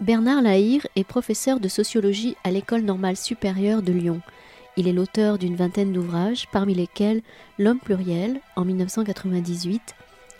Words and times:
Bernard 0.00 0.40
Lahire 0.40 0.86
est 0.96 1.04
professeur 1.04 1.60
de 1.60 1.68
sociologie 1.68 2.34
à 2.42 2.50
l'École 2.50 2.80
normale 2.80 3.18
supérieure 3.18 3.82
de 3.82 3.92
Lyon. 3.92 4.22
Il 4.78 4.88
est 4.88 4.94
l'auteur 4.94 5.36
d'une 5.36 5.56
vingtaine 5.56 5.92
d'ouvrages, 5.92 6.48
parmi 6.52 6.72
lesquels 6.74 7.20
L'homme 7.58 7.80
pluriel 7.80 8.40
en 8.56 8.64
1998, 8.64 9.94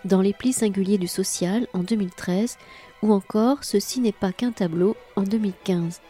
Dans 0.06 0.22
les 0.22 0.32
plis 0.32 0.54
singuliers 0.54 0.96
du 0.96 1.08
social 1.08 1.66
en 1.74 1.80
2013, 1.80 2.56
ou 3.02 3.12
encore 3.12 3.58
Ceci 3.60 4.00
n'est 4.00 4.12
pas 4.12 4.32
qu'un 4.32 4.50
tableau 4.50 4.96
en 5.14 5.24
2015. 5.24 6.00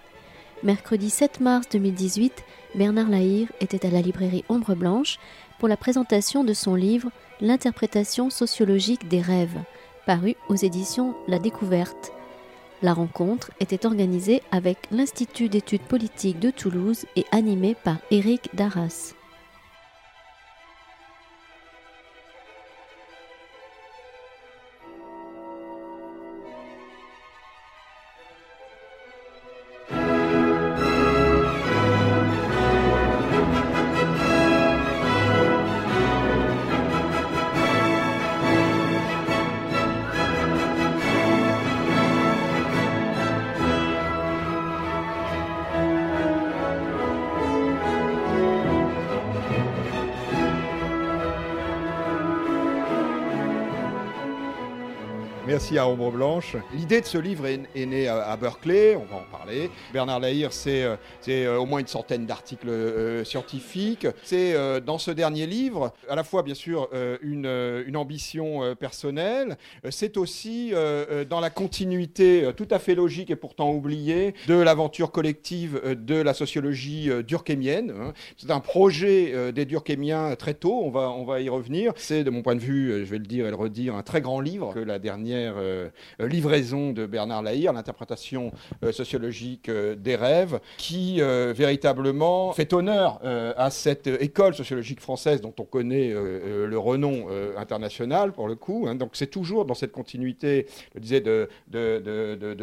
Mercredi 0.63 1.11
7 1.11 1.41
mars 1.41 1.67
2018, 1.73 2.45
Bernard 2.77 3.09
Lahire 3.09 3.49
était 3.61 3.85
à 3.85 3.91
la 3.91 4.01
librairie 4.01 4.45
Ombre 4.49 4.77
Blanche 4.77 5.19
pour 5.59 5.67
la 5.67 5.77
présentation 5.77 6.45
de 6.45 6.53
son 6.53 6.77
livre 6.77 7.11
L'interprétation 7.41 8.31
sociologique 8.31 9.09
des 9.09 9.21
rêves, 9.21 9.59
paru 10.07 10.37
aux 10.49 10.57
éditions 10.57 11.17
La 11.27 11.41
Découverte. 11.41 12.13
La 12.83 12.95
rencontre 12.95 13.51
était 13.61 13.85
organisée 13.85 14.43
avec 14.51 14.79
l'Institut 14.91 15.51
d'études 15.51 15.83
politiques 15.83 16.41
de 16.41 16.51
Toulouse 16.51 17.05
et 17.15 17.27
animée 17.31 17.75
par 17.75 17.99
Éric 18.11 18.49
Darras. 18.55 19.15
Merci 55.61 55.77
à 55.77 55.87
Ombre 55.87 56.11
Blanche. 56.11 56.57
L'idée 56.75 57.03
de 57.03 57.07
ce 57.07 57.19
livre 57.19 57.45
est, 57.47 57.85
née 57.85 58.09
à, 58.09 58.35
Berkeley, 58.39 58.97
on 58.97 59.05
va 59.05 59.17
en 59.17 59.27
parler. 59.31 59.71
Bernard 59.93 60.19
Lahire, 60.19 60.55
c'est 60.55 60.85
euh, 60.85 60.97
euh, 61.29 61.59
au 61.59 61.67
moins 61.67 61.81
une 61.81 61.87
centaine 61.87 62.25
d'articles 62.25 62.71
euh, 62.71 63.25
scientifiques. 63.25 64.07
C'est 64.23 64.55
dans 64.81 64.97
ce 64.97 65.11
dernier 65.11 65.47
livre, 65.47 65.93
à 66.09 66.15
la 66.17 66.25
fois 66.25 66.43
bien 66.43 66.55
sûr 66.55 66.89
une, 67.21 67.45
une, 67.87 67.97
ambition 67.99 68.75
personnelle, 68.77 69.59
c'est 69.91 70.17
aussi 70.17 70.73
dans 71.29 71.41
la 71.41 71.51
continuité 71.51 72.51
tout 72.57 72.69
à 72.71 72.79
fait 72.79 72.95
logique 72.95 73.31
et 73.31 73.37
pourtant 73.37 73.71
oubliée 73.71 74.35
de 74.47 74.55
l'aventure 74.55 75.11
collective 75.11 75.81
de 75.85 76.15
la 76.15 76.33
sociologie 76.33 77.11
durkheimienne. 77.27 77.91
Hein. 77.91 78.13
C'est 78.39 78.51
un 78.51 78.61
projet 78.61 79.53
des 79.53 79.67
durkheimiens 79.67 80.35
très 80.37 80.55
tôt, 80.55 80.81
on 80.83 80.91
va, 80.91 81.11
on 81.11 81.25
va 81.25 81.41
y 81.41 81.49
revenir. 81.49 81.93
C'est 81.97 82.25
de 82.25 82.31
mon 82.31 82.43
point 82.43 82.55
de 82.55 82.61
vue, 82.61 83.05
je 83.05 83.11
vais 83.11 83.19
le 83.19 83.27
dire 83.27 83.47
et 83.47 83.51
le 83.51 83.57
redire, 83.57 83.95
un 83.95 84.03
très 84.03 84.23
grand 84.23 84.41
livre 84.41 84.73
que 84.73 84.81
la 84.81 84.99
dernière 84.99 85.50
euh, 85.59 85.89
livraison 86.21 86.93
de 86.93 87.07
Bernard 87.07 87.43
Lahire, 87.43 87.73
l'interprétation 87.73 88.53
euh, 88.85 88.93
sociologique 88.93 89.69
euh, 89.69 89.95
des 89.95 90.17
rêves, 90.17 90.61
qui 90.77 91.21
véritablement 91.21 92.53
fait 92.53 92.73
honneur 92.73 93.21
à 93.23 93.71
cette 93.71 94.07
école 94.07 94.55
sociologique 94.55 95.01
française 95.01 95.41
dont 95.41 95.55
on 95.59 95.65
connaît 95.65 96.13
le 96.13 96.79
renom 96.79 97.27
international 97.57 98.33
pour 98.33 98.49
le 98.49 98.55
coup. 98.55 98.87
Hein. 98.89 98.95
Donc 98.95 99.11
c'est 99.15 99.27
toujours 99.27 99.65
dans 99.65 99.75
cette 99.75 99.93
continuité, 99.93 100.67
je 100.95 101.01
disais, 101.01 101.21
de, 101.21 101.49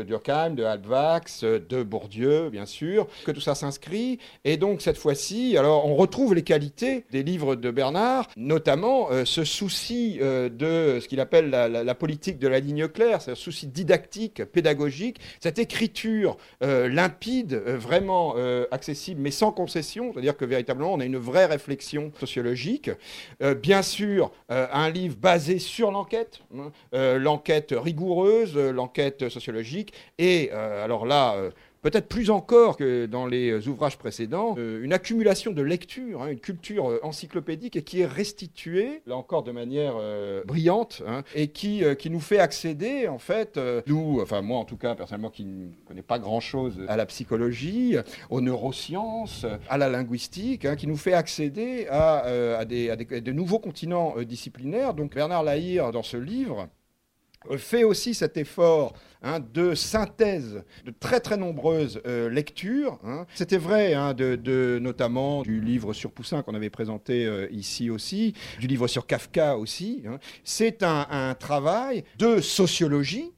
Durkheim, 0.03 0.51
de 0.51 0.63
Halbwachs, 0.63 1.43
de 1.43 1.83
Bourdieu, 1.83 2.49
bien 2.49 2.65
sûr, 2.65 3.07
que 3.25 3.31
tout 3.31 3.41
ça 3.41 3.55
s'inscrit. 3.55 4.19
Et 4.43 4.57
donc 4.57 4.81
cette 4.81 4.97
fois-ci, 4.97 5.57
alors 5.57 5.85
on 5.85 5.95
retrouve 5.95 6.33
les 6.33 6.43
qualités 6.43 7.05
des 7.11 7.23
livres 7.23 7.55
de 7.55 7.71
Bernard, 7.71 8.27
notamment 8.35 9.09
ce 9.25 9.43
souci 9.43 10.17
de 10.19 10.99
ce 10.99 11.07
qu'il 11.07 11.19
appelle 11.19 11.49
la, 11.49 11.67
la, 11.67 11.83
la 11.83 11.95
politique 11.95 12.39
de 12.39 12.47
la 12.47 12.59
ligne 12.59 12.76
claire, 12.85 13.21
c'est 13.21 13.31
un 13.31 13.35
souci 13.35 13.65
didactique, 13.65 14.45
pédagogique, 14.45 15.19
cette 15.39 15.57
écriture 15.57 16.37
euh, 16.63 16.87
limpide, 16.87 17.53
euh, 17.53 17.77
vraiment 17.77 18.35
euh, 18.37 18.65
accessible, 18.71 19.21
mais 19.21 19.31
sans 19.31 19.51
concession, 19.51 20.13
c'est-à-dire 20.13 20.37
que 20.37 20.45
véritablement 20.45 20.93
on 20.93 20.99
a 20.99 21.05
une 21.05 21.17
vraie 21.17 21.45
réflexion 21.45 22.11
sociologique. 22.19 22.91
bien 23.61 23.81
sûr, 23.81 24.31
un 24.49 24.89
livre 24.89 25.15
basé 25.17 25.59
sur 25.59 25.91
l'enquête, 25.91 26.41
hein, 26.55 26.71
l'enquête 27.17 27.73
rigoureuse, 27.75 28.57
l'enquête 28.57 29.29
sociologique, 29.29 29.93
et 30.17 30.51
alors 30.51 31.05
là, 31.05 31.35
peut-être 31.81 32.07
plus 32.07 32.29
encore 32.29 32.77
que 32.77 33.05
dans 33.05 33.25
les 33.25 33.67
ouvrages 33.67 33.97
précédents, 33.97 34.55
euh, 34.57 34.83
une 34.83 34.93
accumulation 34.93 35.51
de 35.51 35.61
lectures, 35.61 36.23
hein, 36.23 36.27
une 36.27 36.39
culture 36.39 36.89
euh, 36.89 36.99
encyclopédique 37.03 37.75
et 37.75 37.83
qui 37.83 38.01
est 38.01 38.05
restituée, 38.05 39.01
là 39.05 39.15
encore 39.15 39.43
de 39.43 39.51
manière 39.51 39.93
euh, 39.97 40.43
brillante, 40.45 41.03
hein, 41.07 41.23
et 41.35 41.47
qui, 41.49 41.83
qui 41.97 42.09
nous 42.09 42.19
fait 42.19 42.39
accéder, 42.39 43.07
en 43.07 43.19
fait, 43.19 43.59
nous, 43.87 44.19
enfin 44.21 44.41
moi 44.41 44.57
en 44.57 44.65
tout 44.65 44.77
cas, 44.77 44.95
personnellement, 44.95 45.29
qui 45.29 45.45
ne 45.45 45.69
connais 45.87 46.01
pas 46.01 46.19
grand-chose 46.19 46.81
à 46.87 46.97
la 46.97 47.05
psychologie, 47.05 47.95
aux 48.29 48.41
neurosciences, 48.41 49.45
à 49.69 49.77
la 49.77 49.89
linguistique, 49.89 50.65
hein, 50.65 50.75
qui 50.75 50.87
nous 50.87 50.97
fait 50.97 51.13
accéder 51.13 51.87
à, 51.89 52.65
des, 52.65 52.89
à 52.89 52.95
de 52.95 53.31
nouveaux 53.31 53.59
continents 53.59 54.15
disciplinaires. 54.21 54.93
Donc 54.93 55.15
Bernard 55.15 55.43
Lahire, 55.43 55.91
dans 55.91 56.03
ce 56.03 56.17
livre, 56.17 56.67
fait 57.57 57.83
aussi 57.83 58.13
cet 58.13 58.37
effort 58.37 58.93
Hein, 59.23 59.39
de 59.51 59.73
synthèse 59.73 60.63
de 60.85 60.93
très 60.99 61.19
très 61.19 61.37
nombreuses 61.37 61.99
euh, 62.05 62.29
lectures. 62.29 62.99
Hein. 63.03 63.25
C'était 63.33 63.57
vrai 63.57 63.95
hein, 63.95 64.13
de, 64.13 64.77
notamment 64.79 65.41
du 65.41 65.59
livre 65.59 65.91
sur 65.93 66.11
Poussin 66.11 66.43
qu'on 66.43 66.53
avait 66.53 66.69
présenté 66.69 67.25
euh, 67.25 67.47
ici 67.49 67.89
aussi, 67.89 68.35
du 68.59 68.67
livre 68.67 68.87
sur 68.87 69.07
Kafka 69.07 69.57
aussi. 69.57 70.03
C'est 70.43 70.83
un, 70.83 71.35
travail 71.39 72.03
de 72.17 72.39
sociologie, 72.41 73.31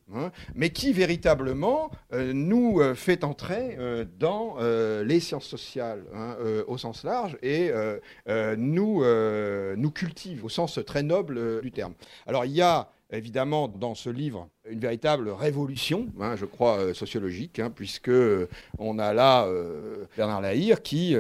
mais 0.53 0.69
qui 0.69 0.91
véritablement 0.91 1.91
euh, 2.13 2.33
nous 2.33 2.81
fait 2.95 3.23
entrer 3.23 3.77
dans 4.19 4.57
les 5.03 5.19
sciences 5.19 5.45
sociales 5.45 6.03
au 6.67 6.77
sens 6.77 7.03
large 7.03 7.37
et 7.41 7.71
nous, 8.57 9.03
nous 9.75 9.91
cultive 9.91 10.45
au 10.45 10.49
sens 10.49 10.79
très 10.85 11.03
noble 11.03 11.61
du 11.61 11.71
terme. 11.71 11.93
Alors 12.27 12.45
il 12.45 12.51
y 12.51 12.61
a 12.61 12.89
évidemment 13.11 13.67
dans 13.67 13.95
ce 13.95 14.09
livre 14.09 14.49
une 14.69 14.79
véritable 14.79 15.29
révolution, 15.29 16.07
hein, 16.19 16.35
je 16.35 16.45
crois, 16.45 16.77
euh, 16.77 16.93
sociologique, 16.93 17.59
hein, 17.59 17.71
puisque 17.73 18.09
euh, 18.09 18.47
on 18.77 18.99
a 18.99 19.13
là 19.13 19.45
euh, 19.45 20.05
Bernard 20.15 20.41
Lahire 20.41 20.83
qui, 20.83 21.15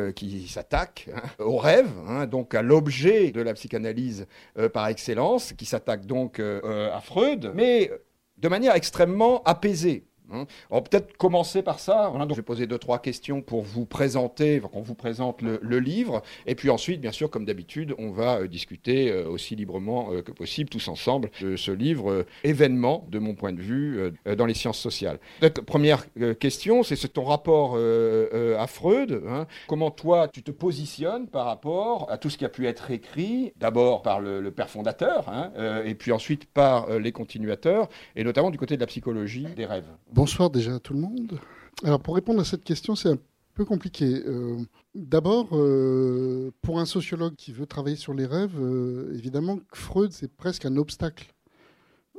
s'attaque 0.47 1.09
hein, 1.15 1.21
au 1.39 1.57
rêve, 1.57 1.89
donc 2.29 2.53
à 2.53 2.61
l'objet 2.61 3.31
de 3.31 3.41
la 3.41 3.53
psychanalyse 3.53 4.27
par 4.73 4.87
excellence, 4.87 5.53
qui 5.53 5.65
s'attaque 5.65 6.05
donc 6.05 6.39
à 6.39 6.99
Freud, 7.01 7.51
mais 7.55 7.91
de 8.37 8.47
manière 8.47 8.75
extrêmement 8.75 9.41
apaisée. 9.43 10.08
Hein. 10.31 10.45
On 10.69 10.75
va 10.75 10.81
peut-être 10.81 11.17
commencer 11.17 11.61
par 11.61 11.79
ça. 11.79 12.11
donc 12.13 12.31
je 12.31 12.35
vais 12.35 12.41
poser 12.41 12.67
deux, 12.67 12.77
trois 12.77 12.99
questions 12.99 13.41
pour 13.41 13.63
vous 13.63 13.85
présenter, 13.85 14.59
qu'on 14.71 14.81
vous 14.81 14.95
présente 14.95 15.41
le, 15.41 15.79
livre. 15.79 16.21
Et 16.45 16.55
puis 16.55 16.69
ensuite, 16.69 16.99
bien 16.99 17.11
sûr, 17.11 17.29
comme 17.29 17.45
d'habitude, 17.45 17.95
on 17.97 18.11
va 18.11 18.39
euh, 18.39 18.47
discuter 18.47 19.11
euh, 19.11 19.29
aussi 19.29 19.55
librement 19.55 20.11
euh, 20.11 20.21
que 20.21 20.31
possible, 20.31 20.69
tous 20.69 20.87
ensemble, 20.87 21.31
de 21.41 21.55
ce 21.55 21.71
livre 21.71 22.25
événement, 22.43 23.07
de 23.09 23.19
mon 23.19 23.33
point 23.33 23.53
de 23.53 23.61
vue, 23.61 24.11
dans 24.37 24.45
les 24.45 24.53
sciences 24.53 24.79
sociales. 24.79 25.19
première 25.65 26.05
question, 26.39 26.83
c'est 26.83 26.95
ton 27.13 27.23
rapport 27.23 27.77
à 27.77 28.67
Freud. 28.67 29.23
Hein. 29.27 29.47
Comment 29.67 29.91
toi, 29.91 30.27
tu 30.27 30.43
te 30.43 30.51
positionnes 30.51 31.27
par 31.27 31.45
rapport 31.45 32.07
à 32.11 32.17
tout 32.17 32.29
ce 32.29 32.37
qui 32.37 32.45
a 32.45 32.49
pu 32.49 32.67
être 32.67 32.91
écrit, 32.91 33.53
d'abord 33.57 34.01
par 34.01 34.19
le, 34.19 34.49
père 34.51 34.69
fondateur, 34.69 35.29
hein, 35.29 35.51
et 35.85 35.95
puis 35.95 36.11
ensuite 36.11 36.45
par 36.45 36.99
les 36.99 37.11
continuateurs, 37.11 37.89
et 38.15 38.23
notamment 38.23 38.51
du 38.51 38.57
côté 38.57 38.75
de 38.75 38.81
la 38.81 38.87
psychologie 38.87 39.47
des 39.55 39.65
rêves? 39.65 39.89
Bonsoir 40.19 40.49
déjà 40.49 40.75
à 40.75 40.79
tout 40.79 40.91
le 40.91 40.99
monde. 40.99 41.39
Alors 41.81 42.01
pour 42.01 42.13
répondre 42.13 42.41
à 42.41 42.43
cette 42.43 42.65
question, 42.65 42.93
c'est 42.93 43.07
un 43.07 43.17
peu 43.53 43.63
compliqué. 43.63 44.21
Euh, 44.27 44.57
d'abord, 44.93 45.47
euh, 45.53 46.51
pour 46.61 46.81
un 46.81 46.85
sociologue 46.85 47.35
qui 47.37 47.53
veut 47.53 47.65
travailler 47.65 47.95
sur 47.95 48.13
les 48.13 48.25
rêves, 48.25 48.59
euh, 48.59 49.13
évidemment, 49.15 49.61
Freud, 49.71 50.11
c'est 50.11 50.29
presque 50.29 50.65
un 50.65 50.75
obstacle 50.75 51.33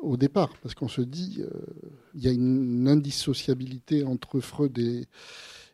au 0.01 0.17
départ, 0.17 0.49
parce 0.63 0.75
qu'on 0.75 0.89
se 0.89 1.03
dit, 1.03 1.43
il 2.15 2.25
y 2.25 2.27
a 2.27 2.33
une 2.33 2.89
indissociabilité 2.89 4.03
entre 4.03 4.41
Freud 4.41 4.79
et, 4.79 5.05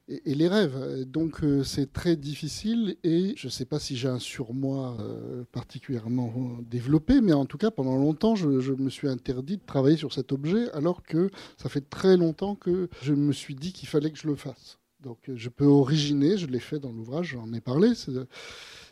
et, 0.08 0.35
les 0.35 0.49
rêves. 0.49 1.05
Donc 1.06 1.43
euh, 1.43 1.64
c'est 1.64 1.93
très 1.93 2.17
difficile 2.17 2.97
et 3.05 3.35
je 3.37 3.47
ne 3.47 3.50
sais 3.50 3.64
pas 3.64 3.79
si 3.79 3.97
j'ai 3.97 4.08
un 4.08 4.19
surmoi 4.19 4.97
euh, 5.00 5.44
particulièrement 5.53 6.58
développé, 6.69 7.20
mais 7.20 7.32
en 7.32 7.47
tout 7.47 7.58
cas 7.58 7.70
pendant 7.70 7.97
longtemps 7.97 8.35
je, 8.35 8.73
me 8.73 8.91
suis 8.91 9.08
interdit 9.08 9.56
de 9.56 9.64
travailler 9.64 9.97
sur 9.97 10.12
cet 10.12 10.32
objet 10.32 10.70
alors 10.73 11.03
que 11.03 11.31
ça 11.56 11.69
fait 11.69 11.88
très 11.88 12.17
longtemps 12.17 12.55
que 12.55 12.88
je 13.03 13.14
me 13.14 13.32
suis 13.32 13.55
dit 13.55 13.73
qu'il 13.73 13.88
fallait 13.88 14.11
que 14.11 14.19
je 14.19 14.29
le 14.29 14.37
fasse. 14.37 14.79
Donc 15.06 15.19
je 15.32 15.49
peux 15.49 15.67
originer, 15.67 16.37
je 16.37 16.49
l'ai 16.49 16.58
fait 16.58 16.81
dans 16.81 16.91
l'ouvrage, 16.91 17.29
j'en 17.35 17.53
ai 17.53 17.61
parlé. 17.61 17.93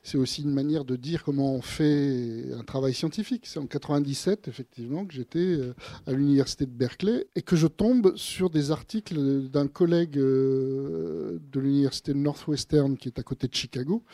C'est 0.04 0.16
aussi 0.16 0.42
une 0.42 0.52
manière 0.52 0.84
de 0.84 0.94
dire 0.94 1.24
comment 1.24 1.56
on 1.56 1.60
fait 1.60 2.52
un 2.56 2.62
travail 2.62 2.94
scientifique. 2.94 3.46
C'est 3.46 3.58
en 3.58 3.66
97, 3.66 4.46
effectivement, 4.46 5.06
que 5.06 5.12
j'étais 5.12 5.40
euh, 5.40 5.74
à 6.06 6.12
l'université 6.12 6.66
de 6.66 6.70
Berkeley 6.70 7.26
et 7.34 7.42
que 7.42 7.56
je 7.56 7.66
tombe 7.66 8.14
sur 8.14 8.48
des 8.48 8.70
articles 8.70 9.48
d'un 9.48 9.66
collègue 9.66 10.16
euh, 10.16 11.40
de 11.50 11.58
l'université 11.58 12.14
Northwestern 12.14 12.96
qui 12.96 13.08
est 13.08 13.18
à 13.18 13.24
côté 13.24 13.48
de 13.48 13.54
Chicago, 13.54 14.04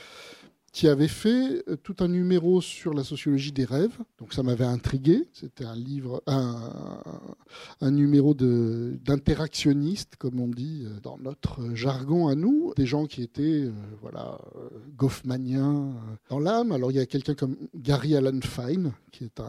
qui 0.72 0.86
avait 0.86 1.08
fait 1.08 1.64
euh, 1.68 1.76
tout 1.76 1.96
un 2.00 2.08
numéro 2.08 2.60
sur 2.60 2.94
la 2.94 3.02
sociologie 3.02 3.52
des 3.52 3.64
rêves. 3.64 3.98
Donc 4.18 4.32
ça 4.32 4.42
m'avait 4.42 4.64
intrigué. 4.64 5.26
C'était 5.32 5.64
un 5.64 5.74
livre, 5.74 6.22
un, 6.26 7.90
numéro 7.90 8.34
d'interactionniste, 8.34 10.14
comme 10.16 10.38
on 10.38 10.48
dit 10.48 10.84
euh, 10.84 11.00
dans 11.02 11.18
notre 11.18 11.74
jargon 11.74 12.28
à 12.28 12.36
nous, 12.36 12.72
des 12.76 12.86
gens 12.86 13.06
qui 13.06 13.22
étaient 13.22 13.64
euh, 13.64 13.72
voilà 14.00 14.38
Goffmaniens 14.96 15.94
dans 16.28 16.38
l'âme. 16.38 16.70
Alors 16.72 16.92
il 16.92 16.96
y 16.96 17.00
a 17.00 17.06
quelqu'un 17.06 17.34
comme 17.34 17.56
Gary 17.74 18.14
Allen 18.14 18.42
Fine, 18.42 18.92
qui 19.10 19.24
est 19.24 19.42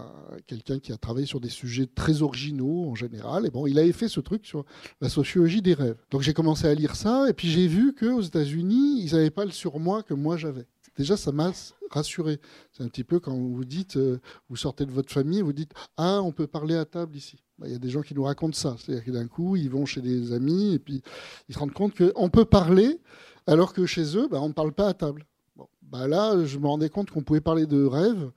quelqu'un 0.47 0.79
qui 0.79 0.91
a 0.91 0.97
travaillé 0.97 1.27
sur 1.27 1.39
des 1.39 1.50
sujets 1.50 1.85
très 1.85 2.24
originaux 2.24 2.89
en 2.89 2.95
général. 2.95 3.45
Et 3.45 3.51
bon, 3.51 3.67
il 3.67 3.77
avait 3.77 3.91
fait 3.91 4.07
ce 4.07 4.21
truc 4.21 4.45
sur 4.45 4.65
la 5.00 5.09
sociologie 5.09 5.62
des 5.62 5.75
rêves. 5.75 5.97
Donc 6.09 6.21
j'ai 6.21 6.33
commencé 6.33 6.67
à 6.67 6.74
lire 6.74 6.95
ça, 6.95 7.29
et 7.29 7.33
puis 7.33 7.47
j'ai 7.47 7.67
vu 7.67 7.94
qu'aux 7.94 8.21
États-Unis, 8.21 9.03
ils 9.03 9.13
n'avaient 9.13 9.29
pas 9.29 9.45
le 9.45 9.51
surmoi 9.51 10.01
que 10.01 10.15
moi 10.15 10.35
j'avais 10.38 10.65
déjà, 10.97 11.17
ça 11.17 11.31
m'a 11.31 11.51
rassuré. 11.89 12.39
C'est 12.71 12.83
un 12.83 12.88
petit 12.88 13.03
peu 13.03 13.19
quand 13.19 13.35
vous 13.35 13.65
dites, 13.65 13.97
euh, 13.97 14.19
vous 14.49 14.55
sortez 14.55 14.85
de 14.85 14.91
votre 14.91 15.11
famille, 15.11 15.41
vous 15.41 15.53
dites 15.53 15.73
Ah, 15.97 16.21
on 16.21 16.31
peut 16.31 16.47
parler 16.47 16.75
à 16.75 16.85
table 16.85 17.15
ici. 17.15 17.43
Bah, 17.57 17.67
il 17.67 17.73
y 17.73 17.75
a 17.75 17.79
des 17.79 17.89
gens 17.89 18.01
qui 18.01 18.13
nous 18.13 18.23
racontent 18.23 18.57
ça. 18.57 18.75
C'est-à-dire 18.79 19.03
que 19.05 19.11
d'un 19.11 19.27
coup, 19.27 19.55
ils 19.55 19.69
vont 19.69 19.85
chez 19.85 20.01
des 20.01 20.33
amis 20.33 20.73
et 20.73 20.79
puis 20.79 21.01
ils 21.49 21.53
se 21.53 21.59
rendent 21.59 21.73
compte 21.73 21.93
qu'on 21.95 22.29
peut 22.29 22.45
parler 22.45 22.99
alors 23.47 23.73
que 23.73 23.85
chez 23.85 24.17
eux, 24.17 24.27
bah, 24.29 24.39
on 24.41 24.49
ne 24.49 24.53
parle 24.53 24.73
pas 24.73 24.88
à 24.88 24.93
table. 24.93 25.25
Bon, 25.55 25.67
bah, 25.81 26.07
là, 26.07 26.43
je 26.45 26.57
me 26.57 26.67
rendais 26.67 26.89
compte 26.89 27.11
qu'on 27.11 27.23
pouvait 27.23 27.41
parler 27.41 27.65
de 27.65 27.83
rêve, 27.83 28.31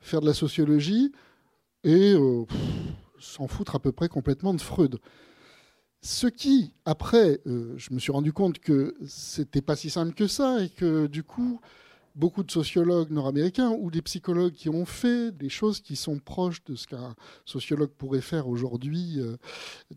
faire 0.00 0.20
de 0.20 0.26
la 0.26 0.34
sociologie 0.34 1.12
et 1.84 2.14
euh, 2.14 2.44
s'en 3.18 3.46
foutre 3.46 3.76
à 3.76 3.78
peu 3.78 3.92
près 3.92 4.08
complètement 4.08 4.54
de 4.54 4.60
Freud. 4.60 4.98
Ce 6.02 6.26
qui, 6.26 6.72
après, 6.84 7.40
euh, 7.46 7.74
je 7.76 7.92
me 7.92 7.98
suis 7.98 8.12
rendu 8.12 8.32
compte 8.32 8.58
que 8.58 8.94
c'était 9.06 9.62
pas 9.62 9.76
si 9.76 9.90
simple 9.90 10.14
que 10.14 10.26
ça 10.26 10.62
et 10.62 10.68
que 10.68 11.06
du 11.06 11.22
coup, 11.22 11.60
beaucoup 12.16 12.42
de 12.42 12.50
sociologues 12.50 13.10
nord-américains 13.10 13.70
ou 13.78 13.90
des 13.90 14.00
psychologues 14.00 14.54
qui 14.54 14.70
ont 14.70 14.86
fait 14.86 15.30
des 15.32 15.50
choses 15.50 15.80
qui 15.80 15.96
sont 15.96 16.18
proches 16.18 16.64
de 16.64 16.74
ce 16.74 16.86
qu'un 16.86 17.14
sociologue 17.44 17.90
pourrait 17.90 18.22
faire 18.22 18.48
aujourd'hui 18.48 19.16
euh, 19.18 19.36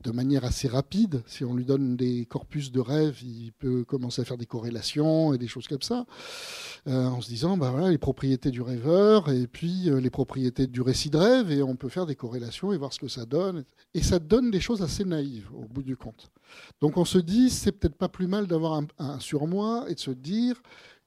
de 0.04 0.12
manière 0.12 0.44
assez 0.44 0.68
rapide. 0.68 1.24
Si 1.26 1.46
on 1.46 1.56
lui 1.56 1.64
donne 1.64 1.96
des 1.96 2.26
corpus 2.26 2.72
de 2.74 2.82
rêves, 2.82 3.24
il 3.24 3.54
peut 3.54 3.86
commencer 3.86 4.22
à 4.22 4.26
faire 4.26 4.38
des 4.38 4.46
corrélations 4.46 5.34
et 5.34 5.38
des 5.38 5.48
choses 5.48 5.68
comme 5.68 5.82
ça, 5.82 6.06
euh, 6.88 7.06
en 7.06 7.22
se 7.22 7.30
disant, 7.30 7.56
bah 7.56 7.90
les 7.90 7.98
propriétés 7.98 8.52
du 8.52 8.62
rêveur 8.62 9.30
et 9.30 9.48
puis 9.48 9.90
euh, 9.90 10.02
les 10.02 10.10
propriétés 10.10 10.68
du 10.68 10.82
récit 10.82 11.10
de 11.10 11.18
rêve, 11.18 11.52
et 11.52 11.64
on 11.64 11.78
peut 11.78 11.90
faire 11.90 12.06
des 12.06 12.16
corrélations 12.16 12.74
et 12.74 12.78
voir 12.78 12.92
ce 12.92 13.00
que 13.00 13.08
ça 13.08 13.26
donne. 13.26 13.64
Et 13.94 14.04
ça 14.04 14.20
donne 14.20 14.52
des 14.52 14.60
choses 14.60 14.82
assez 14.82 15.06
naïves 15.06 15.50
au 15.54 15.66
bout 15.66 15.84
du 15.84 15.96
compte. 15.96 16.30
Donc 16.82 16.98
on 16.98 17.06
se 17.06 17.18
dit, 17.18 17.50
c'est 17.50 17.72
peut-être 17.72 17.96
pas 17.96 18.10
plus 18.10 18.28
mal 18.28 18.46
d'avoir 18.46 18.82
un 18.98 19.20
surmoi 19.20 19.86
et 19.88 19.96
de 19.96 20.00
se 20.00 20.12
dire 20.12 20.62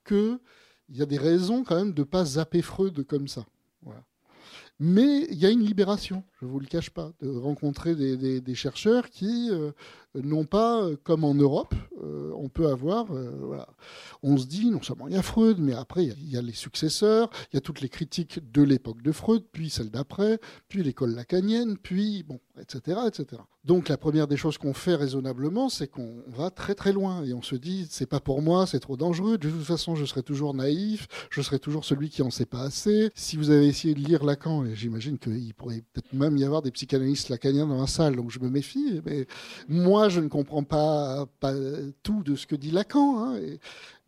que 0.05 0.41
il 0.88 0.96
y 0.96 1.02
a 1.02 1.06
des 1.06 1.19
raisons 1.19 1.64
quand 1.64 1.76
même 1.76 1.93
de 1.93 2.02
ne 2.02 2.06
pas 2.06 2.25
zapper 2.25 2.62
Freud 2.62 3.05
comme 3.06 3.29
ça. 3.29 3.44
Mais 4.79 5.26
il 5.31 5.38
y 5.38 5.46
a 5.46 5.50
une 5.50 5.64
libération, 5.64 6.25
je 6.43 6.47
vous 6.47 6.59
le 6.59 6.67
cache 6.67 6.91
pas, 6.91 7.12
de 7.23 7.29
rencontrer 7.29 7.94
des, 7.94 8.55
chercheurs 8.55 9.11
qui 9.11 9.49
euh, 9.53 9.71
n'ont 10.15 10.44
pas, 10.44 10.83
euh, 10.83 10.97
comme 11.05 11.23
en 11.23 11.35
Europe, 11.35 11.73
euh, 12.03 12.33
on 12.37 12.49
peut 12.49 12.67
avoir, 12.67 13.06
voilà. 13.06 13.69
on 14.25 14.37
se 14.37 14.47
dit, 14.47 14.69
non 14.69 14.83
seulement 14.83 15.06
il 15.06 15.15
y 15.15 15.17
a 15.17 15.23
Freud, 15.23 15.59
mais 15.61 15.73
après 15.73 16.05
il 16.05 16.31
y, 16.31 16.37
a 16.37 16.43
les 16.43 16.53
successeurs, 16.53 17.31
il 17.53 17.56
y 17.56 17.59
a 17.59 17.61
toutes 17.61 17.81
les 17.81 17.89
critiques 17.89 18.41
de 18.50 18.62
l'époque 18.62 19.03
de 19.03 19.12
Freud, 19.12 19.44
puis 19.53 19.71
celle 19.71 19.91
d'après, 19.91 20.41
puis 20.69 20.83
l'école 20.83 21.15
lacanienne, 21.15 21.79
puis, 21.79 22.25
bon, 22.25 22.41
etc., 22.61 23.03
etc. 23.06 23.41
Donc 23.65 23.88
la 23.88 23.97
première 23.97 24.27
des 24.27 24.37
choses 24.37 24.59
qu'on 24.59 24.75
fait 24.75 24.97
raisonnablement, 24.97 25.69
c'est 25.69 25.87
qu'on 25.87 26.17
va 26.27 26.50
très 26.50 26.75
très 26.75 26.93
loin 26.93 27.25
et 27.25 27.33
on 27.33 27.43
se 27.43 27.55
dit 27.55 27.87
c'est 27.88 28.06
pas 28.06 28.19
pour 28.19 28.43
moi, 28.43 28.67
c'est 28.67 28.81
trop 28.81 28.97
dangereux. 28.97 29.38
De 29.38 29.49
toute 29.49 29.62
façon, 29.62 29.95
je 29.95 30.05
serai 30.05 30.25
toujours 30.25 30.53
naïf, 30.53 31.06
je 31.31 31.41
serai 31.43 31.61
toujours 31.61 31.85
celui 31.85 32.11
qui 32.11 32.23
en 32.23 32.31
sait 32.31 32.45
pas 32.45 32.62
assez. 32.62 33.11
Si 33.15 33.37
vous 33.37 33.50
avez 33.50 33.69
essayé 33.69 33.95
de 33.95 34.00
lire 34.00 34.25
Lacan, 34.25 34.65
et 34.65 34.75
j'imagine 34.75 35.17
qu'il 35.17 35.55
pourrait 35.55 35.85
peut-être 35.93 36.12
même 36.12 36.31
y 36.38 36.44
avoir 36.44 36.62
des 36.62 36.70
psychanalystes 36.70 37.29
lacaniens 37.29 37.67
dans 37.67 37.81
la 37.81 37.87
salle, 37.87 38.17
donc 38.17 38.31
je 38.31 38.38
me 38.40 38.49
méfie. 38.49 39.00
Mais 39.05 39.26
moi, 39.69 40.08
je 40.08 40.20
ne 40.20 40.29
comprends 40.29 40.64
pas, 40.64 41.26
pas 41.40 41.55
tout 42.02 42.23
de 42.23 42.37
ce 42.37 42.46
que 42.46 42.56
dit 42.56 42.70
Lacan. 42.70 43.25
Hein, 43.25 43.40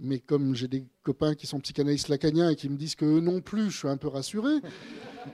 mais 0.00 0.19
comme 0.19 0.55
j'ai 0.55 0.69
des 0.69 0.85
copains 1.03 1.35
qui 1.35 1.47
sont 1.47 1.61
psychanalystes 1.61 2.09
lacaniens 2.09 2.50
et 2.50 2.56
qui 2.56 2.69
me 2.69 2.76
disent 2.76 2.94
que 2.94 3.05
eux 3.05 3.21
non 3.21 3.41
plus, 3.41 3.71
je 3.71 3.79
suis 3.79 3.88
un 3.88 3.97
peu 3.97 4.09
rassuré. 4.09 4.55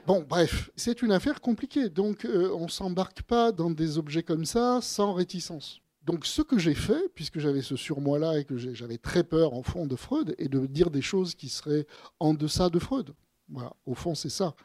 Bon, 0.07 0.25
bref, 0.27 0.71
c'est 0.77 1.01
une 1.01 1.11
affaire 1.11 1.41
compliquée. 1.41 1.89
Donc, 1.89 2.23
euh, 2.23 2.49
on 2.55 2.63
ne 2.63 2.69
s'embarque 2.69 3.23
pas 3.23 3.51
dans 3.51 3.69
des 3.69 3.97
objets 3.97 4.23
comme 4.23 4.45
ça 4.45 4.79
sans 4.81 5.11
réticence. 5.11 5.81
Donc, 6.03 6.25
ce 6.25 6.41
que 6.41 6.57
j'ai 6.57 6.73
fait, 6.73 7.09
puisque 7.13 7.39
j'avais 7.39 7.61
ce 7.61 7.75
surmoi-là 7.75 8.39
et 8.39 8.45
que 8.45 8.57
j'avais 8.57 8.97
très 8.97 9.23
peur, 9.23 9.53
en 9.53 9.61
fond, 9.61 9.85
de 9.85 9.95
Freud, 9.95 10.33
et 10.39 10.47
de 10.47 10.65
dire 10.65 10.89
des 10.89 11.01
choses 11.01 11.35
qui 11.35 11.49
seraient 11.49 11.85
en 12.19 12.33
deçà 12.33 12.69
de 12.69 12.79
Freud. 12.79 13.13
Voilà, 13.49 13.73
au 13.85 13.93
fond, 13.93 14.15
c'est 14.15 14.29
ça. 14.29 14.55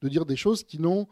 De 0.00 0.08
dire 0.08 0.24
des 0.24 0.36
choses 0.36 0.62
qui 0.62 0.78
n'ont 0.78 1.06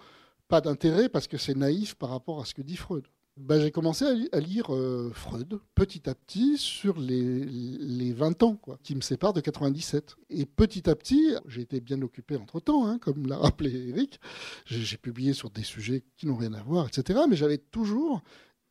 pas 0.49 0.61
d'intérêt 0.61 1.09
parce 1.09 1.27
que 1.27 1.39
c'est 1.39 1.57
naïf 1.57 1.95
par 1.95 2.11
rapport 2.11 2.41
à 2.41 2.45
ce 2.45 2.55
que 2.55 2.63
dit 2.63 2.77
Freud. 2.77 3.05
Bah, 3.37 3.59
j'ai 3.59 3.73
commencé 3.73 4.05
à, 4.31 4.39
lire 4.39 4.73
euh, 4.73 5.11
Freud 5.13 5.59
petit 5.75 6.09
à 6.09 6.15
petit 6.15 6.57
sur 6.57 7.01
les, 7.01 7.45
les 7.45 8.13
20 8.13 8.45
ans 8.45 8.61
qui 8.85 8.95
me 8.95 9.01
séparent 9.01 9.33
de 9.33 9.41
97. 9.41 10.15
Et 10.31 10.47
petit 10.47 10.89
à 10.89 10.95
petit, 10.95 11.35
j'ai 11.49 11.63
été 11.63 11.81
bien 11.81 12.01
occupé 12.03 12.37
entre-temps, 12.37 12.87
hein, 12.87 12.99
comme 12.99 13.27
l'a 13.27 13.37
rappelé 13.37 13.89
Eric. 13.89 14.21
J'ai 14.67 14.97
publié 14.99 15.33
sur 15.33 15.51
des 15.51 15.65
sujets 15.65 16.05
qui 16.17 16.29
n'ont 16.29 16.37
rien 16.37 16.53
à 16.53 16.63
voir, 16.63 16.87
etc. 16.87 17.23
Mais 17.29 17.35
j'avais 17.35 17.59
toujours 17.59 18.23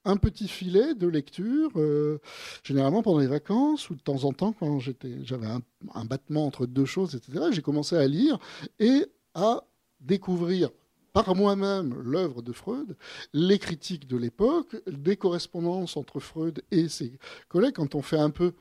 un 0.06 0.16
petit 0.16 0.48
filet 0.48 0.96
de 0.96 1.08
lecture, 1.08 1.72
euh, 1.76 2.20
généralement 2.64 3.04
pendant 3.04 3.20
les 3.20 3.28
vacances 3.28 3.90
ou 3.90 3.96
de 3.96 4.02
temps 4.02 4.24
en 4.24 4.32
temps 4.32 4.54
quand 4.54 4.80
j'avais 4.80 5.48
un, 5.48 5.62
un 5.94 6.06
battement 6.06 6.46
entre 6.46 6.68
deux 6.68 6.86
choses, 6.86 7.16
etc. 7.16 7.48
J'ai 7.52 7.62
commencé 7.62 7.98
à 7.98 8.08
lire 8.08 8.40
et 8.80 9.06
à 9.34 9.66
découvrir 10.00 10.70
par 11.14 11.36
moi-même 11.36 11.96
l'œuvre 12.02 12.42
de 12.42 12.52
Freud, 12.52 12.98
les 13.34 13.60
critiques 13.60 14.08
de 14.08 14.18
l'époque, 14.18 14.76
des 14.88 15.16
correspondances 15.16 15.96
entre 15.96 16.20
Freud 16.20 16.64
et 16.72 16.90
ses 16.90 17.14
collègues. 17.48 17.76
Quand 17.76 17.96
on 17.96 18.02
fait 18.02 18.20
un 18.20 18.32
peu 18.32 18.54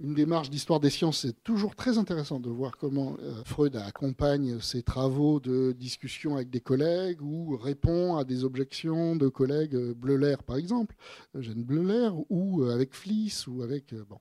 une 0.00 0.14
démarche 0.14 0.50
d'histoire 0.50 0.80
des 0.80 0.90
sciences, 0.90 1.20
c'est 1.20 1.42
toujours 1.44 1.76
très 1.76 1.98
intéressant 1.98 2.40
de 2.40 2.48
voir 2.48 2.78
comment 2.78 3.16
euh, 3.20 3.44
Freud 3.44 3.76
accompagne 3.76 4.58
ses 4.60 4.82
travaux 4.82 5.40
de 5.40 5.72
discussion 5.72 6.36
avec 6.36 6.50
des 6.50 6.60
collègues 6.60 7.20
ou 7.22 7.56
répond 7.56 8.16
à 8.16 8.24
des 8.24 8.44
objections 8.44 9.14
de 9.14 9.28
collègues, 9.28 9.76
euh, 9.76 9.94
Bleuler 9.94 10.36
par 10.44 10.56
exemple, 10.56 10.96
Eugène 11.34 11.62
Bleuler, 11.62 12.10
ou 12.30 12.62
euh, 12.62 12.74
avec 12.74 12.94
Fliss, 12.94 13.46
ou 13.46 13.62
avec 13.62 13.94
bon, 14.08 14.18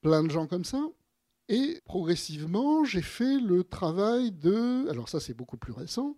plein 0.00 0.24
de 0.24 0.30
gens 0.30 0.46
comme 0.46 0.64
ça. 0.64 0.84
Et 1.48 1.80
progressivement, 1.84 2.84
j'ai 2.84 3.02
fait 3.02 3.38
le 3.38 3.62
travail 3.62 4.32
de, 4.32 4.88
alors 4.90 5.08
ça 5.08 5.20
c'est 5.20 5.34
beaucoup 5.34 5.56
plus 5.56 5.72
récent, 5.72 6.16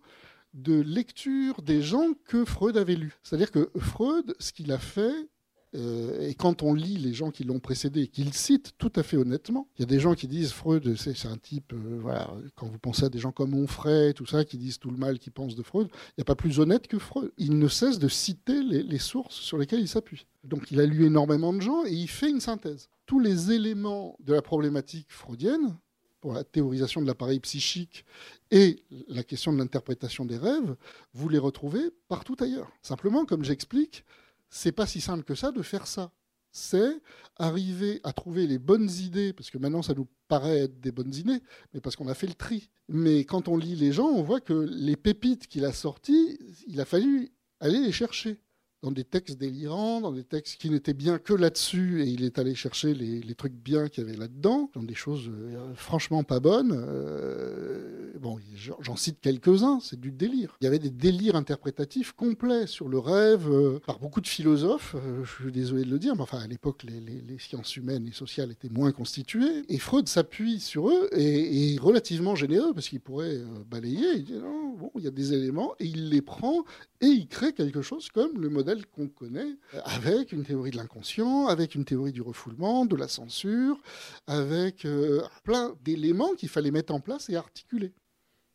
de 0.55 0.81
lecture 0.81 1.61
des 1.61 1.81
gens 1.81 2.13
que 2.25 2.45
Freud 2.45 2.77
avait 2.77 2.95
lus. 2.95 3.19
C'est-à-dire 3.23 3.51
que 3.51 3.69
Freud, 3.77 4.35
ce 4.39 4.53
qu'il 4.53 4.71
a 4.71 4.79
fait, 4.79 5.29
euh, 5.75 6.29
et 6.29 6.33
quand 6.33 6.63
on 6.63 6.73
lit 6.73 6.97
les 6.97 7.13
gens 7.13 7.31
qui 7.31 7.43
l'ont 7.43 7.59
précédé, 7.59 8.07
qu'il 8.07 8.33
cite 8.33 8.73
tout 8.77 8.91
à 8.95 9.03
fait 9.03 9.17
honnêtement, 9.17 9.67
il 9.77 9.81
y 9.81 9.83
a 9.83 9.87
des 9.87 9.99
gens 9.99 10.13
qui 10.13 10.27
disent 10.27 10.53
Freud, 10.53 10.95
c'est 10.95 11.27
un 11.27 11.35
type, 11.35 11.73
euh, 11.73 11.99
voilà, 11.99 12.31
quand 12.55 12.67
vous 12.67 12.79
pensez 12.79 13.03
à 13.03 13.09
des 13.09 13.19
gens 13.19 13.33
comme 13.33 13.53
Onfray, 13.53 14.13
tout 14.13 14.25
ça, 14.25 14.45
qui 14.45 14.57
disent 14.57 14.79
tout 14.79 14.89
le 14.89 14.97
mal 14.97 15.19
qu'ils 15.19 15.33
pensent 15.33 15.55
de 15.55 15.63
Freud, 15.63 15.89
il 15.91 16.13
n'y 16.19 16.21
a 16.21 16.25
pas 16.25 16.35
plus 16.35 16.59
honnête 16.59 16.87
que 16.87 16.99
Freud. 16.99 17.31
Il 17.37 17.59
ne 17.59 17.67
cesse 17.67 17.99
de 17.99 18.07
citer 18.07 18.63
les, 18.63 18.83
les 18.83 18.99
sources 18.99 19.35
sur 19.35 19.57
lesquelles 19.57 19.81
il 19.81 19.89
s'appuie. 19.89 20.25
Donc 20.45 20.71
il 20.71 20.79
a 20.79 20.85
lu 20.85 21.05
énormément 21.05 21.51
de 21.51 21.59
gens 21.59 21.83
et 21.85 21.91
il 21.91 22.07
fait 22.07 22.29
une 22.29 22.39
synthèse. 22.39 22.87
Tous 23.05 23.19
les 23.19 23.51
éléments 23.51 24.15
de 24.21 24.33
la 24.33 24.41
problématique 24.41 25.07
freudienne, 25.09 25.75
pour 26.25 26.33
la 26.33 26.43
théorisation 26.43 27.03
de 27.03 27.05
l'appareil 27.05 27.39
psychique 27.39 28.03
et 28.49 28.83
la 29.09 29.23
question 29.23 29.53
de 29.53 29.59
l'interprétation 29.59 30.25
des 30.25 30.39
rêves, 30.39 30.75
vous 31.13 31.29
les 31.29 31.37
retrouvez 31.37 31.91
partout 32.07 32.35
ailleurs. 32.39 32.71
Simplement, 32.81 33.25
comme 33.25 33.43
j'explique, 33.43 34.03
c'est 34.49 34.71
pas 34.71 34.87
si 34.87 35.01
simple 35.01 35.23
que 35.23 35.35
ça 35.35 35.51
de 35.51 35.61
faire 35.61 35.85
ça. 35.85 36.11
C'est 36.49 36.99
arriver 37.37 38.01
à 38.03 38.11
trouver 38.11 38.47
les 38.47 38.57
bonnes 38.57 38.89
idées, 38.89 39.33
parce 39.33 39.51
que 39.51 39.59
maintenant 39.59 39.83
ça 39.83 39.93
nous 39.93 40.07
paraît 40.27 40.61
être 40.61 40.79
des 40.79 40.91
bonnes 40.91 41.13
idées, 41.13 41.43
mais 41.75 41.79
parce 41.79 41.95
qu'on 41.95 42.07
a 42.07 42.15
fait 42.15 42.25
le 42.25 42.33
tri. 42.33 42.71
Mais 42.89 43.23
quand 43.23 43.47
on 43.47 43.55
lit 43.55 43.75
les 43.75 43.91
gens, 43.91 44.07
on 44.07 44.23
voit 44.23 44.41
que 44.41 44.67
les 44.71 44.95
pépites 44.95 45.45
qu'il 45.45 45.63
a 45.63 45.73
sorties, 45.73 46.39
il 46.65 46.81
a 46.81 46.85
fallu 46.85 47.29
aller 47.59 47.81
les 47.81 47.91
chercher 47.91 48.41
dans 48.85 48.91
des 48.91 49.03
textes 49.03 49.39
délirants, 49.39 49.99
dans 49.99 50.11
des 50.11 50.23
textes 50.23 50.61
qui 50.61 50.69
n'étaient 50.69 50.93
bien 50.93 51.17
que 51.17 51.33
là-dessus, 51.33 52.03
et 52.03 52.05
il 52.05 52.23
est 52.23 52.37
allé 52.37 52.53
chercher 52.53 52.93
les, 52.93 53.33
trucs 53.33 53.55
bien 53.55 53.89
qu'il 53.89 54.03
y 54.03 54.07
avait 54.07 54.15
là-dedans, 54.15 54.69
dans 54.75 54.83
des 54.83 54.93
choses 54.93 55.27
euh, 55.27 55.73
franchement 55.73 56.23
pas 56.23 56.39
bonnes. 56.39 56.71
Euh, 56.71 58.13
bon, 58.19 58.37
j'en 58.79 58.95
cite 58.95 59.17
quelques-uns, 59.21 59.79
c'est 59.81 59.99
du 59.99 60.11
délire. 60.11 60.55
Il 60.61 60.65
y 60.65 60.67
avait 60.67 60.79
des 60.79 60.91
délires 60.91 61.35
interprétatifs 61.35 62.11
complets 62.11 62.67
sur 62.67 62.87
le 62.87 62.99
rêve, 62.99 63.49
euh, 63.49 63.79
par 63.87 63.97
beaucoup 63.97 64.21
de 64.21 64.27
philosophes, 64.27 64.95
je 65.23 65.43
suis 65.43 65.51
désolé 65.51 65.83
de 65.83 65.89
le 65.89 65.97
dire, 65.97 66.15
mais 66.15 66.21
enfin, 66.21 66.37
à 66.37 66.47
l'époque, 66.47 66.83
les, 66.83 66.99
les, 66.99 67.39
sciences 67.39 67.75
humaines 67.75 68.07
et 68.07 68.13
sociales 68.13 68.51
étaient 68.51 68.69
moins 68.69 68.91
constituées, 68.91 69.63
et 69.67 69.79
Freud 69.79 70.07
s'appuie 70.07 70.59
sur 70.59 70.89
eux, 70.89 71.09
et 71.11 71.73
est 71.73 71.79
relativement 71.79 72.35
généreux, 72.35 72.71
parce 72.73 72.87
qu'il 72.87 72.99
pourrait 72.99 73.41
balayer, 73.69 74.13
il 74.17 74.25
dit 74.25 74.33
non, 74.33 74.75
bon, 74.77 74.91
il 74.95 75.03
y 75.03 75.07
a 75.07 75.11
des 75.11 75.33
éléments, 75.33 75.73
et 75.79 75.85
il 75.85 76.09
les 76.09 76.21
prend, 76.21 76.63
et 77.01 77.07
il 77.07 77.27
crée 77.27 77.51
quelque 77.53 77.81
chose 77.81 78.09
comme 78.09 78.39
le 78.39 78.49
modèle 78.49 78.74
qu'on 78.85 79.07
connaît, 79.07 79.57
avec 79.83 80.31
une 80.31 80.43
théorie 80.43 80.71
de 80.71 80.77
l'inconscient, 80.77 81.47
avec 81.47 81.75
une 81.75 81.85
théorie 81.85 82.11
du 82.11 82.21
refoulement, 82.21 82.85
de 82.85 82.95
la 82.95 83.07
censure, 83.07 83.81
avec 84.27 84.85
euh, 84.85 85.21
plein 85.43 85.75
d'éléments 85.83 86.33
qu'il 86.35 86.49
fallait 86.49 86.71
mettre 86.71 86.93
en 86.93 86.99
place 86.99 87.29
et 87.29 87.35
articuler 87.35 87.93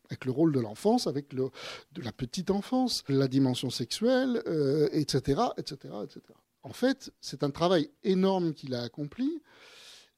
avec 0.09 0.25
le 0.25 0.31
rôle 0.31 0.51
de 0.51 0.59
l'enfance, 0.59 1.07
avec 1.07 1.31
le, 1.31 1.49
de 1.93 2.01
la 2.01 2.11
petite 2.11 2.51
enfance, 2.51 3.05
la 3.07 3.29
dimension 3.29 3.69
sexuelle, 3.69 4.43
etc., 4.91 5.41
etc., 5.57 5.93
etc. 6.03 6.19
En 6.63 6.73
fait, 6.73 7.13
c'est 7.21 7.43
un 7.43 7.49
travail 7.49 7.89
énorme 8.03 8.53
qu'il 8.53 8.75
a 8.75 8.81
accompli 8.81 9.41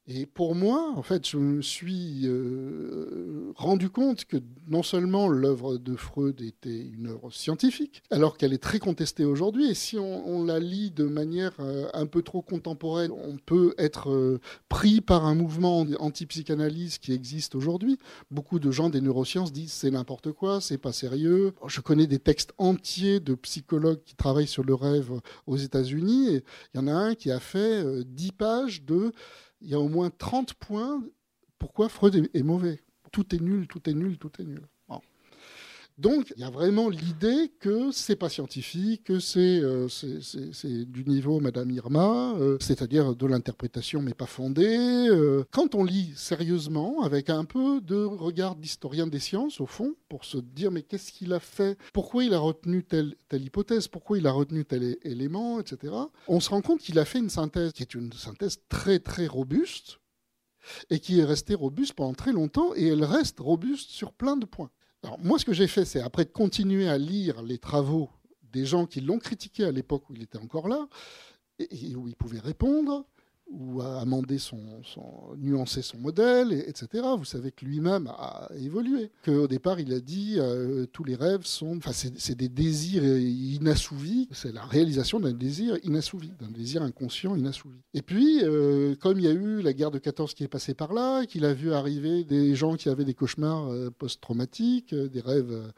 et 0.06 0.26
pour 0.26 0.54
moi, 0.54 0.92
en 0.98 1.02
fait, 1.02 1.26
je 1.26 1.38
me 1.38 1.62
suis 1.62 2.24
euh, 2.26 3.54
rendu 3.56 3.90
compte 3.90 4.26
que 4.26 4.36
non 4.68 4.84
seulement 4.84 5.30
l'œuvre 5.30 5.78
de 5.78 5.96
Freud 5.96 6.42
était 6.42 6.78
une 6.78 7.08
œuvre 7.08 7.32
scientifique, 7.32 8.04
alors 8.12 8.36
qu'elle 8.36 8.52
est 8.52 8.62
très 8.62 8.80
contestée 8.80 9.24
aujourd'hui, 9.24 9.70
et 9.70 9.74
si 9.74 9.98
on, 9.98 10.44
la 10.44 10.60
lit 10.60 10.92
de 10.92 11.06
manière 11.06 11.54
euh, 11.60 11.88
un 11.94 12.06
peu 12.06 12.22
trop 12.22 12.42
contemporaine, 12.42 13.12
on 13.12 13.38
peut 13.38 13.74
être 13.78 14.10
euh, 14.10 14.42
pris 14.68 15.00
par 15.00 15.26
un 15.26 15.36
mouvement 15.36 15.86
anti-psychanalyse 16.00 16.98
qui 16.98 17.14
existe 17.14 17.56
aujourd'hui. 17.56 17.98
Beaucoup 18.30 18.60
de 18.60 18.72
gens 18.72 18.90
des 18.90 19.00
neurosciences 19.00 19.54
disent 19.54 19.72
c'est 19.72 19.92
n'importe 19.92 20.34
quoi, 20.34 20.60
c'est 20.60 20.78
pas 20.78 20.92
sérieux. 20.92 21.54
Je 21.68 21.80
connais 21.80 22.08
des 22.08 22.20
textes 22.20 22.54
entiers 22.58 23.22
de 23.22 23.36
psychologues 23.36 24.04
qui 24.04 24.16
travaillent 24.16 24.48
sur 24.48 24.66
le 24.66 24.74
rêve 24.74 25.12
aux 25.48 25.56
États-Unis, 25.58 26.28
et 26.28 26.44
il 26.74 26.78
y 26.78 26.84
en 26.84 26.88
a 26.88 26.94
un 26.94 27.16
qui 27.16 27.32
a 27.32 27.40
fait 27.40 28.04
10 28.04 28.32
pages 28.34 28.84
de 28.84 29.14
il 29.64 29.70
y 29.70 29.74
a 29.74 29.80
au 29.80 29.90
moins 29.90 30.12
30 30.12 30.54
points 30.54 31.02
pourquoi 31.64 31.88
Freud 31.88 32.30
est, 32.34 32.44
mauvais? 32.44 32.84
Tout 33.14 33.34
est 33.34 33.40
nul, 33.40 33.70
tout 33.70 33.90
est 33.90 33.94
nul, 33.94 34.18
tout 34.18 34.32
est 34.42 34.44
nul. 34.44 34.68
Donc, 36.00 36.34
il 36.36 36.42
y 36.42 36.44
a 36.44 36.50
vraiment 36.50 36.90
l'idée 36.90 37.52
que 37.60 37.92
c'est 37.92 38.16
pas 38.16 38.30
scientifique, 38.30 39.04
que 39.04 39.20
c'est 39.20 39.60
euh, 39.62 39.88
du 40.88 41.06
niveau 41.06 41.40
Madame 41.40 41.70
Irma, 41.70 42.34
euh, 42.40 42.58
c'est-à-dire 42.60 43.16
de 43.16 43.28
l'interprétation 43.28 44.02
mais 44.02 44.16
pas 44.16 44.26
fondée. 44.26 45.08
Euh. 45.10 45.44
quand 45.52 45.76
on 45.76 45.84
lit 45.84 46.12
sérieusement, 46.16 47.04
avec 47.04 47.30
un 47.30 47.46
peu 47.46 47.80
de 47.80 48.04
regard 48.04 48.56
d'historien 48.56 49.06
des 49.06 49.20
sciences, 49.20 49.62
au 49.62 49.68
fond, 49.68 49.94
pour 50.10 50.26
se 50.26 50.40
dire 50.40 50.72
mais 50.72 50.82
qu'est-ce 50.82 51.12
qu'il 51.12 51.32
a 51.32 51.40
fait? 51.40 51.78
Pourquoi 51.94 52.24
il 52.24 52.34
a 52.34 52.40
retenu 52.40 52.84
telle, 52.84 53.16
telle 53.30 53.44
hypothèse? 53.44 53.88
Pourquoi 53.88 54.18
il 54.18 54.26
a 54.26 54.32
retenu 54.32 54.66
tel 54.66 54.98
élément, 55.04 55.60
etc. 55.60 55.94
On 56.28 56.40
se 56.40 56.50
rend 56.50 56.62
compte 56.62 56.80
qu'il 56.80 56.98
a 56.98 57.06
fait 57.06 57.20
une 57.20 57.30
synthèse 57.30 57.72
qui 57.72 57.84
est 57.84 57.94
une 57.94 58.12
synthèse 58.14 58.58
très 58.68 58.98
très 58.98 59.28
robuste 59.28 60.00
et 60.90 61.00
qui 61.00 61.20
est 61.20 61.26
restée 61.26 61.54
robuste 61.54 61.94
pendant 61.94 62.14
très 62.14 62.32
longtemps 62.32 62.74
et 62.76 62.88
elle 62.88 63.04
reste 63.04 63.40
robuste 63.40 63.92
sur 63.92 64.12
plein 64.12 64.38
de 64.38 64.46
points. 64.46 64.72
Alors, 65.04 65.20
moi, 65.20 65.38
ce 65.38 65.46
que 65.46 65.54
j'ai 65.54 65.68
fait, 65.68 65.86
c'est 65.86 66.02
après 66.02 66.26
de 66.26 66.30
continuer 66.30 66.88
à 66.88 66.98
lire 66.98 67.42
les 67.42 67.58
travaux 67.58 68.10
des 68.54 68.66
gens 68.66 68.86
qui 68.86 69.02
l'ont 69.02 69.20
critiqué 69.20 69.66
à 69.66 69.72
l'époque 69.72 70.10
où 70.10 70.16
il 70.16 70.22
était 70.22 70.38
encore 70.38 70.68
là, 70.68 70.88
et 71.60 71.96
où 71.96 72.08
il 72.08 72.16
pouvait 72.16 72.40
répondre, 72.40 73.06
ou 73.54 73.82
à 73.82 74.00
amender 74.00 74.38
son, 74.38 74.60
nuancer 75.38 75.82
son 75.82 75.98
modèle, 75.98 76.52
etc. 76.54 77.04
Vous 77.18 77.26
savez 77.26 77.52
que 77.52 77.66
lui-même 77.66 78.08
a 78.08 78.50
évolué. 78.58 79.12
Qu'au 79.24 79.48
départ, 79.48 79.80
il 79.80 79.94
a 79.94 80.00
dit 80.00 80.36
euh, 80.38 80.86
tous 80.92 81.04
les 81.04 81.16
rêves 81.16 81.46
sont, 81.46 81.78
enfin, 81.78 81.92
c'est 81.94 82.36
des 82.36 82.50
désirs 82.50 83.04
inassouvis. 83.04 84.28
C'est 84.32 84.54
la 84.54 84.64
réalisation 84.66 85.20
d'un 85.20 85.34
désir 85.34 85.78
inassouvi, 85.84 86.32
d'un 86.40 86.50
désir 86.50 86.82
inconscient 86.82 87.36
inassouvi. 87.36 87.78
Et 87.94 88.02
puis, 88.02 88.40
euh, 88.44 88.96
comme 88.96 89.20
il 89.20 89.26
y 89.26 89.30
a 89.30 89.34
eu 89.34 89.62
la 89.62 89.74
guerre 89.74 89.92
de 89.92 90.00
14 90.00 90.34
qui 90.34 90.44
est 90.44 90.48
passée 90.48 90.74
par 90.74 90.94
là, 90.94 91.26
qu'il 91.26 91.46
a 91.46 91.54
vu 91.54 91.74
arriver 91.74 92.24
des 92.24 92.56
gens 92.56 92.76
qui 92.76 92.90
avaient 92.90 93.06
des 93.06 93.14
cauchemars 93.14 93.72
euh, 93.72 93.90
post-traumatiques, 93.92 94.96
des 94.96 95.22
rêves 95.22 95.72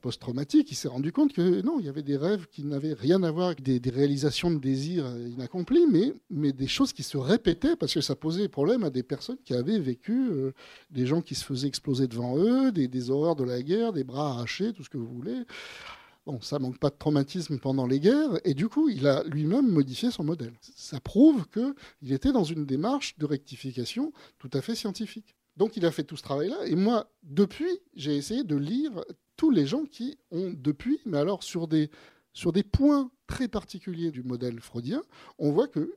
post-traumatiques, 0.00 0.70
il 0.70 0.74
s'est 0.74 0.88
rendu 0.88 1.12
compte 1.12 1.32
que 1.32 1.62
non, 1.62 1.78
il 1.78 1.86
y 1.86 1.88
avait 1.88 2.02
des 2.02 2.16
rêves 2.16 2.46
qui 2.50 2.64
n'avaient 2.64 2.94
rien 2.94 3.22
à 3.22 3.30
voir 3.30 3.48
avec 3.48 3.62
des, 3.62 3.78
des 3.78 3.90
réalisations 3.90 4.50
de 4.50 4.58
désirs 4.58 5.06
inaccomplis, 5.28 5.86
mais, 5.90 6.12
mais 6.30 6.52
des 6.52 6.66
choses 6.66 6.92
qui 6.92 7.02
se 7.02 7.19
répétait 7.20 7.76
parce 7.76 7.94
que 7.94 8.00
ça 8.00 8.16
posait 8.16 8.48
problème 8.48 8.84
à 8.84 8.90
des 8.90 9.02
personnes 9.02 9.38
qui 9.44 9.54
avaient 9.54 9.78
vécu 9.78 10.28
euh, 10.30 10.52
des 10.90 11.06
gens 11.06 11.22
qui 11.22 11.34
se 11.34 11.44
faisaient 11.44 11.68
exploser 11.68 12.08
devant 12.08 12.36
eux, 12.36 12.72
des, 12.72 13.10
horreurs 13.10 13.36
de 13.36 13.44
la 13.44 13.62
guerre, 13.62 13.92
des 13.92 14.04
bras 14.04 14.30
arrachés, 14.30 14.72
tout 14.72 14.84
ce 14.84 14.90
que 14.90 14.98
vous 14.98 15.08
voulez. 15.08 15.42
Bon, 16.26 16.40
ça 16.40 16.58
manque 16.58 16.78
pas 16.78 16.90
de 16.90 16.96
traumatisme 16.98 17.58
pendant 17.58 17.86
les 17.86 17.98
guerres, 17.98 18.38
et 18.44 18.54
du 18.54 18.68
coup, 18.68 18.88
il 18.88 19.06
a 19.06 19.24
lui-même 19.24 19.68
modifié 19.68 20.10
son 20.10 20.22
modèle. 20.22 20.52
Ça 20.60 21.00
prouve 21.00 21.46
qu'il 21.48 22.12
était 22.12 22.32
dans 22.32 22.44
une 22.44 22.66
démarche 22.66 23.16
de 23.18 23.24
rectification 23.24 24.12
tout 24.38 24.50
à 24.52 24.60
fait 24.60 24.74
scientifique. 24.74 25.34
Donc, 25.56 25.76
il 25.76 25.86
a 25.86 25.90
fait 25.90 26.04
tout 26.04 26.16
ce 26.16 26.22
travail-là, 26.22 26.66
et 26.66 26.74
moi, 26.74 27.10
depuis, 27.22 27.80
j'ai 27.94 28.16
essayé 28.16 28.44
de 28.44 28.56
lire 28.56 28.92
tous 29.36 29.50
les 29.50 29.66
gens 29.66 29.84
qui 29.84 30.18
ont, 30.30 30.52
depuis, 30.54 31.00
mais 31.06 31.18
alors 31.18 31.42
sur 31.42 31.66
des, 31.66 31.90
sur 32.34 32.52
des 32.52 32.62
points 32.62 33.10
très 33.26 33.48
particuliers 33.48 34.10
du 34.10 34.22
modèle 34.22 34.60
freudien, 34.60 35.02
on 35.38 35.52
voit 35.52 35.68
que 35.68 35.94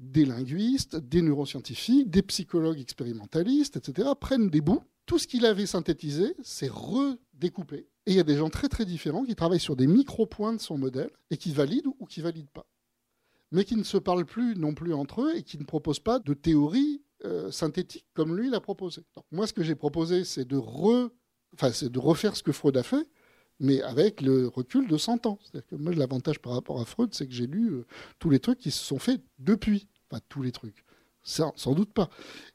des 0.00 0.24
linguistes, 0.24 0.96
des 0.96 1.20
neuroscientifiques, 1.20 2.10
des 2.10 2.22
psychologues 2.22 2.80
expérimentalistes, 2.80 3.76
etc., 3.76 4.08
prennent 4.18 4.48
des 4.48 4.62
bouts. 4.62 4.82
Tout 5.04 5.18
ce 5.18 5.26
qu'il 5.26 5.44
avait 5.44 5.66
synthétisé, 5.66 6.34
c'est 6.42 6.70
redécoupé. 6.70 7.86
Et 8.06 8.12
il 8.12 8.14
y 8.14 8.20
a 8.20 8.24
des 8.24 8.36
gens 8.36 8.48
très 8.48 8.68
très 8.68 8.86
différents 8.86 9.24
qui 9.24 9.36
travaillent 9.36 9.60
sur 9.60 9.76
des 9.76 9.86
micro-points 9.86 10.54
de 10.54 10.60
son 10.60 10.78
modèle 10.78 11.10
et 11.30 11.36
qui 11.36 11.52
valident 11.52 11.94
ou 11.98 12.06
qui 12.06 12.22
valident 12.22 12.50
pas. 12.50 12.66
Mais 13.52 13.64
qui 13.64 13.76
ne 13.76 13.82
se 13.82 13.98
parlent 13.98 14.24
plus 14.24 14.56
non 14.56 14.74
plus 14.74 14.94
entre 14.94 15.22
eux 15.22 15.36
et 15.36 15.42
qui 15.42 15.58
ne 15.58 15.64
proposent 15.64 16.00
pas 16.00 16.18
de 16.18 16.32
théorie 16.32 17.02
euh, 17.26 17.50
synthétique 17.50 18.06
comme 18.14 18.34
lui 18.36 18.48
l'a 18.48 18.60
proposé. 18.60 19.02
moi, 19.30 19.46
ce 19.46 19.52
que 19.52 19.62
j'ai 19.62 19.74
proposé, 19.74 20.24
c'est 20.24 20.46
de, 20.46 20.56
enfin, 20.56 21.70
de 21.82 21.98
refaire 21.98 22.36
ce 22.36 22.42
que 22.42 22.52
Freud 22.52 22.76
a 22.78 22.82
fait, 22.82 23.06
mais 23.60 23.82
avec 23.82 24.20
le 24.22 24.48
recul 24.48 24.88
de 24.88 24.96
100 24.96 25.26
ans. 25.26 25.38
C'est-à-dire 25.42 25.68
que 25.68 25.76
moi, 25.76 25.92
l'avantage 25.94 26.38
par 26.40 26.54
rapport 26.54 26.80
à 26.80 26.84
Freud, 26.84 27.10
c'est 27.12 27.26
que 27.26 27.32
j'ai 27.32 27.46
lu 27.46 27.70
euh, 27.70 27.86
tous 28.18 28.30
les 28.30 28.40
trucs 28.40 28.58
qui 28.58 28.70
se 28.70 28.82
sont 28.82 28.98
faits 28.98 29.20
depuis. 29.38 29.86
Enfin, 30.10 30.20
tous 30.28 30.42
les 30.42 30.50
trucs. 30.50 30.84
sans 31.22 31.74
doute 31.74 31.92
pas. 31.92 32.10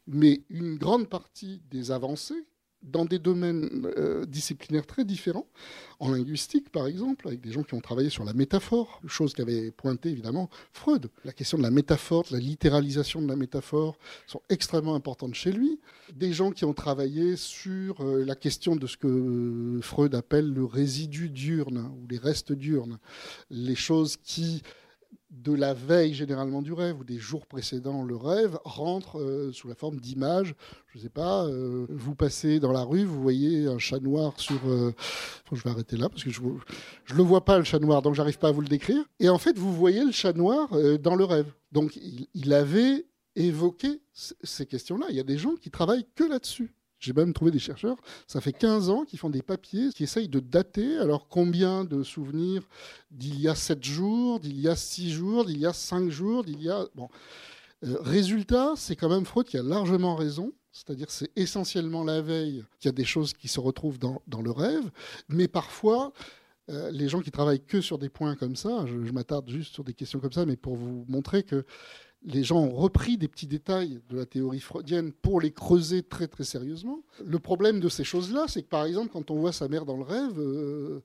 Mais 0.07 0.43
une 0.49 0.77
grande 0.77 1.07
partie 1.07 1.61
des 1.69 1.91
avancées 1.91 2.45
dans 2.83 3.05
des 3.05 3.19
domaines 3.19 3.91
euh, 3.97 4.25
disciplinaires 4.25 4.85
très 4.85 5.05
différents, 5.05 5.47
en 5.99 6.11
linguistique 6.11 6.69
par 6.69 6.87
exemple, 6.87 7.27
avec 7.27 7.41
des 7.41 7.51
gens 7.51 7.63
qui 7.63 7.73
ont 7.73 7.81
travaillé 7.81 8.09
sur 8.09 8.23
la 8.23 8.33
métaphore, 8.33 9.01
chose 9.07 9.33
qu'avait 9.33 9.71
pointé 9.71 10.09
évidemment 10.09 10.49
Freud. 10.73 11.09
La 11.23 11.33
question 11.33 11.57
de 11.57 11.63
la 11.63 11.71
métaphore, 11.71 12.23
de 12.29 12.33
la 12.33 12.39
littéralisation 12.39 13.21
de 13.21 13.27
la 13.27 13.35
métaphore 13.35 13.97
sont 14.27 14.41
extrêmement 14.49 14.95
importantes 14.95 15.33
chez 15.33 15.51
lui. 15.51 15.79
Des 16.13 16.33
gens 16.33 16.51
qui 16.51 16.65
ont 16.65 16.73
travaillé 16.73 17.35
sur 17.35 18.01
euh, 18.01 18.23
la 18.23 18.35
question 18.35 18.75
de 18.75 18.87
ce 18.87 18.97
que 18.97 19.79
Freud 19.81 20.13
appelle 20.15 20.51
le 20.51 20.65
résidu 20.65 21.29
diurne 21.29 21.77
ou 21.77 22.07
les 22.09 22.17
restes 22.17 22.53
diurnes, 22.53 22.99
les 23.49 23.75
choses 23.75 24.17
qui 24.17 24.61
de 25.31 25.53
la 25.53 25.73
veille 25.73 26.13
généralement 26.13 26.61
du 26.61 26.73
rêve 26.73 26.99
ou 26.99 27.03
des 27.03 27.17
jours 27.17 27.45
précédant 27.45 28.03
le 28.03 28.15
rêve 28.15 28.57
rentre 28.63 29.19
euh, 29.19 29.51
sous 29.51 29.67
la 29.67 29.75
forme 29.75 29.99
d'images. 29.99 30.55
Je 30.87 30.97
ne 30.97 31.03
sais 31.03 31.09
pas, 31.09 31.45
euh, 31.45 31.87
vous 31.89 32.15
passez 32.15 32.59
dans 32.59 32.71
la 32.71 32.83
rue, 32.83 33.03
vous 33.03 33.21
voyez 33.21 33.67
un 33.67 33.79
chat 33.79 33.99
noir 33.99 34.33
sur... 34.37 34.59
Euh, 34.67 34.93
je 35.51 35.61
vais 35.63 35.69
arrêter 35.69 35.97
là 35.97 36.09
parce 36.09 36.23
que 36.23 36.29
je 36.29 36.41
ne 36.41 37.17
le 37.17 37.23
vois 37.23 37.45
pas 37.45 37.57
le 37.57 37.63
chat 37.63 37.79
noir, 37.79 38.01
donc 38.01 38.15
j'arrive 38.15 38.37
pas 38.37 38.49
à 38.49 38.51
vous 38.51 38.61
le 38.61 38.67
décrire. 38.67 39.03
Et 39.19 39.29
en 39.29 39.37
fait, 39.37 39.57
vous 39.57 39.73
voyez 39.73 40.03
le 40.03 40.11
chat 40.11 40.33
noir 40.33 40.69
dans 40.99 41.15
le 41.15 41.23
rêve. 41.23 41.51
Donc 41.71 41.97
il 42.33 42.53
avait 42.53 43.05
évoqué 43.35 44.01
ces 44.13 44.65
questions-là. 44.65 45.07
Il 45.09 45.15
y 45.15 45.19
a 45.19 45.23
des 45.23 45.37
gens 45.37 45.55
qui 45.55 45.71
travaillent 45.71 46.07
que 46.15 46.23
là-dessus. 46.23 46.74
J'ai 46.99 47.13
même 47.13 47.33
trouvé 47.33 47.51
des 47.51 47.59
chercheurs, 47.59 47.97
ça 48.27 48.41
fait 48.41 48.53
15 48.53 48.89
ans, 48.89 49.05
qui 49.05 49.17
font 49.17 49.29
des 49.29 49.41
papiers 49.41 49.89
qui 49.93 50.03
essayent 50.03 50.29
de 50.29 50.39
dater. 50.39 50.97
Alors 50.97 51.27
combien 51.27 51.83
de 51.83 52.03
souvenirs 52.03 52.63
d'il 53.11 53.39
y 53.39 53.47
a 53.47 53.55
7 53.55 53.83
jours, 53.83 54.39
d'il 54.39 54.59
y 54.59 54.67
a 54.67 54.75
6 54.75 55.11
jours, 55.11 55.45
d'il 55.45 55.59
y 55.59 55.65
a 55.65 55.73
5 55.73 56.09
jours, 56.09 56.43
d'il 56.43 56.61
y 56.61 56.69
a... 56.69 56.85
Bon. 56.95 57.09
Euh, 57.83 57.97
résultat, 58.01 58.73
c'est 58.77 58.95
quand 58.95 59.09
même 59.09 59.25
Freud 59.25 59.45
qui 59.45 59.57
a 59.57 59.63
largement 59.63 60.15
raison, 60.15 60.53
c'est-à-dire 60.71 61.11
c'est 61.11 61.29
essentiellement 61.35 62.03
la 62.03 62.21
veille 62.21 62.63
qu'il 62.79 62.87
y 62.87 62.93
a 62.93 62.93
des 62.93 63.05
choses 63.05 63.33
qui 63.33 63.49
se 63.49 63.59
retrouvent 63.59 63.99
dans, 63.99 64.21
dans 64.27 64.41
le 64.41 64.51
rêve, 64.51 64.89
mais 65.29 65.47
parfois... 65.47 66.13
Euh, 66.71 66.89
les 66.89 67.07
gens 67.07 67.21
qui 67.21 67.29
travaillent 67.29 67.63
que 67.63 67.79
sur 67.79 67.99
des 67.99 68.09
points 68.09 68.35
comme 68.35 68.55
ça, 68.55 68.85
je 68.87 69.11
m'attarde 69.11 69.47
juste 69.47 69.71
sur 69.71 69.83
des 69.83 69.93
questions 69.93 70.19
comme 70.19 70.31
ça, 70.31 70.47
mais 70.47 70.55
pour 70.55 70.75
vous 70.75 71.05
montrer 71.07 71.43
que 71.43 71.63
les 72.25 72.43
gens 72.43 72.57
ont 72.57 72.75
repris 72.75 73.17
des 73.17 73.27
petits 73.27 73.47
détails 73.47 74.01
de 74.09 74.17
la 74.17 74.25
théorie 74.25 74.59
freudienne 74.59 75.11
pour 75.11 75.39
les 75.39 75.51
creuser 75.51 76.01
très 76.01 76.27
très 76.27 76.43
sérieusement. 76.43 76.99
Le 77.23 77.39
problème 77.39 77.79
de 77.79 77.87
ces 77.87 78.03
choses-là, 78.03 78.45
c'est 78.47 78.63
que 78.63 78.67
par 78.67 78.85
exemple, 78.85 79.09
quand 79.13 79.29
on 79.31 79.35
voit 79.35 79.53
sa 79.53 79.67
mère 79.67 79.85
dans 79.85 79.97
le 79.97 80.03
rêve, 80.03 80.39
euh, 80.39 81.03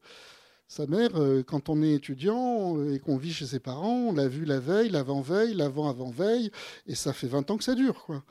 Sa 0.70 0.86
mère, 0.86 1.16
euh, 1.16 1.42
quand 1.42 1.68
on 1.68 1.82
est 1.82 1.94
étudiant 1.94 2.78
euh, 2.78 2.94
et 2.94 3.00
qu'on 3.00 3.16
vit 3.16 3.32
chez 3.32 3.44
ses 3.44 3.58
parents, 3.58 4.06
on 4.10 4.12
l'a 4.12 4.28
vu 4.28 4.44
la 4.44 4.60
veille, 4.60 4.88
l'avant-veille, 4.88 5.52
l'avant-avant-veille, 5.52 6.52
et 6.86 6.94
ça 6.94 7.12
fait 7.12 7.26
20 7.26 7.50
ans 7.50 7.56
que 7.56 7.64
ça 7.64 7.74
dure. 7.74 8.04
Quoi. 8.04 8.22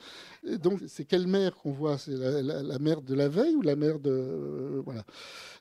donc, 0.45 0.79
c'est 0.87 1.03
quelle 1.03 1.27
mère 1.27 1.53
qu'on 1.57 1.73
voit? 1.73 1.97
C'est 1.97 2.13
la, 2.13 2.79
mère 2.79 3.01
de 3.01 3.13
la 3.13 3.27
veille 3.27 3.55
ou 3.55 3.61
la 3.61 3.75
mère 3.75 3.99
de... 3.99 4.09
Euh, 4.09 4.81
voilà. 4.85 5.03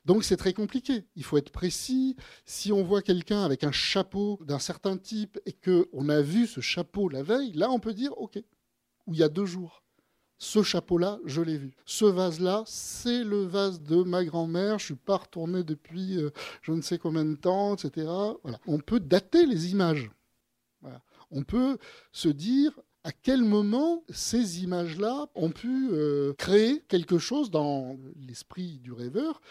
Donc, 0.05 0.23
c'est 0.23 0.37
très 0.37 0.53
compliqué. 0.53 1.03
Il 1.17 1.25
faut 1.25 1.37
être 1.37 1.51
précis. 1.51 2.15
Si 2.45 2.71
on 2.71 2.81
voit 2.81 3.01
quelqu'un 3.01 3.43
avec 3.43 3.65
un 3.65 3.73
chapeau 3.73 4.39
d'un 4.45 4.59
certain 4.59 4.95
type 4.95 5.37
et 5.45 5.51
qu'on 5.51 6.07
a 6.07 6.21
vu 6.21 6.47
ce 6.47 6.61
chapeau 6.61 7.09
la 7.09 7.23
veille, 7.23 7.51
là, 7.55 7.69
on 7.71 7.79
peut 7.79 7.93
dire 7.93 8.17
OK. 8.17 8.41
Ou 9.05 9.15
il 9.15 9.19
y 9.19 9.23
a 9.23 9.27
deux 9.27 9.45
jours 9.45 9.83
ce 10.39 10.63
chapeau-là, 10.63 11.19
je 11.25 11.41
l'ai 11.41 11.57
vu. 11.57 11.73
Ce 11.85 12.05
vase-là, 12.05 12.63
c'est 12.65 13.25
le 13.25 13.43
vase 13.43 13.81
de 13.81 14.03
ma 14.03 14.23
grand-mère. 14.23 14.79
Je 14.79 14.85
suis 14.85 14.95
pas 14.95 15.17
retourné 15.17 15.63
depuis 15.63 16.17
euh, 16.17 16.31
je 16.61 16.71
ne 16.71 16.81
sais 16.81 16.97
combien 16.97 17.25
de 17.25 17.35
temps, 17.35 17.75
etc. 17.75 18.07
Voilà. 18.43 18.57
On 18.65 18.79
peut 18.79 19.01
dater 19.01 19.45
les 19.45 19.71
images. 19.71 20.09
On 21.31 21.43
peut 21.43 21.77
se 22.11 22.29
dire 22.29 22.71
à 23.03 23.11
quel 23.11 23.43
moment 23.43 24.03
ces 24.09 24.63
images-là 24.63 25.27
ont 25.35 25.51
pu 25.51 25.89
euh, 25.91 26.33
créer 26.33 26.81
quelque 26.87 27.19
chose 27.19 27.51
dans 27.51 27.97
l'esprit 28.15 28.79
du 28.79 28.91
rêveur 28.93 29.41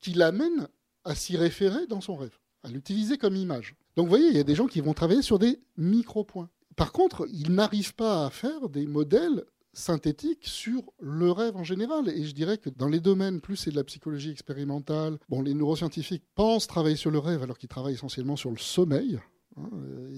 qui 0.00 0.12
l'amène 0.12 0.68
à 1.04 1.14
s'y 1.14 1.36
référer 1.36 1.86
dans 1.86 2.00
son 2.00 2.16
rêve, 2.16 2.36
à 2.62 2.68
l'utiliser 2.68 3.16
comme 3.16 3.36
image. 3.36 3.74
Donc 3.96 4.06
vous 4.06 4.10
voyez, 4.10 4.28
il 4.28 4.36
y 4.36 4.40
a 4.40 4.44
des 4.44 4.54
gens 4.54 4.66
qui 4.66 4.80
vont 4.80 4.94
travailler 4.94 5.22
sur 5.22 5.38
des 5.38 5.58
micro-points. 5.76 6.50
Par 6.76 6.92
contre, 6.92 7.26
ils 7.32 7.52
n'arrivent 7.52 7.94
pas 7.94 8.26
à 8.26 8.30
faire 8.30 8.68
des 8.68 8.86
modèles 8.86 9.44
synthétique 9.72 10.46
sur 10.46 10.82
le 11.00 11.30
rêve 11.30 11.56
en 11.56 11.64
général. 11.64 12.08
Et 12.08 12.24
je 12.24 12.34
dirais 12.34 12.58
que 12.58 12.70
dans 12.70 12.88
les 12.88 13.00
domaines, 13.00 13.40
plus 13.40 13.56
c'est 13.56 13.70
de 13.70 13.76
la 13.76 13.84
psychologie 13.84 14.30
expérimentale, 14.30 15.18
bon, 15.28 15.42
les 15.42 15.54
neuroscientifiques 15.54 16.24
pensent 16.34 16.66
travailler 16.66 16.96
sur 16.96 17.10
le 17.10 17.18
rêve 17.18 17.42
alors 17.42 17.58
qu'ils 17.58 17.68
travaillent 17.68 17.94
essentiellement 17.94 18.36
sur 18.36 18.50
le 18.50 18.58
sommeil. 18.58 19.18
Hein, 19.56 19.70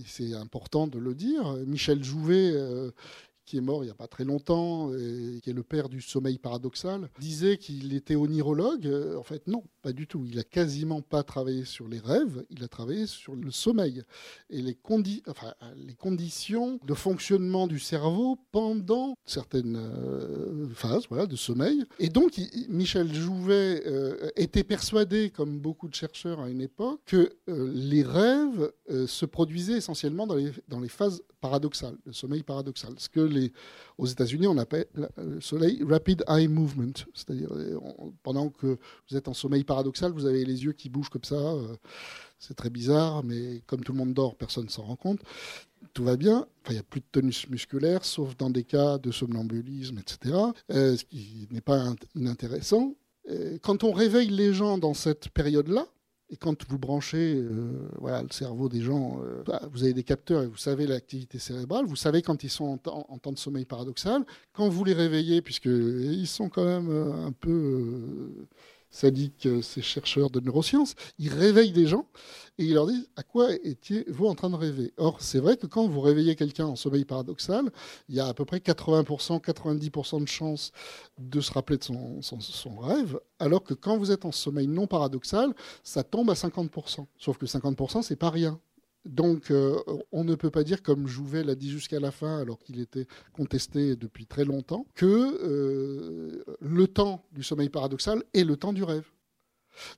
c'est 0.07 0.35
important 0.35 0.87
de 0.87 0.99
le 0.99 1.15
dire. 1.15 1.57
Michel 1.67 2.03
Jouvet, 2.05 2.53
euh, 2.55 2.91
qui 3.51 3.57
est 3.57 3.61
mort 3.61 3.83
il 3.83 3.87
n'y 3.87 3.93
a 3.93 3.97
pas 3.97 4.07
très 4.07 4.25
longtemps, 4.25 4.95
et 4.95 5.41
qui 5.43 5.51
est 5.51 5.55
le 5.55 5.65
père 5.65 5.89
du 5.89 6.01
sommeil 6.01 6.39
paradoxal, 6.39 7.11
disait 7.19 7.59
qu'il 7.59 7.93
était 7.95 8.15
onirologue. 8.15 8.87
Euh, 8.87 9.17
en 9.17 9.25
fait, 9.25 9.47
non, 9.49 9.65
pas 9.81 9.93
du 9.93 10.07
tout. 10.07 10.25
Il 10.27 10.39
a 10.39 10.45
quasiment 10.45 11.03
pas 11.03 11.23
travaillé 11.23 11.65
sur 11.65 11.89
les 11.89 11.99
rêves, 11.99 12.45
il 12.51 12.63
a 12.63 12.69
travaillé 12.69 13.07
sur 13.07 13.35
le 13.35 13.51
sommeil 13.51 14.03
et 14.51 14.63
les, 14.63 14.75
conditions 14.75 16.79
de 16.85 16.95
fonctionnement 16.95 17.67
du 17.67 17.79
cerveau 17.79 18.39
pendant 18.53 19.17
certaines 19.25 19.77
euh, 19.77 20.69
phases 20.75 21.05
voilà, 21.09 21.27
de 21.27 21.37
sommeil. 21.37 21.85
Et 21.99 22.09
donc, 22.09 22.41
Michel 22.69 23.13
Jouvet 23.13 23.83
euh, 23.87 24.29
était 24.37 24.65
persuadé, 24.65 25.31
comme 25.31 25.59
beaucoup 25.59 25.89
de 25.89 25.95
chercheurs 25.95 26.41
à 26.41 26.51
une 26.51 26.61
époque, 26.61 27.01
que 27.07 27.33
les 27.47 28.03
rêves 28.03 28.71
se 29.07 29.25
produisaient 29.25 29.77
essentiellement 29.77 30.27
dans 30.27 30.35
les, 30.35 30.89
phases 30.89 31.23
paradoxal, 31.41 31.97
le 32.05 32.13
sommeil 32.13 32.43
paradoxal. 32.43 32.95
Ce 32.99 33.09
que 33.09 33.21
les, 33.21 33.53
aux 33.99 34.07
États-Unis, 34.07 34.47
on 34.47 34.59
appelle 34.59 34.87
le 35.17 35.41
sommeil 35.41 35.83
rapid 35.89 36.25
eye 36.29 36.49
movement. 36.49 36.93
C'est-à-dire, 37.15 37.51
pendant 38.23 38.51
que 38.51 38.79
vous 39.09 39.17
êtes 39.17 39.29
en 39.29 39.35
sommeil 39.35 39.65
paradoxal, 39.71 40.11
vous 40.11 40.27
avez 40.27 40.45
les 40.45 40.65
yeux 40.65 40.73
qui 40.73 40.89
bougent 40.89 41.11
comme 41.11 41.23
ça. 41.23 41.37
Euh, 41.37 41.77
c'est 42.41 42.57
très 42.57 42.71
bizarre, 42.71 43.23
mais 43.23 43.63
comme 43.69 43.85
tout 43.85 43.93
le 43.93 43.99
monde 43.99 44.15
dort, 44.15 44.35
personne 44.35 44.65
ne 44.65 44.69
s'en 44.69 44.83
rend 44.83 44.97
compte. 44.97 45.21
Tout 45.95 46.03
va 46.03 46.17
bien. 46.17 46.49
Il 46.67 46.73
n'y 46.73 46.79
a 46.79 46.83
plus 46.83 47.01
de 47.01 47.07
tonus 47.13 47.49
musculaire, 47.49 48.05
sauf 48.05 48.37
dans 48.37 48.51
des 48.51 48.65
cas 48.65 48.99
de 48.99 49.13
somnambulisme, 49.13 49.99
etc. 49.99 50.35
Euh, 50.73 50.97
ce 50.97 51.05
qui 51.05 51.47
n'est 51.53 51.61
pas 51.61 51.95
inintéressant. 52.17 52.95
Quand 53.63 53.85
on 53.85 53.93
réveille 53.93 54.31
les 54.31 54.53
gens 54.53 54.77
dans 54.77 54.95
cette 54.95 55.29
période-là, 55.29 55.87
et 56.31 56.37
quand 56.37 56.69
vous 56.69 56.79
branchez 56.79 57.37
euh, 57.37 57.89
voilà, 58.01 58.23
le 58.23 58.33
cerveau 58.33 58.69
des 58.69 58.81
gens, 58.81 59.21
bah, 59.47 59.63
vous 59.71 59.85
avez 59.85 59.93
des 59.93 60.03
capteurs 60.03 60.43
et 60.43 60.47
vous 60.47 60.57
savez 60.57 60.89
l'activité 60.89 61.39
cérébrale, 61.39 61.85
vous 61.87 61.95
savez 61.95 62.23
quand 62.23 62.43
ils 62.43 62.51
sont 62.51 62.81
en, 62.89 63.19
temps 63.19 63.33
de 63.33 63.39
sommeil 63.39 63.67
paradoxal. 63.67 64.25
Quand 64.53 64.69
vous 64.69 64.83
les 64.83 64.95
réveillez, 64.95 65.43
puisqu'ils 65.43 66.27
sont 66.27 66.49
quand 66.49 66.65
même 66.65 66.91
un 66.91 67.31
peu 67.31 68.49
sadiques, 68.91 69.49
ces 69.63 69.83
chercheurs 69.83 70.31
de 70.31 70.41
neurosciences, 70.41 70.95
ils 71.19 71.33
réveillent 71.33 71.73
des 71.73 71.87
gens 71.87 72.07
et 72.59 72.65
ils 72.65 72.75
leur 72.75 72.87
disent 72.87 73.09
à 73.17 73.23
quoi 73.23 73.53
étiez-vous 73.65 74.27
en 74.27 74.35
train 74.35 74.51
de 74.51 74.57
rêver? 74.57 74.93
Or, 74.99 75.17
c'est 75.21 75.39
vrai 75.39 75.57
que 75.57 75.67
quand 75.67 75.87
vous 75.89 76.01
réveillez 76.01 76.37
quelqu'un 76.37 76.67
en 76.67 76.77
sommeil 76.77 77.05
paradoxal, 77.05 77.71
il 78.09 78.17
y 78.17 78.21
a 78.21 78.27
à 78.27 78.35
peu 78.35 78.45
près 78.45 78.59
80%, 78.59 79.41
90% 79.41 80.21
de 80.21 80.29
chances 80.29 80.73
de 81.19 81.41
se 81.41 81.53
rappeler 81.53 81.79
de 81.79 81.85
son, 81.85 82.21
son, 82.23 82.77
rêve, 82.79 83.19
alors 83.39 83.65
que 83.65 83.75
quand 83.75 83.97
vous 83.97 84.11
êtes 84.11 84.25
en 84.25 84.33
sommeil 84.33 84.67
non 84.67 84.87
paradoxal, 84.87 85.55
ça 85.83 86.03
tombe 86.03 86.31
à 86.31 86.35
50%. 86.35 87.07
Sauf 87.17 87.39
que 87.39 87.47
50%, 87.47 88.03
c'est 88.03 88.17
pas 88.17 88.31
rien. 88.31 88.61
Donc, 89.07 89.51
euh, 89.51 89.79
on 90.13 90.25
ne 90.25 90.35
peut 90.35 90.51
pas 90.51 90.63
dire, 90.63 90.83
comme 90.83 91.07
Jouvet 91.07 91.43
l'a 91.43 91.55
dit 91.55 91.71
jusqu'à 91.71 92.01
la 92.01 92.11
fin, 92.11 92.39
alors 92.39 92.59
qu'il 92.59 92.81
était 92.81 93.07
contesté 93.33 93.97
depuis 93.97 94.27
très 94.27 94.45
longtemps, 94.45 94.87
que 94.95 95.07
euh, 95.07 96.45
le 96.61 96.87
temps 96.87 97.25
du 97.33 97.43
sommeil 97.43 97.71
paradoxal 97.71 98.23
est 98.35 98.45
le 98.45 98.57
temps 98.57 98.73
du 98.73 98.85
rêve. 98.85 99.07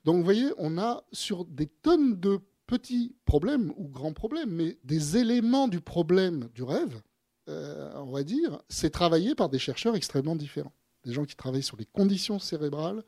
Donc, 0.05 0.17
vous 0.17 0.23
voyez, 0.23 0.49
on 0.57 0.77
a 0.77 1.03
sur 1.11 1.43
des 1.45 1.67
tonnes 1.67 2.19
de 2.19 2.39
petits 2.65 3.15
problèmes 3.25 3.73
ou 3.75 3.89
grands 3.89 4.13
problèmes, 4.13 4.51
mais 4.51 4.77
des 4.85 5.17
éléments 5.17 5.67
du 5.67 5.81
problème 5.81 6.49
du 6.55 6.63
rêve, 6.63 7.01
euh, 7.49 7.91
on 7.95 8.11
va 8.11 8.23
dire, 8.23 8.61
c'est 8.69 8.89
travaillé 8.89 9.35
par 9.35 9.49
des 9.49 9.59
chercheurs 9.59 9.95
extrêmement 9.95 10.35
différents. 10.35 10.73
Des 11.03 11.11
gens 11.11 11.25
qui 11.25 11.35
travaillent 11.35 11.61
sur 11.63 11.75
les 11.75 11.85
conditions 11.85 12.39
cérébrales, 12.39 13.03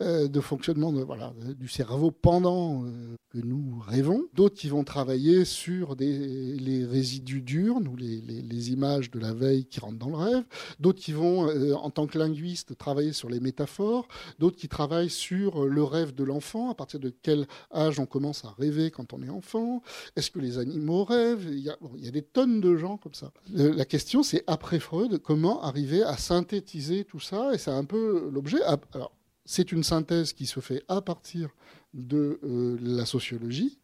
de 0.00 0.40
fonctionnement 0.40 0.92
voilà, 0.92 1.34
du 1.58 1.68
cerveau 1.68 2.10
pendant 2.10 2.84
euh, 2.84 3.16
que 3.30 3.38
nous 3.38 3.78
rêvons. 3.86 4.24
D'autres 4.34 4.56
qui 4.56 4.68
vont 4.68 4.84
travailler 4.84 5.44
sur 5.44 5.94
des, 5.94 6.56
les 6.56 6.84
résidus 6.84 7.42
durs, 7.42 7.76
ou 7.76 7.96
les, 7.96 8.20
les, 8.20 8.72
images 8.72 9.10
de 9.10 9.18
la 9.18 9.32
veille 9.32 9.64
qui 9.66 9.80
rentrent 9.80 9.98
dans 9.98 10.08
le 10.08 10.16
rêve. 10.16 10.44
D'autres 10.78 11.00
qui 11.00 11.12
vont, 11.12 11.48
euh, 11.48 11.74
en 11.74 11.90
tant 11.90 12.06
que 12.06 12.18
linguiste, 12.18 12.76
travailler 12.78 13.12
sur 13.12 13.28
les 13.28 13.40
métaphores. 13.40 14.08
D'autres 14.38 14.56
qui 14.56 14.68
travaillent 14.68 15.10
sur 15.10 15.66
le 15.66 15.82
rêve 15.82 16.14
de 16.14 16.24
l'enfant, 16.24 16.70
à 16.70 16.74
partir 16.74 16.98
de 16.98 17.12
quel 17.22 17.46
âge 17.74 17.98
on 17.98 18.06
commence 18.06 18.44
à 18.44 18.54
rêver 18.58 18.90
quand 18.90 19.12
on 19.12 19.22
est 19.22 19.30
enfant? 19.30 19.82
Est-ce 20.16 20.30
que 20.30 20.38
les 20.38 20.58
animaux 20.58 21.04
rêvent? 21.04 21.46
Il 21.50 21.60
y, 21.60 21.70
a, 21.70 21.76
il 21.96 22.04
y, 22.04 22.08
a, 22.08 22.12
des 22.12 22.22
tonnes 22.22 22.60
de 22.60 22.76
gens 22.76 22.96
comme 22.96 23.14
ça. 23.14 23.32
la 23.52 23.84
question, 23.84 24.22
c'est 24.22 24.44
après 24.46 24.78
Freud, 24.78 25.18
comment 25.18 25.62
arriver 25.62 26.02
à 26.02 26.16
synthétiser 26.16 27.04
tout 27.04 27.20
ça? 27.20 27.54
Et 27.54 27.58
c'est 27.58 27.70
un 27.70 27.84
peu 27.84 28.30
l'objet. 28.32 28.62
Alors, 28.62 29.12
c'est 29.44 29.72
une 29.72 29.82
synthèse 29.82 30.32
qui 30.32 30.46
se 30.46 30.60
fait 30.60 30.82
à 30.88 31.00
partir 31.00 31.50
de 31.94 32.38
euh, 32.44 32.78
la 32.80 33.04
sociologie, 33.04 33.78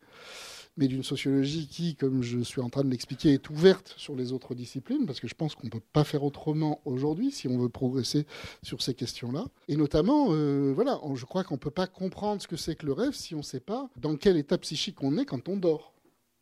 mais 0.77 0.88
d'une 0.88 1.03
sociologie 1.03 1.69
qui, 1.69 1.97
comme 1.97 2.23
je 2.23 2.40
suis 2.40 2.61
en 2.61 2.69
train 2.69 2.85
de 2.85 2.90
l'expliquer, 2.90 3.33
est 3.33 3.49
ouverte 3.49 3.95
sur 3.97 4.14
les 4.14 4.33
autres 4.33 4.55
disciplines, 4.55 5.07
parce 5.07 5.21
que 5.21 5.29
je 5.29 5.35
pense 5.35 5.55
qu'on 5.55 5.66
ne 5.66 5.71
peut 5.71 5.81
pas 5.92 6.05
faire 6.05 6.23
autrement 6.23 6.81
aujourd'hui 6.85 7.31
si 7.31 7.49
on 7.49 7.59
veut 7.59 7.69
progresser 7.69 8.27
sur 8.62 8.83
ces 8.83 8.95
questions-là. 8.95 9.47
Et 9.69 9.77
notamment, 9.77 10.29
euh, 10.31 10.73
voilà, 10.75 11.01
je 11.14 11.25
crois 11.25 11.45
qu'on 11.45 11.55
ne 11.55 11.61
peut 11.61 11.71
pas 11.71 11.87
comprendre 11.87 12.42
ce 12.42 12.47
que 12.47 12.57
c'est 12.57 12.77
que 12.77 12.87
le 12.87 12.92
rêve 12.92 13.14
si 13.14 13.35
on 13.35 13.38
ne 13.38 13.42
sait 13.42 13.61
pas 13.61 13.88
dans 13.97 14.16
quel 14.16 14.37
état 14.37 14.59
psychique 14.59 15.03
on 15.03 15.16
est 15.16 15.25
quand 15.25 15.49
on 15.49 15.57
dort. 15.57 15.95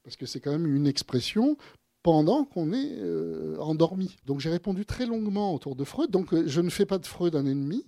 Parce 0.03 0.17
que 0.17 0.27
c'est 0.27 0.41
quand 0.41 0.53
même 0.53 0.67
une 0.67 0.87
expression 0.87 1.57
pendant 2.03 2.45
qu'on 2.45 2.73
est 2.73 2.99
euh, 2.99 3.57
endormi. 3.61 4.17
Donc 4.27 4.41
j'ai 4.41 4.51
répondu 4.51 4.85
très 4.85 5.07
longuement 5.07 5.55
autour 5.55 5.77
de 5.77 5.85
Freud. 5.85 6.11
Donc 6.11 6.35
je 6.47 6.61
ne 6.61 6.69
fais 6.69 6.85
pas 6.85 6.99
de 6.99 7.07
Freud 7.07 7.37
un 7.37 7.47
ennemi 7.47 7.87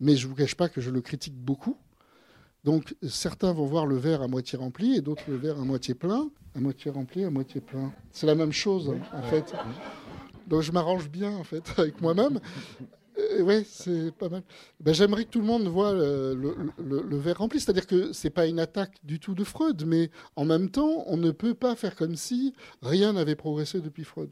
mais 0.00 0.16
je 0.16 0.26
ne 0.26 0.30
vous 0.30 0.36
cache 0.36 0.54
pas 0.54 0.68
que 0.68 0.80
je 0.80 0.90
le 0.90 1.00
critique 1.00 1.36
beaucoup. 1.36 1.76
Donc 2.64 2.94
certains 3.08 3.52
vont 3.52 3.66
voir 3.66 3.86
le 3.86 3.96
verre 3.96 4.22
à 4.22 4.28
moitié 4.28 4.58
rempli 4.58 4.96
et 4.96 5.00
d'autres 5.00 5.24
le 5.28 5.36
verre 5.36 5.58
à 5.58 5.64
moitié 5.64 5.94
plein. 5.94 6.28
À 6.54 6.60
moitié 6.60 6.90
rempli, 6.90 7.24
à 7.24 7.30
moitié 7.30 7.60
plein. 7.60 7.92
C'est 8.10 8.26
la 8.26 8.34
même 8.34 8.52
chose 8.52 8.94
en 9.12 9.22
fait. 9.22 9.54
Donc 10.46 10.62
je 10.62 10.72
m'arrange 10.72 11.08
bien 11.08 11.30
en 11.36 11.44
fait 11.44 11.62
avec 11.78 12.00
moi-même. 12.00 12.40
Euh, 13.18 13.42
oui, 13.42 13.64
c'est 13.68 14.12
pas 14.12 14.28
mal. 14.28 14.42
Ben, 14.80 14.94
J'aimerais 14.94 15.24
que 15.24 15.30
tout 15.30 15.40
le 15.40 15.46
monde 15.46 15.66
voit 15.66 15.92
le, 15.92 16.34
le, 16.78 17.18
verre 17.18 17.38
rempli. 17.38 17.60
C'est-à-dire 17.60 17.86
que 17.86 18.12
c'est 18.12 18.30
pas 18.30 18.46
une 18.46 18.60
attaque 18.60 18.96
du 19.04 19.18
tout 19.18 19.34
de 19.34 19.44
Freud, 19.44 19.84
mais 19.86 20.10
en 20.36 20.44
même 20.44 20.70
temps, 20.70 21.04
on 21.06 21.16
ne 21.16 21.30
peut 21.30 21.54
pas 21.54 21.74
faire 21.74 21.96
comme 21.96 22.16
si 22.16 22.54
rien 22.82 23.14
n'avait 23.14 23.34
progressé 23.34 23.80
depuis 23.80 24.04
Freud. 24.04 24.30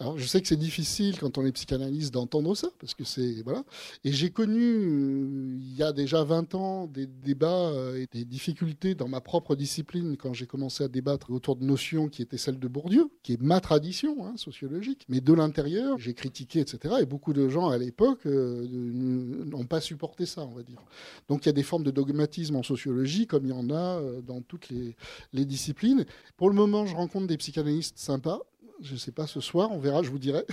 Alors, 0.00 0.18
je 0.18 0.26
sais 0.26 0.40
que 0.40 0.48
c'est 0.48 0.56
difficile 0.56 1.18
quand 1.18 1.38
on 1.38 1.44
est 1.44 1.52
psychanalyste 1.52 2.12
d'entendre 2.14 2.54
ça, 2.54 2.68
parce 2.78 2.94
que 2.94 3.04
c'est 3.04 3.42
voilà. 3.42 3.64
Et 4.04 4.12
j'ai 4.12 4.30
connu 4.30 4.62
euh, 4.62 5.58
il 5.60 5.76
y 5.76 5.82
a 5.82 5.92
déjà 5.92 6.24
20 6.24 6.54
ans 6.54 6.86
des 6.86 7.06
débats 7.06 7.68
euh, 7.68 7.96
et 7.96 8.08
des 8.10 8.24
difficultés 8.24 8.94
dans 8.94 9.08
ma 9.08 9.20
propre 9.20 9.54
discipline 9.54 10.16
quand 10.16 10.32
j'ai 10.32 10.46
commencé 10.46 10.84
à 10.84 10.88
débattre 10.88 11.30
autour 11.30 11.56
de 11.56 11.64
notions 11.64 12.08
qui 12.08 12.22
étaient 12.22 12.38
celles 12.38 12.58
de 12.58 12.68
Bourdieu, 12.68 13.10
qui 13.22 13.34
est 13.34 13.40
ma 13.40 13.60
tradition 13.60 14.26
hein, 14.26 14.36
sociologique. 14.36 15.04
Mais 15.08 15.20
de 15.20 15.32
l'intérieur, 15.32 15.98
j'ai 15.98 16.14
critiqué, 16.14 16.60
etc. 16.60 16.96
Et 17.00 17.06
beaucoup 17.06 17.32
de 17.32 17.48
gens 17.48 17.68
à 17.68 17.78
l'époque 17.78 18.13
euh, 18.26 18.66
n'ont 18.70 19.64
pas 19.64 19.80
supporté 19.80 20.26
ça, 20.26 20.42
on 20.42 20.54
va 20.54 20.62
dire. 20.62 20.82
Donc 21.28 21.44
il 21.44 21.46
y 21.46 21.50
a 21.50 21.52
des 21.52 21.62
formes 21.62 21.82
de 21.82 21.90
dogmatisme 21.90 22.56
en 22.56 22.62
sociologie, 22.62 23.26
comme 23.26 23.44
il 23.44 23.50
y 23.50 23.52
en 23.52 23.70
a 23.70 23.98
euh, 24.00 24.20
dans 24.20 24.40
toutes 24.40 24.68
les, 24.70 25.44
disciplines. 25.44 26.04
Pour 26.36 26.48
le 26.48 26.54
moment, 26.54 26.86
je 26.86 26.94
rencontre 26.94 27.26
des 27.26 27.36
psychanalystes 27.36 27.98
sympas. 27.98 28.40
Je 28.80 28.94
ne 28.94 28.98
sais 28.98 29.12
pas 29.12 29.26
ce 29.26 29.40
soir, 29.40 29.70
on 29.70 29.78
verra, 29.78 30.02
je 30.02 30.10
vous 30.10 30.18
dirai. 30.18 30.44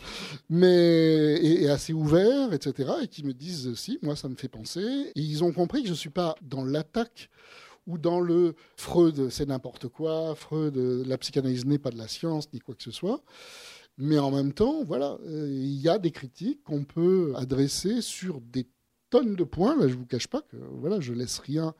Mais 0.50 1.38
et, 1.42 1.68
assez 1.68 1.92
ouverts, 1.92 2.52
etc. 2.52 2.92
Et 3.02 3.08
qui 3.08 3.24
me 3.24 3.32
disent 3.32 3.74
si, 3.74 3.98
moi 4.02 4.14
ça 4.14 4.28
me 4.28 4.34
fait 4.34 4.48
penser. 4.48 5.12
Et 5.14 5.20
ils 5.20 5.42
ont 5.42 5.52
compris 5.52 5.80
que 5.82 5.88
je 5.88 5.92
ne 5.92 5.98
suis 5.98 6.10
pas 6.10 6.34
dans 6.42 6.64
l'attaque 6.64 7.30
ou 7.86 7.98
dans 7.98 8.20
le 8.20 8.54
Freud, 8.76 9.28
c'est 9.30 9.46
n'importe 9.46 9.88
quoi, 9.88 10.34
Freud, 10.36 10.76
la 10.76 11.18
psychanalyse 11.18 11.64
n'est 11.64 11.78
pas 11.78 11.90
de 11.90 11.98
la 11.98 12.08
science, 12.08 12.52
ni 12.52 12.60
quoi 12.60 12.74
que 12.74 12.82
ce 12.82 12.92
soit. 12.92 13.22
Mais 13.98 14.18
en 14.18 14.30
même 14.30 14.52
temps, 14.52 14.84
voilà, 14.84 15.18
euh, 15.26 15.48
il 15.50 15.80
y 15.80 15.88
a 15.88 15.98
des 15.98 16.10
critiques 16.10 16.62
qu'on 16.64 16.84
peut 16.84 17.32
adresser 17.36 18.00
sur 18.00 18.40
des 18.40 18.66
tonnes 19.10 19.36
de 19.36 19.44
points. 19.44 19.76
Là, 19.76 19.88
je 19.88 19.94
vous 19.94 20.06
cache 20.06 20.26
pas 20.26 20.42
que 20.42 20.56
voilà, 20.56 21.00
je 21.00 21.12
laisse 21.12 21.38
rien 21.38 21.74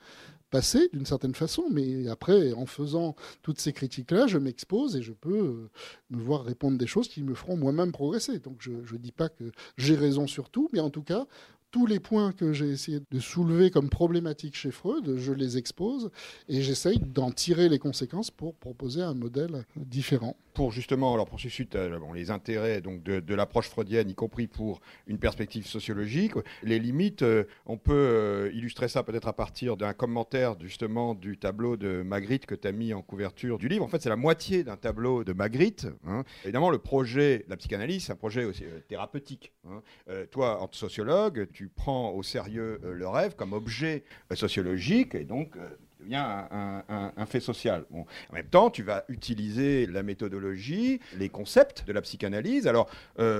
passer 0.51 0.91
d'une 0.93 1.07
certaine 1.07 1.35
façon, 1.35 1.65
mais 1.71 2.09
après, 2.09 2.53
en 2.53 2.67
faisant 2.67 3.17
toutes 3.41 3.59
ces 3.59 3.73
critiques-là, 3.73 4.27
je 4.27 4.37
m'expose 4.37 4.97
et 4.97 5.03
je 5.03 5.13
peux 5.13 5.39
euh, 5.39 5.71
me 6.11 6.23
voir 6.23 6.45
répondre 6.45 6.77
des 6.77 6.87
choses 6.87 7.09
qui 7.09 7.23
me 7.23 7.35
feront 7.35 7.57
moi-même 7.57 7.91
progresser. 7.91 8.39
Donc 8.39 8.59
je 8.61 8.73
ne 8.73 8.99
dis 8.99 9.13
pas 9.13 9.31
que 9.31 9.51
j'ai 9.79 9.95
raison 9.97 10.27
sur 10.27 10.51
tout, 10.51 10.69
mais 10.75 10.81
en 10.81 10.91
tout 10.91 11.03
cas, 11.03 11.27
tous 11.73 11.87
les 11.87 11.99
points 11.99 12.33
que 12.33 12.53
j'ai 12.53 12.69
essayé 12.69 13.01
de 13.11 13.19
soulever 13.19 13.71
comme 13.71 13.89
problématiques 13.89 14.57
chez 14.57 14.71
Freud, 14.71 15.17
je 15.17 15.33
les 15.33 15.57
expose 15.57 16.11
et 16.49 16.61
j'essaye 16.61 16.99
d'en 16.99 17.33
tirer 17.33 17.69
les 17.71 17.79
conséquences 17.79 18.31
pour 18.31 18.55
proposer 18.55 19.01
un 19.01 19.15
modèle 19.15 19.65
différent. 19.75 20.37
Pour 20.55 20.71
justement, 20.71 21.15
alors 21.15 21.27
pour 21.27 21.41
susciter 21.41 21.79
euh, 21.79 21.99
les 22.15 22.31
intérêts 22.31 22.83
donc 22.83 23.03
de, 23.03 23.35
l'approche 23.35 23.69
freudienne, 23.71 24.11
y 24.11 24.15
compris 24.15 24.47
pour 24.47 24.83
une 25.07 25.19
perspective 25.19 25.67
sociologique, 25.67 26.35
les 26.63 26.79
limites, 26.79 27.23
euh, 27.23 27.45
on 27.65 27.79
peut 27.79 27.93
euh, 27.95 28.51
illustrer 28.53 28.89
ça 28.89 29.03
peut-être 29.03 29.29
à 29.29 29.33
partir 29.33 29.79
d'un 29.79 29.95
commentaire 29.95 30.57
justement 30.61 31.15
du 31.15 31.39
tableau 31.39 31.79
de 31.79 32.03
Magritte 32.03 32.45
que 32.45 32.55
tu 32.55 32.69
as 32.69 32.73
mis 32.73 32.93
en 32.93 33.01
couverture 33.01 33.57
du 33.57 33.69
livre. 33.69 33.83
En 33.83 33.89
fait, 33.89 34.03
c'est 34.03 34.11
la 34.11 34.17
moitié 34.17 34.63
d'un 34.63 34.77
tableau 34.77 35.25
de 35.25 35.33
Magritte. 35.33 35.87
Hein. 36.07 36.23
Évidemment, 36.45 36.69
le 36.69 36.79
projet, 36.79 37.47
la 37.49 37.57
psychanalyse, 37.57 38.05
c'est 38.05 38.13
un 38.13 38.17
projet 38.17 38.45
aussi 38.45 38.65
thérapeutique. 38.89 39.53
Hein. 39.67 39.83
toi, 40.31 40.61
en 40.63 40.69
sociologue, 40.71 41.49
tu 41.63 41.69
prends 41.69 42.11
au 42.11 42.25
sérieux 42.25 42.81
euh, 42.85 42.93
le 42.93 43.07
rêve 43.07 43.37
comme 43.37 43.53
objet 43.53 44.03
euh, 44.33 44.35
sociologique 44.35 45.15
et 45.15 45.23
donc 45.23 45.57
euh, 45.57 45.69
devient 46.01 46.17
un, 46.17 47.13
un, 47.17 47.27
fait 47.27 47.39
social. 47.39 47.85
Bon. 47.89 48.05
En 48.31 48.35
même 48.35 48.49
temps, 48.49 48.69
tu 48.69 48.83
vas 48.83 49.05
utiliser 49.09 49.87
la 49.87 50.03
méthodologie, 50.03 50.99
les 51.17 51.29
concepts 51.29 51.87
de 51.87 51.93
la 51.93 52.03
psychanalyse. 52.03 52.67
Alors, 52.67 52.91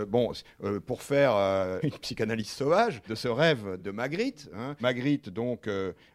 bon, 0.07 0.31
pour 0.87 1.03
faire 1.03 1.33
une 1.83 1.91
psychanalyse 1.99 2.51
sauvage 2.51 3.03
de 3.09 3.17
ce 3.17 3.27
rêve 3.27 3.83
de 3.83 3.91
Magritte, 3.91 4.49
hein. 4.57 4.77
Magritte, 4.79 5.29
donc, 5.29 5.69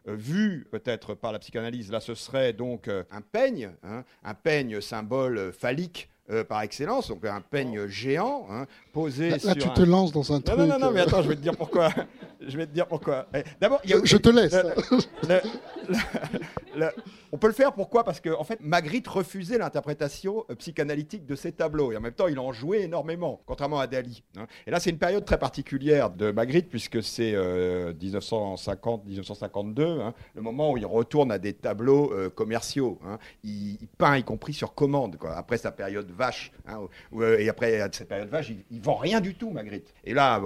vu 0.06 0.66
peut-être 0.70 1.12
par 1.12 1.32
la 1.32 1.38
psychanalyse, 1.38 1.92
là, 1.92 2.00
ce 2.00 2.14
serait 2.14 2.54
donc 2.54 2.88
un 2.88 3.20
peigne, 3.20 3.72
hein, 3.82 4.02
un 4.24 4.32
peigne 4.32 4.80
symbole 4.80 5.52
phallique 5.52 6.08
euh, 6.30 6.44
par 6.44 6.60
excellence, 6.60 7.08
donc 7.08 7.24
un 7.24 7.40
peigne 7.40 7.86
géant 7.86 8.46
hein, 8.50 8.66
posé 8.98 9.30
là, 9.30 9.36
là, 9.44 9.54
tu 9.54 9.70
te 9.70 9.82
lances 9.82 10.12
dans 10.12 10.32
un 10.32 10.40
truc. 10.40 10.58
Non, 10.58 10.66
non, 10.66 10.78
non, 10.78 10.90
mais 10.90 11.00
attends, 11.00 11.22
je 11.22 11.28
vais 11.28 11.36
te 11.36 11.40
dire 11.40 11.56
pourquoi. 11.56 11.90
je 12.40 12.56
vais 12.56 12.66
te 12.66 12.72
dire 12.72 12.86
pourquoi. 12.86 13.26
Eh, 13.34 13.42
d'abord, 13.60 13.80
je, 13.84 13.96
je, 14.02 14.16
te 14.16 14.28
laisse. 14.28 14.56
on 17.32 17.38
peut 17.38 17.46
le 17.46 17.52
faire, 17.52 17.72
pourquoi? 17.72 18.04
Parce 18.04 18.20
que 18.20 18.30
en 18.30 18.44
fait, 18.44 18.58
Magritte 18.60 19.08
refusait 19.08 19.58
l'interprétation 19.58 20.44
euh, 20.50 20.54
psychanalytique 20.56 21.26
de 21.26 21.36
ces 21.36 21.52
tableaux, 21.52 21.92
et 21.92 21.96
en 21.96 22.00
même 22.00 22.12
temps, 22.12 22.28
il 22.28 22.38
en 22.38 22.52
jouait 22.52 22.82
énormément, 22.82 23.40
contrairement 23.46 23.78
à 23.78 23.86
Dali. 23.86 24.22
Hein. 24.36 24.46
Et 24.66 24.70
là, 24.70 24.80
c'est 24.80 24.90
une 24.90 24.98
période 24.98 25.24
très 25.24 25.38
particulière 25.38 26.10
de 26.10 26.30
Magritte, 26.30 26.68
puisque 26.68 27.02
c'est 27.02 27.34
1950-1952, 27.34 29.80
euh, 29.80 30.02
hein, 30.02 30.14
le 30.34 30.42
moment 30.42 30.72
où 30.72 30.76
il 30.76 30.86
retourne 30.86 31.30
à 31.30 31.38
des 31.38 31.52
tableaux 31.52 32.12
commerciaux. 32.34 32.98
Il, 33.44 33.78
il, 33.80 33.88
peint, 33.96 34.16
y 34.16 34.24
compris 34.24 34.52
sur 34.52 34.74
commande, 34.74 35.16
quoi, 35.16 35.36
après 35.36 35.58
sa 35.58 35.70
période 35.70 36.10
vache. 36.10 36.50
Hein, 36.66 36.80
euh, 37.14 37.38
et 37.38 37.48
après 37.48 37.88
cette 37.92 38.08
période 38.08 38.28
vache, 38.28 38.52
il, 38.70 38.78
ne 38.78 38.82
rien 38.96 39.20
du 39.20 39.34
tout, 39.34 39.50
Magritte. 39.50 39.92
Et 40.04 40.14
là, 40.14 40.40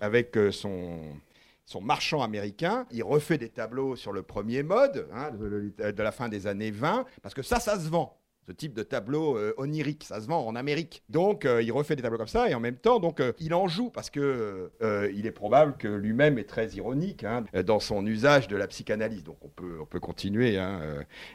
avec, 0.00 0.36
euh, 0.36 0.50
son 0.52 1.80
marchand 1.80 2.22
américain, 2.22 2.86
il 2.90 3.02
refait 3.02 3.38
des 3.38 3.48
tableaux 3.48 3.96
sur 3.96 4.12
le 4.12 4.22
premier 4.22 4.62
mode 4.62 5.08
hein, 5.12 5.30
de, 5.30 6.02
la 6.02 6.12
fin 6.12 6.28
des 6.28 6.46
années 6.46 6.70
20, 6.70 7.04
parce 7.22 7.34
que 7.34 7.42
ça, 7.42 7.60
ça 7.60 7.78
se 7.78 7.88
vend 7.88 8.19
ce 8.46 8.52
type 8.52 8.74
de 8.74 8.82
tableau 8.82 9.36
euh, 9.36 9.54
onirique. 9.58 10.04
Ça 10.04 10.20
se 10.20 10.26
vend 10.26 10.46
en 10.46 10.56
Amérique. 10.56 11.02
Donc, 11.08 11.44
euh, 11.44 11.62
il 11.62 11.72
refait 11.72 11.96
des 11.96 12.02
tableaux 12.02 12.18
comme 12.18 12.26
ça 12.26 12.48
et 12.48 12.54
en 12.54 12.60
même 12.60 12.76
temps, 12.76 12.98
donc, 12.98 13.20
euh, 13.20 13.32
il 13.38 13.54
en 13.54 13.68
joue 13.68 13.90
parce 13.90 14.10
que 14.10 14.70
il 15.12 15.26
est 15.26 15.32
probable 15.32 15.76
que 15.78 15.88
lui-même 15.88 16.38
est 16.38 16.48
très 16.48 16.68
ironique 16.70 17.24
hein, 17.24 17.44
dans 17.64 17.80
son 17.80 18.04
usage 18.06 18.48
de 18.48 18.56
la 18.56 18.66
psychanalyse. 18.66 19.24
Donc, 19.24 19.36
on 19.42 19.48
peut, 19.48 19.78
on 19.80 19.86
peut 19.86 20.00
continuer 20.00 20.58
hein, 20.58 20.80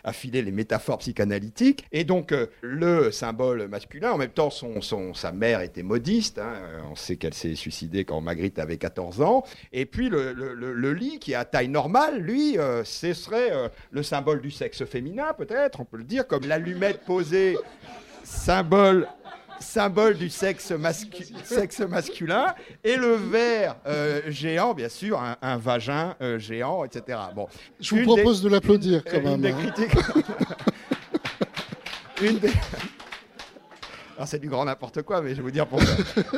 à 0.04 0.14
filer 0.14 0.42
les 0.42 0.52
métaphores 0.52 0.98
psychanalytiques. 1.00 1.86
Et 1.92 2.04
donc, 2.04 2.34
le 2.62 3.12
symbole 3.12 3.68
masculin, 3.68 4.12
en 4.12 4.18
même 4.18 4.32
temps, 4.32 4.50
son, 4.50 4.82
son 4.82 5.14
sa 5.14 5.32
mère 5.32 5.62
était 5.62 5.84
modiste. 5.84 6.40
Hein, 6.40 6.54
on 6.92 6.96
sait 6.96 7.18
qu'elle 7.18 7.34
s'est 7.34 7.56
suicidée 7.56 8.06
quand 8.06 8.20
Magritte 8.22 8.60
avait 8.60 8.78
14 8.78 9.22
ans. 9.22 9.44
Et 9.72 9.86
puis, 9.86 10.10
le, 10.10 10.34
le, 10.34 10.54
le 10.54 10.94
lit, 10.94 11.20
qui 11.20 11.34
est 11.34 11.36
à 11.36 11.46
taille 11.46 11.70
normale, 11.70 12.20
lui, 12.20 12.58
ce 12.84 13.14
serait 13.14 13.52
le 13.92 14.04
symbole 14.04 14.42
du 14.42 14.52
sexe 14.52 14.86
féminin, 14.86 15.34
peut-être, 15.38 15.80
on 15.82 15.86
peut 15.86 15.98
le 15.98 16.04
dire, 16.04 16.28
comme 16.28 16.46
l'allumette 16.46 16.95
posé 17.06 17.58
symbole 18.24 19.08
symbole 19.60 20.18
du 20.18 20.30
sexe, 20.30 20.74
sexe, 21.44 21.80
masculin, 21.82 22.54
et 22.84 22.96
le 22.98 23.16
verre 23.16 23.78
euh, 23.88 24.22
géant, 24.28 24.74
bien 24.74 24.90
sûr, 24.90 25.22
un, 25.42 25.58
vagin 25.58 26.16
euh, 26.22 26.40
géant, 26.40 26.84
etc. 26.84 27.20
Bon, 27.34 27.48
Je 27.80 27.96
vous 27.96 28.04
propose 28.04 28.42
de 28.42 28.50
l'applaudir 28.50 29.04
quand 29.04 29.22
même. 29.22 29.36
Une 29.36 29.42
des 29.42 29.52
hein. 29.52 29.72
critiques... 29.72 29.98
une 32.22 32.40
des... 32.40 32.52
Alors 34.16 34.28
c'est 34.28 34.40
du 34.40 34.48
grand 34.48 34.66
n'importe 34.66 35.02
quoi, 35.02 35.22
mais 35.22 35.32
je 35.32 35.36
vais 35.36 35.42
vous 35.42 35.52
dire 35.52 35.68
pourquoi. 35.68 35.90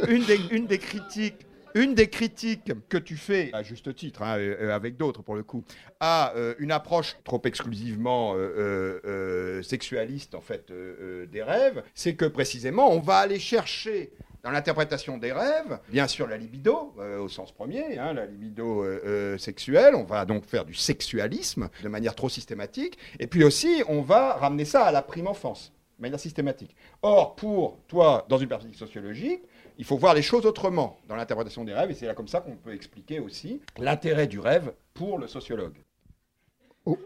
une, 0.07 0.23
des, 0.23 0.39
une 0.51 0.65
des 0.65 0.79
critiques 0.79 1.46
une 1.75 1.95
des 1.95 2.09
critiques 2.09 2.71
que 2.89 2.97
tu 2.97 3.17
fais, 3.17 3.49
à 3.53 3.63
juste 3.63 3.93
titre, 3.95 4.21
hein, 4.21 4.37
euh, 4.37 4.75
avec 4.75 4.97
d'autres 4.97 5.21
pour 5.21 5.35
le 5.35 5.43
coup, 5.43 5.63
à 5.99 6.33
euh, 6.35 6.55
une 6.59 6.71
approche 6.71 7.17
trop 7.23 7.41
exclusivement 7.45 8.33
euh, 8.35 9.61
sexualiste 9.63 10.35
en 10.35 10.41
fait 10.41 10.71
des 11.31 11.43
rêves, 11.43 11.83
c'est 11.93 12.15
que 12.15 12.25
précisément 12.25 12.91
on 12.91 12.99
va 12.99 13.17
aller 13.17 13.39
chercher 13.39 14.11
dans 14.43 14.51
l'interprétation 14.51 15.17
des 15.17 15.33
rêves, 15.33 15.79
bien 15.89 16.07
sûr 16.07 16.27
la 16.27 16.37
libido 16.37 16.95
au 17.19 17.27
sens 17.27 17.51
premier, 17.51 17.97
hein, 17.97 18.13
la 18.13 18.25
libido 18.25 18.85
sexuelle, 19.37 19.95
on 19.95 20.03
va 20.03 20.25
donc 20.25 20.45
faire 20.45 20.65
du 20.65 20.73
sexualisme 20.73 21.69
de 21.83 21.89
manière 21.89 22.15
trop 22.15 22.29
systématique, 22.29 22.97
et 23.19 23.27
puis 23.27 23.43
aussi 23.43 23.83
on 23.87 24.01
va 24.01 24.33
ramener 24.33 24.65
ça 24.65 24.85
à 24.85 24.91
la 24.91 25.01
prime 25.01 25.27
enfance 25.27 25.73
de 25.97 26.01
manière 26.03 26.19
systématique. 26.19 26.75
Or, 27.01 27.35
pour 27.35 27.79
toi, 27.87 28.25
dans 28.29 28.37
une 28.37 28.47
perspective 28.47 28.77
sociologique, 28.77 29.41
il 29.77 29.85
faut 29.85 29.97
voir 29.97 30.13
les 30.13 30.21
choses 30.21 30.45
autrement 30.45 30.97
dans 31.07 31.15
l'interprétation 31.15 31.63
des 31.63 31.73
rêves, 31.73 31.91
et 31.91 31.93
c'est 31.93 32.07
là 32.07 32.13
comme 32.13 32.27
ça 32.27 32.41
qu'on 32.41 32.55
peut 32.55 32.73
expliquer 32.73 33.19
aussi 33.19 33.61
l'intérêt 33.77 34.27
du 34.27 34.39
rêve 34.39 34.73
pour 34.93 35.19
le 35.19 35.27
sociologue. 35.27 35.75
Oh. 36.85 36.97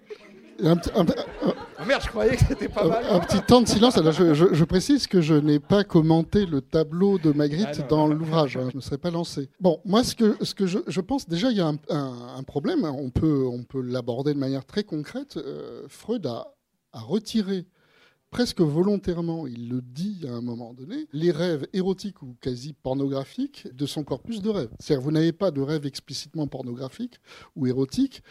Un, 0.63 0.75
oh 0.95 1.85
merde, 1.87 2.03
je 2.03 2.09
croyais 2.09 2.35
que 2.35 2.45
c'était 2.47 2.69
pas 2.69 2.85
mal. 2.87 3.03
Un 3.09 3.19
petit 3.19 3.41
temps 3.41 3.61
de 3.61 3.67
silence. 3.67 3.97
Alors 3.97 4.11
je, 4.13 4.63
précise 4.63 5.07
que 5.07 5.19
je 5.19 5.33
n'ai 5.33 5.59
pas 5.59 5.83
commenté 5.83 6.45
le 6.45 6.61
tableau 6.61 7.17
de 7.17 7.31
Magritte 7.31 7.79
ah 7.79 7.87
dans 7.89 8.07
l'ouvrage. 8.07 8.57
Hein. 8.57 8.69
je 8.71 8.77
ne 8.77 8.81
serais 8.81 8.99
pas 8.99 9.09
lancé. 9.09 9.49
Bon, 9.59 9.81
moi, 9.85 10.03
ce 10.03 10.13
que, 10.13 10.37
ce 10.43 10.53
que 10.53 10.67
je, 10.67 11.01
pense, 11.01 11.27
déjà, 11.27 11.49
il 11.49 11.57
y 11.57 11.61
a 11.61 11.71
un, 11.89 12.43
problème. 12.43 12.85
On 12.85 13.09
peut, 13.09 13.47
on 13.51 13.63
peut 13.63 13.81
l'aborder 13.81 14.35
de 14.35 14.39
manière 14.39 14.63
très 14.63 14.83
concrète. 14.83 15.37
Euh, 15.37 15.85
Freud 15.87 16.27
a, 16.27 16.53
a 16.93 16.99
retiré 16.99 17.65
presque 18.31 18.61
volontairement, 18.61 19.45
il 19.45 19.69
le 19.69 19.81
dit 19.81 20.25
à 20.27 20.31
un 20.31 20.41
moment 20.41 20.73
donné, 20.73 21.07
les 21.11 21.31
rêves 21.31 21.67
érotiques 21.73 22.23
ou 22.23 22.35
quasi 22.41 22.73
pornographiques 22.73 23.67
de 23.73 23.85
son 23.85 24.03
corpus 24.03 24.41
de 24.41 24.49
rêves. 24.49 24.71
C'est-à-dire 24.79 25.03
vous 25.03 25.11
n'avez 25.11 25.33
pas 25.33 25.51
de 25.51 25.61
rêve 25.61 25.85
explicitement 25.85 26.47
pornographique 26.47 27.19
ou 27.55 27.67
érotique 27.67 28.23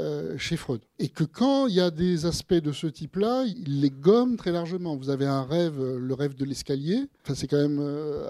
euh, 0.00 0.38
chez 0.38 0.56
Freud. 0.56 0.80
Et 0.98 1.08
que 1.10 1.22
quand 1.22 1.66
il 1.66 1.74
y 1.74 1.80
a 1.80 1.90
des 1.90 2.24
aspects 2.24 2.54
de 2.54 2.72
ce 2.72 2.86
type-là, 2.86 3.44
il 3.44 3.82
les 3.82 3.90
gomme 3.90 4.36
très 4.36 4.50
largement. 4.50 4.96
Vous 4.96 5.10
avez 5.10 5.26
un 5.26 5.42
rêve, 5.42 5.78
euh, 5.78 5.98
le 5.98 6.14
rêve 6.14 6.34
de 6.34 6.46
l'escalier. 6.46 7.04
Enfin, 7.22 7.34
c'est 7.34 7.46
quand 7.46 7.60
même 7.60 7.78
euh, 7.78 8.26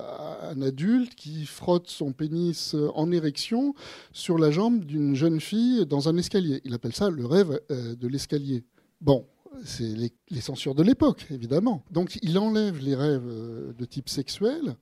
un 0.51 0.61
adulte 0.61 1.15
qui 1.15 1.47
frotte 1.47 1.89
son 1.89 2.13
pénis 2.13 2.75
en 2.95 3.13
érection 3.13 3.75
sur 4.13 4.39
la 4.39 4.51
jambe 4.51 4.85
d'une 4.85 5.15
jeune 5.15 5.41
fille 5.41 5.87
dans 5.87 6.09
un 6.09 6.17
escalier. 6.17 6.61
Il 6.65 6.75
appelle 6.75 6.95
ça 6.95 7.11
le 7.11 7.25
rêve 7.25 7.61
de 7.71 8.09
l'escalier. 8.09 8.65
Bon, 9.01 9.25
c'est 9.65 9.95
les, 10.31 10.41
censures 10.41 10.75
de 10.75 10.83
l'époque, 10.83 11.27
évidemment. 11.31 11.85
Donc 11.91 12.19
il 12.23 12.39
enlève 12.39 12.79
les 12.79 12.95
rêves 12.95 13.27
euh, 13.27 13.73
de 13.73 13.85
type 13.85 14.09
sexuel. 14.09 14.77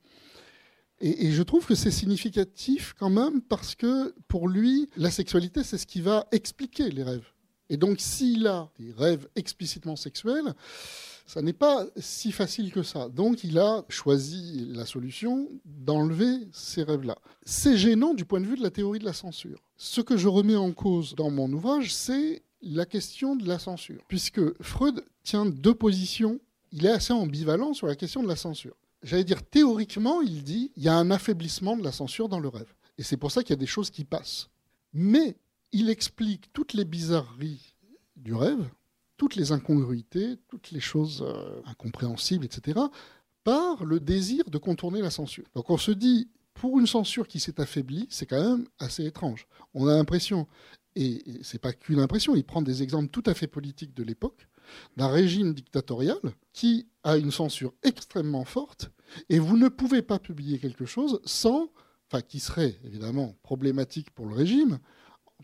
Et, 1.03 1.33
je 1.33 1.43
trouve 1.43 1.65
que 1.65 1.75
c'est 1.75 1.91
significatif 1.91 2.95
quand 2.99 3.09
même 3.09 3.41
parce 3.41 3.75
que 3.75 4.15
pour 4.29 4.49
lui, 4.49 4.89
la 4.97 5.11
sexualité, 5.11 5.65
c'est 5.65 5.79
ce 5.79 5.87
qui 5.87 6.03
va 6.03 6.27
expliquer 6.31 6.91
les 6.91 7.03
rêves. 7.03 7.27
Et 7.71 7.77
donc 7.77 8.01
s'il 8.01 8.47
a 8.47 8.71
des 8.79 8.93
rêves 8.93 9.29
explicitement 9.37 9.97
sexuels, 9.97 10.55
ça 11.27 11.41
n'est 11.41 11.53
pas 11.53 11.87
si 11.97 12.33
facile 12.33 12.73
que 12.73 12.83
ça. 12.83 13.09
Donc 13.09 13.45
il 13.45 13.59
a 13.59 13.85
choisi 13.89 14.67
la 14.73 14.85
solution 14.85 15.49
d'enlever 15.65 16.49
ces 16.53 16.83
rêves-là. 16.83 17.17
C'est 17.45 17.77
gênant 17.77 18.13
du 18.13 18.25
point 18.25 18.41
de 18.41 18.47
vue 18.47 18.57
de 18.57 18.63
la 18.63 18.71
théorie 18.71 18.99
de 18.99 19.05
la 19.05 19.13
censure. 19.13 19.63
Ce 19.77 20.01
que 20.01 20.17
je 20.17 20.27
remets 20.27 20.57
en 20.57 20.73
cause 20.73 21.15
dans 21.15 21.31
mon 21.31 21.51
ouvrage, 21.53 21.95
c'est 21.95 22.43
la 22.63 22.87
question 22.87 23.37
de 23.37 23.47
la 23.47 23.59
censure, 23.59 24.03
puisque 24.09 24.63
Freud 24.63 25.05
tient 25.23 25.47
deux 25.47 25.75
positions. 25.75 26.41
Il 26.73 26.87
est 26.87 26.91
assez 26.91 27.13
ambivalent 27.13 27.75
sur 27.75 27.87
la 27.87 27.97
question 27.97 28.23
de 28.23 28.29
la 28.29 28.37
censure. 28.37 28.77
J'allais 29.03 29.25
dire, 29.25 29.43
théoriquement, 29.43 30.21
il 30.21 30.45
dit 30.45 30.73
il 30.77 30.83
y 30.83 30.89
a 30.89 30.95
un 30.95 31.11
affaiblissement 31.11 31.77
de 31.77 31.83
la 31.83 31.93
censure 31.93 32.29
dans 32.29 32.39
le 32.39 32.49
rêve. 32.49 32.73
Et 32.99 33.03
c'est 33.03 33.17
pour 33.17 33.33
ça 33.33 33.43
qu'il 33.43 33.51
y 33.51 33.55
a 33.55 33.57
des 33.57 33.67
choses 33.67 33.91
qui 33.91 34.05
passent. 34.05 34.51
Mais 34.93 35.37
il 35.73 35.89
explique 35.89 36.53
toutes 36.53 36.75
les 36.75 36.85
bizarreries 36.85 37.75
du 38.17 38.35
rêve, 38.35 38.69
toutes 39.17 39.37
les 39.37 39.53
incongruités, 39.53 40.37
toutes 40.49 40.71
les 40.71 40.81
choses 40.81 41.25
euh, 41.27 41.61
incompréhensibles, 41.65 42.45
etc., 42.45 42.79
par 43.43 43.85
le 43.85 44.01
désir 44.01 44.45
de 44.51 44.59
contourner 44.59 45.01
la 45.01 45.11
censure. 45.11 45.47
Donc 45.55 45.71
on 45.71 45.79
se 45.79 45.91
dit, 45.93 46.29
pour 46.55 46.79
une 46.79 46.87
censure 46.87 47.27
qui 47.27 47.41
s'est 47.41 47.61
affaiblie, 47.61 48.07
c'est 48.11 48.27
quand 48.27 48.43
même 48.43 48.67
assez 48.79 49.05
étrange. 49.07 49.47
On 49.73 49.87
a 49.87 49.97
l'impression, 49.97 50.47
et 51.01 51.41
c'est 51.43 51.59
pas 51.59 51.73
qu'une 51.73 51.99
impression, 51.99 52.35
il 52.35 52.45
prend 52.45 52.63
des 52.63 52.83
exemples 52.83 53.09
tout 53.09 53.23
à 53.27 53.35
fait 53.35 53.47
politiques 53.47 53.95
de 53.95 54.03
l'époque, 54.03 54.49
d'un 54.97 55.09
régime 55.09 55.55
dictatorial 55.55 56.19
qui 56.53 56.87
a 57.03 57.17
une 57.17 57.31
censure 57.31 57.73
extrêmement 57.83 58.45
forte, 58.45 58.91
et 59.29 59.39
vous 59.39 59.57
ne 59.57 59.69
pouvez 59.69 60.03
pas 60.03 60.19
publier 60.19 60.59
quelque 60.59 60.85
chose 60.85 61.21
sans, 61.25 61.71
enfin 62.07 62.21
qui 62.21 62.39
serait 62.39 62.79
évidemment 62.85 63.35
problématique 63.43 64.11
pour 64.11 64.27
le 64.27 64.35
régime, 64.35 64.79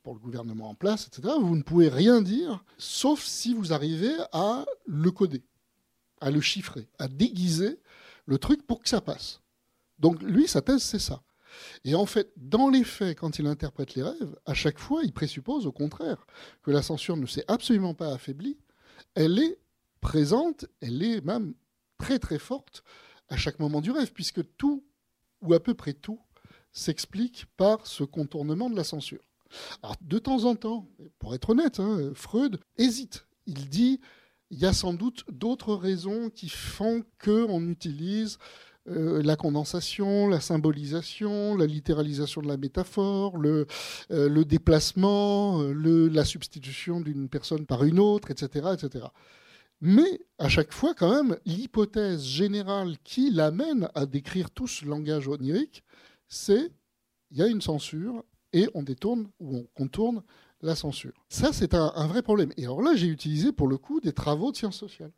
pour 0.02 0.14
le 0.14 0.20
gouvernement 0.20 0.70
en 0.70 0.74
place, 0.74 1.08
etc. 1.08 1.34
Vous 1.40 1.56
ne 1.56 1.62
pouvez 1.62 1.88
rien 1.88 2.22
dire, 2.22 2.64
sauf 2.78 3.24
si 3.24 3.54
vous 3.54 3.72
arrivez 3.72 4.14
à 4.32 4.64
le 4.86 5.10
coder, 5.10 5.42
à 6.20 6.30
le 6.30 6.40
chiffrer, 6.40 6.88
à 6.98 7.08
déguiser 7.08 7.80
le 8.26 8.38
truc 8.38 8.64
pour 8.66 8.80
que 8.80 8.88
ça 8.88 9.00
passe. 9.00 9.40
Donc 9.98 10.22
lui, 10.22 10.46
sa 10.46 10.62
thèse, 10.62 10.82
c'est 10.82 11.00
ça. 11.00 11.22
Et 11.84 11.94
en 11.94 12.06
fait, 12.06 12.32
dans 12.36 12.68
les 12.68 12.84
faits, 12.84 13.18
quand 13.18 13.38
il 13.38 13.46
interprète 13.46 13.94
les 13.94 14.02
rêves, 14.02 14.36
à 14.46 14.54
chaque 14.54 14.78
fois, 14.78 15.02
il 15.04 15.12
présuppose 15.12 15.66
au 15.66 15.72
contraire 15.72 16.26
que 16.62 16.70
la 16.70 16.82
censure 16.82 17.16
ne 17.16 17.26
s'est 17.26 17.44
absolument 17.48 17.94
pas 17.94 18.12
affaiblie, 18.12 18.58
elle 19.14 19.38
est 19.38 19.58
présente, 20.00 20.66
elle 20.80 21.02
est 21.02 21.24
même 21.24 21.54
très 21.98 22.18
très 22.18 22.38
forte 22.38 22.82
à 23.28 23.36
chaque 23.36 23.58
moment 23.58 23.80
du 23.80 23.90
rêve, 23.90 24.12
puisque 24.12 24.42
tout, 24.56 24.84
ou 25.42 25.54
à 25.54 25.60
peu 25.60 25.74
près 25.74 25.94
tout, 25.94 26.20
s'explique 26.72 27.46
par 27.56 27.86
ce 27.86 28.04
contournement 28.04 28.70
de 28.70 28.76
la 28.76 28.84
censure. 28.84 29.22
Alors, 29.82 29.96
de 30.00 30.18
temps 30.18 30.44
en 30.44 30.54
temps, 30.54 30.88
pour 31.18 31.34
être 31.34 31.50
honnête, 31.50 31.80
hein, 31.80 32.12
Freud 32.14 32.60
hésite. 32.76 33.26
Il 33.46 33.68
dit 33.68 34.00
il 34.50 34.58
y 34.58 34.66
a 34.66 34.72
sans 34.72 34.94
doute 34.94 35.24
d'autres 35.30 35.74
raisons 35.74 36.30
qui 36.30 36.48
font 36.48 37.02
qu'on 37.22 37.68
utilise 37.68 38.38
euh, 38.88 39.20
la 39.22 39.34
condensation, 39.34 40.28
la 40.28 40.40
symbolisation, 40.40 41.56
la 41.56 41.66
littéralisation 41.66 42.40
de 42.40 42.46
la 42.46 42.56
métaphore, 42.56 43.36
le, 43.36 43.66
euh, 44.12 44.44
déplacement, 44.44 45.60
euh, 45.60 46.08
la 46.08 46.24
substitution 46.24 47.00
d'une 47.00 47.28
personne 47.28 47.66
par 47.66 47.82
une 47.82 47.98
autre, 47.98 48.30
etc., 48.30 48.68
etc. 48.74 49.06
Mais 49.80 50.20
à 50.38 50.48
chaque 50.48 50.72
fois, 50.72 50.94
quand 50.94 51.10
même, 51.10 51.36
l'hypothèse 51.44 52.24
générale 52.24 52.96
qui 53.02 53.30
l'amène 53.30 53.88
à 53.94 54.06
décrire 54.06 54.50
tout 54.50 54.68
ce 54.68 54.84
langage 54.84 55.26
onirique, 55.26 55.82
c'est 56.28 56.70
il 57.32 57.38
y 57.38 57.42
a 57.42 57.48
une 57.48 57.60
censure 57.60 58.24
et 58.52 58.68
on 58.74 58.84
détourne 58.84 59.28
ou 59.40 59.56
on 59.56 59.64
contourne 59.74 60.22
la 60.62 60.76
censure. 60.76 61.26
Ça, 61.28 61.52
c'est 61.52 61.74
un, 61.74 61.92
un, 61.96 62.06
vrai 62.06 62.22
problème. 62.22 62.52
Et 62.56 62.64
alors 62.64 62.80
là, 62.80 62.94
j'ai 62.94 63.08
utilisé 63.08 63.52
pour 63.52 63.66
le 63.66 63.78
coup 63.78 64.00
des 64.00 64.12
travaux 64.12 64.52
de 64.52 64.56
sciences 64.56 64.78
sociales 64.78 65.12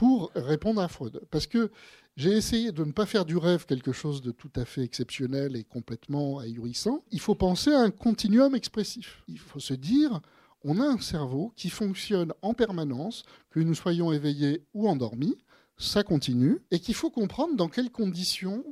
pour 0.00 0.30
répondre 0.34 0.80
à 0.80 0.88
Freud. 0.88 1.20
Parce 1.30 1.46
que 1.46 1.70
j'ai 2.16 2.32
essayé 2.32 2.72
de 2.72 2.84
ne 2.84 2.92
pas 2.92 3.06
faire 3.06 3.24
du 3.24 3.36
rêve 3.36 3.66
quelque 3.66 3.92
chose 3.92 4.20
de 4.20 4.30
tout 4.30 4.50
à 4.56 4.64
fait 4.64 4.82
exceptionnel 4.82 5.56
et 5.56 5.64
complètement 5.64 6.38
ahurissant. 6.38 7.04
Il 7.10 7.20
faut 7.20 7.34
penser 7.34 7.72
à 7.72 7.80
un 7.80 7.90
continuum 7.90 8.54
expressif. 8.54 9.22
Il 9.28 9.38
faut 9.38 9.60
se 9.60 9.74
dire, 9.74 10.20
on 10.62 10.80
a 10.80 10.84
un 10.84 10.98
cerveau 10.98 11.52
qui 11.56 11.70
fonctionne 11.70 12.32
en 12.42 12.54
permanence, 12.54 13.24
que 13.50 13.60
nous 13.60 13.74
soyons 13.74 14.12
éveillés 14.12 14.64
ou 14.74 14.88
endormis, 14.88 15.38
ça 15.78 16.02
continue, 16.02 16.58
et 16.70 16.78
qu'il 16.78 16.94
faut 16.94 17.10
comprendre 17.10 17.56
dans 17.56 17.68
quelles 17.68 17.90
conditions 17.90 18.64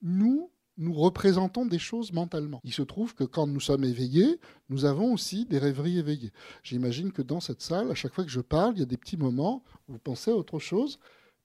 nous 0.00 0.50
nous 0.78 0.94
représentons 0.94 1.66
des 1.66 1.78
choses 1.78 2.12
mentalement. 2.12 2.60
Il 2.64 2.72
se 2.72 2.80
trouve 2.80 3.14
que 3.14 3.24
quand 3.24 3.46
nous 3.46 3.60
sommes 3.60 3.84
éveillés, 3.84 4.40
nous 4.70 4.86
avons 4.86 5.12
aussi 5.12 5.44
des 5.44 5.58
rêveries 5.58 5.98
éveillées. 5.98 6.32
J'imagine 6.62 7.12
que 7.12 7.20
dans 7.20 7.40
cette 7.40 7.60
salle, 7.60 7.90
à 7.90 7.94
chaque 7.94 8.14
fois 8.14 8.24
que 8.24 8.30
je 8.30 8.40
parle, 8.40 8.74
il 8.76 8.80
y 8.80 8.82
a 8.82 8.86
des 8.86 8.96
petits 8.96 9.18
moments 9.18 9.62
où 9.88 9.92
vous 9.92 9.98
pensez 9.98 10.30
à 10.30 10.34
autre 10.34 10.58
chose, 10.58 10.98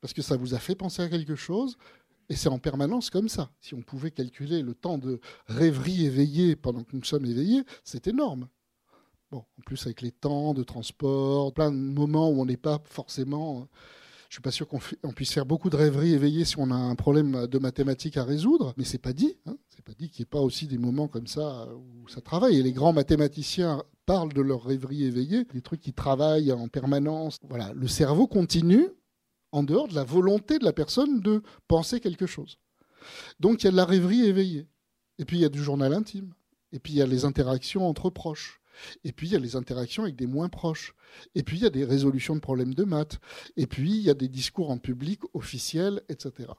parce 0.05 0.13
que 0.13 0.21
ça 0.21 0.37
vous 0.37 0.53
a 0.53 0.59
fait 0.59 0.75
penser 0.75 1.01
à 1.01 1.09
quelque 1.09 1.33
chose, 1.33 1.77
et 2.29 2.35
c'est 2.35 2.47
en 2.47 2.59
permanence 2.59 3.09
comme 3.09 3.27
ça. 3.27 3.49
Si 3.59 3.73
on 3.73 3.81
pouvait 3.81 4.11
calculer 4.11 4.61
le 4.61 4.75
temps 4.75 4.99
de 4.99 5.19
rêverie 5.47 6.05
éveillée 6.05 6.55
pendant 6.55 6.83
que 6.83 6.95
nous 6.95 7.03
sommes 7.03 7.25
éveillés, 7.25 7.63
c'est 7.83 8.05
énorme. 8.05 8.47
Bon, 9.31 9.39
en 9.39 9.61
plus 9.65 9.83
avec 9.87 10.03
les 10.03 10.11
temps 10.11 10.53
de 10.53 10.61
transport, 10.61 11.51
plein 11.55 11.71
de 11.71 11.75
moments 11.75 12.29
où 12.29 12.39
on 12.39 12.45
n'est 12.45 12.55
pas 12.55 12.79
forcément 12.85 13.67
je 14.29 14.35
suis 14.35 14.41
pas 14.41 14.51
sûr 14.51 14.67
qu'on 14.67 15.13
puisse 15.13 15.31
faire 15.31 15.45
beaucoup 15.45 15.69
de 15.69 15.77
rêveries 15.77 16.13
éveillées 16.13 16.45
si 16.45 16.59
on 16.59 16.69
a 16.69 16.75
un 16.75 16.95
problème 16.95 17.47
de 17.47 17.57
mathématiques 17.57 18.17
à 18.17 18.23
résoudre, 18.23 18.73
mais 18.75 18.83
c'est 18.83 18.97
pas 18.97 19.13
dit. 19.13 19.37
Hein 19.45 19.55
c'est 19.69 19.83
pas 19.83 19.93
dit 19.93 20.09
qu'il 20.09 20.23
n'y 20.23 20.27
ait 20.27 20.29
pas 20.29 20.41
aussi 20.41 20.67
des 20.67 20.77
moments 20.77 21.07
comme 21.07 21.27
ça 21.27 21.69
où 21.73 22.07
ça 22.09 22.21
travaille. 22.21 22.59
Et 22.59 22.63
les 22.63 22.73
grands 22.73 22.91
mathématiciens 22.91 23.83
parlent 24.05 24.33
de 24.33 24.41
leurs 24.41 24.63
rêveries 24.63 25.05
éveillées, 25.05 25.45
des 25.45 25.61
trucs 25.61 25.79
qui 25.79 25.93
travaillent 25.93 26.51
en 26.51 26.67
permanence. 26.67 27.37
Voilà, 27.47 27.71
le 27.73 27.87
cerveau 27.87 28.27
continue 28.27 28.89
en 29.55 29.63
dehors 29.63 29.87
de 29.87 29.95
la 29.95 30.03
volonté 30.03 30.59
de 30.59 30.65
la 30.65 30.73
personne 30.73 31.19
de 31.21 31.41
penser 31.67 31.99
quelque 31.99 32.25
chose. 32.25 32.57
Donc 33.39 33.63
il 33.63 33.65
y 33.65 33.67
a 33.67 33.71
de 33.71 33.77
la 33.77 33.85
rêverie 33.85 34.25
éveillée. 34.25 34.67
Et 35.17 35.25
puis 35.25 35.37
il 35.37 35.41
y 35.41 35.45
a 35.45 35.49
du 35.49 35.63
journal 35.63 35.93
intime. 35.93 36.33
Et 36.71 36.79
puis 36.79 36.93
il 36.93 36.97
y 36.97 37.01
a 37.01 37.07
les 37.07 37.25
interactions 37.25 37.87
entre 37.87 38.09
proches. 38.09 38.61
Et 39.03 39.11
puis, 39.11 39.27
il 39.27 39.33
y 39.33 39.35
a 39.35 39.39
les 39.39 39.55
interactions 39.55 40.03
avec 40.03 40.15
des 40.15 40.27
moins 40.27 40.49
proches. 40.49 40.93
Et 41.33 41.43
puis, 41.43 41.57
il 41.57 41.63
y 41.63 41.65
a 41.65 41.69
des 41.69 41.85
résolutions 41.85 42.35
de 42.35 42.41
problèmes 42.41 42.73
de 42.73 42.83
maths. 42.83 43.19
Et 43.55 43.67
puis, 43.67 43.91
il 43.91 44.01
y 44.01 44.09
a 44.09 44.13
des 44.13 44.27
discours 44.27 44.69
en 44.69 44.77
public 44.77 45.21
officiels, 45.33 46.01
etc. 46.09 46.49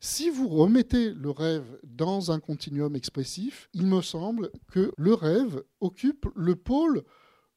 Si 0.00 0.28
vous 0.30 0.48
remettez 0.48 1.12
le 1.12 1.30
rêve 1.30 1.80
dans 1.84 2.30
un 2.30 2.38
continuum 2.38 2.94
expressif, 2.96 3.68
il 3.72 3.86
me 3.86 4.02
semble 4.02 4.50
que 4.70 4.92
le 4.96 5.14
rêve 5.14 5.62
occupe 5.80 6.26
le 6.36 6.54
pôle 6.54 7.02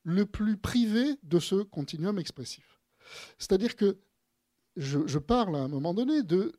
le 0.03 0.25
plus 0.25 0.57
privé 0.57 1.15
de 1.23 1.39
ce 1.39 1.63
continuum 1.63 2.19
expressif. 2.19 2.79
C'est-à-dire 3.37 3.75
que 3.75 3.99
je, 4.75 5.17
parle 5.17 5.55
à 5.55 5.59
un 5.59 5.67
moment 5.67 5.93
donné 5.93 6.23
de 6.23 6.51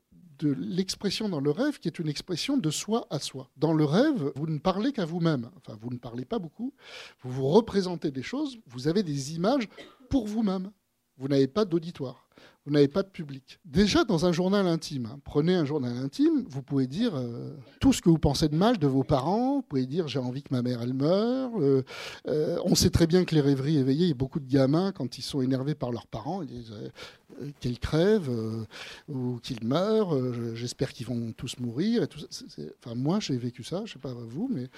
l'expression 0.42 1.29
dans 1.29 1.40
le 1.40 1.50
rêve 1.50 1.79
qui 1.79 1.88
est 1.88 1.98
une 1.98 2.09
expression 2.09 2.57
de 2.57 2.70
soi 2.70 3.07
à 3.11 3.18
soi. 3.18 3.50
Dans 3.57 3.72
le 3.72 3.85
rêve, 3.85 4.33
vous 4.37 4.46
ne 4.46 4.59
parlez 4.59 4.92
qu'à 4.92 5.05
vous-même. 5.05 5.50
Enfin, 5.57 5.79
vous 5.81 5.90
ne 5.90 5.98
parlez 5.98 6.24
pas 6.24 6.38
beaucoup. 6.38 6.74
Vous 7.22 7.31
vous 7.31 7.48
représentez 7.48 8.11
des 8.11 8.22
choses, 8.22 8.59
vous 8.66 8.88
avez 8.88 9.03
des 9.03 9.35
images 9.35 9.68
pour 10.11 10.27
vous-même. 10.27 10.70
Vous 11.16 11.29
n'avez 11.29 11.46
pas 11.46 11.64
d'auditoire 11.64 12.23
vous 12.66 12.73
n'avez 12.73 12.88
pas 12.88 13.03
de 13.03 13.09
public. 13.09 13.61
Déjà 13.66 14.05
dans 14.05 14.25
un 14.25 14.33
journal 14.33 14.66
intime, 14.66 15.07
hein, 15.07 15.20
prenez 15.25 15.55
un 15.55 15.66
journal 15.66 15.97
intime, 15.99 16.44
vous 16.49 16.62
pouvez 16.62 16.87
dire 16.87 17.14
euh, 17.14 17.55
tout 17.79 17.92
ce 17.92 18.01
que 18.01 18.09
vous 18.09 18.18
pensez 18.18 18.49
de 18.49 18.57
mal 18.57 18.79
de 18.79 18.87
vos 18.87 19.05
parents, 19.05 19.57
vous 19.57 19.62
pouvez 19.62 19.87
dire 19.87 20.09
j'ai 20.09 20.18
envie 20.18 20.42
que 20.42 20.53
ma 20.53 20.62
mère 20.62 20.81
elle 20.83 20.94
meure. 20.94 21.51
Euh, 21.61 21.85
euh, 22.27 22.59
on 22.64 22.75
sait 22.75 22.88
très 22.88 23.07
bien 23.07 23.25
que 23.25 23.35
les 23.35 23.42
rêveries 23.42 23.77
éveillées, 23.77 24.07
il 24.07 24.09
y 24.09 24.12
a 24.12 24.14
beaucoup 24.14 24.40
de 24.40 24.51
gamins 24.51 24.92
quand 24.92 25.18
ils 25.18 25.23
sont 25.23 25.42
énervés 25.42 25.75
par 25.75 25.90
leurs 25.90 26.07
parents, 26.07 26.42
qu'ils 27.61 27.81
crèvent 27.81 28.31
ou 29.09 29.38
qu'ils 29.42 29.64
meurent. 29.64 30.16
J'espère 30.55 30.92
qu'ils 30.92 31.07
vont 31.07 31.33
tous 31.33 31.59
mourir. 31.59 32.07
Enfin 32.79 32.94
moi 32.94 33.20
j'ai 33.20 33.37
vécu 33.37 33.62
ça, 33.62 33.83
je 33.85 33.94
sais 33.94 33.99
pas 33.99 34.14
vous, 34.14 34.49
mais 34.51 34.68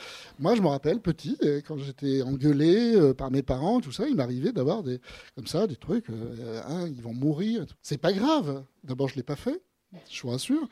moi 0.41 0.57
je 0.57 0.63
me 0.63 0.69
rappelle 0.69 1.01
petit 1.01 1.39
quand 1.69 1.79
j'étais 1.79 2.23
engueulé 2.23 3.13
par 3.17 3.31
mes 3.31 3.43
parents, 3.43 3.81
tout 3.81 3.93
ça, 3.93 4.09
il 4.09 4.17
m'arrivait 4.17 4.53
d'avoir 4.53 4.83
des 4.83 5.01
comme 5.37 5.47
ça 5.47 5.67
des 5.67 5.77
trucs, 5.77 6.07
hein, 6.09 6.89
ils 6.89 7.03
vont 7.03 7.15
mourir. 7.15 7.46
C'est 7.83 7.99
pas 7.99 8.13
grave. 8.13 8.65
D'abord, 8.85 9.09
je 9.09 9.17
l'ai 9.17 9.23
pas 9.23 9.37
fait, 9.37 9.63
je 10.11 10.23
vous 10.23 10.31
rassure. 10.31 10.69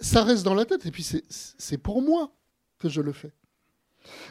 Ça 0.00 0.24
reste 0.24 0.42
dans 0.42 0.54
la 0.54 0.64
tête, 0.64 0.86
et 0.86 0.90
puis 0.90 1.06
c'est 1.28 1.78
pour 1.78 2.02
moi 2.02 2.32
que 2.78 2.88
je 2.88 3.00
le 3.00 3.12
fais. 3.12 3.32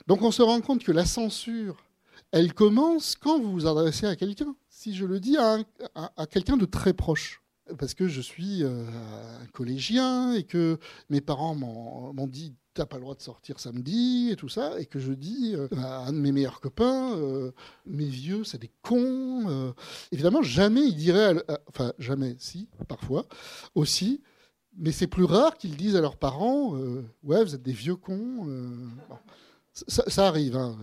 Donc 0.08 0.22
on 0.22 0.32
se 0.32 0.42
rend 0.42 0.62
compte 0.62 0.84
que 0.84 0.92
la 0.92 1.06
censure, 1.06 1.84
elle 2.32 2.54
commence 2.54 3.16
quand 3.16 3.40
vous 3.40 3.52
vous 3.52 3.68
adressez 3.68 4.06
à 4.06 4.16
quelqu'un. 4.16 4.56
Si 4.70 4.94
je 4.96 5.06
le 5.06 5.20
dis 5.20 5.38
à, 5.38 5.58
quelqu'un 6.28 6.58
de 6.58 6.66
très 6.66 6.94
proche, 6.94 7.42
parce 7.78 7.94
que 7.94 8.08
je 8.08 8.22
suis 8.22 8.64
euh, 8.64 8.86
un 9.42 9.46
collégien 9.48 10.34
et 10.34 10.44
que 10.44 10.78
mes 11.10 11.22
parents 11.22 11.56
m'ont 11.56 12.28
dit 12.28 12.54
t'as 12.74 12.86
pas 12.86 12.98
le 12.98 13.04
droit 13.04 13.16
de 13.16 13.22
sortir 13.22 13.60
samedi 13.60 14.30
et 14.32 14.36
tout 14.36 14.50
ça, 14.50 14.80
et 14.80 14.86
que 14.86 15.00
je 15.00 15.14
dis 15.14 15.54
euh, 15.56 15.68
à 15.78 16.08
un 16.08 16.14
de 16.14 16.18
mes 16.18 16.32
meilleurs 16.32 16.60
copains, 16.60 17.16
euh, 17.18 17.52
mes 17.86 18.08
vieux, 18.08 18.44
c'est 18.44 18.62
des 18.62 18.72
cons. 18.82 19.46
Euh. 19.48 19.72
Évidemment, 20.12 20.42
jamais 20.42 20.82
il 20.82 20.96
dirait, 20.96 21.36
enfin 21.68 21.94
jamais, 22.00 22.36
si, 22.40 22.68
parfois 22.88 23.26
aussi, 23.76 24.22
mais 24.78 24.92
c'est 24.92 25.08
plus 25.08 25.26
rare 25.26 25.56
qu'ils 25.58 25.76
disent 25.76 25.96
à 25.96 26.02
leurs 26.02 26.18
parents, 26.18 26.74
ouais, 27.24 27.44
vous 27.44 27.54
êtes 27.54 27.62
des 27.62 27.74
vieux 27.74 27.96
cons. 27.96 28.48
Ça, 29.74 30.28
arrive, 30.28 30.56
hein, 30.56 30.78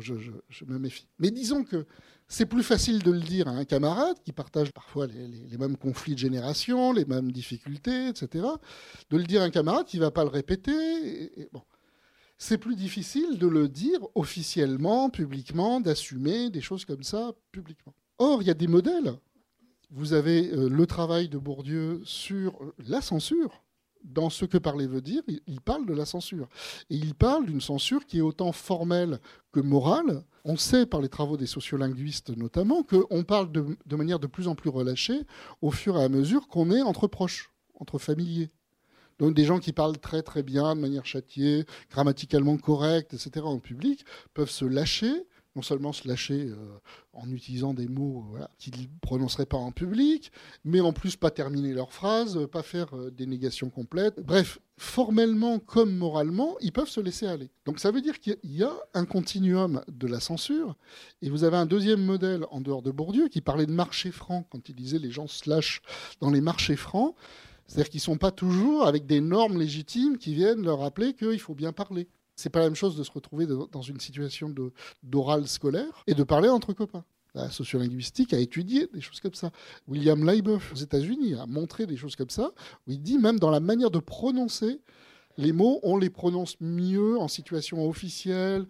je, 0.00 0.64
me 0.64 0.76
méfie. 0.76 1.06
Mais 1.20 1.30
disons 1.30 1.62
que 1.62 1.86
c'est 2.26 2.46
plus 2.46 2.64
facile 2.64 3.00
de 3.00 3.12
le 3.12 3.20
dire 3.20 3.46
à 3.46 3.52
un 3.52 3.64
camarade 3.64 4.16
qui 4.24 4.32
partage 4.32 4.72
parfois 4.72 5.06
les, 5.06 5.56
mêmes 5.58 5.76
conflits 5.76 6.14
de 6.14 6.18
génération, 6.18 6.92
les 6.92 7.04
mêmes 7.04 7.30
difficultés, 7.30 8.08
etc. 8.08 8.46
De 9.10 9.16
le 9.16 9.22
dire 9.22 9.42
à 9.42 9.44
un 9.44 9.50
camarade 9.50 9.86
qui 9.86 9.98
ne 9.98 10.02
va 10.02 10.10
pas 10.10 10.24
le 10.24 10.30
répéter. 10.30 11.48
bon. 11.52 11.62
C'est 12.36 12.58
plus 12.58 12.74
difficile 12.74 13.38
de 13.38 13.46
le 13.46 13.68
dire 13.68 14.00
officiellement, 14.16 15.08
publiquement, 15.10 15.80
d'assumer 15.80 16.50
des 16.50 16.60
choses 16.60 16.84
comme 16.84 17.04
ça 17.04 17.32
publiquement. 17.52 17.94
Or, 18.18 18.42
il 18.42 18.48
y 18.48 18.50
a 18.50 18.54
des 18.54 18.66
modèles. 18.66 19.14
Vous 19.90 20.14
avez 20.14 20.50
euh, 20.52 20.68
le 20.68 20.86
travail 20.86 21.28
de 21.28 21.38
Bourdieu 21.38 22.00
sur 22.04 22.58
la 22.78 23.00
censure. 23.00 23.62
Dans 24.04 24.30
ce 24.30 24.44
que 24.44 24.58
parler 24.58 24.86
veut 24.86 25.00
dire, 25.00 25.22
il 25.46 25.60
parle 25.60 25.86
de 25.86 25.94
la 25.94 26.04
censure. 26.04 26.48
Et 26.90 26.96
il 26.96 27.14
parle 27.14 27.46
d'une 27.46 27.60
censure 27.60 28.06
qui 28.06 28.18
est 28.18 28.22
autant 28.22 28.52
formelle 28.52 29.18
que 29.52 29.60
morale. 29.60 30.24
On 30.44 30.56
sait 30.56 30.86
par 30.86 31.00
les 31.00 31.08
travaux 31.08 31.36
des 31.36 31.46
sociolinguistes 31.46 32.36
notamment 32.36 32.82
qu'on 32.82 33.24
parle 33.24 33.52
de, 33.52 33.76
de, 33.86 33.96
manière 33.96 34.18
de 34.18 34.26
plus 34.26 34.48
en 34.48 34.54
plus 34.54 34.70
relâchée 34.70 35.20
au 35.60 35.70
fur 35.70 35.98
et 35.98 36.02
à 36.02 36.08
mesure 36.08 36.48
qu'on 36.48 36.70
est 36.70 36.82
entre 36.82 37.06
proches, 37.06 37.52
entre 37.78 37.98
familiers. 37.98 38.50
Donc 39.18 39.34
des 39.34 39.44
gens 39.44 39.60
qui 39.60 39.72
parlent 39.72 39.98
très 39.98 40.22
très 40.22 40.42
bien, 40.42 40.74
de 40.74 40.80
manière 40.80 41.06
châtiée, 41.06 41.64
grammaticalement 41.90 42.56
correcte, 42.56 43.14
etc. 43.14 43.46
en 43.46 43.58
public, 43.58 44.04
peuvent 44.34 44.50
se 44.50 44.64
lâcher 44.64 45.26
non 45.54 45.62
seulement 45.62 45.92
se 45.92 46.08
lâcher 46.08 46.48
euh, 46.48 46.56
en 47.12 47.30
utilisant 47.30 47.74
des 47.74 47.88
mots 47.88 48.24
qu'ils 48.58 48.80
ne 48.80 48.86
prononceraient 49.00 49.46
pas 49.46 49.58
en 49.58 49.72
public, 49.72 50.32
mais 50.64 50.80
en 50.80 50.92
plus 50.92 51.16
pas 51.16 51.30
terminer 51.30 51.72
leurs 51.74 51.92
phrases, 51.92 52.46
pas 52.50 52.62
faire 52.62 52.96
euh, 52.96 53.10
des 53.10 53.26
négations 53.26 53.70
complètes. 53.70 54.20
Bref, 54.20 54.60
formellement 54.78 55.58
comme 55.58 55.94
moralement, 55.96 56.56
ils 56.60 56.72
peuvent 56.72 56.88
se 56.88 57.00
laisser 57.00 57.26
aller. 57.26 57.50
Donc 57.66 57.80
ça 57.80 57.90
veut 57.90 58.00
dire 58.00 58.18
qu'il 58.18 58.38
y 58.44 58.62
a 58.62 58.72
un 58.94 59.04
continuum 59.04 59.82
de 59.88 60.06
la 60.06 60.20
censure, 60.20 60.76
et 61.20 61.28
vous 61.28 61.44
avez 61.44 61.56
un 61.56 61.66
deuxième 61.66 62.02
modèle 62.02 62.46
en 62.50 62.60
dehors 62.60 62.82
de 62.82 62.90
Bourdieu 62.90 63.28
qui 63.28 63.40
parlait 63.40 63.66
de 63.66 63.72
marché 63.72 64.10
franc, 64.10 64.46
quand 64.50 64.68
il 64.68 64.74
disait 64.74 64.98
les 64.98 65.10
gens 65.10 65.26
se 65.26 65.48
lâchent 65.48 65.82
dans 66.20 66.30
les 66.30 66.40
marchés 66.40 66.76
francs. 66.76 67.14
C'est-à-dire 67.66 67.90
qu'ils 67.90 67.98
ne 68.00 68.02
sont 68.02 68.18
pas 68.18 68.32
toujours 68.32 68.86
avec 68.86 69.06
des 69.06 69.20
normes 69.20 69.58
légitimes 69.58 70.18
qui 70.18 70.34
viennent 70.34 70.62
leur 70.62 70.80
rappeler 70.80 71.14
qu'il 71.14 71.38
faut 71.38 71.54
bien 71.54 71.72
parler. 71.72 72.08
C'est 72.42 72.50
pas 72.50 72.58
la 72.58 72.66
même 72.66 72.74
chose 72.74 72.96
de 72.96 73.04
se 73.04 73.12
retrouver 73.12 73.46
dans 73.46 73.82
une 73.82 74.00
situation 74.00 74.52
d'oral 75.04 75.46
scolaire 75.46 76.02
et 76.08 76.14
de 76.14 76.24
parler 76.24 76.48
entre 76.48 76.72
copains. 76.72 77.04
La 77.36 77.50
sociolinguistique 77.50 78.34
a 78.34 78.38
étudié 78.40 78.88
des 78.92 79.00
choses 79.00 79.20
comme 79.20 79.34
ça. 79.34 79.52
William 79.86 80.26
Leiboff 80.26 80.72
aux 80.72 80.76
États-Unis 80.76 81.34
a 81.36 81.46
montré 81.46 81.86
des 81.86 81.96
choses 81.96 82.16
comme 82.16 82.30
ça, 82.30 82.50
où 82.88 82.90
il 82.90 83.00
dit 83.00 83.18
même 83.18 83.38
dans 83.38 83.52
la 83.52 83.60
manière 83.60 83.92
de 83.92 84.00
prononcer 84.00 84.80
les 85.36 85.52
mots, 85.52 85.78
on 85.84 85.96
les 85.96 86.10
prononce 86.10 86.56
mieux 86.60 87.16
en 87.16 87.28
situation 87.28 87.88
officielle, 87.88 88.66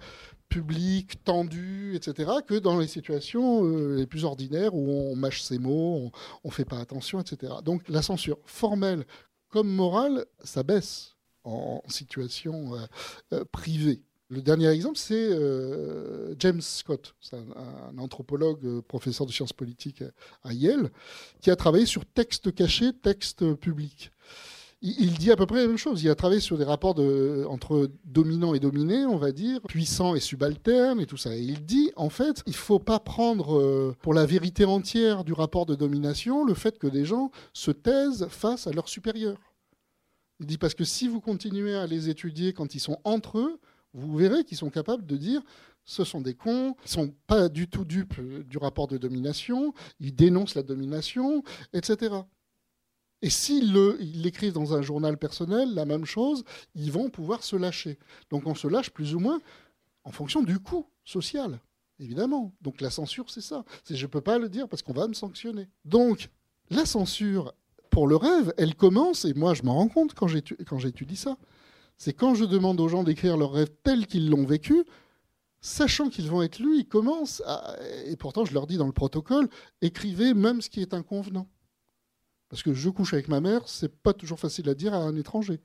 publique, 0.50 1.24
tendue, 1.24 1.96
etc., 1.96 2.30
que 2.46 2.58
dans 2.58 2.78
les 2.78 2.86
situations 2.86 3.64
euh, 3.64 3.96
les 3.96 4.06
plus 4.06 4.26
ordinaires 4.26 4.74
où 4.74 4.90
on 4.90 5.16
mâche 5.16 5.40
ses 5.40 5.58
mots, 5.58 6.12
on 6.44 6.48
ne 6.48 6.52
fait 6.52 6.66
pas 6.66 6.78
attention, 6.78 7.20
etc. 7.20 7.54
Donc 7.64 7.88
la 7.88 8.02
censure 8.02 8.38
formelle 8.44 9.06
comme 9.48 9.68
morale, 9.68 10.26
ça 10.44 10.62
baisse 10.62 11.11
en 11.44 11.82
situation 11.88 12.74
euh, 12.74 12.78
euh, 13.32 13.44
privée. 13.50 14.00
Le 14.28 14.40
dernier 14.40 14.68
exemple, 14.68 14.96
c'est 14.96 15.14
euh, 15.14 16.34
James 16.38 16.62
Scott, 16.62 17.14
un, 17.32 17.98
anthropologue, 17.98 18.80
professeur 18.82 19.26
de 19.26 19.32
sciences 19.32 19.52
politiques 19.52 20.02
à 20.42 20.54
Yale, 20.54 20.90
qui 21.42 21.50
a 21.50 21.56
travaillé 21.56 21.84
sur 21.84 22.06
texte 22.06 22.54
caché, 22.54 22.92
texte 22.94 23.52
public. 23.54 24.10
Il, 24.84 25.16
dit 25.16 25.30
à 25.30 25.36
peu 25.36 25.46
près 25.46 25.60
la 25.60 25.68
même 25.68 25.76
chose. 25.76 26.02
Il 26.02 26.10
a 26.10 26.16
travaillé 26.16 26.40
sur 26.40 26.58
des 26.58 26.64
rapports 26.64 26.98
entre 27.48 27.88
dominant 28.04 28.52
et 28.52 28.58
dominé, 28.58 29.04
on 29.06 29.16
va 29.16 29.30
dire, 29.30 29.60
puissant 29.68 30.16
et 30.16 30.20
subalterne 30.20 30.98
et 30.98 31.06
tout 31.06 31.16
ça. 31.16 31.36
Et 31.36 31.40
il 31.40 31.64
dit, 31.64 31.92
en 31.94 32.08
fait, 32.08 32.42
il 32.46 32.50
ne 32.50 32.56
faut 32.56 32.80
pas 32.80 32.98
prendre 32.98 33.94
pour 34.00 34.12
la 34.12 34.26
vérité 34.26 34.64
entière 34.64 35.22
du 35.22 35.34
rapport 35.34 35.66
de 35.66 35.76
domination 35.76 36.44
le 36.44 36.54
fait 36.54 36.80
que 36.80 36.88
des 36.88 37.04
gens 37.04 37.30
se 37.52 37.70
taisent 37.70 38.26
face 38.28 38.66
à 38.66 38.72
leurs 38.72 38.88
supérieurs. 38.88 39.51
Il 40.42 40.46
dit 40.46 40.58
parce 40.58 40.74
que 40.74 40.84
si 40.84 41.06
vous 41.06 41.20
continuez 41.20 41.76
à 41.76 41.86
les 41.86 42.08
étudier 42.08 42.52
quand 42.52 42.74
ils 42.74 42.80
sont 42.80 42.98
entre 43.04 43.38
eux, 43.38 43.60
vous 43.94 44.16
verrez 44.16 44.42
qu'ils 44.44 44.58
sont 44.58 44.70
capables 44.70 45.06
de 45.06 45.16
dire 45.16 45.40
ce 45.84 46.02
sont 46.02 46.20
des 46.20 46.34
cons, 46.34 46.74
ils 46.84 46.90
sont 46.90 47.14
pas 47.28 47.48
du 47.48 47.68
tout 47.68 47.84
dupes 47.84 48.20
du 48.48 48.58
rapport 48.58 48.88
de 48.88 48.98
domination, 48.98 49.72
ils 50.00 50.14
dénoncent 50.14 50.56
la 50.56 50.64
domination, 50.64 51.44
etc. 51.72 52.16
Et 53.20 53.30
s'ils 53.30 53.72
l'écrivent 54.20 54.52
dans 54.52 54.74
un 54.74 54.82
journal 54.82 55.16
personnel, 55.16 55.74
la 55.74 55.84
même 55.84 56.04
chose, 56.04 56.42
ils 56.74 56.90
vont 56.90 57.08
pouvoir 57.08 57.44
se 57.44 57.54
lâcher. 57.54 58.00
Donc 58.30 58.46
on 58.48 58.56
se 58.56 58.66
lâche 58.66 58.90
plus 58.90 59.14
ou 59.14 59.20
moins 59.20 59.40
en 60.02 60.10
fonction 60.10 60.42
du 60.42 60.58
coût 60.58 60.86
social, 61.04 61.60
évidemment. 62.00 62.52
Donc 62.62 62.80
la 62.80 62.90
censure, 62.90 63.30
c'est 63.30 63.40
ça. 63.40 63.64
Je 63.88 64.02
ne 64.02 64.10
peux 64.10 64.20
pas 64.20 64.38
le 64.38 64.48
dire 64.48 64.68
parce 64.68 64.82
qu'on 64.82 64.92
va 64.92 65.06
me 65.06 65.14
sanctionner. 65.14 65.68
Donc 65.84 66.30
la 66.68 66.84
censure, 66.84 67.54
pour 67.92 68.08
le 68.08 68.16
rêve, 68.16 68.52
elle 68.56 68.74
commence, 68.74 69.26
et 69.26 69.34
moi 69.34 69.54
je 69.54 69.62
m'en 69.62 69.74
rends 69.74 69.88
compte 69.88 70.14
quand 70.14 70.26
j'étudie 70.26 71.16
ça, 71.16 71.36
c'est 71.98 72.14
quand 72.14 72.34
je 72.34 72.44
demande 72.44 72.80
aux 72.80 72.88
gens 72.88 73.04
d'écrire 73.04 73.36
leur 73.36 73.52
rêve 73.52 73.68
tel 73.84 74.06
qu'ils 74.06 74.30
l'ont 74.30 74.46
vécu, 74.46 74.82
sachant 75.60 76.08
qu'ils 76.08 76.28
vont 76.28 76.42
être 76.42 76.58
lus, 76.58 76.78
ils 76.78 76.88
commencent. 76.88 77.42
Et 78.06 78.16
pourtant, 78.16 78.44
je 78.44 78.54
leur 78.54 78.66
dis 78.66 78.78
dans 78.78 78.86
le 78.86 78.92
protocole, 78.92 79.48
écrivez 79.82 80.34
même 80.34 80.62
ce 80.62 80.70
qui 80.70 80.80
est 80.80 80.94
inconvenant. 80.94 81.46
Parce 82.48 82.62
que 82.62 82.72
je 82.72 82.88
couche 82.88 83.12
avec 83.12 83.28
ma 83.28 83.40
mère, 83.40 83.68
c'est 83.68 83.94
pas 83.94 84.14
toujours 84.14 84.40
facile 84.40 84.68
à 84.70 84.74
dire 84.74 84.94
à 84.94 84.98
un 84.98 85.14
étranger. 85.14 85.60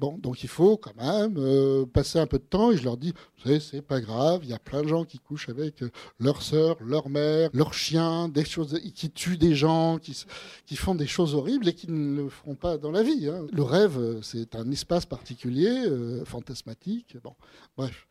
Bon, 0.00 0.16
donc 0.16 0.42
il 0.42 0.48
faut 0.48 0.78
quand 0.78 0.96
même 0.96 1.34
euh, 1.36 1.84
passer 1.84 2.18
un 2.18 2.26
peu 2.26 2.38
de 2.38 2.44
temps 2.44 2.72
et 2.72 2.76
je 2.78 2.84
leur 2.84 2.96
dis, 2.96 3.12
c'est 3.60 3.82
pas 3.82 4.00
grave, 4.00 4.40
il 4.44 4.48
y 4.48 4.54
a 4.54 4.58
plein 4.58 4.80
de 4.80 4.88
gens 4.88 5.04
qui 5.04 5.18
couchent 5.18 5.50
avec 5.50 5.82
euh, 5.82 5.90
leur 6.18 6.40
sœur, 6.40 6.78
leur 6.80 7.10
mère, 7.10 7.50
leur 7.52 7.74
chien, 7.74 8.30
des 8.30 8.46
choses 8.46 8.80
qui 8.94 9.10
tuent 9.10 9.36
des 9.36 9.54
gens, 9.54 9.98
qui, 9.98 10.24
qui 10.64 10.76
font 10.76 10.94
des 10.94 11.06
choses 11.06 11.34
horribles 11.34 11.68
et 11.68 11.74
qui 11.74 11.90
ne 11.90 12.22
le 12.22 12.28
feront 12.30 12.54
pas 12.54 12.78
dans 12.78 12.90
la 12.90 13.02
vie. 13.02 13.28
Hein. 13.28 13.46
Le 13.52 13.62
rêve, 13.62 13.98
euh, 13.98 14.22
c'est 14.22 14.56
un 14.56 14.70
espace 14.70 15.04
particulier, 15.04 15.84
fantasmatique. 16.24 17.18
Bon, 17.22 17.34
bref. 17.76 18.06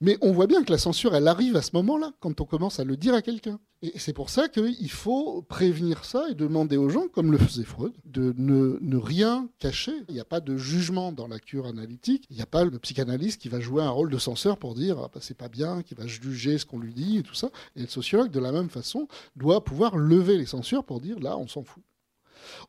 Mais 0.00 0.16
on 0.20 0.32
voit 0.32 0.46
bien 0.46 0.62
que 0.62 0.70
la 0.70 0.78
censure, 0.78 1.14
elle 1.14 1.28
arrive 1.28 1.56
à 1.56 1.62
ce 1.62 1.70
moment-là, 1.74 2.12
quand 2.20 2.40
on 2.40 2.44
commence 2.44 2.78
à 2.78 2.84
le 2.84 2.96
dire 2.96 3.14
à 3.14 3.22
quelqu'un. 3.22 3.58
Et 3.82 3.92
c'est 3.96 4.12
pour 4.12 4.28
ça 4.28 4.48
qu'il 4.48 4.90
faut 4.90 5.42
prévenir 5.42 6.04
ça 6.04 6.28
et 6.30 6.34
demander 6.34 6.76
aux 6.76 6.88
gens, 6.88 7.06
comme 7.08 7.30
le 7.30 7.38
faisait 7.38 7.64
Freud, 7.64 7.92
de 8.04 8.34
ne, 8.36 8.96
rien 8.96 9.48
cacher. 9.58 9.92
Il 10.08 10.14
n'y 10.14 10.20
a 10.20 10.24
pas 10.24 10.40
de 10.40 10.56
jugement 10.56 11.12
dans 11.12 11.28
la 11.28 11.38
cure 11.38 11.66
analytique. 11.66 12.26
Il 12.30 12.36
n'y 12.36 12.42
a 12.42 12.46
pas 12.46 12.64
le 12.64 12.78
psychanalyste 12.78 13.40
qui 13.40 13.48
va 13.48 13.60
jouer 13.60 13.82
un 13.82 13.90
rôle 13.90 14.10
de 14.10 14.18
censeur 14.18 14.58
pour 14.58 14.74
dire 14.74 14.98
ah, 14.98 15.10
bah, 15.12 15.20
c'est 15.22 15.36
pas 15.36 15.48
bien, 15.48 15.82
qui 15.82 15.94
va 15.94 16.06
juger 16.06 16.58
ce 16.58 16.66
qu'on 16.66 16.80
lui 16.80 16.92
dit 16.92 17.18
et 17.18 17.22
tout 17.22 17.34
ça. 17.34 17.50
Et 17.76 17.80
le 17.80 17.86
sociologue, 17.86 18.30
de 18.30 18.40
la 18.40 18.50
même 18.50 18.70
façon, 18.70 19.06
doit 19.36 19.62
pouvoir 19.62 19.96
lever 19.96 20.36
les 20.38 20.46
censures 20.46 20.84
pour 20.84 21.00
dire 21.00 21.20
là, 21.20 21.36
on 21.38 21.46
s'en 21.46 21.62
fout. 21.62 21.82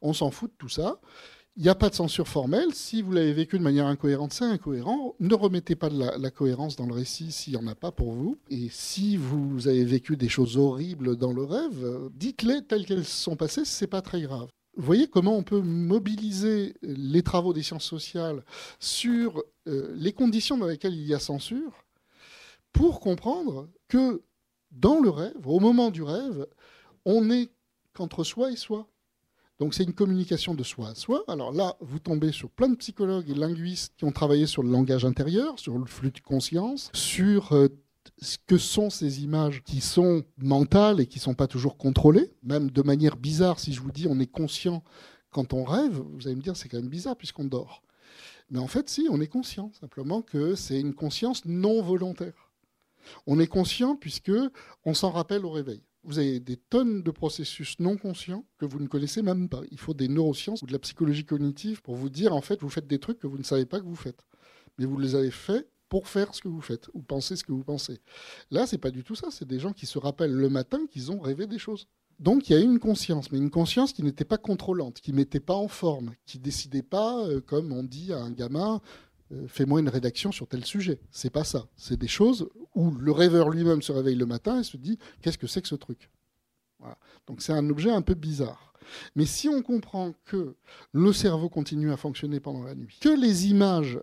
On 0.01 0.13
s'en 0.13 0.29
fout 0.29 0.51
de 0.51 0.55
tout 0.57 0.69
ça. 0.69 0.99
Il 1.59 1.63
n'y 1.63 1.69
a 1.69 1.75
pas 1.75 1.89
de 1.89 1.95
censure 1.95 2.29
formelle. 2.29 2.73
Si 2.73 3.01
vous 3.01 3.11
l'avez 3.11 3.33
vécu 3.33 3.57
de 3.57 3.63
manière 3.63 3.85
incohérente, 3.85 4.31
c'est 4.31 4.45
incohérent. 4.45 5.15
Ne 5.19 5.35
remettez 5.35 5.75
pas 5.75 5.89
de 5.89 5.99
la, 5.99 6.31
cohérence 6.31 6.77
dans 6.77 6.85
le 6.85 6.93
récit 6.93 7.33
s'il 7.33 7.51
n'y 7.51 7.59
en 7.61 7.67
a 7.67 7.75
pas 7.75 7.91
pour 7.91 8.13
vous. 8.13 8.37
Et 8.49 8.69
si 8.71 9.17
vous 9.17 9.67
avez 9.67 9.83
vécu 9.83 10.15
des 10.15 10.29
choses 10.29 10.55
horribles 10.55 11.17
dans 11.17 11.33
le 11.33 11.43
rêve, 11.43 12.09
dites-les 12.13 12.61
telles 12.61 12.85
qu'elles 12.85 13.03
sont 13.03 13.35
passées, 13.35 13.65
c'est 13.65 13.87
pas 13.87 14.01
très 14.01 14.21
grave. 14.21 14.47
Voyez 14.77 15.09
comment 15.09 15.35
on 15.35 15.43
peut 15.43 15.59
mobiliser 15.59 16.75
les 16.81 17.23
travaux 17.23 17.51
des 17.51 17.61
sciences 17.61 17.83
sociales 17.83 18.45
sur 18.79 19.43
euh, 19.67 19.93
les 19.97 20.13
conditions 20.13 20.57
dans 20.57 20.67
lesquelles 20.67 20.95
il 20.95 21.07
y 21.07 21.13
a 21.13 21.19
censure 21.19 21.73
pour 22.71 23.01
comprendre 23.01 23.67
que 23.89 24.23
dans 24.71 25.01
le 25.01 25.09
rêve, 25.09 25.45
au 25.45 25.59
moment 25.59 25.91
du 25.91 26.03
rêve, 26.03 26.47
on 27.03 27.25
n'est 27.25 27.49
qu'entre 27.93 28.23
soi 28.23 28.49
et 28.49 28.55
soi. 28.55 28.87
Donc 29.59 29.73
c'est 29.73 29.83
une 29.83 29.93
communication 29.93 30.53
de 30.53 30.63
soi 30.63 30.89
à 30.89 30.95
soi. 30.95 31.23
Alors 31.27 31.51
là, 31.51 31.75
vous 31.81 31.99
tombez 31.99 32.31
sur 32.31 32.49
plein 32.49 32.69
de 32.69 32.77
psychologues 32.77 33.29
et 33.29 33.33
linguistes 33.33 33.93
qui 33.97 34.05
ont 34.05 34.11
travaillé 34.11 34.45
sur 34.45 34.63
le 34.63 34.71
langage 34.71 35.03
intérieur, 35.03 35.59
sur 35.59 35.77
le 35.77 35.85
flux 35.85 36.11
de 36.11 36.19
conscience, 36.21 36.89
sur 36.93 37.51
euh, 37.51 37.67
ce 38.21 38.37
que 38.47 38.57
sont 38.57 38.89
ces 38.89 39.21
images 39.21 39.61
qui 39.63 39.81
sont 39.81 40.23
mentales 40.37 41.01
et 41.01 41.07
qui 41.07 41.19
ne 41.19 41.23
sont 41.23 41.33
pas 41.33 41.47
toujours 41.47 41.77
contrôlées, 41.77 42.33
même 42.41 42.71
de 42.71 42.81
manière 42.81 43.17
bizarre. 43.17 43.59
Si 43.59 43.73
je 43.73 43.81
vous 43.81 43.91
dis 43.91 44.07
on 44.09 44.19
est 44.19 44.31
conscient 44.31 44.81
quand 45.29 45.53
on 45.53 45.65
rêve, 45.65 46.01
vous 46.13 46.27
allez 46.27 46.37
me 46.37 46.41
dire 46.41 46.55
c'est 46.55 46.69
quand 46.69 46.79
même 46.79 46.89
bizarre 46.89 47.17
puisqu'on 47.17 47.45
dort. 47.45 47.83
Mais 48.49 48.59
en 48.59 48.67
fait, 48.67 48.89
si, 48.89 49.07
on 49.11 49.21
est 49.21 49.27
conscient, 49.27 49.71
simplement 49.79 50.21
que 50.21 50.55
c'est 50.55 50.79
une 50.79 50.95
conscience 50.95 51.45
non 51.45 51.81
volontaire. 51.81 52.51
On 53.27 53.39
est 53.39 53.47
conscient 53.47 53.95
puisque 53.95 54.31
on 54.85 54.93
s'en 54.93 55.11
rappelle 55.11 55.45
au 55.45 55.51
réveil 55.51 55.83
vous 56.03 56.19
avez 56.19 56.39
des 56.39 56.57
tonnes 56.57 57.03
de 57.03 57.11
processus 57.11 57.79
non 57.79 57.97
conscients 57.97 58.45
que 58.57 58.65
vous 58.65 58.79
ne 58.79 58.87
connaissez 58.87 59.21
même 59.21 59.49
pas. 59.49 59.61
Il 59.71 59.79
faut 59.79 59.93
des 59.93 60.07
neurosciences 60.07 60.61
ou 60.61 60.65
de 60.65 60.73
la 60.73 60.79
psychologie 60.79 61.25
cognitive 61.25 61.81
pour 61.81 61.95
vous 61.95 62.09
dire, 62.09 62.33
en 62.33 62.41
fait, 62.41 62.61
vous 62.61 62.69
faites 62.69 62.87
des 62.87 62.99
trucs 62.99 63.19
que 63.19 63.27
vous 63.27 63.37
ne 63.37 63.43
savez 63.43 63.65
pas 63.65 63.79
que 63.79 63.85
vous 63.85 63.95
faites. 63.95 64.25
Mais 64.77 64.85
vous 64.85 64.97
les 64.97 65.15
avez 65.15 65.31
faits 65.31 65.69
pour 65.89 66.07
faire 66.07 66.33
ce 66.33 66.41
que 66.41 66.47
vous 66.47 66.61
faites 66.61 66.87
ou 66.93 67.01
penser 67.01 67.35
ce 67.35 67.43
que 67.43 67.51
vous 67.51 67.63
pensez. 67.63 67.99
Là, 68.51 68.65
c'est 68.67 68.77
pas 68.77 68.91
du 68.91 69.03
tout 69.03 69.15
ça. 69.15 69.27
C'est 69.31 69.47
des 69.47 69.59
gens 69.59 69.73
qui 69.73 69.85
se 69.85 69.97
rappellent 69.97 70.33
le 70.33 70.49
matin 70.49 70.85
qu'ils 70.89 71.11
ont 71.11 71.19
rêvé 71.19 71.47
des 71.47 71.59
choses. 71.59 71.87
Donc 72.19 72.49
il 72.49 72.53
y 72.53 72.55
a 72.55 72.59
une 72.59 72.79
conscience, 72.79 73.31
mais 73.31 73.37
une 73.37 73.49
conscience 73.49 73.93
qui 73.93 74.03
n'était 74.03 74.25
pas 74.25 74.37
contrôlante, 74.37 74.99
qui 74.99 75.13
mettait 75.13 75.39
pas 75.39 75.55
en 75.55 75.69
forme, 75.69 76.11
qui 76.25 76.37
décidait 76.37 76.83
pas, 76.83 77.25
euh, 77.25 77.39
comme 77.39 77.71
on 77.71 77.81
dit 77.81 78.11
à 78.11 78.17
un 78.17 78.31
gamin, 78.31 78.81
fais-moi 79.47 79.79
une 79.79 79.89
rédaction 79.89 80.31
sur 80.31 80.47
tel 80.47 80.65
sujet. 80.65 80.99
C'est 81.11 81.29
pas 81.29 81.43
ça. 81.43 81.67
C'est 81.75 81.97
des 81.97 82.07
choses 82.07 82.49
où 82.75 82.91
le 82.91 83.11
rêveur 83.11 83.49
lui-même 83.49 83.81
se 83.81 83.91
réveille 83.91 84.15
le 84.15 84.25
matin 84.25 84.59
et 84.59 84.63
se 84.63 84.77
dit 84.77 84.97
qu'est-ce 85.21 85.37
que 85.37 85.47
c'est 85.47 85.61
que 85.61 85.67
ce 85.67 85.75
truc? 85.75 86.09
Donc 87.27 87.41
c'est 87.41 87.53
un 87.53 87.69
objet 87.69 87.91
un 87.91 88.01
peu 88.01 88.13
bizarre. 88.13 88.73
Mais 89.15 89.25
si 89.25 89.49
on 89.49 89.61
comprend 89.61 90.13
que 90.25 90.55
le 90.93 91.13
cerveau 91.13 91.49
continue 91.49 91.91
à 91.91 91.97
fonctionner 91.97 92.39
pendant 92.39 92.63
la 92.63 92.75
nuit, 92.75 92.97
que 93.01 93.09
les 93.09 93.47
images 93.47 93.99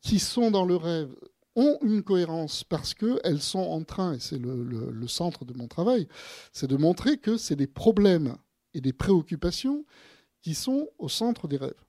qui 0.00 0.18
sont 0.18 0.50
dans 0.50 0.64
le 0.64 0.76
rêve 0.76 1.14
ont 1.56 1.78
une 1.82 2.02
cohérence 2.02 2.62
parce 2.62 2.94
qu'elles 2.94 3.40
sont 3.40 3.58
en 3.58 3.82
train, 3.84 4.14
et 4.14 4.20
c'est 4.20 4.38
le, 4.38 4.62
le 4.62 5.08
centre 5.08 5.44
de 5.44 5.54
mon 5.54 5.66
travail, 5.66 6.08
c'est 6.52 6.68
de 6.68 6.76
montrer 6.76 7.18
que 7.18 7.36
c'est 7.36 7.56
des 7.56 7.66
problèmes 7.66 8.36
et 8.74 8.80
des 8.80 8.92
préoccupations 8.92 9.84
qui 10.42 10.54
sont 10.54 10.88
au 10.98 11.08
centre 11.08 11.48
des 11.48 11.56
rêves. 11.56 11.84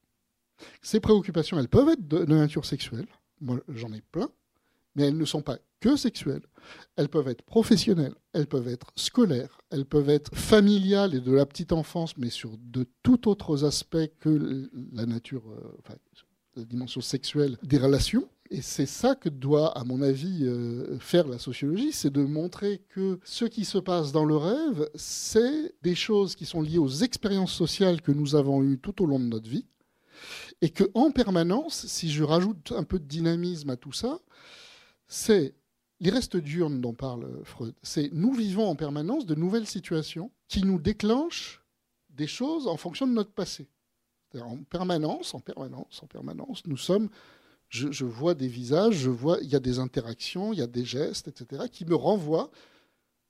Ces 0.81 0.99
préoccupations, 0.99 1.59
elles 1.59 1.69
peuvent 1.69 1.89
être 1.89 2.07
de, 2.07 2.25
nature 2.25 2.65
sexuelle. 2.65 3.07
Moi, 3.41 3.59
j'en 3.69 3.91
ai 3.93 4.01
plein. 4.01 4.29
Mais 4.95 5.03
elles 5.07 5.17
ne 5.17 5.25
sont 5.25 5.41
pas 5.41 5.59
que 5.79 5.95
sexuelles. 5.95 6.41
Elles 6.95 7.09
peuvent 7.09 7.27
être 7.27 7.43
professionnelles, 7.43 8.15
elles 8.33 8.47
peuvent 8.47 8.67
être 8.67 8.91
scolaires, 8.95 9.61
elles 9.69 9.85
peuvent 9.85 10.09
être 10.09 10.35
familiales 10.35 11.15
et 11.15 11.21
de 11.21 11.31
la 11.31 11.45
petite 11.45 11.71
enfance, 11.71 12.17
mais 12.17 12.29
sur 12.29 12.57
de 12.57 12.85
tout 13.03 13.29
autres 13.29 13.63
aspects 13.63 14.09
que 14.19 14.69
la 14.91 15.05
nature, 15.05 15.43
euh, 15.47 15.77
enfin, 15.79 15.95
la 16.55 16.65
dimension 16.65 17.01
sexuelle 17.01 17.57
des 17.63 17.77
relations. 17.77 18.27
Et 18.51 18.61
c'est 18.63 18.87
ça 18.87 19.13
que 19.13 19.29
doit, 19.29 19.77
à 19.77 19.83
mon 19.83 20.01
avis, 20.01 20.39
euh, 20.41 20.97
faire 20.99 21.27
la 21.27 21.37
sociologie, 21.37 21.91
c'est 21.91 22.09
de 22.09 22.23
montrer 22.23 22.81
que 22.89 23.19
ce 23.23 23.45
qui 23.45 23.63
se 23.63 23.77
passe 23.77 24.11
dans 24.11 24.25
le 24.25 24.35
rêve, 24.35 24.89
c'est 24.95 25.75
des 25.83 25.93
choses 25.93 26.35
qui 26.35 26.45
sont 26.45 26.61
liées 26.61 26.79
aux 26.79 26.89
expériences 26.89 27.53
sociales 27.53 28.01
que 28.01 28.11
nous 28.11 28.35
avons 28.35 28.63
eues 28.63 28.79
tout 28.79 29.03
au 29.03 29.05
long 29.05 29.19
de 29.19 29.25
notre 29.25 29.47
vie, 29.47 29.65
et 30.61 30.69
que 30.69 30.83
en 30.93 31.11
permanence, 31.11 31.85
si 31.87 32.11
je 32.11 32.23
rajoute 32.23 32.73
un 32.75 32.83
peu 32.83 32.99
de 32.99 33.05
dynamisme 33.05 33.69
à 33.69 33.77
tout 33.77 33.93
ça, 33.93 34.19
c'est 35.07 35.55
les 35.99 36.09
restes 36.09 36.37
diurnes 36.37 36.81
dont 36.81 36.93
parle 36.93 37.43
Freud. 37.43 37.73
C'est 37.81 38.09
nous 38.13 38.33
vivons 38.33 38.67
en 38.67 38.75
permanence 38.75 39.25
de 39.25 39.35
nouvelles 39.35 39.67
situations 39.67 40.31
qui 40.47 40.63
nous 40.63 40.79
déclenchent 40.79 41.61
des 42.09 42.27
choses 42.27 42.67
en 42.67 42.77
fonction 42.77 43.07
de 43.07 43.13
notre 43.13 43.31
passé. 43.31 43.67
En 44.39 44.57
permanence, 44.57 45.33
en 45.33 45.39
permanence, 45.39 46.03
en 46.03 46.07
permanence, 46.07 46.65
nous 46.67 46.77
sommes 46.77 47.09
je, 47.69 48.03
vois 48.03 48.33
des 48.33 48.47
visages, 48.47 48.95
je 48.95 49.09
vois, 49.09 49.37
il 49.41 49.49
y 49.49 49.55
a 49.55 49.59
des 49.59 49.79
interactions, 49.79 50.53
il 50.53 50.59
y 50.59 50.61
a 50.61 50.67
des 50.67 50.83
gestes, 50.83 51.27
etc., 51.27 51.65
qui 51.71 51.85
me 51.85 51.95
renvoient. 51.95 52.49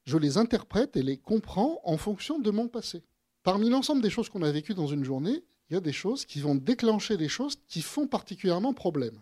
Je 0.05 0.17
les 0.17 0.37
interprète 0.37 0.95
et 0.95 1.03
les 1.03 1.17
comprends 1.17 1.81
en 1.83 1.97
fonction 1.97 2.39
de 2.39 2.49
mon 2.49 2.67
passé. 2.67 3.03
Parmi 3.43 3.69
l'ensemble 3.69 4.01
des 4.01 4.09
choses 4.09 4.29
qu'on 4.29 4.41
a 4.41 4.51
vécues 4.51 4.73
dans 4.73 4.87
une 4.87 5.03
journée, 5.03 5.43
il 5.69 5.73
y 5.75 5.77
a 5.77 5.81
des 5.81 5.93
choses 5.93 6.25
qui 6.25 6.39
vont 6.39 6.55
déclencher 6.55 7.17
des 7.17 7.29
choses 7.29 7.57
qui 7.67 7.81
font 7.81 8.07
particulièrement 8.07 8.73
problème 8.73 9.21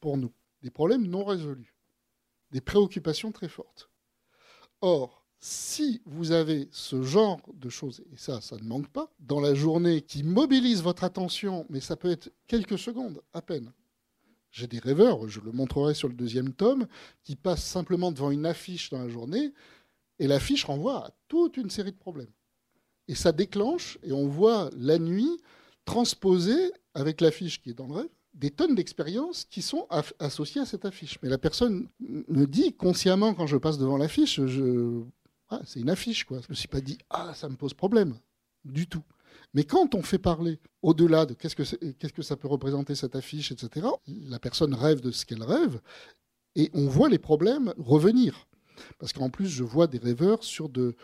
pour 0.00 0.16
nous. 0.16 0.32
Des 0.62 0.70
problèmes 0.70 1.06
non 1.06 1.24
résolus. 1.24 1.74
Des 2.52 2.60
préoccupations 2.60 3.32
très 3.32 3.48
fortes. 3.48 3.90
Or, 4.80 5.26
si 5.40 6.02
vous 6.04 6.32
avez 6.32 6.68
ce 6.72 7.02
genre 7.02 7.40
de 7.54 7.68
choses, 7.68 8.02
et 8.12 8.16
ça, 8.16 8.40
ça 8.40 8.56
ne 8.56 8.62
manque 8.62 8.88
pas, 8.88 9.12
dans 9.20 9.40
la 9.40 9.54
journée 9.54 10.02
qui 10.02 10.22
mobilise 10.22 10.82
votre 10.82 11.04
attention, 11.04 11.66
mais 11.68 11.80
ça 11.80 11.96
peut 11.96 12.10
être 12.10 12.32
quelques 12.46 12.78
secondes 12.78 13.22
à 13.32 13.42
peine, 13.42 13.72
j'ai 14.50 14.66
des 14.66 14.78
rêveurs, 14.78 15.28
je 15.28 15.40
le 15.40 15.52
montrerai 15.52 15.94
sur 15.94 16.08
le 16.08 16.14
deuxième 16.14 16.52
tome, 16.52 16.86
qui 17.22 17.36
passent 17.36 17.64
simplement 17.64 18.12
devant 18.12 18.30
une 18.30 18.46
affiche 18.46 18.90
dans 18.90 18.98
la 18.98 19.08
journée, 19.08 19.52
et 20.18 20.26
l'affiche 20.26 20.64
renvoie 20.64 21.06
à 21.06 21.10
toute 21.28 21.56
une 21.56 21.70
série 21.70 21.92
de 21.92 21.98
problèmes. 21.98 22.32
Et 23.08 23.14
ça 23.14 23.32
déclenche, 23.32 23.98
et 24.02 24.12
on 24.12 24.28
voit 24.28 24.70
la 24.76 24.98
nuit 24.98 25.40
transposer, 25.84 26.72
avec 26.94 27.20
l'affiche 27.20 27.62
qui 27.62 27.70
est 27.70 27.74
dans 27.74 27.86
le 27.86 27.94
rêve, 27.94 28.08
des 28.34 28.50
tonnes 28.50 28.74
d'expériences 28.74 29.44
qui 29.44 29.62
sont 29.62 29.88
associées 30.18 30.60
à 30.60 30.66
cette 30.66 30.84
affiche. 30.84 31.18
Mais 31.22 31.28
la 31.28 31.38
personne 31.38 31.88
me 32.00 32.44
dit 32.46 32.74
consciemment, 32.74 33.34
quand 33.34 33.46
je 33.46 33.56
passe 33.56 33.78
devant 33.78 33.96
l'affiche. 33.96 34.40
Ah, 35.48 35.60
c'est 35.64 35.80
une 35.80 35.90
affiche. 35.90 36.24
Quoi. 36.24 36.38
Je 36.40 36.46
ne 36.46 36.50
me 36.50 36.54
suis 36.54 36.68
pas 36.68 36.80
dit, 36.80 36.98
ah, 37.10 37.32
ça 37.34 37.48
me 37.48 37.56
pose 37.56 37.74
problème. 37.74 38.18
Du 38.64 38.86
tout. 38.86 39.02
Mais 39.54 39.64
quand 39.64 39.94
on 39.94 40.02
fait 40.02 40.18
parler 40.18 40.58
au-delà 40.82 41.24
de 41.24 41.34
qu'est-ce 41.34 41.56
que, 41.56 41.62
qu'est-ce 41.92 42.12
que 42.12 42.22
ça 42.22 42.36
peut 42.36 42.48
représenter 42.48 42.94
cette 42.94 43.16
affiche, 43.16 43.50
etc., 43.50 43.86
la 44.06 44.38
personne 44.38 44.74
rêve 44.74 45.00
de 45.00 45.10
ce 45.10 45.24
qu'elle 45.24 45.42
rêve 45.42 45.80
et 46.54 46.70
on 46.74 46.86
voit 46.86 47.08
les 47.08 47.18
problèmes 47.18 47.72
revenir. 47.78 48.47
Parce 48.98 49.12
qu'en 49.12 49.30
plus, 49.30 49.48
je 49.48 49.64
vois 49.64 49.86
des 49.86 49.98
rêveurs 49.98 50.44
sur 50.44 50.68
de 50.68 50.94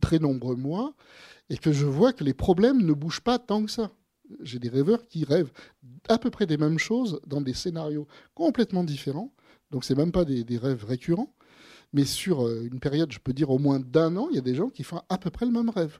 très 0.00 0.18
nombreux 0.18 0.56
mois 0.56 0.94
et 1.48 1.58
que 1.58 1.72
je 1.72 1.86
vois 1.86 2.12
que 2.12 2.24
les 2.24 2.34
problèmes 2.34 2.84
ne 2.84 2.92
bougent 2.92 3.20
pas 3.20 3.38
tant 3.38 3.64
que 3.64 3.70
ça. 3.70 3.90
J'ai 4.40 4.58
des 4.58 4.68
rêveurs 4.68 5.06
qui 5.06 5.24
rêvent 5.24 5.52
à 6.08 6.18
peu 6.18 6.30
près 6.30 6.46
des 6.46 6.56
mêmes 6.56 6.78
choses 6.78 7.20
dans 7.26 7.40
des 7.40 7.54
scénarios 7.54 8.06
complètement 8.34 8.84
différents. 8.84 9.32
Donc, 9.70 9.84
ce 9.84 9.94
même 9.94 10.12
pas 10.12 10.24
des, 10.24 10.44
des 10.44 10.58
rêves 10.58 10.84
récurrents. 10.84 11.34
Mais 11.92 12.04
sur 12.04 12.46
euh, 12.46 12.68
une 12.70 12.78
période, 12.78 13.10
je 13.10 13.18
peux 13.18 13.32
dire 13.32 13.50
au 13.50 13.58
moins 13.58 13.80
d'un 13.80 14.16
an, 14.16 14.28
il 14.30 14.36
y 14.36 14.38
a 14.38 14.42
des 14.42 14.54
gens 14.54 14.68
qui 14.68 14.84
font 14.84 15.02
à 15.08 15.18
peu 15.18 15.30
près 15.30 15.46
le 15.46 15.52
même 15.52 15.70
rêve, 15.70 15.98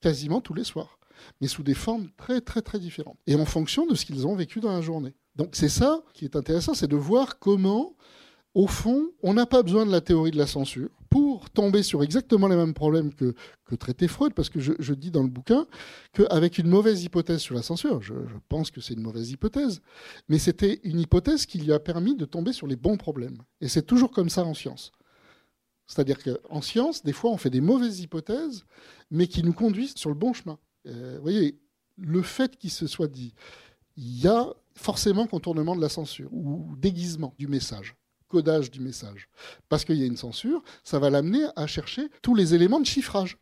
quasiment 0.00 0.40
tous 0.40 0.54
les 0.54 0.64
soirs 0.64 0.98
mais 1.40 1.46
sous 1.46 1.62
des 1.62 1.74
formes 1.74 2.08
très 2.16 2.40
très 2.40 2.62
très 2.62 2.78
différentes, 2.78 3.18
et 3.26 3.34
en 3.34 3.44
fonction 3.44 3.86
de 3.86 3.94
ce 3.94 4.04
qu'ils 4.04 4.26
ont 4.26 4.34
vécu 4.34 4.60
dans 4.60 4.72
la 4.72 4.80
journée. 4.80 5.14
Donc 5.34 5.50
c'est 5.52 5.68
ça 5.68 6.02
qui 6.14 6.24
est 6.24 6.36
intéressant, 6.36 6.74
c'est 6.74 6.88
de 6.88 6.96
voir 6.96 7.38
comment, 7.38 7.96
au 8.56 8.66
fond, 8.66 9.10
on 9.22 9.34
n'a 9.34 9.44
pas 9.44 9.62
besoin 9.62 9.84
de 9.84 9.92
la 9.92 10.00
théorie 10.00 10.30
de 10.30 10.38
la 10.38 10.46
censure 10.46 10.88
pour 11.10 11.50
tomber 11.50 11.82
sur 11.82 12.02
exactement 12.02 12.48
les 12.48 12.56
mêmes 12.56 12.72
problèmes 12.72 13.12
que, 13.12 13.34
que 13.66 13.74
traitait 13.74 14.08
Freud, 14.08 14.32
parce 14.32 14.48
que 14.48 14.60
je, 14.60 14.94
dis 14.94 15.10
dans 15.10 15.22
le 15.22 15.28
bouquin 15.28 15.66
qu'avec 16.14 16.56
une 16.56 16.68
mauvaise 16.68 17.04
hypothèse 17.04 17.40
sur 17.40 17.54
la 17.54 17.60
censure, 17.60 18.00
je, 18.00 18.14
pense 18.48 18.70
que 18.70 18.80
c'est 18.80 18.94
une 18.94 19.02
mauvaise 19.02 19.30
hypothèse, 19.30 19.82
mais 20.30 20.38
c'était 20.38 20.80
une 20.84 20.98
hypothèse 21.00 21.44
qui 21.44 21.58
lui 21.58 21.70
a 21.70 21.78
permis 21.78 22.16
de 22.16 22.24
tomber 22.24 22.54
sur 22.54 22.66
les 22.66 22.76
bons 22.76 22.96
problèmes. 22.96 23.36
Et 23.60 23.68
c'est 23.68 23.82
toujours 23.82 24.10
comme 24.10 24.30
ça 24.30 24.42
en 24.42 24.54
science. 24.54 24.90
C'est-à-dire 25.86 26.16
qu'en 26.22 26.62
science, 26.62 27.02
des 27.02 27.12
fois, 27.12 27.32
on 27.32 27.36
fait 27.36 27.50
des 27.50 27.60
mauvaises 27.60 28.00
hypothèses, 28.00 28.64
mais 29.10 29.26
qui 29.26 29.42
nous 29.42 29.52
conduisent 29.52 29.96
sur 29.96 30.08
le 30.08 30.16
bon 30.16 30.32
chemin. 30.32 30.58
Euh, 30.86 31.16
vous 31.16 31.22
voyez, 31.22 31.60
le 31.98 32.22
fait 32.22 32.56
qu'il 32.56 32.70
se 32.70 32.86
soit 32.86 33.08
dit, 33.08 33.34
il 33.98 34.18
y 34.18 34.26
a 34.26 34.50
forcément 34.74 35.26
contournement 35.26 35.76
de 35.76 35.82
la 35.82 35.90
censure 35.90 36.32
ou 36.32 36.74
déguisement 36.78 37.34
du 37.38 37.48
message, 37.48 37.94
codage 38.28 38.70
du 38.70 38.80
message. 38.80 39.28
Parce 39.68 39.84
qu'il 39.84 39.96
y 39.96 40.02
a 40.02 40.06
une 40.06 40.16
censure, 40.16 40.62
ça 40.84 40.98
va 40.98 41.10
l'amener 41.10 41.44
à 41.56 41.66
chercher 41.66 42.08
tous 42.22 42.34
les 42.34 42.54
éléments 42.54 42.80
de 42.80 42.86
chiffrage. 42.86 43.38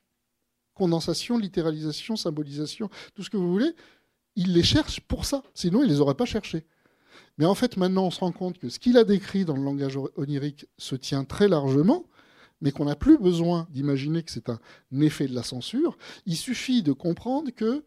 Condensation, 0.74 1.38
littéralisation, 1.38 2.16
symbolisation, 2.16 2.90
tout 3.14 3.22
ce 3.22 3.30
que 3.30 3.36
vous 3.36 3.50
voulez. 3.50 3.72
Il 4.36 4.52
les 4.52 4.64
cherche 4.64 5.00
pour 5.00 5.24
ça, 5.24 5.42
sinon 5.54 5.82
il 5.82 5.86
ne 5.86 5.92
les 5.92 6.00
aurait 6.00 6.14
pas 6.14 6.24
cherchés. 6.24 6.66
Mais 7.38 7.44
en 7.44 7.54
fait, 7.54 7.76
maintenant, 7.76 8.06
on 8.06 8.10
se 8.10 8.20
rend 8.20 8.32
compte 8.32 8.58
que 8.58 8.68
ce 8.68 8.78
qu'il 8.78 8.98
a 8.98 9.04
décrit 9.04 9.44
dans 9.44 9.56
le 9.56 9.62
langage 9.62 9.96
onirique 10.16 10.66
se 10.78 10.96
tient 10.96 11.24
très 11.24 11.48
largement 11.48 12.04
mais 12.64 12.72
qu'on 12.72 12.86
n'a 12.86 12.96
plus 12.96 13.18
besoin 13.18 13.68
d'imaginer 13.70 14.22
que 14.22 14.30
c'est 14.30 14.48
un 14.48 14.58
effet 15.00 15.28
de 15.28 15.34
la 15.34 15.42
censure. 15.42 15.98
Il 16.24 16.36
suffit 16.36 16.82
de 16.82 16.92
comprendre 16.92 17.50
que 17.50 17.84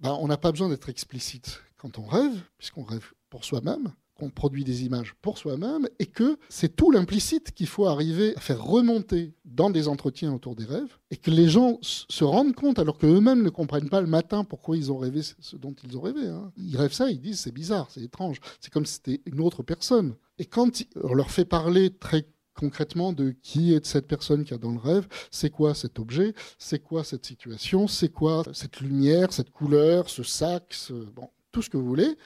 ben, 0.00 0.16
on 0.20 0.26
n'a 0.26 0.36
pas 0.36 0.50
besoin 0.50 0.68
d'être 0.68 0.88
explicite 0.88 1.62
quand 1.76 1.98
on 1.98 2.06
rêve, 2.06 2.42
puisqu'on 2.58 2.82
rêve 2.82 3.12
pour 3.30 3.44
soi-même, 3.44 3.92
qu'on 4.22 4.30
produit 4.30 4.62
des 4.62 4.84
images 4.84 5.16
pour 5.20 5.36
soi-même, 5.36 5.88
et 5.98 6.06
que 6.06 6.38
c'est 6.48 6.76
tout 6.76 6.92
l'implicite 6.92 7.50
qu'il 7.50 7.66
faut 7.66 7.86
arriver 7.86 8.36
à 8.36 8.40
faire 8.40 8.62
remonter 8.62 9.34
dans 9.44 9.68
des 9.68 9.88
entretiens 9.88 10.32
autour 10.32 10.54
des 10.54 10.64
rêves, 10.64 10.96
et 11.10 11.16
que 11.16 11.32
les 11.32 11.48
gens 11.48 11.80
se 11.82 12.22
rendent 12.22 12.54
compte, 12.54 12.78
alors 12.78 12.98
qu'eux-mêmes 12.98 13.42
ne 13.42 13.50
comprennent 13.50 13.88
pas 13.88 14.00
le 14.00 14.06
matin 14.06 14.44
pourquoi 14.44 14.76
ils 14.76 14.92
ont 14.92 14.98
rêvé 14.98 15.22
ce 15.22 15.56
dont 15.56 15.74
ils 15.82 15.96
ont 15.96 16.00
rêvé. 16.00 16.28
Hein. 16.28 16.52
Ils 16.56 16.76
rêvent 16.76 16.92
ça, 16.92 17.10
ils 17.10 17.20
disent 17.20 17.40
c'est 17.40 17.52
bizarre, 17.52 17.88
c'est 17.90 18.02
étrange, 18.02 18.38
c'est 18.60 18.72
comme 18.72 18.86
si 18.86 18.94
c'était 18.94 19.20
une 19.26 19.40
autre 19.40 19.64
personne. 19.64 20.14
Et 20.38 20.44
quand 20.44 20.70
on 21.02 21.14
leur 21.14 21.32
fait 21.32 21.44
parler 21.44 21.90
très 21.90 22.24
concrètement 22.54 23.12
de 23.12 23.34
qui 23.42 23.74
est 23.74 23.84
cette 23.84 24.06
personne 24.06 24.44
qui 24.44 24.54
a 24.54 24.58
dans 24.58 24.70
le 24.70 24.78
rêve, 24.78 25.08
c'est 25.32 25.50
quoi 25.50 25.74
cet 25.74 25.98
objet, 25.98 26.32
c'est 26.58 26.78
quoi 26.78 27.02
cette 27.02 27.26
situation, 27.26 27.88
c'est 27.88 28.10
quoi 28.10 28.44
cette 28.52 28.78
lumière, 28.78 29.32
cette 29.32 29.50
couleur, 29.50 30.08
ce 30.08 30.22
sac, 30.22 30.76
bon, 31.16 31.28
tout 31.50 31.60
ce 31.60 31.70
que 31.70 31.76
vous 31.76 31.86
voulez. 31.86 32.16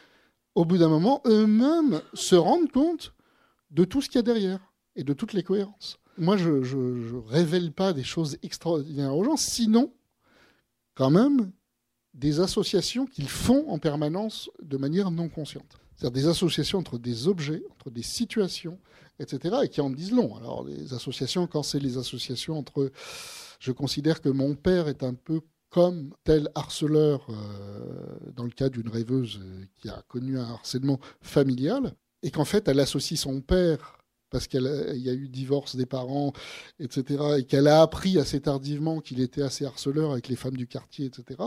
Au 0.56 0.64
bout 0.64 0.78
d'un 0.78 0.88
moment, 0.88 1.20
eux-mêmes 1.26 2.00
se 2.14 2.34
rendent 2.34 2.72
compte 2.72 3.12
de 3.70 3.84
tout 3.84 4.00
ce 4.00 4.08
qu'il 4.08 4.16
y 4.16 4.20
a 4.20 4.22
derrière 4.22 4.72
et 4.96 5.04
de 5.04 5.12
toutes 5.12 5.34
les 5.34 5.42
cohérences. 5.42 5.98
Moi, 6.16 6.38
je 6.38 6.48
ne 6.50 7.18
révèle 7.28 7.72
pas 7.72 7.92
des 7.92 8.02
choses 8.02 8.38
extraordinaires 8.42 9.14
aux 9.14 9.22
gens, 9.22 9.36
sinon, 9.36 9.92
quand 10.94 11.10
même, 11.10 11.52
des 12.14 12.40
associations 12.40 13.04
qu'ils 13.04 13.28
font 13.28 13.68
en 13.68 13.78
permanence 13.78 14.48
de 14.62 14.78
manière 14.78 15.10
non 15.10 15.28
consciente. 15.28 15.78
C'est-à-dire 15.94 16.22
des 16.22 16.28
associations 16.28 16.78
entre 16.78 16.96
des 16.96 17.28
objets, 17.28 17.62
entre 17.72 17.90
des 17.90 18.02
situations, 18.02 18.78
etc., 19.18 19.56
et 19.64 19.68
qui 19.68 19.82
en 19.82 19.90
disent 19.90 20.12
long. 20.12 20.36
Alors, 20.36 20.64
les 20.64 20.94
associations, 20.94 21.46
quand 21.46 21.62
c'est 21.62 21.80
les 21.80 21.98
associations 21.98 22.58
entre. 22.58 22.90
Je 23.60 23.72
considère 23.72 24.22
que 24.22 24.30
mon 24.30 24.54
père 24.54 24.88
est 24.88 25.02
un 25.02 25.14
peu 25.14 25.42
comme 25.70 26.14
tel 26.24 26.48
harceleur 26.54 27.26
euh, 27.28 28.30
dans 28.34 28.44
le 28.44 28.50
cas 28.50 28.68
d'une 28.68 28.88
rêveuse 28.88 29.40
euh, 29.42 29.64
qui 29.76 29.88
a 29.88 30.02
connu 30.08 30.38
un 30.38 30.44
harcèlement 30.44 30.98
familial, 31.20 31.94
et 32.22 32.30
qu'en 32.30 32.44
fait, 32.44 32.68
elle 32.68 32.80
associe 32.80 33.18
son 33.18 33.40
père 33.40 33.98
parce 34.30 34.48
qu'il 34.48 34.62
y 34.96 35.08
a 35.08 35.12
eu 35.12 35.28
divorce 35.28 35.76
des 35.76 35.86
parents, 35.86 36.32
etc., 36.80 37.22
et 37.38 37.44
qu'elle 37.44 37.68
a 37.68 37.80
appris 37.80 38.18
assez 38.18 38.40
tardivement 38.40 39.00
qu'il 39.00 39.20
était 39.20 39.42
assez 39.42 39.64
harceleur 39.64 40.10
avec 40.10 40.28
les 40.28 40.36
femmes 40.36 40.56
du 40.56 40.66
quartier, 40.66 41.06
etc., 41.06 41.42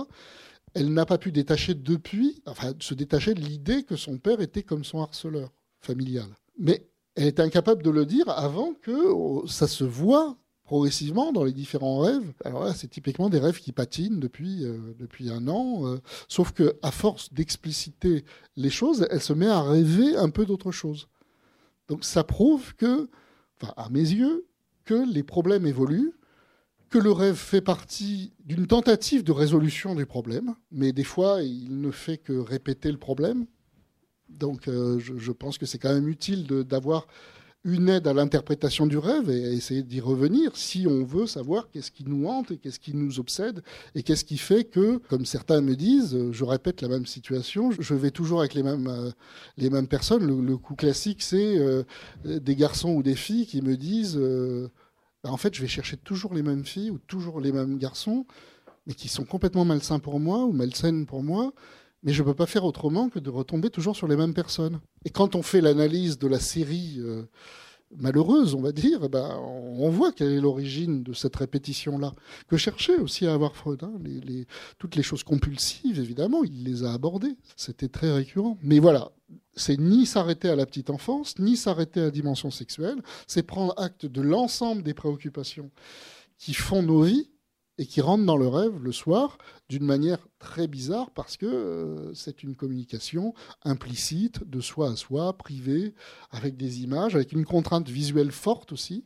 elle 0.73 0.93
n'a 0.93 1.05
pas 1.05 1.17
pu 1.17 1.31
détacher 1.31 1.73
depuis, 1.73 2.41
enfin, 2.45 2.73
se 2.79 2.93
détacher 2.93 3.33
de 3.33 3.41
l'idée 3.41 3.83
que 3.83 3.95
son 3.95 4.17
père 4.17 4.39
était 4.39 4.63
comme 4.63 4.83
son 4.83 5.01
harceleur 5.01 5.51
familial. 5.79 6.27
Mais 6.57 6.87
elle 7.15 7.27
est 7.27 7.39
incapable 7.39 7.83
de 7.83 7.89
le 7.89 8.05
dire 8.05 8.29
avant 8.29 8.73
que 8.73 8.91
oh, 8.91 9.47
ça 9.47 9.67
se 9.67 9.83
voit 9.83 10.37
progressivement 10.69 11.31
dans 11.31 11.43
les 11.43 11.51
différents 11.51 11.97
rêves. 11.97 12.31
Alors 12.45 12.63
là, 12.63 12.75
c'est 12.75 12.87
typiquement 12.87 13.31
des 13.31 13.39
rêves 13.39 13.59
qui 13.59 13.71
patinent 13.71 14.19
depuis, 14.19 14.63
euh, 14.63 14.77
depuis 14.99 15.31
un 15.31 15.47
an, 15.47 15.87
euh, 15.87 15.97
sauf 16.27 16.51
que 16.51 16.77
à 16.83 16.91
force 16.91 17.33
d'expliciter 17.33 18.23
les 18.55 18.69
choses, 18.69 19.07
elle 19.09 19.19
se 19.19 19.33
met 19.33 19.47
à 19.47 19.63
rêver 19.63 20.15
un 20.15 20.29
peu 20.29 20.45
d'autre 20.45 20.71
chose. 20.71 21.07
Donc 21.87 22.05
ça 22.05 22.23
prouve 22.23 22.75
que, 22.75 23.09
enfin, 23.59 23.73
à 23.77 23.89
mes 23.89 24.11
yeux, 24.11 24.45
que 24.85 25.11
les 25.11 25.23
problèmes 25.23 25.65
évoluent, 25.65 26.13
que 26.91 26.99
le 26.99 27.11
rêve 27.11 27.35
fait 27.35 27.61
partie 27.61 28.31
d'une 28.45 28.67
tentative 28.67 29.23
de 29.23 29.31
résolution 29.31 29.95
du 29.95 30.05
problème, 30.05 30.53
mais 30.71 30.91
des 30.91 31.03
fois, 31.03 31.41
il 31.41 31.81
ne 31.81 31.89
fait 31.89 32.19
que 32.19 32.33
répéter 32.33 32.91
le 32.91 32.99
problème. 32.99 33.47
Donc, 34.29 34.67
euh, 34.67 34.99
je, 34.99 35.31
pense 35.31 35.57
que 35.57 35.65
c'est 35.65 35.79
quand 35.79 35.95
même 35.95 36.09
utile 36.09 36.45
d'avoir 36.45 37.07
une 37.65 37.89
aide 37.89 38.07
à 38.07 38.13
l'interprétation 38.13 38.87
du 38.87 38.97
rêve 38.97 39.29
et 39.29 39.45
à 39.45 39.49
essayer 39.51 39.83
d'y 39.83 39.99
revenir 39.99 40.55
si 40.55 40.87
on 40.87 41.03
veut 41.03 41.27
savoir 41.27 41.69
qu'est-ce 41.69 41.91
qui 41.91 42.05
nous 42.05 42.25
hante 42.27 42.51
et 42.51 42.57
qu'est-ce 42.57 42.79
qui 42.79 42.95
nous 42.95 43.19
obsède 43.19 43.61
et 43.95 44.03
qu'est-ce 44.03 44.23
qui 44.23 44.37
fait 44.37 44.63
que, 44.63 44.97
comme 45.09 45.25
certains 45.25 45.59
me 45.59 45.75
disent, 45.75 46.17
je 46.31 46.43
répète 46.45 46.81
la 46.81 46.87
même 46.87 47.05
situation, 47.05 47.71
je 47.71 47.93
vais 47.95 48.11
toujours 48.11 48.39
avec 48.39 48.53
les 48.53 48.63
mêmes, 48.63 48.87
euh, 48.87 49.11
les 49.57 49.69
mêmes 49.69 49.87
personnes. 49.87 50.25
Le, 50.25 50.57
coup 50.57 50.75
classique, 50.75 51.21
c'est 51.21 51.57
euh, 51.57 51.83
des 52.23 52.55
garçons 52.55 52.91
ou 52.91 53.03
des 53.03 53.15
filles 53.15 53.45
qui 53.45 53.61
me 53.61 53.75
disent 53.75 54.17
bah, 55.23 55.31
en 55.31 55.37
fait, 55.37 55.53
je 55.53 55.61
vais 55.61 55.67
chercher 55.67 55.97
toujours 55.97 56.33
les 56.33 56.43
mêmes 56.43 56.65
filles 56.65 56.91
ou 56.91 56.97
toujours 56.97 57.41
les 57.41 57.51
mêmes 57.51 57.77
garçons, 57.77 58.25
mais 58.87 58.93
qui 58.93 59.09
sont 59.09 59.25
complètement 59.25 59.65
malsains 59.65 59.99
pour 59.99 60.19
moi 60.19 60.45
ou 60.45 60.53
malsaines 60.53 61.05
pour 61.05 61.23
moi. 61.23 61.53
Mais 62.03 62.13
je 62.13 62.23
ne 62.23 62.27
peux 62.27 62.33
pas 62.33 62.45
faire 62.45 62.65
autrement 62.65 63.09
que 63.09 63.19
de 63.19 63.29
retomber 63.29 63.69
toujours 63.69 63.95
sur 63.95 64.07
les 64.07 64.15
mêmes 64.15 64.33
personnes. 64.33 64.79
Et 65.05 65.09
quand 65.09 65.35
on 65.35 65.41
fait 65.41 65.61
l'analyse 65.61 66.17
de 66.17 66.27
la 66.27 66.39
série 66.39 66.95
euh, 66.99 67.23
malheureuse, 67.97 68.55
on 68.55 68.61
va 68.61 68.71
dire, 68.71 69.01
eh 69.03 69.09
ben, 69.09 69.37
on 69.37 69.89
voit 69.89 70.11
quelle 70.11 70.31
est 70.31 70.41
l'origine 70.41 71.03
de 71.03 71.13
cette 71.13 71.35
répétition-là. 71.35 72.13
Que 72.47 72.57
cherchait 72.57 72.97
aussi 72.97 73.25
à 73.27 73.33
avoir 73.33 73.55
Freud. 73.55 73.83
Hein. 73.83 73.93
Toutes 74.77 74.95
les 74.95 75.03
choses 75.03 75.23
compulsives, 75.23 75.99
évidemment, 75.99 76.43
il 76.43 76.63
les 76.63 76.83
a 76.83 76.93
abordées. 76.93 77.35
C'était 77.55 77.89
très 77.89 78.11
récurrent. 78.11 78.57
Mais 78.63 78.79
voilà, 78.79 79.11
c'est 79.55 79.77
ni 79.77 80.05
s'arrêter 80.05 80.49
à 80.49 80.55
la 80.55 80.65
petite 80.65 80.89
enfance, 80.89 81.37
ni 81.39 81.57
s'arrêter 81.57 81.99
à 81.99 82.05
la 82.05 82.11
dimension 82.11 82.51
sexuelle, 82.51 83.01
c'est 83.27 83.43
prendre 83.43 83.73
acte 83.77 84.05
de 84.05 84.21
l'ensemble 84.21 84.83
des 84.83 84.93
préoccupations 84.93 85.71
qui 86.37 86.53
font 86.53 86.81
nos 86.81 87.01
vies 87.01 87.29
et 87.79 87.85
qui 87.85 88.01
rentrent 88.01 88.25
dans 88.25 88.37
le 88.37 88.47
rêve 88.47 88.83
le 88.83 88.91
soir 88.91 89.37
d'une 89.69 89.85
manière 89.85 90.19
très 90.37 90.67
bizarre 90.67 91.11
parce 91.11 91.37
que 91.37 91.45
euh, 91.45 92.13
c'est 92.13 92.43
une 92.43 92.53
communication 92.53 93.33
implicite 93.63 94.47
de 94.47 94.59
soi 94.59 94.91
à 94.91 94.95
soi, 94.97 95.33
privée, 95.37 95.93
avec 96.31 96.57
des 96.57 96.83
images, 96.83 97.15
avec 97.15 97.31
une 97.31 97.45
contrainte 97.45 97.87
visuelle 97.87 98.31
forte 98.31 98.73
aussi. 98.73 99.05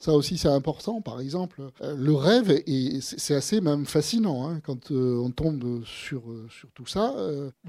Ça 0.00 0.14
aussi, 0.14 0.38
c'est 0.38 0.48
important. 0.48 1.02
Par 1.02 1.20
exemple, 1.20 1.70
euh, 1.82 1.94
le 1.94 2.14
rêve, 2.14 2.50
et 2.50 3.00
c'est 3.00 3.34
assez 3.34 3.60
même 3.60 3.84
fascinant 3.86 4.48
hein, 4.48 4.58
quand 4.60 4.90
euh, 4.90 5.20
on 5.22 5.30
tombe 5.30 5.84
sur, 5.84 6.22
sur 6.48 6.70
tout 6.72 6.86
ça. 6.86 7.14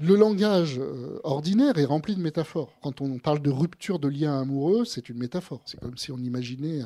le 0.00 0.16
langage 0.16 0.80
ordinaire 1.22 1.78
est 1.78 1.84
rempli 1.84 2.16
de 2.16 2.20
métaphores. 2.20 2.72
Quand 2.82 3.00
on 3.00 3.18
parle 3.18 3.42
de 3.42 3.50
rupture 3.50 4.00
de 4.00 4.08
lien 4.08 4.40
amoureux, 4.40 4.84
c'est 4.86 5.08
une 5.08 5.18
métaphore. 5.18 5.60
C'est 5.66 5.78
comme 5.78 5.98
si 5.98 6.10
on 6.10 6.18
imaginait 6.18 6.80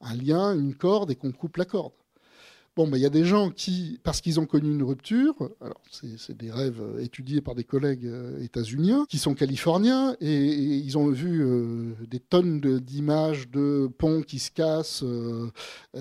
un 0.00 0.16
lien, 0.16 0.58
une 0.58 0.74
corde, 0.74 1.12
et 1.12 1.14
qu'on 1.14 1.30
coupe 1.30 1.58
la 1.58 1.66
corde. 1.66 1.92
Bon, 2.76 2.88
il 2.94 3.00
y 3.00 3.06
a 3.06 3.10
des 3.10 3.24
gens 3.24 3.50
qui, 3.50 3.98
parce 4.04 4.20
qu'ils 4.20 4.38
ont 4.38 4.46
connu 4.46 4.70
une 4.70 4.84
rupture, 4.84 5.34
alors 5.60 5.82
c'est 5.90 6.36
des 6.36 6.52
rêves 6.52 6.80
euh, 6.80 7.02
étudiés 7.02 7.40
par 7.40 7.56
des 7.56 7.64
collègues 7.64 8.06
euh, 8.06 8.40
états-uniens, 8.40 9.06
qui 9.08 9.18
sont 9.18 9.34
californiens, 9.34 10.16
et, 10.20 10.46
ils 10.46 10.96
ont 10.96 11.08
vu 11.08 11.42
euh, 11.42 11.94
des 12.06 12.20
tonnes 12.20 12.60
d'images 12.78 13.48
de, 13.48 13.90
ponts 13.98 14.22
qui 14.22 14.38
se 14.38 14.52
cassent 14.52 15.04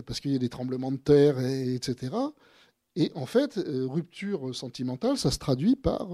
parce 0.05 0.19
qu'il 0.19 0.31
y 0.31 0.35
a 0.35 0.39
des 0.39 0.49
tremblements 0.49 0.91
de 0.91 0.97
terre, 0.97 1.39
etc. 1.39 2.15
Et 2.95 3.11
en 3.15 3.25
fait, 3.25 3.59
rupture 3.65 4.53
sentimentale, 4.53 5.17
ça 5.17 5.31
se 5.31 5.39
traduit 5.39 5.75
par 5.75 6.07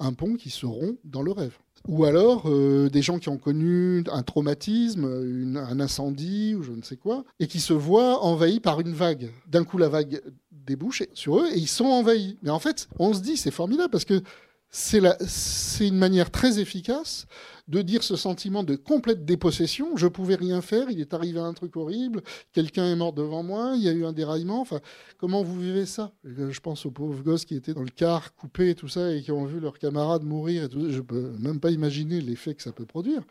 un 0.00 0.12
pont 0.12 0.34
qui 0.34 0.50
se 0.50 0.66
rompt 0.66 0.98
dans 1.04 1.22
le 1.22 1.32
rêve. 1.32 1.56
Ou 1.86 2.04
alors 2.04 2.42
euh, 2.46 2.90
des 2.90 3.02
gens 3.02 3.18
qui 3.18 3.28
ont 3.28 3.38
connu 3.38 4.02
un 4.12 4.22
traumatisme, 4.22 5.56
un 5.56 5.80
incendie 5.80 6.54
ou 6.54 6.62
je 6.62 6.72
ne 6.72 6.82
sais 6.82 6.96
quoi, 6.96 7.24
et 7.38 7.46
qui 7.46 7.60
se 7.60 7.72
voient 7.72 8.22
envahis 8.24 8.60
par 8.60 8.80
une 8.80 8.92
vague. 8.92 9.30
D'un 9.46 9.64
coup, 9.64 9.78
la 9.78 9.88
vague 9.88 10.20
débouche 10.50 11.02
sur 11.14 11.38
eux 11.38 11.46
et 11.52 11.58
ils 11.58 11.68
sont 11.68 11.86
envahis. 11.86 12.36
Mais 12.42 12.50
en 12.50 12.58
fait, 12.58 12.88
on 12.98 13.14
se 13.14 13.20
dit, 13.20 13.36
c'est 13.36 13.50
formidable 13.50 13.90
parce 13.90 14.04
que 14.04 14.22
c'est 14.70 15.86
une 15.86 15.96
manière 15.96 16.30
très 16.30 16.58
efficace 16.58 17.26
de 17.68 17.82
dire 17.82 18.02
ce 18.02 18.16
sentiment 18.16 18.64
de 18.64 18.74
complète 18.76 19.24
dépossession. 19.24 19.96
Je 19.96 20.06
pouvais 20.06 20.34
rien 20.34 20.60
faire, 20.60 20.90
il 20.90 21.00
est 21.00 21.14
arrivé 21.14 21.38
un 21.38 21.52
truc 21.52 21.76
horrible, 21.76 22.22
quelqu'un 22.52 22.90
est 22.90 22.96
mort 22.96 23.12
devant 23.12 23.42
moi, 23.42 23.74
il 23.76 23.82
y 23.82 23.88
a 23.88 23.92
eu 23.92 24.04
un 24.04 24.12
déraillement. 24.12 24.60
Enfin, 24.60 24.80
comment 25.18 25.42
vous 25.42 25.60
vivez 25.60 25.86
ça? 25.86 26.12
Je 26.24 26.60
pense 26.60 26.86
aux 26.86 26.90
pauvres 26.90 27.22
gosses 27.22 27.44
qui 27.44 27.54
étaient 27.54 27.74
dans 27.74 27.82
le 27.82 27.90
car, 27.90 28.34
coupés 28.34 28.70
et 28.70 28.74
tout 28.74 28.88
ça, 28.88 29.14
et 29.14 29.22
qui 29.22 29.30
ont 29.30 29.44
vu 29.44 29.60
leurs 29.60 29.78
camarades 29.78 30.24
mourir. 30.24 30.64
Et 30.64 30.68
tout. 30.68 30.90
Je 30.90 31.00
peux 31.00 31.32
même 31.38 31.60
pas 31.60 31.70
imaginer 31.70 32.20
l'effet 32.20 32.54
que 32.54 32.62
ça 32.62 32.72
peut 32.72 32.86
produire. 32.86 33.22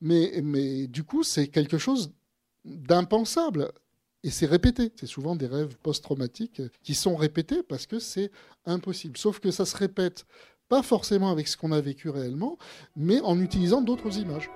Mais, 0.00 0.40
mais 0.42 0.86
du 0.86 1.04
coup, 1.04 1.22
c'est 1.22 1.48
quelque 1.48 1.78
chose 1.78 2.12
d'impensable. 2.64 3.70
Et 4.22 4.30
c'est 4.30 4.46
répété. 4.46 4.90
C'est 4.98 5.06
souvent 5.06 5.36
des 5.36 5.46
rêves 5.46 5.76
post-traumatiques 5.82 6.62
qui 6.82 6.94
sont 6.94 7.14
répétés 7.14 7.62
parce 7.62 7.86
que 7.86 7.98
c'est 7.98 8.30
impossible. 8.64 9.18
Sauf 9.18 9.38
que 9.38 9.50
ça 9.50 9.66
se 9.66 9.76
répète 9.76 10.24
pas 10.68 10.82
forcément 10.82 11.30
avec 11.30 11.48
ce 11.48 11.56
qu'on 11.56 11.72
a 11.72 11.80
vécu 11.80 12.08
réellement, 12.08 12.58
mais 12.96 13.20
en 13.20 13.40
utilisant 13.40 13.82
d'autres 13.82 14.18
images. 14.18 14.50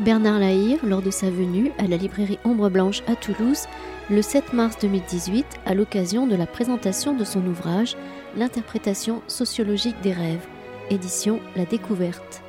Bernard 0.00 0.40
Lahire, 0.40 0.84
lors 0.84 1.02
de 1.02 1.12
sa 1.12 1.30
venue 1.30 1.70
à 1.78 1.86
la 1.86 1.96
librairie 1.96 2.38
Ombre 2.44 2.70
Blanche 2.70 3.02
à 3.06 3.14
Toulouse, 3.14 3.66
le 4.10 4.20
7 4.20 4.52
mars 4.52 4.76
2018, 4.80 5.46
à 5.64 5.74
l'occasion 5.74 6.26
de 6.26 6.34
la 6.34 6.46
présentation 6.46 7.14
de 7.14 7.24
son 7.24 7.46
ouvrage 7.46 7.96
L'interprétation 8.36 9.22
sociologique 9.28 10.00
des 10.00 10.12
rêves, 10.12 10.46
édition 10.90 11.38
La 11.54 11.66
Découverte. 11.66 12.42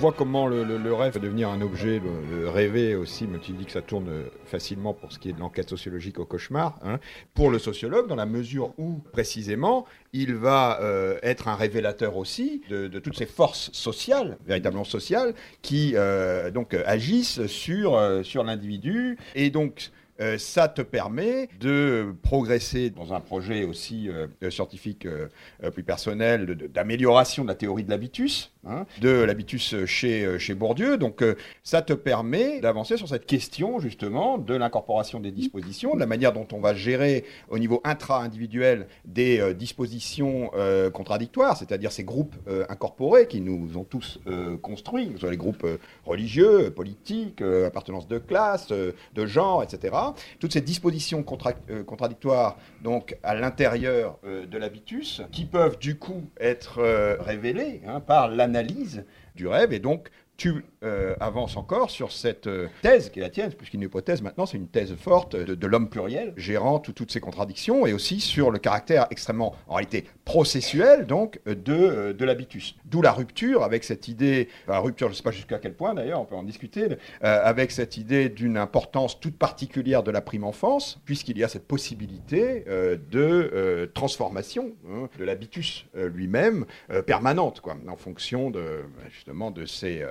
Voit 0.00 0.12
comment 0.12 0.46
le, 0.46 0.94
rêve 0.94 1.12
peut 1.12 1.20
devenir 1.20 1.50
un 1.50 1.60
objet, 1.60 2.00
le, 2.00 2.48
rêver 2.48 2.94
aussi, 2.94 3.26
mais 3.26 3.38
tu 3.38 3.52
dis 3.52 3.66
que 3.66 3.72
ça 3.72 3.82
tourne 3.82 4.08
facilement 4.46 4.94
pour 4.94 5.12
ce 5.12 5.18
qui 5.18 5.28
est 5.28 5.34
de 5.34 5.38
l'enquête 5.38 5.68
sociologique 5.68 6.18
au 6.18 6.24
cauchemar, 6.24 6.78
hein, 6.82 6.98
pour 7.34 7.50
le 7.50 7.58
sociologue, 7.58 8.08
dans 8.08 8.16
la 8.16 8.24
mesure 8.24 8.72
où, 8.78 9.02
précisément, 9.12 9.84
il 10.14 10.34
va 10.34 10.80
euh, 10.80 11.18
être 11.22 11.48
un 11.48 11.54
révélateur 11.54 12.16
aussi 12.16 12.62
de, 12.70 12.88
toutes 12.98 13.18
ces 13.18 13.26
forces 13.26 13.70
sociales, 13.72 14.38
véritablement 14.46 14.84
sociales, 14.84 15.34
qui 15.60 15.92
euh, 15.96 16.50
donc 16.50 16.72
agissent 16.86 17.44
sur, 17.46 17.94
euh, 17.94 18.22
sur 18.22 18.42
l'individu. 18.42 19.18
Et 19.34 19.50
donc, 19.50 19.90
euh, 20.20 20.36
ça 20.38 20.68
te 20.68 20.82
permet 20.82 21.48
de 21.60 22.14
progresser 22.22 22.90
dans 22.90 23.14
un 23.14 23.20
projet 23.20 23.64
aussi 23.64 24.08
euh, 24.08 24.50
scientifique 24.50 25.06
euh, 25.06 25.28
plus 25.72 25.82
personnel 25.82 26.68
d'amélioration 26.72 27.42
de, 27.44 27.48
la 27.48 27.54
théorie 27.54 27.84
de 27.84 27.90
l'habitus, 27.90 28.52
hein, 28.66 28.84
de 29.00 29.08
l'habitus 29.08 29.84
chez, 29.86 30.38
chez 30.38 30.54
Bourdieu. 30.54 30.98
Donc 30.98 31.24
ça 31.62 31.82
te 31.82 31.92
permet 31.92 32.60
d'avancer 32.60 32.96
sur 32.96 33.08
cette 33.08 33.26
question 33.26 33.80
justement 33.80 34.38
de 34.38 34.54
l'incorporation 34.54 35.20
des 35.20 35.30
dispositions, 35.30 35.94
de 35.94 36.00
la 36.00 36.06
manière 36.06 36.32
dont 36.32 36.46
on 36.52 36.60
va 36.60 36.74
gérer 36.74 37.24
au 37.48 37.58
niveau 37.58 37.80
intra-individuel 37.84 38.86
des 39.04 39.54
dispositions 39.54 40.50
contradictoires, 40.92 41.56
c'est-à-dire 41.56 41.92
ces 41.92 42.04
groupes 42.04 42.36
incorporés 42.68 43.26
qui 43.26 43.40
nous 43.40 43.76
ont 43.76 43.84
tous 43.84 44.20
construits, 44.62 45.08
que 45.08 45.14
ce 45.14 45.20
soit 45.20 45.30
les 45.30 45.36
groupes 45.36 45.66
religieux, 46.04 46.70
politiques, 46.70 47.42
appartenance 47.42 48.08
de 48.08 48.18
classe, 48.18 48.68
de 48.68 49.26
genre, 49.26 49.62
etc 49.62 49.90
toutes 50.38 50.52
ces 50.52 50.60
dispositions 50.60 51.24
euh, 51.70 51.84
contradictoires 51.84 52.56
donc 52.82 53.16
à 53.22 53.34
l'intérieur 53.34 54.18
euh, 54.24 54.46
de 54.46 54.58
l'habitus, 54.58 55.22
qui 55.32 55.44
peuvent 55.44 55.78
du 55.78 55.98
coup 55.98 56.22
être 56.38 56.78
euh, 56.78 57.16
révélées 57.20 57.82
hein, 57.86 58.00
par 58.00 58.28
l'analyse 58.28 59.04
du 59.34 59.46
rêve 59.46 59.72
et 59.72 59.78
donc 59.78 60.10
tu 60.40 60.64
euh, 60.82 61.14
avances 61.20 61.58
encore 61.58 61.90
sur 61.90 62.10
cette 62.10 62.46
euh, 62.46 62.66
thèse 62.80 63.10
qui 63.10 63.18
est 63.18 63.22
la 63.22 63.28
tienne, 63.28 63.52
puisqu'une 63.52 63.82
hypothèse 63.82 64.22
maintenant, 64.22 64.46
c'est 64.46 64.56
une 64.56 64.68
thèse 64.68 64.94
forte 64.94 65.36
de, 65.36 65.66
l'homme 65.66 65.90
pluriel, 65.90 66.32
gérant 66.38 66.78
toutes 66.78 67.12
ces 67.12 67.20
contradictions, 67.20 67.86
et 67.86 67.92
aussi 67.92 68.20
sur 68.20 68.50
le 68.50 68.58
caractère 68.58 69.06
extrêmement, 69.10 69.54
en 69.68 69.74
réalité, 69.74 70.06
processuel, 70.24 71.06
donc, 71.06 71.38
de, 71.44 71.74
euh, 71.74 72.12
de 72.14 72.24
l'habitus. 72.24 72.74
D'où 72.86 73.02
la 73.02 73.12
rupture 73.12 73.62
avec 73.62 73.84
cette 73.84 74.08
idée, 74.08 74.48
la 74.66 74.78
rupture, 74.78 75.08
je 75.08 75.12
ne 75.12 75.16
sais 75.16 75.22
pas 75.22 75.30
jusqu'à 75.30 75.58
quel 75.58 75.74
point 75.74 75.92
d'ailleurs, 75.92 76.22
on 76.22 76.24
peut 76.24 76.36
en 76.36 76.42
discuter, 76.42 76.88
avec 77.20 77.70
cette 77.70 77.98
idée 77.98 78.30
d'une 78.30 78.56
importance 78.56 79.20
toute 79.20 79.36
particulière 79.36 80.02
de 80.02 80.10
la 80.10 80.22
prime 80.22 80.44
enfance, 80.44 80.98
puisqu'il 81.04 81.36
y 81.36 81.44
a 81.44 81.48
cette 81.48 81.68
possibilité 81.68 82.64
de 82.66 83.90
transformation 83.92 84.72
hein, 84.88 85.08
de 85.18 85.24
l'habitus 85.24 85.84
lui-même, 85.94 86.64
permanente, 87.06 87.60
quoi, 87.60 87.76
en 87.86 87.96
fonction 87.96 88.50
de, 88.50 88.84
justement 89.10 89.50
de 89.50 89.66
ces 89.66 90.02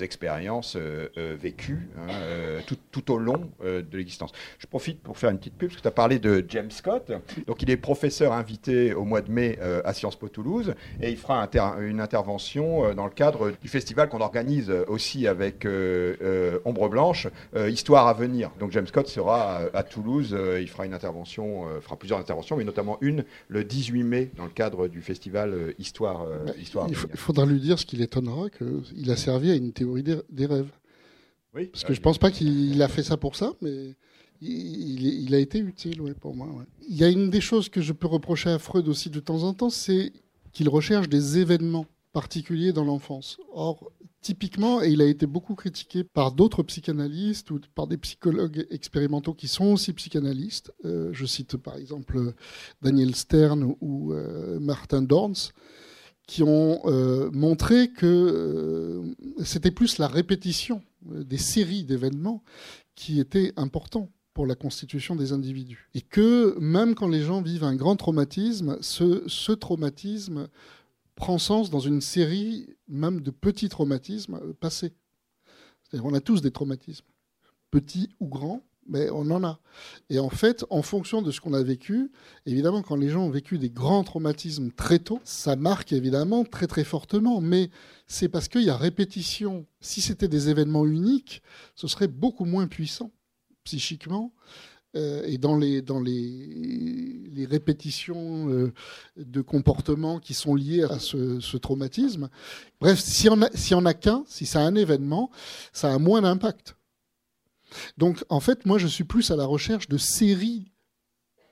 expériences 0.00 0.76
euh, 0.76 1.08
euh, 1.18 1.36
vécues 1.40 1.88
hein, 1.98 2.06
euh, 2.12 2.60
tout, 2.66 2.76
tout, 2.90 3.12
au 3.12 3.18
long 3.18 3.50
de 3.62 3.96
l'existence. 3.96 4.32
Je 4.58 4.66
profite 4.66 5.00
pour 5.00 5.18
faire 5.18 5.30
une 5.30 5.38
petite 5.38 5.56
pub, 5.56 5.68
parce 5.68 5.76
que 5.76 5.82
tu 5.82 5.88
as 5.88 5.92
parlé 5.92 6.18
de 6.18 6.44
James 6.48 6.70
Scott. 6.70 7.12
Donc, 7.46 7.62
il 7.62 7.70
est 7.70 7.76
professeur 7.76 8.32
invité 8.32 8.94
au 8.94 9.04
mois 9.04 9.20
de 9.20 9.30
mai 9.30 9.58
à 9.84 9.92
Sciences 9.92 10.16
Po 10.16 10.28
Toulouse, 10.28 10.74
et 11.00 11.10
il 11.10 11.16
fera 11.16 11.48
une 11.80 12.00
intervention 12.00 12.94
dans 12.94 13.04
le 13.04 13.10
cadre 13.10 13.52
du 13.60 13.68
festival 13.68 14.08
qu'on 14.08 14.20
organise 14.20 14.70
aussi 14.88 15.26
avec 15.26 15.66
Ombre 16.64 16.88
Blanche, 16.88 17.28
Histoire 17.68 18.06
à 18.06 18.14
venir. 18.14 18.50
Donc, 18.58 18.72
James 18.72 18.86
Scott 18.86 19.08
sera 19.08 19.62
à, 19.72 19.82
Toulouse, 19.82 20.36
il 20.60 20.68
fera 20.68 20.86
une 20.86 20.94
intervention, 20.94 21.66
fera 21.80 21.96
plusieurs 21.96 22.18
interventions, 22.18 22.56
mais 22.56 22.64
notamment 22.64 22.98
une 23.00 23.24
le 23.48 23.64
18 23.64 24.02
mai 24.02 24.30
dans 24.36 24.44
le 24.44 24.50
cadre 24.50 24.88
du 24.88 25.02
festival 25.02 25.74
Histoire, 25.78 26.26
Histoire 26.60 26.86
il, 26.88 26.96
il 27.12 27.18
faudra 27.18 27.46
lui 27.46 27.60
dire 27.60 27.78
ce 27.78 27.86
qui 27.86 27.96
l'étonnera, 27.96 28.48
qu'il 28.50 29.10
a 29.10 29.16
servi 29.16 29.50
à 29.54 29.58
une 29.58 29.72
théorie 29.72 30.02
des, 30.02 30.46
rêves. 30.46 30.70
Oui, 31.54 31.66
Parce 31.66 31.84
que 31.84 31.94
je 31.94 32.00
pense 32.00 32.18
pas 32.18 32.30
qu'il 32.30 32.80
a 32.82 32.88
fait 32.88 33.02
ça 33.02 33.16
pour 33.16 33.36
ça, 33.36 33.52
mais 33.62 33.94
il, 34.40 35.34
a 35.34 35.38
été 35.38 35.58
utile 35.58 36.00
ouais, 36.00 36.14
pour 36.14 36.34
moi. 36.34 36.48
Il 36.88 36.96
y 36.96 37.04
a 37.04 37.08
une 37.08 37.30
des 37.30 37.40
choses 37.40 37.68
que 37.68 37.80
je 37.80 37.92
peux 37.92 38.06
reprocher 38.06 38.50
à 38.50 38.58
Freud 38.58 38.88
aussi 38.88 39.10
de 39.10 39.20
temps 39.20 39.42
en 39.44 39.54
temps, 39.54 39.70
c'est 39.70 40.12
qu'il 40.52 40.68
recherche 40.68 41.08
des 41.08 41.38
événements 41.38 41.86
particuliers 42.12 42.72
dans 42.72 42.84
l'enfance. 42.84 43.38
Or, 43.52 43.90
typiquement, 44.20 44.82
et 44.82 44.88
il 44.88 45.02
a 45.02 45.06
été 45.06 45.26
beaucoup 45.26 45.54
critiqué 45.54 46.04
par 46.04 46.32
d'autres 46.32 46.62
psychanalystes 46.62 47.50
ou 47.50 47.60
par 47.74 47.86
des 47.86 47.98
psychologues 47.98 48.66
expérimentaux 48.70 49.34
qui 49.34 49.48
sont 49.48 49.72
aussi 49.72 49.92
psychanalystes. 49.92 50.72
Euh, 50.84 51.10
je 51.12 51.26
cite 51.26 51.56
par 51.56 51.76
exemple 51.76 52.32
Daniel 52.82 53.14
Stern 53.14 53.74
ou 53.80 54.12
euh, 54.12 54.58
Martin 54.60 55.02
Dorns 55.02 55.52
qui 56.26 56.42
ont 56.42 56.80
euh, 56.86 57.30
montré 57.32 57.88
que 57.88 58.06
euh, 58.06 59.44
c'était 59.44 59.70
plus 59.70 59.98
la 59.98 60.08
répétition 60.08 60.82
euh, 61.12 61.24
des 61.24 61.36
séries 61.36 61.84
d'événements 61.84 62.42
qui 62.94 63.20
était 63.20 63.52
important 63.56 64.10
pour 64.32 64.46
la 64.46 64.54
constitution 64.54 65.16
des 65.16 65.32
individus. 65.32 65.88
Et 65.94 66.00
que 66.00 66.58
même 66.58 66.94
quand 66.94 67.08
les 67.08 67.22
gens 67.22 67.42
vivent 67.42 67.64
un 67.64 67.76
grand 67.76 67.96
traumatisme, 67.96 68.78
ce, 68.80 69.52
traumatisme 69.52 70.48
prend 71.14 71.38
sens 71.38 71.70
dans 71.70 71.80
une 71.80 72.00
série 72.00 72.66
même 72.88 73.20
de 73.20 73.30
petits 73.30 73.68
traumatismes 73.68 74.40
passés. 74.54 74.92
C'est-à-dire 75.82 76.06
on 76.06 76.14
a 76.14 76.20
tous 76.20 76.40
des 76.40 76.50
traumatismes, 76.50 77.06
petits 77.70 78.08
ou 78.18 78.26
grands, 78.26 78.62
mais 78.86 79.08
on 79.10 79.30
en 79.30 79.44
a. 79.44 79.60
Et 80.10 80.18
en 80.18 80.30
fait, 80.30 80.64
en 80.70 80.82
fonction 80.82 81.22
de 81.22 81.30
ce 81.30 81.40
qu'on 81.40 81.54
a 81.54 81.62
vécu, 81.62 82.10
évidemment, 82.46 82.82
quand 82.82 82.96
les 82.96 83.08
gens 83.08 83.24
ont 83.24 83.30
vécu 83.30 83.58
des 83.58 83.70
grands 83.70 84.04
traumatismes 84.04 84.70
très 84.70 84.98
tôt, 84.98 85.20
ça 85.24 85.56
marque 85.56 85.92
évidemment 85.92 86.44
très 86.44 86.66
très 86.66 86.84
fortement. 86.84 87.40
Mais 87.40 87.70
c'est 88.06 88.28
parce 88.28 88.48
qu'il 88.48 88.62
y 88.62 88.70
a 88.70 88.76
répétition. 88.76 89.66
Si 89.80 90.00
c'était 90.00 90.28
des 90.28 90.48
événements 90.48 90.86
uniques, 90.86 91.42
ce 91.74 91.88
serait 91.88 92.08
beaucoup 92.08 92.44
moins 92.44 92.66
puissant 92.66 93.10
psychiquement. 93.64 94.32
Euh, 94.96 95.22
et 95.26 95.38
dans 95.38 95.56
les, 95.56 95.82
dans 95.82 96.00
les, 96.00 97.46
répétitions 97.50 98.48
euh, 98.48 98.72
de 99.16 99.40
comportements 99.40 100.20
qui 100.20 100.34
sont 100.34 100.54
liés 100.54 100.84
à 100.84 100.98
ce, 100.98 101.56
traumatisme. 101.56 102.30
Bref, 102.80 103.00
si 103.00 103.28
on 103.28 103.42
a, 103.42 103.50
si 103.54 103.74
on 103.74 103.84
a 103.86 103.92
qu'un, 103.92 104.24
si 104.26 104.46
c'est 104.46 104.58
un 104.58 104.74
événement, 104.76 105.30
ça 105.72 105.92
a 105.92 105.98
moins 105.98 106.22
d'impact. 106.22 106.76
Donc, 107.96 108.24
en 108.28 108.40
fait, 108.40 108.66
moi, 108.66 108.78
je 108.78 108.86
suis 108.86 109.04
plus 109.04 109.30
à 109.30 109.36
la 109.36 109.46
recherche 109.46 109.88
de 109.88 109.98
séries, 109.98 110.72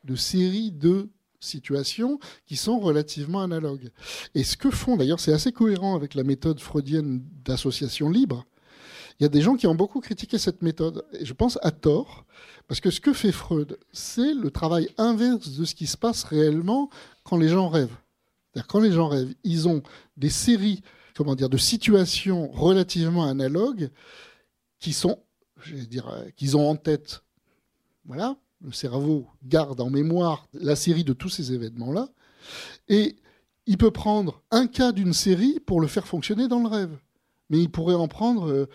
de 0.05 0.17
séries 0.17 0.73
de 0.73 1.11
situations 1.41 2.19
qui 2.47 2.57
sont 2.57 2.79
relativement 2.79 3.43
analogues. 3.43 3.91
Et 4.35 4.45
ce 4.45 4.57
que 4.57 4.71
font, 4.71 4.97
d'ailleurs, 4.97 5.21
c'est 5.21 5.33
assez 5.33 5.53
cohérent 5.53 5.95
avec 5.95 6.15
la 6.15 6.25
méthode 6.25 6.61
freudienne 6.61 7.23
d'association 7.45 8.11
libre. 8.11 8.45
Il 9.19 9.25
y 9.25 9.27
a 9.27 9.29
des 9.29 9.43
gens 9.43 9.57
qui 9.57 9.67
ont 9.67 9.75
beaucoup 9.75 10.01
critiqué 10.01 10.39
cette 10.39 10.63
méthode, 10.63 11.05
et 11.13 11.25
je 11.25 11.33
pense 11.33 11.59
à 11.63 11.71
tort, 11.71 12.25
parce 12.67 12.81
que 12.81 12.91
ce 12.91 13.01
que 13.01 13.13
fait 13.13 13.33
Freud, 13.33 13.79
c'est 13.93 14.35
le 14.35 14.51
travail 14.51 14.89
inverse 14.99 15.51
de 15.51 15.65
ce 15.65 15.75
qui 15.75 15.87
se 15.87 15.97
passe 15.97 16.25
réellement 16.25 16.91
quand 17.23 17.37
les 17.37 17.49
gens 17.49 17.69
rêvent. 17.69 17.97
C'est-à-dire 18.53 18.67
quand 18.69 18.81
les 18.81 18.93
gens 18.93 19.09
rêvent, 19.09 19.35
ils 19.45 19.69
ont 19.69 19.83
des 20.17 20.31
séries, 20.31 20.83
comment 21.15 21.35
dire, 21.35 21.49
de 21.49 21.59
situations 21.59 22.51
relativement 22.51 23.25
analogues 23.25 23.91
qui 24.81 24.93
sont 24.93 25.19
dire, 25.71 26.09
euh, 26.09 26.25
qu'ils 26.37 26.57
ont 26.57 26.69
en 26.69 26.77
tête. 26.77 27.23
Voilà, 28.05 28.37
le 28.63 28.73
cerveau 28.73 29.27
garde 29.45 29.81
en 29.81 29.91
mémoire 29.91 30.49
la 30.53 30.77
série 30.77 31.05
de 31.05 31.13
tous 31.13 31.29
ces 31.29 31.53
événements-là. 31.53 32.09
Et 32.89 33.17
il 33.67 33.79
peut 33.79 33.91
prendre 33.91 34.43
un 34.51 34.67
cas 34.67 34.93
d'une 34.93 35.13
série 35.13 35.61
pour 35.61 35.81
le 35.81 35.87
faire 35.87 36.07
fonctionner 36.07 36.49
dans 36.49 36.61
le 36.61 36.69
rêve. 36.69 36.99
Mais 37.51 37.59
il 37.61 37.71
pourrait 37.71 37.95
en 37.95 38.09
prendre 38.09 38.51
euh, 38.51 38.69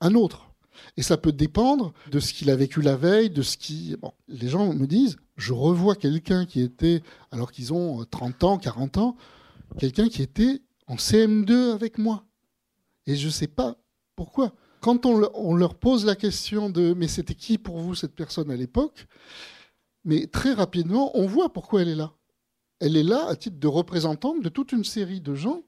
un 0.00 0.14
autre. 0.14 0.50
Et 0.96 1.02
ça 1.02 1.16
peut 1.16 1.32
dépendre 1.32 1.92
de 2.10 2.20
ce 2.20 2.32
qu'il 2.32 2.50
a 2.50 2.56
vécu 2.56 2.82
la 2.82 2.96
veille, 2.96 3.30
de 3.30 3.42
ce 3.42 3.56
qui... 3.56 3.96
Les 4.28 4.48
gens 4.48 4.74
me 4.74 4.86
disent, 4.86 5.16
je 5.36 5.52
revois 5.52 5.94
quelqu'un 5.94 6.46
qui 6.46 6.60
était, 6.60 7.02
alors 7.30 7.52
qu'ils 7.52 7.72
ont 7.72 8.04
30 8.04 8.42
euh, 8.42 8.46
ans, 8.46 8.58
40 8.58 8.98
ans, 8.98 9.16
quelqu'un 9.78 10.08
qui 10.08 10.22
était 10.22 10.62
en 10.86 10.96
CM2 10.96 11.72
avec 11.72 11.98
moi. 11.98 12.24
Et 13.06 13.16
je 13.16 13.26
ne 13.26 13.32
sais 13.32 13.46
pas 13.46 13.76
pourquoi 14.16 14.54
quand 14.84 15.06
on, 15.06 15.56
leur 15.56 15.76
pose 15.76 16.04
la 16.04 16.14
question 16.14 16.68
de 16.68 16.92
mais 16.92 17.08
c'était 17.08 17.34
qui 17.34 17.56
pour 17.56 17.78
vous 17.78 17.94
cette 17.94 18.14
personne 18.14 18.50
à 18.50 18.54
l'époque, 18.54 19.06
mais 20.04 20.26
très 20.26 20.52
rapidement, 20.52 21.10
on 21.16 21.24
voit 21.24 21.50
pourquoi 21.50 21.80
elle 21.80 21.88
est 21.88 21.94
là. 21.94 22.12
Elle 22.80 22.98
est 22.98 23.02
là 23.02 23.24
à 23.26 23.34
titre 23.34 23.58
de 23.58 23.66
représentante 23.66 24.42
de 24.42 24.50
toute 24.50 24.72
une 24.72 24.84
série 24.84 25.22
de 25.22 25.34
gens 25.34 25.62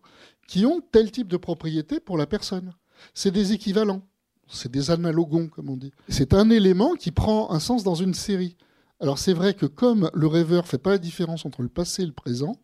qui 0.47 0.67
ont 0.67 0.83
tel 0.93 1.11
type 1.11 1.29
de 1.29 1.39
propriété 1.39 1.99
pour 1.99 2.19
la 2.19 2.27
personne. 2.27 2.75
C'est 3.15 3.31
des 3.31 3.55
équivalents, 3.55 4.03
c'est 4.49 4.71
des 4.71 4.91
analogons, 4.91 5.49
comme 5.49 5.71
on 5.71 5.79
dit. 5.79 5.93
C'est 6.11 6.35
un 6.35 6.51
élément 6.51 6.93
qui 6.93 7.11
prend 7.11 7.51
un 7.53 7.59
sens 7.59 7.85
dans 7.85 7.95
une 7.95 8.13
série. 8.13 8.59
Alors 9.01 9.19
c'est 9.19 9.33
vrai 9.33 9.55
que 9.55 9.65
comme 9.65 10.11
le 10.13 10.27
rêveur 10.27 10.65
ne 10.65 10.69
fait 10.69 10.77
pas 10.77 10.91
la 10.91 10.99
différence 10.99 11.47
entre 11.47 11.63
le 11.63 11.71
passé 11.71 12.03
et 12.03 12.07
le 12.07 12.13
présent, 12.13 12.57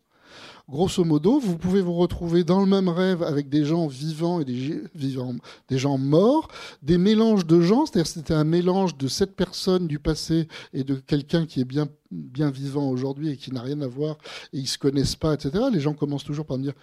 grosso 0.69 1.03
modo, 1.03 1.39
vous 1.39 1.57
pouvez 1.57 1.81
vous 1.81 1.93
retrouver 1.93 2.43
dans 2.43 2.59
le 2.59 2.65
même 2.65 2.89
rêve 2.89 3.23
avec 3.23 3.49
des 3.49 3.65
gens 3.65 3.87
vivants 3.87 4.39
et 4.39 4.45
des, 4.45 5.77
gens 5.77 5.97
morts, 5.97 6.47
des 6.81 6.97
mélanges 6.97 7.45
de 7.45 7.61
gens, 7.61 7.85
c'est-à-dire 7.85 8.07
c'était 8.07 8.33
un 8.33 8.43
mélange 8.43 8.97
de 8.97 9.07
cette 9.07 9.35
personne 9.35 9.87
du 9.87 9.99
passé 9.99 10.47
et 10.73 10.83
de 10.83 10.95
quelqu'un 10.95 11.45
qui 11.45 11.61
est 11.61 11.65
bien, 11.65 11.87
bien 12.11 12.49
vivant 12.49 12.89
aujourd'hui 12.89 13.29
et 13.29 13.37
qui 13.37 13.51
n'a 13.51 13.61
rien 13.61 13.81
à 13.81 13.87
voir 13.87 14.17
et 14.53 14.59
ils 14.59 14.67
se 14.67 14.77
connaissent 14.77 15.15
pas, 15.15 15.33
etc. 15.33 15.65
Les 15.71 15.79
gens 15.79 15.93
commencent 15.93 16.23
toujours 16.23 16.45
par 16.45 16.57
me 16.57 16.63
dire 16.63 16.73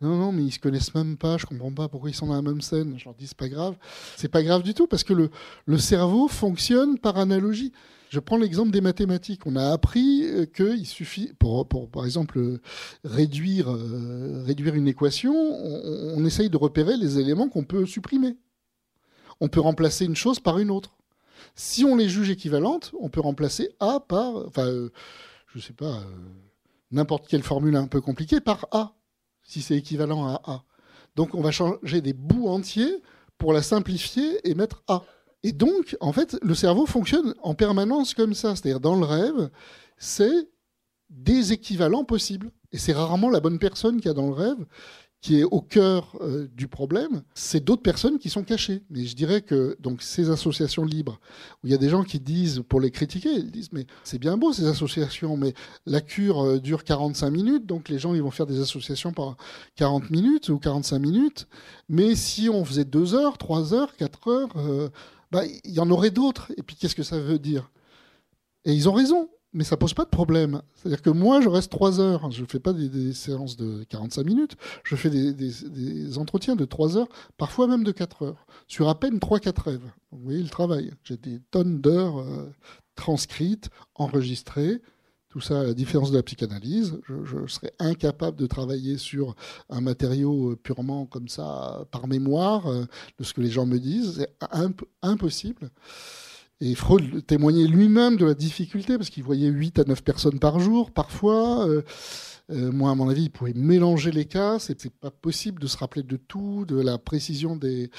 non, 0.00 0.16
non, 0.16 0.32
mais 0.32 0.44
ils 0.44 0.52
se 0.52 0.58
connaissent 0.58 0.94
même 0.94 1.16
pas, 1.16 1.38
je 1.38 1.46
comprends 1.46 1.72
pas 1.72 1.88
pourquoi 1.88 2.10
ils 2.10 2.14
sont 2.14 2.26
dans 2.26 2.34
la 2.34 2.42
même 2.42 2.60
scène. 2.60 2.94
Je 2.98 3.04
leur 3.04 3.14
dis 3.14 3.26
c'est 3.26 3.36
pas 3.36 3.48
grave. 3.48 3.76
C'est 4.16 4.28
pas 4.28 4.42
grave 4.42 4.62
du 4.62 4.74
tout 4.74 4.86
parce 4.86 5.04
que 5.04 5.14
le, 5.14 5.30
le 5.66 5.78
cerveau 5.78 6.28
fonctionne 6.28 6.98
par 6.98 7.16
analogie. 7.16 7.72
Je 8.14 8.20
prends 8.20 8.36
l'exemple 8.36 8.70
des 8.70 8.80
mathématiques. 8.80 9.44
On 9.44 9.56
a 9.56 9.72
appris 9.72 10.22
euh, 10.22 10.46
qu'il 10.46 10.86
suffit, 10.86 11.32
pour, 11.36 11.66
par 11.90 12.04
exemple 12.04 12.38
euh, 12.38 12.60
réduire, 13.02 13.68
euh, 13.68 14.44
réduire 14.46 14.76
une 14.76 14.86
équation, 14.86 15.34
on, 15.34 16.24
essaye 16.24 16.48
de 16.48 16.56
repérer 16.56 16.96
les 16.96 17.18
éléments 17.18 17.48
qu'on 17.48 17.64
peut 17.64 17.86
supprimer. 17.86 18.36
On 19.40 19.48
peut 19.48 19.58
remplacer 19.58 20.04
une 20.04 20.14
chose 20.14 20.38
par 20.38 20.60
une 20.60 20.70
autre. 20.70 20.96
Si 21.56 21.84
on 21.84 21.96
les 21.96 22.08
juge 22.08 22.30
équivalentes, 22.30 22.92
on 23.00 23.08
peut 23.08 23.20
remplacer 23.20 23.70
A 23.80 23.98
par, 23.98 24.46
enfin, 24.46 24.68
je 25.48 25.58
ne 25.58 25.60
sais 25.60 25.72
pas, 25.72 26.04
n'importe 26.92 27.26
quelle 27.26 27.42
formule 27.42 27.74
un 27.74 27.88
peu 27.88 28.00
compliquée 28.00 28.40
par 28.40 28.68
A, 28.70 28.94
si 29.42 29.60
c'est 29.60 29.76
équivalent 29.76 30.24
à 30.28 30.40
A. 30.44 30.62
Donc 31.16 31.34
on 31.34 31.40
va 31.40 31.50
changer 31.50 32.00
des 32.00 32.12
bouts 32.12 32.46
entiers 32.46 33.02
pour 33.38 33.52
la 33.52 33.62
simplifier 33.62 34.48
et 34.48 34.54
mettre 34.54 34.84
A. 34.86 35.02
Et 35.44 35.52
donc, 35.52 35.96
en 36.00 36.12
fait, 36.12 36.36
le 36.42 36.54
cerveau 36.54 36.86
fonctionne 36.86 37.34
en 37.42 37.54
permanence 37.54 38.14
comme 38.14 38.34
ça. 38.34 38.56
C'est-à-dire, 38.56 38.80
dans 38.80 38.96
le 38.96 39.04
rêve, 39.04 39.50
c'est 39.98 40.48
des 41.10 41.52
équivalents 41.52 42.04
possibles. 42.04 42.50
Et 42.72 42.78
c'est 42.78 42.94
rarement 42.94 43.30
la 43.30 43.38
bonne 43.38 43.60
personne 43.60 44.00
qui 44.00 44.08
a 44.08 44.14
dans 44.14 44.26
le 44.26 44.32
rêve 44.32 44.66
qui 45.24 45.40
est 45.40 45.44
au 45.44 45.62
cœur 45.62 46.18
euh, 46.20 46.46
du 46.54 46.68
problème, 46.68 47.22
c'est 47.32 47.64
d'autres 47.64 47.80
personnes 47.80 48.18
qui 48.18 48.28
sont 48.28 48.44
cachées. 48.44 48.82
Mais 48.90 49.06
je 49.06 49.16
dirais 49.16 49.40
que 49.40 49.74
donc 49.80 50.02
ces 50.02 50.28
associations 50.28 50.84
libres, 50.84 51.18
où 51.62 51.66
il 51.66 51.70
y 51.70 51.74
a 51.74 51.78
des 51.78 51.88
gens 51.88 52.04
qui 52.04 52.20
disent, 52.20 52.62
pour 52.68 52.78
les 52.78 52.90
critiquer, 52.90 53.30
ils 53.30 53.50
disent 53.50 53.72
mais 53.72 53.86
c'est 54.02 54.18
bien 54.18 54.36
beau 54.36 54.52
ces 54.52 54.66
associations, 54.66 55.38
mais 55.38 55.54
la 55.86 56.02
cure 56.02 56.44
euh, 56.44 56.60
dure 56.60 56.84
45 56.84 57.30
minutes, 57.30 57.64
donc 57.64 57.88
les 57.88 57.98
gens 57.98 58.12
ils 58.12 58.22
vont 58.22 58.30
faire 58.30 58.44
des 58.44 58.60
associations 58.60 59.14
par 59.14 59.38
40 59.76 60.10
minutes 60.10 60.50
ou 60.50 60.58
45 60.58 60.98
minutes. 60.98 61.46
Mais 61.88 62.16
si 62.16 62.50
on 62.50 62.62
faisait 62.62 62.84
2 62.84 63.14
heures, 63.14 63.38
3 63.38 63.72
heures, 63.72 63.96
4 63.96 64.28
heures, 64.28 64.52
euh, 64.56 64.90
bah, 65.34 65.44
il 65.64 65.72
y 65.72 65.80
en 65.80 65.90
aurait 65.90 66.10
d'autres. 66.10 66.52
Et 66.56 66.62
puis 66.62 66.76
qu'est-ce 66.76 66.94
que 66.94 67.02
ça 67.02 67.18
veut 67.18 67.38
dire? 67.38 67.70
Et 68.64 68.72
ils 68.72 68.88
ont 68.88 68.92
raison 68.92 69.28
mais 69.54 69.62
ça 69.62 69.76
pose 69.76 69.94
pas 69.94 70.04
de 70.04 70.10
problème. 70.10 70.60
C'est-à-dire 70.74 71.00
que 71.00 71.10
moi, 71.10 71.40
je 71.40 71.48
reste 71.48 71.70
trois 71.70 72.00
heures. 72.00 72.30
Je 72.32 72.42
ne 72.42 72.46
fais 72.46 72.58
pas 72.58 72.72
des, 72.72 73.12
séances 73.12 73.56
de 73.56 73.84
45 73.84 74.26
minutes. 74.26 74.56
Je 74.82 74.96
fais 74.96 75.10
des, 75.10 76.18
entretiens 76.18 76.56
de 76.56 76.64
trois 76.64 76.96
heures, 76.96 77.08
parfois 77.38 77.68
même 77.68 77.84
de 77.84 77.92
quatre 77.92 78.22
heures, 78.22 78.46
sur 78.66 78.88
à 78.88 78.98
peine 78.98 79.20
trois, 79.20 79.38
quatre 79.38 79.62
rêves. 79.62 79.92
Vous 80.10 80.24
voyez 80.24 80.42
le 80.42 80.48
travail. 80.48 80.92
J'ai 81.04 81.16
des 81.16 81.40
tonnes 81.52 81.80
d'heures 81.80 82.18
euh, 82.18 82.52
transcrites, 82.96 83.70
enregistrées. 83.94 84.82
Tout 85.34 85.40
ça, 85.40 85.62
à 85.62 85.64
la 85.64 85.74
différence 85.74 86.12
de 86.12 86.16
la 86.16 86.22
psychanalyse, 86.22 86.96
je, 87.08 87.44
serais 87.48 87.72
incapable 87.80 88.36
de 88.36 88.46
travailler 88.46 88.98
sur 88.98 89.34
un 89.68 89.80
matériau 89.80 90.52
euh, 90.52 90.56
purement 90.56 91.06
comme 91.06 91.26
ça, 91.26 91.88
par 91.90 92.06
mémoire, 92.06 92.68
euh, 92.68 92.84
de 93.18 93.24
ce 93.24 93.34
que 93.34 93.40
les 93.40 93.50
gens 93.50 93.66
me 93.66 93.80
disent. 93.80 94.18
C'est 94.18 94.36
impossible. 95.02 95.72
Et 96.60 96.76
Freud 96.76 97.26
témoignait 97.26 97.66
lui-même 97.66 98.16
de 98.16 98.26
la 98.26 98.34
difficulté, 98.34 98.96
parce 98.96 99.10
qu'il 99.10 99.24
voyait 99.24 99.48
8 99.48 99.80
à 99.80 99.84
9 99.88 100.04
personnes 100.04 100.38
par 100.38 100.60
jour, 100.60 100.92
parfois. 100.92 101.68
Euh, 101.68 101.82
euh, 102.50 102.70
moi, 102.70 102.90
à 102.90 102.94
mon 102.94 103.08
avis, 103.08 103.24
il 103.24 103.30
pouvait 103.30 103.54
mélanger 103.54 104.10
les 104.10 104.26
cas. 104.26 104.58
C'est 104.58 104.90
pas 104.90 105.10
possible 105.10 105.60
de 105.60 105.66
se 105.66 105.76
rappeler 105.76 106.02
de 106.02 106.16
tout, 106.16 106.64
de 106.66 106.78
la 106.80 106.98
précision 106.98 107.56
des, 107.56 107.90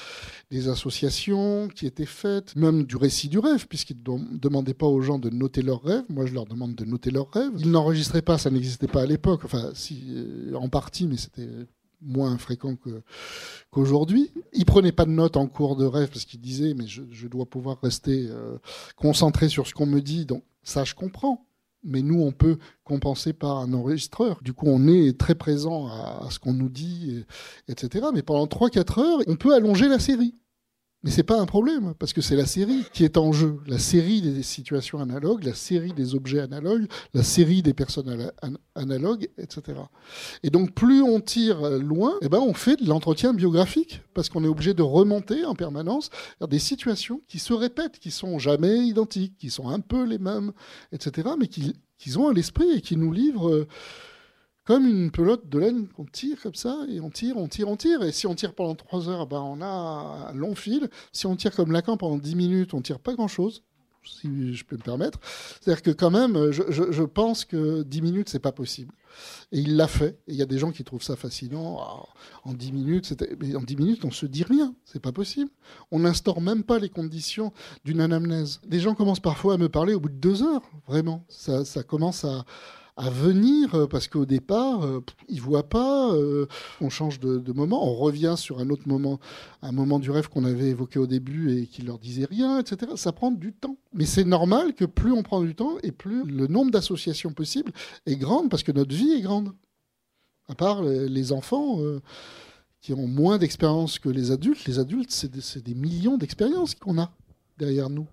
associations 0.68 1.68
qui 1.68 1.86
étaient 1.86 2.06
faites, 2.06 2.54
même 2.56 2.84
du 2.84 2.96
récit 2.96 3.28
du 3.28 3.38
rêve, 3.38 3.66
puisqu'il 3.66 3.96
ne 3.96 4.38
demandait 4.38 4.74
pas 4.74 4.86
aux 4.86 5.00
gens 5.00 5.18
de 5.18 5.30
noter 5.30 5.62
leurs 5.62 5.82
rêves. 5.82 6.04
Moi, 6.08 6.26
je 6.26 6.34
leur 6.34 6.46
demande 6.46 6.74
de 6.74 6.84
noter 6.84 7.10
leurs 7.10 7.30
rêves. 7.30 7.52
Ils 7.58 7.70
n'enregistraient 7.70 8.22
pas, 8.22 8.38
ça 8.38 8.50
n'existait 8.50 8.88
pas 8.88 9.02
à 9.02 9.06
l'époque. 9.06 9.44
Enfin, 9.44 9.72
euh, 9.92 10.54
en 10.54 10.68
partie, 10.68 11.06
mais 11.06 11.16
c'était 11.16 11.48
moins 12.02 12.36
fréquent 12.38 12.76
qu'aujourd'hui. 13.70 14.30
il 14.52 14.64
prenait 14.64 14.92
pas 14.92 15.06
de 15.06 15.10
notes 15.10 15.36
en 15.36 15.46
cours 15.46 15.76
de 15.76 15.86
rêve 15.86 16.08
parce 16.08 16.26
qu'il 16.26 16.40
disait 16.40 16.74
mais 16.74 16.86
je, 16.86 17.26
dois 17.26 17.46
pouvoir 17.46 17.80
rester 17.80 18.26
euh, 18.28 18.58
concentré 18.96 19.48
sur 19.48 19.66
ce 19.66 19.72
qu'on 19.72 19.86
me 19.86 20.00
dit. 20.00 20.26
Donc 20.26 20.44
ça 20.62 20.84
je 20.84 20.94
comprends. 20.94 21.45
Mais 21.86 22.02
nous, 22.02 22.20
on 22.20 22.32
peut 22.32 22.58
compenser 22.84 23.32
par 23.32 23.58
un 23.58 23.72
enregistreur. 23.72 24.40
Du 24.42 24.52
coup, 24.52 24.66
on 24.68 24.86
est 24.88 25.18
très 25.18 25.34
présent 25.34 25.86
à, 25.88 26.28
ce 26.30 26.38
qu'on 26.38 26.52
nous 26.52 26.68
dit, 26.68 27.24
etc. 27.68 28.06
Mais 28.12 28.22
pendant 28.22 28.46
3-4 28.46 29.00
heures, 29.00 29.18
on 29.26 29.36
peut 29.36 29.54
allonger 29.54 29.88
la 29.88 29.98
série. 29.98 30.34
Mais 31.06 31.12
c'est 31.12 31.22
pas 31.22 31.40
un 31.40 31.46
problème, 31.46 31.94
parce 32.00 32.12
que 32.12 32.20
c'est 32.20 32.34
la 32.34 32.46
série 32.46 32.84
qui 32.92 33.04
est 33.04 33.16
en 33.16 33.30
jeu. 33.30 33.60
La 33.68 33.78
série 33.78 34.22
des 34.22 34.42
situations 34.42 34.98
analogues, 34.98 35.44
la 35.44 35.54
série 35.54 35.92
des 35.92 36.16
objets 36.16 36.40
analogues, 36.40 36.88
la 37.14 37.22
série 37.22 37.62
des 37.62 37.74
personnes 37.74 38.32
analogues, 38.74 39.28
etc. 39.38 39.78
Et 40.42 40.50
donc, 40.50 40.74
plus 40.74 41.02
on 41.02 41.20
tire 41.20 41.78
loin, 41.78 42.14
eh 42.22 42.28
ben, 42.28 42.40
on 42.40 42.54
fait 42.54 42.74
de 42.74 42.88
l'entretien 42.88 43.34
biographique, 43.34 44.02
parce 44.14 44.28
qu'on 44.28 44.42
est 44.42 44.48
obligé 44.48 44.74
de 44.74 44.82
remonter 44.82 45.44
en 45.44 45.54
permanence 45.54 46.10
vers 46.40 46.48
des 46.48 46.58
situations 46.58 47.22
qui 47.28 47.38
se 47.38 47.52
répètent, 47.52 48.00
qui 48.00 48.10
sont 48.10 48.40
jamais 48.40 48.78
identiques, 48.78 49.36
qui 49.38 49.50
sont 49.50 49.68
un 49.68 49.78
peu 49.78 50.04
les 50.04 50.18
mêmes, 50.18 50.50
etc., 50.90 51.28
mais 51.38 51.46
qui, 51.46 51.72
qui 51.98 52.16
ont 52.16 52.26
à 52.26 52.32
l'esprit 52.32 52.72
et 52.72 52.80
qui 52.80 52.96
nous 52.96 53.12
livrent 53.12 53.64
comme 54.66 54.86
une 54.86 55.10
pelote 55.10 55.48
de 55.48 55.58
laine 55.60 55.86
qu'on 55.88 56.04
tire 56.04 56.42
comme 56.42 56.54
ça, 56.54 56.76
et 56.88 57.00
on 57.00 57.08
tire, 57.08 57.36
on 57.36 57.46
tire, 57.46 57.68
on 57.68 57.76
tire. 57.76 58.02
Et 58.02 58.12
si 58.12 58.26
on 58.26 58.34
tire 58.34 58.52
pendant 58.52 58.74
3 58.74 59.08
heures, 59.08 59.26
ben 59.26 59.40
on 59.40 59.62
a 59.62 59.66
un 60.30 60.32
long 60.34 60.54
fil. 60.54 60.90
Si 61.12 61.26
on 61.26 61.36
tire 61.36 61.54
comme 61.54 61.72
Lacan 61.72 61.96
pendant 61.96 62.18
10 62.18 62.34
minutes, 62.34 62.74
on 62.74 62.82
tire 62.82 62.98
pas 62.98 63.14
grand-chose, 63.14 63.62
si 64.04 64.54
je 64.54 64.64
peux 64.64 64.76
me 64.76 64.82
permettre. 64.82 65.20
C'est-à-dire 65.60 65.82
que 65.82 65.92
quand 65.92 66.10
même, 66.10 66.50
je, 66.50 67.02
pense 67.04 67.44
que 67.44 67.84
10 67.84 68.02
minutes, 68.02 68.28
c'est 68.28 68.40
pas 68.40 68.52
possible. 68.52 68.92
Et 69.52 69.60
il 69.60 69.76
l'a 69.76 69.86
fait. 69.86 70.18
Et 70.26 70.32
il 70.32 70.36
y 70.36 70.42
a 70.42 70.46
des 70.46 70.58
gens 70.58 70.72
qui 70.72 70.82
trouvent 70.82 71.02
ça 71.02 71.14
fascinant. 71.14 71.78
Ah, 71.80 72.04
en 72.44 72.52
10 72.52 72.72
minutes, 72.72 73.14
mais 73.40 73.54
en 73.54 73.62
10 73.62 73.76
minutes, 73.76 74.04
on 74.04 74.10
se 74.10 74.26
dit 74.26 74.42
rien. 74.42 74.74
C'est 74.84 75.00
pas 75.00 75.12
possible. 75.12 75.50
On 75.92 76.00
n'instaure 76.00 76.40
même 76.40 76.64
pas 76.64 76.80
les 76.80 76.88
conditions 76.88 77.52
d'une 77.84 78.00
anamnèse. 78.00 78.60
Les 78.68 78.80
gens 78.80 78.96
commencent 78.96 79.20
parfois 79.20 79.54
à 79.54 79.58
me 79.58 79.68
parler 79.68 79.94
au 79.94 80.00
bout 80.00 80.08
de 80.08 80.14
2 80.14 80.42
heures. 80.42 80.68
Vraiment. 80.88 81.24
Ça 81.28 81.82
commence 81.84 82.24
à 82.24 82.44
à 82.96 83.10
venir 83.10 83.74
euh, 83.74 83.86
parce 83.86 84.08
qu'au 84.08 84.24
départ, 84.24 84.84
euh, 84.84 85.04
ils 85.28 85.40
voient 85.40 85.68
pas. 85.68 86.12
Euh, 86.14 86.46
on 86.80 86.88
change 86.88 87.20
de, 87.20 87.52
moment, 87.52 87.86
on 87.86 87.94
revient 87.94 88.34
sur 88.36 88.58
un 88.58 88.70
autre 88.70 88.88
moment, 88.88 89.20
un 89.62 89.72
moment 89.72 89.98
du 89.98 90.10
rêve 90.10 90.28
qu'on 90.28 90.44
avait 90.44 90.70
évoqué 90.70 90.98
au 90.98 91.06
début 91.06 91.52
et 91.58 91.66
qui 91.66 91.82
leur 91.82 91.98
disait 91.98 92.24
rien, 92.24 92.58
etc. 92.58 92.92
Ça 92.96 93.12
prend 93.12 93.30
du 93.30 93.52
temps. 93.52 93.76
Mais 93.92 94.06
c'est 94.06 94.24
normal 94.24 94.74
que 94.74 94.86
plus 94.86 95.12
on 95.12 95.22
prend 95.22 95.42
du 95.42 95.54
temps 95.54 95.76
et 95.82 95.92
plus 95.92 96.24
le 96.24 96.46
nombre 96.46 96.70
d'associations 96.70 97.32
possibles 97.32 97.72
est 98.06 98.16
grand 98.16 98.48
parce 98.48 98.62
que 98.62 98.72
notre 98.72 98.94
vie 98.94 99.12
est 99.12 99.20
grande. 99.20 99.52
À 100.48 100.54
part 100.54 100.82
les 100.82 101.32
enfants. 101.32 101.80
qui 102.80 102.92
ont 102.92 103.08
moins 103.08 103.36
d'expérience 103.36 103.98
que 103.98 104.08
les 104.08 104.30
adultes. 104.30 104.64
Les 104.66 104.78
adultes, 104.78 105.10
c'est 105.10 105.64
des 105.64 105.74
millions 105.74 106.16
d'expériences 106.18 106.76
qu'on 106.76 106.98
a 107.00 107.10
derrière 107.58 107.90
nous. 107.90 108.06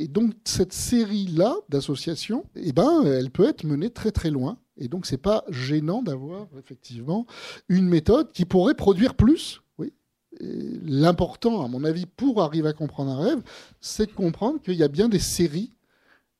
Et 0.00 0.08
donc 0.08 0.32
cette 0.46 0.72
série-là 0.72 1.54
d'associations, 1.68 2.46
eh 2.56 2.72
ben, 2.72 3.04
elle 3.04 3.30
peut 3.30 3.46
être 3.46 3.64
menée 3.64 3.90
très 3.90 4.12
très 4.12 4.30
loin. 4.30 4.56
Et 4.78 4.88
donc 4.88 5.04
c'est 5.04 5.18
pas 5.18 5.44
gênant 5.50 6.00
d'avoir 6.00 6.46
effectivement 6.58 7.26
une 7.68 7.86
méthode 7.86 8.32
qui 8.32 8.46
pourrait 8.46 8.74
produire 8.74 9.14
plus. 9.14 9.60
Oui. 9.76 9.92
L'important, 10.40 11.62
à 11.62 11.68
mon 11.68 11.84
avis, 11.84 12.06
pour 12.06 12.42
arriver 12.42 12.70
à 12.70 12.72
comprendre 12.72 13.10
un 13.10 13.22
rêve, 13.22 13.42
c'est 13.82 14.06
de 14.06 14.12
comprendre 14.12 14.58
qu'il 14.62 14.72
y 14.72 14.82
a 14.82 14.88
bien 14.88 15.10
des 15.10 15.18
séries 15.18 15.74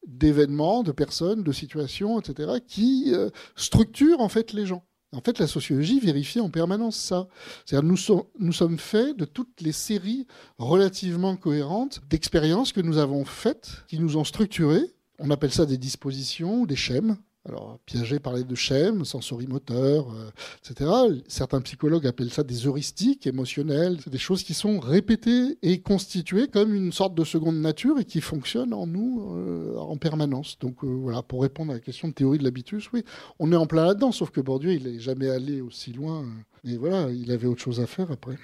d'événements, 0.06 0.82
de 0.82 0.92
personnes, 0.92 1.42
de 1.42 1.52
situations, 1.52 2.18
etc., 2.18 2.60
qui 2.66 3.12
euh, 3.12 3.28
structurent 3.56 4.20
en 4.20 4.30
fait 4.30 4.54
les 4.54 4.64
gens. 4.64 4.82
En 5.12 5.20
fait, 5.20 5.38
la 5.40 5.48
sociologie 5.48 5.98
vérifie 5.98 6.40
en 6.40 6.50
permanence 6.50 6.96
ça. 6.96 7.26
C'est-à-dire 7.64 7.88
nous, 7.88 7.98
nous 8.38 8.52
sommes 8.52 8.78
faits 8.78 9.16
de 9.16 9.24
toutes 9.24 9.60
les 9.60 9.72
séries 9.72 10.26
relativement 10.58 11.36
cohérentes 11.36 12.00
d'expériences 12.08 12.72
que 12.72 12.80
nous 12.80 12.98
avons 12.98 13.24
faites, 13.24 13.84
qui 13.88 13.98
nous 13.98 14.16
ont 14.16 14.24
structurés. 14.24 14.94
On 15.18 15.30
appelle 15.30 15.52
ça 15.52 15.66
des 15.66 15.78
dispositions, 15.78 16.64
des 16.64 16.76
schèmes. 16.76 17.16
Alors, 17.48 17.78
Piaget 17.86 18.20
parlait 18.20 18.44
de 18.44 18.54
schèmes, 18.54 19.06
sensorimoteurs, 19.06 20.12
euh, 20.12 20.30
etc. 20.58 20.90
Certains 21.26 21.62
psychologues 21.62 22.06
appellent 22.06 22.32
ça 22.32 22.42
des 22.42 22.66
heuristiques 22.66 23.26
émotionnelles. 23.26 23.98
C'est 24.04 24.10
des 24.10 24.18
choses 24.18 24.42
qui 24.42 24.52
sont 24.52 24.78
répétées 24.78 25.56
et 25.62 25.80
constituées 25.80 26.48
comme 26.48 26.74
une 26.74 26.92
sorte 26.92 27.14
de 27.14 27.24
seconde 27.24 27.56
nature 27.56 27.98
et 27.98 28.04
qui 28.04 28.20
fonctionnent 28.20 28.74
en 28.74 28.86
nous 28.86 29.36
euh, 29.38 29.74
en 29.78 29.96
permanence. 29.96 30.58
Donc, 30.58 30.84
euh, 30.84 30.86
voilà, 30.86 31.22
pour 31.22 31.40
répondre 31.40 31.70
à 31.70 31.74
la 31.74 31.80
question 31.80 32.08
de 32.08 32.12
théorie 32.12 32.36
de 32.36 32.44
l'habitus, 32.44 32.92
oui, 32.92 33.04
on 33.38 33.50
est 33.52 33.56
en 33.56 33.66
plein 33.66 33.86
là-dedans, 33.86 34.12
sauf 34.12 34.30
que 34.30 34.42
Bourdieu, 34.42 34.74
il 34.74 34.84
n'est 34.84 35.00
jamais 35.00 35.30
allé 35.30 35.62
aussi 35.62 35.94
loin. 35.94 36.26
Mais 36.62 36.76
voilà, 36.76 37.10
il 37.10 37.32
avait 37.32 37.46
autre 37.46 37.62
chose 37.62 37.80
à 37.80 37.86
faire 37.86 38.10
après. 38.10 38.36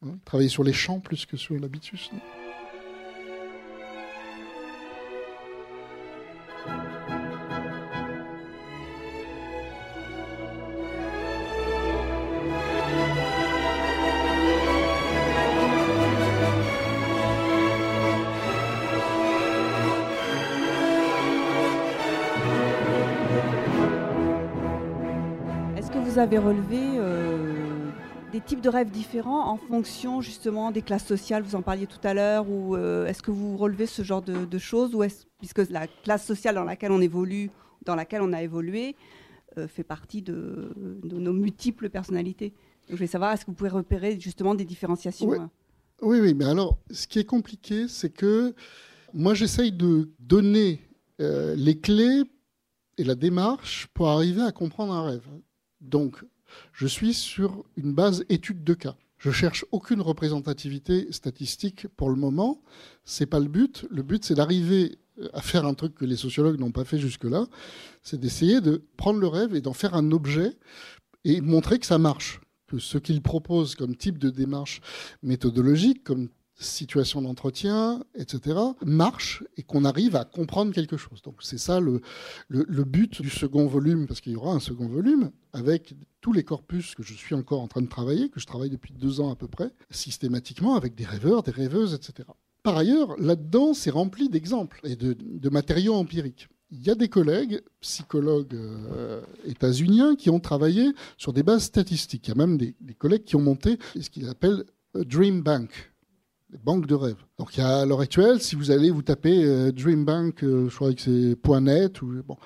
Hein, 0.00 0.18
travailler 0.24 0.48
sur 0.48 0.64
les 0.64 0.72
champs 0.72 1.00
plus 1.00 1.26
que 1.26 1.36
sur 1.36 1.58
l'habitus. 1.58 2.10
Vous 26.18 26.24
avez 26.24 26.38
relevé 26.38 26.80
euh, 26.80 27.92
des 28.32 28.40
types 28.40 28.60
de 28.60 28.68
rêves 28.68 28.90
différents 28.90 29.52
en 29.52 29.56
fonction 29.56 30.20
justement 30.20 30.72
des 30.72 30.82
classes 30.82 31.06
sociales, 31.06 31.44
vous 31.44 31.54
en 31.54 31.62
parliez 31.62 31.86
tout 31.86 32.00
à 32.02 32.12
l'heure, 32.12 32.50
ou 32.50 32.74
euh, 32.74 33.06
est-ce 33.06 33.22
que 33.22 33.30
vous 33.30 33.56
relevez 33.56 33.86
ce 33.86 34.02
genre 34.02 34.20
de, 34.20 34.58
choses, 34.58 34.96
ou 34.96 35.04
puisque 35.38 35.70
la 35.70 35.86
classe 35.86 36.26
sociale 36.26 36.56
dans 36.56 36.64
laquelle 36.64 36.90
on 36.90 37.00
évolue, 37.00 37.52
dans 37.84 37.94
laquelle 37.94 38.20
on 38.20 38.32
a 38.32 38.42
évolué, 38.42 38.96
euh, 39.58 39.68
fait 39.68 39.84
partie 39.84 40.20
de, 40.20 40.72
nos 41.04 41.32
multiples 41.32 41.88
personnalités? 41.88 42.52
Je 42.88 42.96
voulais 42.96 43.06
savoir, 43.06 43.32
est-ce 43.32 43.44
que 43.44 43.52
vous 43.52 43.56
pouvez 43.56 43.70
repérer 43.70 44.18
justement 44.18 44.56
des 44.56 44.64
différenciations 44.64 45.28
oui. 45.28 45.38
oui, 46.02 46.18
oui, 46.20 46.34
mais 46.34 46.46
alors, 46.46 46.80
ce 46.90 47.06
qui 47.06 47.20
est 47.20 47.26
compliqué, 47.26 47.86
c'est 47.86 48.10
que 48.10 48.56
moi, 49.14 49.34
j'essaye 49.34 49.70
de 49.70 50.10
donner 50.18 50.80
les 51.20 51.78
clés 51.78 52.24
et 52.96 53.04
la 53.04 53.14
démarche 53.14 53.86
pour 53.94 54.08
arriver 54.08 54.42
à 54.42 54.50
comprendre 54.50 54.92
un 54.92 55.04
rêve. 55.04 55.28
Donc, 55.80 56.24
je 56.72 56.86
suis 56.86 57.14
sur 57.14 57.64
une 57.76 57.92
base 57.92 58.24
étude 58.28 58.64
de 58.64 58.74
cas. 58.74 58.96
Je 59.18 59.30
cherche 59.30 59.64
aucune 59.72 60.00
représentativité 60.00 61.10
statistique 61.10 61.88
pour 61.96 62.08
le 62.08 62.16
moment. 62.16 62.62
C'est 63.04 63.26
pas 63.26 63.40
le 63.40 63.48
but. 63.48 63.84
Le 63.90 64.02
but, 64.02 64.24
c'est 64.24 64.34
d'arriver 64.34 64.98
à 65.32 65.42
faire 65.42 65.66
un 65.66 65.74
truc 65.74 65.96
que 65.96 66.04
les 66.04 66.16
sociologues 66.16 66.60
n'ont 66.60 66.70
pas 66.70 66.84
fait 66.84 66.98
jusque-là. 66.98 67.46
C'est 68.02 68.20
d'essayer 68.20 68.60
de 68.60 68.84
prendre 68.96 69.18
le 69.18 69.26
rêve 69.26 69.56
et 69.56 69.60
d'en 69.60 69.72
faire 69.72 69.94
un 69.94 70.12
objet 70.12 70.52
et 71.24 71.40
montrer 71.40 71.78
que 71.78 71.86
ça 71.86 71.98
marche. 71.98 72.40
que 72.68 72.78
ce 72.78 72.98
qu'il 72.98 73.22
propose 73.22 73.74
comme 73.74 73.96
type 73.96 74.18
de 74.18 74.28
démarche 74.28 74.82
méthodologique, 75.22 76.04
comme 76.04 76.28
situation 76.58 77.22
d'entretien, 77.22 78.02
etc., 78.14 78.58
marche 78.84 79.44
et 79.56 79.62
qu'on 79.62 79.84
arrive 79.84 80.16
à 80.16 80.24
comprendre 80.24 80.72
quelque 80.72 80.96
chose. 80.96 81.22
Donc 81.22 81.36
c'est 81.40 81.58
ça 81.58 81.80
le, 81.80 82.02
but 82.48 83.22
du 83.22 83.30
second 83.30 83.66
volume, 83.66 84.06
parce 84.06 84.20
qu'il 84.20 84.32
y 84.32 84.36
aura 84.36 84.52
un 84.52 84.60
second 84.60 84.88
volume 84.88 85.30
avec 85.52 85.94
tous 86.20 86.32
les 86.32 86.42
corpus 86.42 86.94
que 86.94 87.02
je 87.02 87.14
suis 87.14 87.34
encore 87.34 87.60
en 87.60 87.68
train 87.68 87.82
de 87.82 87.88
travailler, 87.88 88.28
que 88.28 88.40
je 88.40 88.46
travaille 88.46 88.70
depuis 88.70 88.92
deux 88.92 89.20
ans 89.20 89.30
à 89.30 89.36
peu 89.36 89.46
près, 89.46 89.70
systématiquement 89.90 90.74
avec 90.74 90.94
des 90.94 91.04
rêveurs, 91.04 91.42
des 91.42 91.52
rêveuses, 91.52 91.94
etc. 91.94 92.28
Par 92.62 92.76
ailleurs, 92.76 93.16
là-dedans, 93.18 93.72
c'est 93.72 93.90
rempli 93.90 94.28
d'exemples 94.28 94.80
et 94.84 94.96
de, 94.96 95.48
matériaux 95.48 95.94
empiriques. 95.94 96.48
Il 96.70 96.84
y 96.84 96.90
a 96.90 96.94
des 96.94 97.08
collègues, 97.08 97.62
psychologues 97.80 98.54
euh, 98.54 99.22
états-uniens, 99.46 100.16
qui 100.16 100.28
ont 100.28 100.40
travaillé 100.40 100.92
sur 101.16 101.32
des 101.32 101.42
bases 101.42 101.62
statistiques. 101.62 102.28
Il 102.28 102.30
y 102.30 102.32
a 102.32 102.46
même 102.46 102.58
des, 102.58 102.74
des 102.80 102.92
collègues 102.92 103.24
qui 103.24 103.36
ont 103.36 103.40
monté 103.40 103.78
ce 103.98 104.10
qu'ils 104.10 104.28
appellent 104.28 104.64
Dream 104.94 105.42
Bank, 105.42 105.87
des 106.50 106.58
banques 106.58 106.86
de 106.86 106.94
rêves. 106.94 107.22
Donc 107.38 107.58
à 107.58 107.84
l'heure 107.84 108.00
actuelle, 108.00 108.40
si 108.40 108.56
vous 108.56 108.70
allez 108.70 108.90
vous 108.90 109.02
taper 109.02 109.44
euh, 109.44 109.70
Dream 109.70 110.04
Bank, 110.04 110.42
euh, 110.42 110.68
je 110.68 110.74
crois 110.74 110.92
que 110.94 111.00
c'est 111.00 111.60
.net 111.60 112.00
ou 112.00 112.22
bon, 112.26 112.36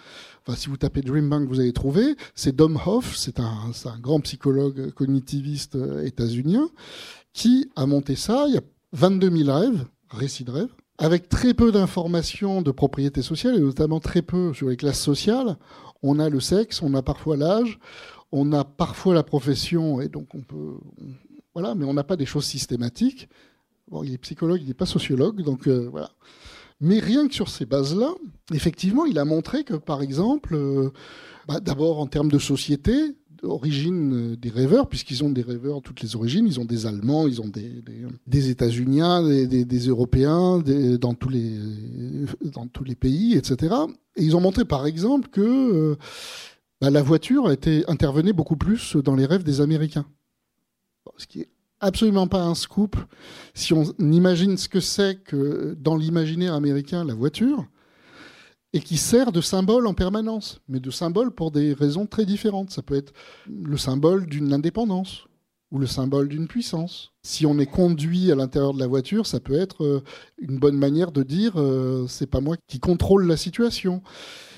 enfin 0.41 0.57
si 0.57 0.69
vous 0.69 0.77
tapez 0.77 1.03
Dream 1.03 1.29
Bank, 1.29 1.49
vous 1.49 1.61
allez 1.61 1.73
trouver. 1.73 2.17
C'est 2.35 2.55
Dom 2.55 2.79
Hoff, 2.85 3.17
c'est 3.17 3.39
un, 3.39 3.71
un, 3.85 3.99
grand 4.01 4.21
psychologue 4.21 4.91
cognitiviste 4.93 5.77
euh, 5.77 6.05
états-unien 6.05 6.69
qui 7.33 7.71
a 7.77 7.87
monté 7.87 8.17
ça. 8.17 8.47
Il 8.49 8.55
y 8.55 8.59
a 8.59 8.63
22 8.93 9.31
000 9.45 9.57
rêves, 9.57 9.85
récits 10.11 10.45
de 10.45 10.51
rêves, 10.51 10.75
avec 10.99 11.29
très 11.29 11.55
peu 11.55 11.71
d'informations 11.71 12.61
de 12.61 12.71
propriété 12.73 13.23
sociale 13.23 13.55
et 13.57 13.61
notamment 13.61 14.01
très 14.01 14.23
peu 14.23 14.53
sur 14.53 14.69
les 14.69 14.77
classes 14.77 15.01
sociales. 15.01 15.57
On 16.03 16.19
a 16.19 16.29
le 16.29 16.41
sexe, 16.41 16.83
on 16.83 16.95
a 16.95 17.03
parfois 17.03 17.37
l'âge, 17.37 17.79
on 18.33 18.53
a 18.53 18.65
parfois 18.65 19.15
la 19.15 19.23
profession 19.23 20.01
et 20.01 20.09
donc 20.09 20.35
on 20.35 20.43
peut, 20.43 20.79
voilà, 21.55 21.75
mais 21.77 21.85
on 21.85 21.95
n'a 21.95 22.05
pas 22.05 22.17
des 22.17 22.27
choses 22.27 22.45
systématiques. 22.45 23.29
Bon, 23.93 24.03
il 24.03 24.15
est 24.15 24.19
psychologue, 24.19 24.59
il 24.63 24.69
n'est 24.69 24.75
pas 24.75 24.87
sociologue, 24.87 25.43
donc 25.43 25.69
euh, 25.69 25.87
voilà. 25.91 26.13
Mais 26.81 26.99
rien 26.99 27.29
que 27.29 27.35
sur 27.35 27.51
ces 27.51 27.67
bases-là, 27.67 28.15
effectivement, 28.55 29.05
il 29.05 29.19
a 29.19 29.27
montré 29.27 29.65
que, 29.65 29.75
par 29.75 30.01
exemple, 30.01 30.55
euh, 30.55 30.89
bah, 31.47 31.61
d'abord 31.61 32.01
en 32.01 32.07
termes 32.07 32.31
de 32.31 32.39
société, 32.39 32.95
d'origine 33.43 34.33
euh, 34.33 34.37
des 34.37 34.49
rêveurs, 34.49 34.89
puisqu'ils 34.89 35.23
ont 35.23 35.29
des 35.29 35.43
rêveurs 35.43 35.83
toutes 35.83 36.01
les 36.01 36.17
origines, 36.17 36.47
ils 36.47 36.59
ont 36.59 36.65
des 36.65 36.87
Allemands, 36.87 37.29
ils 37.29 37.43
ont 37.43 37.49
des, 37.49 38.49
États-Uniens, 38.49 39.23
des, 39.23 39.87
Européens, 39.89 40.63
dans, 40.99 41.13
tous 41.13 41.29
les, 41.29 42.95
pays, 42.95 43.35
etc. 43.35 43.75
Et 44.17 44.25
ils 44.25 44.35
ont 44.35 44.41
montré, 44.41 44.65
par 44.65 44.87
exemple, 44.87 45.29
que 45.29 45.99
bah, 46.81 46.89
la 46.89 47.03
voiture 47.03 47.55
intervenait 47.89 48.33
beaucoup 48.33 48.57
plus 48.57 48.97
dans 48.97 49.17
les 49.17 49.27
rêves 49.27 49.45
des 49.45 49.61
Américains. 49.61 50.07
Ce 51.19 51.27
qui 51.27 51.41
est 51.41 51.49
absolument 51.83 52.29
pas 52.29 52.43
un 52.43 52.55
scoop 52.55 52.97
si 53.53 53.75
on 53.75 53.85
imagine 53.99 54.57
ce 54.57 54.69
que 54.69 54.81
c'est 54.81 55.23
que 55.23 55.77
dans 55.79 55.97
l'imaginaire 55.97 56.55
américain 56.55 57.05
la 57.05 57.15
voiture 57.15 57.67
et 58.73 58.81
qui 58.81 58.97
sert 58.97 59.33
de 59.33 59.43
symbole 59.43 59.87
en 59.87 59.93
permanence, 59.93 60.61
mais 60.69 60.81
de 60.81 60.91
symbole 60.91 61.31
pour 61.33 61.51
des 61.51 61.75
raisons 61.75 62.07
très 62.07 62.25
différentes. 62.25 62.71
Ça 62.71 62.81
peut 62.81 62.95
être 62.95 63.13
le 63.47 63.77
symbole 63.77 64.27
d'une 64.27 64.53
indépendance 64.55 65.27
ou 65.71 65.79
le 65.79 65.87
symbole 65.87 66.29
d'une 66.29 66.49
puissance. 66.49 67.13
Si 67.23 67.45
on 67.45 67.59
est 67.59 67.67
conduit 67.67 68.33
à 68.33 68.35
l'intérieur 68.35 68.73
de 68.73 68.79
la 68.79 68.87
voiture, 68.87 69.27
ça 69.27 69.41
peut 69.41 69.59
être 69.59 69.85
euh, 69.85 70.03
une 70.39 70.59
bonne 70.59 70.77
manière 70.77 71.13
de 71.13 71.23
dire 71.23 71.53
euh, 71.57 72.07
c'est 72.09 72.27
pas 72.27 72.41
moi 72.41 72.57
qui 72.67 72.79
contrôle 72.79 73.27
la 73.27 73.37
situation. 73.37 74.03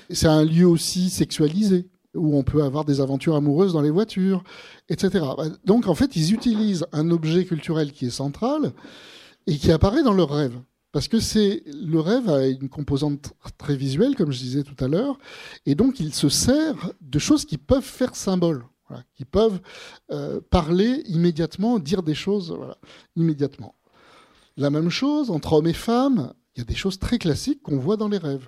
C'est 0.09 0.27
un 0.27 0.45
lieu 0.45 0.67
aussi 0.67 1.09
sexualisé 1.09 1.89
où 2.15 2.37
on 2.37 2.43
peut 2.43 2.63
avoir 2.63 2.85
des 2.85 3.01
aventures 3.01 3.35
amoureuses 3.35 3.73
dans 3.73 3.81
les 3.81 3.89
voitures, 3.89 4.43
etc. 4.89 5.25
Donc 5.65 5.87
en 5.87 5.95
fait, 5.95 6.15
ils 6.15 6.33
utilisent 6.33 6.85
un 6.91 7.11
objet 7.11 7.45
culturel 7.45 7.91
qui 7.91 8.07
est 8.07 8.11
central 8.11 8.73
et 9.47 9.57
qui 9.57 9.71
apparaît 9.71 10.03
dans 10.03 10.13
leur 10.13 10.29
rêve. 10.29 10.59
Parce 10.91 11.09
que 11.09 11.19
c'est 11.19 11.63
le 11.65 11.99
rêve 11.99 12.29
a 12.29 12.47
une 12.47 12.69
composante 12.69 13.33
très 13.57 13.75
visuelle, 13.75 14.15
comme 14.15 14.31
je 14.31 14.39
disais 14.39 14.63
tout 14.63 14.81
à 14.83 14.87
l'heure, 14.87 15.17
et 15.65 15.75
donc 15.75 15.99
il 15.99 16.13
se 16.13 16.29
sert 16.29 16.93
de 17.01 17.19
choses 17.19 17.43
qui 17.43 17.57
peuvent 17.57 17.83
faire 17.83 18.15
symbole, 18.15 18.63
qui 19.13 19.25
peuvent 19.25 19.59
euh, 20.11 20.39
parler 20.49 21.03
immédiatement, 21.07 21.79
dire 21.79 22.01
des 22.01 22.15
choses 22.15 22.57
immédiatement. 23.17 23.75
La 24.55 24.69
même 24.69 24.89
chose 24.89 25.31
entre 25.31 25.53
hommes 25.53 25.67
et 25.67 25.73
femmes, 25.73 26.33
il 26.55 26.59
y 26.59 26.61
a 26.61 26.65
des 26.65 26.75
choses 26.75 26.97
très 26.97 27.17
classiques 27.17 27.61
qu'on 27.61 27.77
voit 27.77 27.97
dans 27.97 28.07
les 28.07 28.17
rêves. 28.17 28.47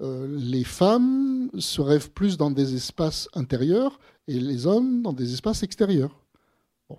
Euh, 0.00 0.26
les 0.38 0.64
femmes 0.64 1.50
se 1.58 1.80
rêvent 1.80 2.10
plus 2.10 2.36
dans 2.36 2.50
des 2.50 2.74
espaces 2.74 3.28
intérieurs 3.34 3.98
et 4.28 4.38
les 4.38 4.66
hommes 4.66 5.02
dans 5.02 5.12
des 5.12 5.34
espaces 5.34 5.62
extérieurs. 5.62 6.16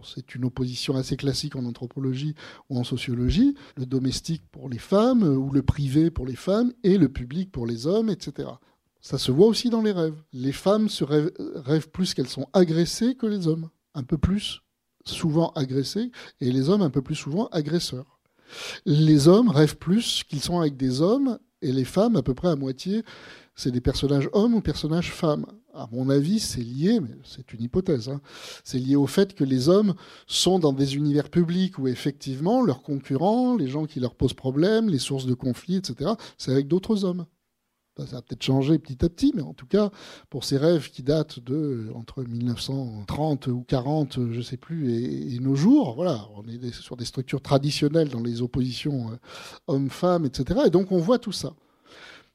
c'est 0.04 0.36
une 0.36 0.46
opposition 0.46 0.96
assez 0.96 1.18
classique 1.18 1.56
en 1.56 1.66
anthropologie 1.66 2.36
ou 2.70 2.78
en 2.78 2.84
sociologie, 2.84 3.56
le 3.76 3.86
domestique 3.86 4.44
pour 4.52 4.70
les 4.70 4.78
femmes 4.78 5.24
ou 5.24 5.52
le 5.52 5.64
privé 5.64 6.12
pour 6.12 6.26
les 6.26 6.36
femmes 6.36 6.74
et 6.84 6.98
le 6.98 7.10
public 7.10 7.52
pour 7.52 7.66
les 7.66 7.88
hommes, 7.88 8.10
etc. 8.10 8.50
Ça 9.02 9.18
se 9.18 9.32
voit 9.32 9.48
aussi 9.48 9.70
dans 9.70 9.82
les 9.82 9.92
rêves. 9.92 10.22
Les 10.32 10.52
femmes 10.52 10.88
se 10.88 11.04
rêvent, 11.04 11.32
rêvent 11.56 11.90
plus 11.90 12.14
qu'elles 12.14 12.30
sont 12.30 12.48
agressées 12.54 13.16
que 13.16 13.26
les 13.26 13.48
hommes, 13.48 13.70
un 13.96 14.04
peu 14.04 14.18
plus 14.18 14.62
souvent 15.04 15.52
agressées, 15.54 16.12
et 16.40 16.52
les 16.52 16.70
hommes 16.70 16.84
un 16.84 16.92
peu 16.92 17.02
plus 17.02 17.16
souvent 17.16 17.48
agresseurs. 17.48 18.20
Les 18.86 19.28
hommes 19.28 19.50
rêvent 19.50 19.78
plus 19.78 20.24
qu'ils 20.24 20.42
sont 20.42 20.60
avec 20.60 20.78
des 20.78 21.02
hommes 21.02 21.40
et 21.62 21.72
les 21.72 21.86
femmes, 21.86 22.16
à 22.16 22.22
peu 22.22 22.34
près 22.34 22.50
à 22.50 22.56
moitié, 22.56 23.04
c'est 23.56 23.72
des 23.72 23.82
personnages 23.82 24.30
hommes 24.34 24.56
ou 24.56 24.62
personnages 24.62 25.12
femmes. 25.12 25.46
À 25.74 25.88
mon 25.92 26.10
avis, 26.10 26.40
c'est 26.40 26.62
lié, 26.62 27.00
mais 27.00 27.16
c'est 27.24 27.54
une 27.54 27.62
hypothèse, 27.62 28.10
hein. 28.10 28.20
c'est 28.64 28.78
lié 28.78 28.96
au 28.96 29.08
fait 29.08 29.34
que 29.34 29.46
les 29.46 29.70
hommes 29.70 29.94
sont 30.28 30.60
dans 30.60 30.74
des 30.74 30.96
univers 30.96 31.30
publics 31.30 31.80
où 31.80 31.88
effectivement 31.88 32.62
leurs 32.62 32.82
concurrents, 32.82 33.56
les 33.56 33.68
gens 33.68 33.86
qui 33.86 34.02
leur 34.02 34.16
posent 34.16 34.34
problème, 34.34 34.90
les 34.90 35.00
sources 35.00 35.26
de 35.26 35.34
conflits, 35.34 35.78
etc., 35.78 36.12
c'est 36.38 36.52
avec 36.52 36.68
d'autres 36.68 37.06
hommes. 37.06 37.26
Ça 38.08 38.18
a 38.18 38.22
peut-être 38.22 38.44
changé 38.44 38.78
petit 38.80 39.04
à 39.06 39.10
petit, 39.10 39.32
mais 39.36 39.42
en 39.42 39.54
tout 39.54 39.66
cas, 39.66 39.92
pour 40.30 40.44
ces 40.44 40.58
rêves 40.58 40.90
qui 40.90 41.04
datent 41.04 41.40
de 41.40 41.90
entre 41.96 42.24
1930 42.24 43.48
ou 43.48 43.64
40, 43.68 44.16
je 44.32 44.38
ne 44.38 44.42
sais 44.42 44.58
plus, 44.58 44.94
et, 44.94 45.40
nos 45.40 45.56
jours, 45.56 45.96
voilà, 45.96 46.28
on 46.36 46.44
est 46.48 46.74
sur 46.74 46.96
des 46.98 47.06
structures 47.06 47.42
traditionnelles 47.42 48.10
dans 48.10 48.22
les 48.22 48.42
oppositions 48.42 49.10
euh, 49.12 49.16
hommes-femmes, 49.68 50.26
etc. 50.26 50.62
Et 50.68 50.70
donc 50.70 50.92
on 50.92 51.00
voit 51.00 51.20
tout 51.20 51.32
ça. 51.32 51.54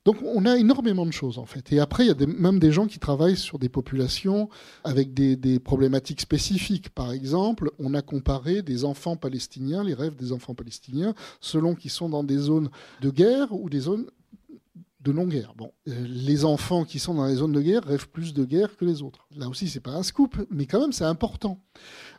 Donc 0.07 0.19
on 0.23 0.47
a 0.47 0.57
énormément 0.57 1.05
de 1.05 1.11
choses 1.11 1.37
en 1.37 1.47
fait. 1.47 1.73
Et 1.73 1.81
après, 1.81 2.05
il 2.05 2.09
y 2.09 2.23
a 2.23 2.27
même 2.27 2.61
des 2.61 2.71
gens 2.71 2.87
qui 2.87 3.01
travaillent 3.01 3.37
sur 3.37 3.59
des 3.59 3.69
populations 3.69 4.49
avec 4.85 5.13
des, 5.15 5.59
problématiques 5.59 6.21
spécifiques. 6.21 6.91
Par 6.91 7.11
exemple, 7.11 7.73
on 7.81 7.93
a 7.93 8.03
comparé 8.03 8.63
des 8.63 8.85
enfants 8.85 9.17
palestiniens, 9.17 9.83
les 9.83 9.95
rêves 9.95 10.15
des 10.15 10.31
enfants 10.31 10.55
palestiniens, 10.55 11.13
selon 11.41 11.75
qu'ils 11.75 11.91
sont 11.91 12.09
dans 12.09 12.23
des 12.23 12.39
zones 12.39 12.71
de 13.01 13.11
guerre 13.11 13.53
ou 13.53 13.69
des 13.69 13.81
zones 13.81 14.07
de 15.07 15.13
non-guerre. 15.13 15.55
Euh, 15.61 16.07
les 16.09 16.45
enfants 16.45 16.85
qui 16.85 16.99
sont 16.99 17.15
dans 17.15 17.27
les 17.27 17.37
zones 17.37 17.53
de 17.53 17.61
guerre 17.61 17.85
rêvent 17.85 18.09
plus 18.09 18.35
de 18.35 18.45
guerre 18.45 18.77
que 18.77 18.85
les 18.85 19.03
autres. 19.03 19.27
Là 19.37 19.49
aussi, 19.49 19.69
c'est 19.69 19.81
pas 19.81 19.93
un 19.93 20.03
scoop, 20.03 20.37
mais 20.51 20.67
quand 20.67 20.81
même, 20.81 20.93
c'est 20.93 21.05
important. 21.05 21.61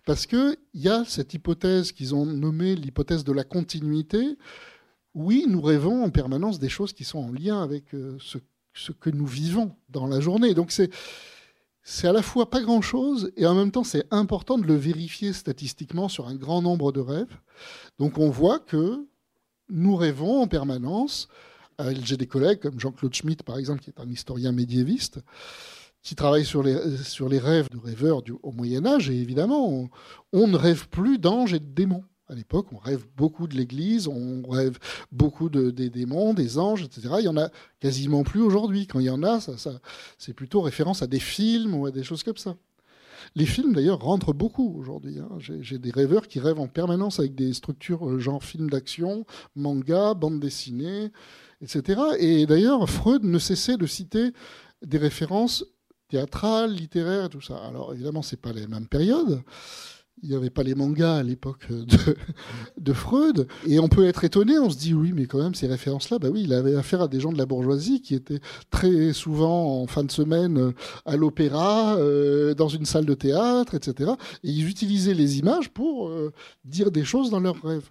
Parce 0.05 0.25
qu'il 0.25 0.57
y 0.73 0.87
a 0.87 1.03
cette 1.05 1.33
hypothèse 1.33 1.91
qu'ils 1.91 2.15
ont 2.15 2.25
nommée 2.25 2.75
l'hypothèse 2.75 3.23
de 3.23 3.33
la 3.33 3.43
continuité. 3.43 4.37
Oui, 5.13 5.45
nous 5.47 5.61
rêvons 5.61 6.03
en 6.03 6.09
permanence 6.09 6.59
des 6.59 6.69
choses 6.69 6.93
qui 6.93 7.03
sont 7.03 7.19
en 7.19 7.31
lien 7.31 7.61
avec 7.61 7.93
euh, 7.93 8.17
ce, 8.19 8.37
ce 8.73 8.91
que 8.93 9.09
nous 9.09 9.27
vivons 9.27 9.75
dans 9.89 10.07
la 10.07 10.19
journée. 10.19 10.53
Donc, 10.53 10.71
c'est. 10.71 10.89
À 12.03 12.11
la 12.11 12.21
fois 12.21 12.49
pas 12.49 12.61
grand-chose 12.61 13.31
et 13.37 13.45
en 13.45 13.55
même 13.55 13.71
temps 13.71 13.85
c'est 13.85 14.05
important 14.11 14.57
de 14.57 14.67
le 14.67 14.75
vérifier 14.75 15.31
statistiquement 15.31 16.09
sur 16.09 16.27
un 16.27 16.35
grand 16.35 16.61
nombre 16.61 16.91
de 16.91 16.99
rêves. 16.99 17.39
Donc 17.97 18.17
on 18.17 18.29
voit 18.29 18.59
que 18.59 19.07
nous 19.69 19.95
rêvons 19.95 20.41
en 20.41 20.47
permanence 20.47 21.29
j'ai 22.01 22.17
des 22.17 22.27
collègues 22.27 22.59
comme 22.59 22.79
Jean-Claude 22.79 23.13
Schmitt, 23.13 23.43
par 23.43 23.57
exemple, 23.57 23.81
qui 23.81 23.89
est 23.89 23.99
un 23.99 24.09
historien 24.09 24.51
médiéviste, 24.51 25.19
qui 26.01 26.15
travaille 26.15 26.45
sur 26.45 26.63
les, 26.63 26.97
sur 27.03 27.29
les 27.29 27.39
rêves 27.39 27.69
de 27.69 27.77
rêveurs 27.77 28.21
du, 28.21 28.33
au 28.43 28.51
Moyen 28.51 28.85
Âge. 28.85 29.09
Et 29.09 29.19
évidemment, 29.19 29.89
on, 30.33 30.47
ne 30.47 30.55
rêve 30.55 30.87
plus 30.89 31.19
d'anges 31.19 31.53
et 31.53 31.59
de 31.59 31.65
démons. 31.65 32.03
À 32.29 32.35
l'époque, 32.35 32.67
on 32.73 32.77
rêve 32.77 33.05
beaucoup 33.15 33.47
de 33.47 33.55
l'Église, 33.55 34.07
on 34.07 34.43
rêve 34.49 34.79
beaucoup 35.11 35.49
de, 35.49 35.71
des 35.71 35.89
démons, 35.89 36.33
des 36.33 36.57
anges, 36.57 36.83
etc. 36.83 37.15
Il 37.19 37.25
y 37.25 37.29
en 37.29 37.37
a 37.37 37.49
quasiment 37.79 38.23
plus 38.23 38.41
aujourd'hui. 38.41 38.85
Quand 38.85 38.99
il 38.99 39.05
y 39.05 39.09
en 39.09 39.23
a, 39.23 39.39
ça, 39.39 39.53
c'est 40.17 40.33
plutôt 40.33 40.61
référence 40.61 41.01
à 41.01 41.07
des 41.07 41.19
films 41.19 41.73
ou 41.73 41.85
à 41.85 41.91
des 41.91 42.03
choses 42.03 42.23
comme 42.23 42.37
ça. 42.37 42.57
Les 43.35 43.45
films, 43.45 43.73
d'ailleurs, 43.73 43.99
rentrent 43.99 44.33
beaucoup 44.33 44.77
aujourd'hui. 44.79 45.19
Hein. 45.19 45.29
J'ai 45.39 45.77
des 45.77 45.91
rêveurs 45.91 46.27
qui 46.27 46.39
rêvent 46.39 46.59
en 46.59 46.67
permanence 46.67 47.19
avec 47.19 47.35
des 47.35 47.53
structures 47.53 48.07
euh, 48.07 48.19
genre 48.19 48.43
film 48.43 48.69
d'action, 48.69 49.25
manga, 49.55 50.13
bande 50.13 50.39
dessinée, 50.39 51.11
etc. 51.61 52.01
Et 52.19 52.45
d'ailleurs, 52.45 52.89
Freud 52.89 53.23
ne 53.23 53.39
cessait 53.39 53.77
de 53.77 53.85
citer 53.85 54.31
des 54.85 54.97
références 54.97 55.65
théâtrales, 56.09 56.73
littéraires 56.73 57.29
tout 57.29 57.41
ça. 57.41 57.57
Alors 57.57 57.93
évidemment, 57.93 58.21
ce 58.21 58.35
n'est 58.35 58.41
pas 58.41 58.53
les 58.53 58.67
mêmes 58.67 58.87
périodes, 58.87 59.41
Il 60.23 60.29
n'y 60.29 60.35
avait 60.35 60.49
pas 60.49 60.63
les 60.63 60.73
mangas 60.73 61.17
à 61.17 61.23
l'époque 61.23 61.67
de, 62.77 62.93
Freud. 62.93 63.47
Et 63.67 63.79
on 63.79 63.87
peut 63.87 64.05
être 64.05 64.23
étonné, 64.23 64.57
on 64.57 64.69
se 64.69 64.77
dit 64.77 64.93
oui, 64.93 65.11
mais 65.13 65.25
quand 65.25 65.39
même, 65.39 65.53
ces 65.53 65.67
références-là, 65.67 66.17
bah 66.19 66.29
oui, 66.31 66.43
il 66.43 66.53
avait 66.53 66.75
affaire 66.75 67.01
à 67.01 67.07
des 67.07 67.19
gens 67.19 67.31
de 67.31 67.37
la 67.37 67.45
bourgeoisie 67.45 68.01
qui 68.01 68.15
étaient 68.15 68.39
très 68.71 69.13
souvent 69.13 69.81
en 69.81 69.87
fin 69.87 70.03
de 70.03 70.11
semaine 70.11 70.73
à 71.05 71.17
l'opéra, 71.17 71.97
euh, 71.97 72.53
dans 72.53 72.69
une 72.69 72.85
salle 72.85 73.05
de 73.05 73.13
théâtre, 73.13 73.75
etc. 73.75 74.11
Et 74.43 74.49
ils 74.49 74.69
utilisaient 74.69 75.13
les 75.13 75.39
images 75.39 75.69
pour 75.69 76.09
euh, 76.09 76.31
dire 76.65 76.91
des 76.91 77.03
choses 77.03 77.29
dans 77.29 77.39
leurs 77.39 77.61
rêves. 77.61 77.89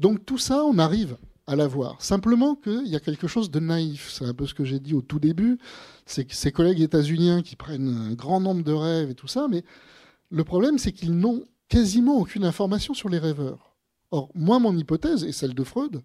Donc 0.00 0.24
tout 0.26 0.38
ça, 0.38 0.64
on 0.64 0.78
arrive 0.78 1.16
à 1.46 1.56
la 1.56 1.66
voir. 1.66 2.00
Simplement 2.02 2.54
qu'il 2.54 2.86
y 2.86 2.96
a 2.96 3.00
quelque 3.00 3.26
chose 3.26 3.50
de 3.50 3.60
naïf. 3.60 4.10
C'est 4.10 4.24
un 4.24 4.34
peu 4.34 4.46
ce 4.46 4.54
que 4.54 4.64
j'ai 4.64 4.80
dit 4.80 4.94
au 4.94 5.02
tout 5.02 5.18
début. 5.18 5.58
C'est 6.06 6.24
que 6.24 6.34
ces 6.34 6.52
collègues 6.52 6.80
états-uniens 6.80 7.42
qui 7.42 7.56
prennent 7.56 7.88
un 7.88 8.14
grand 8.14 8.40
nombre 8.40 8.64
de 8.64 8.72
rêves 8.72 9.10
et 9.10 9.14
tout 9.14 9.28
ça, 9.28 9.46
mais 9.48 9.64
le 10.30 10.44
problème, 10.44 10.78
c'est 10.78 10.92
qu'ils 10.92 11.16
n'ont 11.16 11.44
quasiment 11.68 12.18
aucune 12.18 12.44
information 12.44 12.94
sur 12.94 13.08
les 13.08 13.18
rêveurs. 13.18 13.74
Or, 14.10 14.30
moi, 14.34 14.58
mon 14.58 14.76
hypothèse, 14.76 15.24
et 15.24 15.32
celle 15.32 15.54
de 15.54 15.64
Freud, 15.64 16.02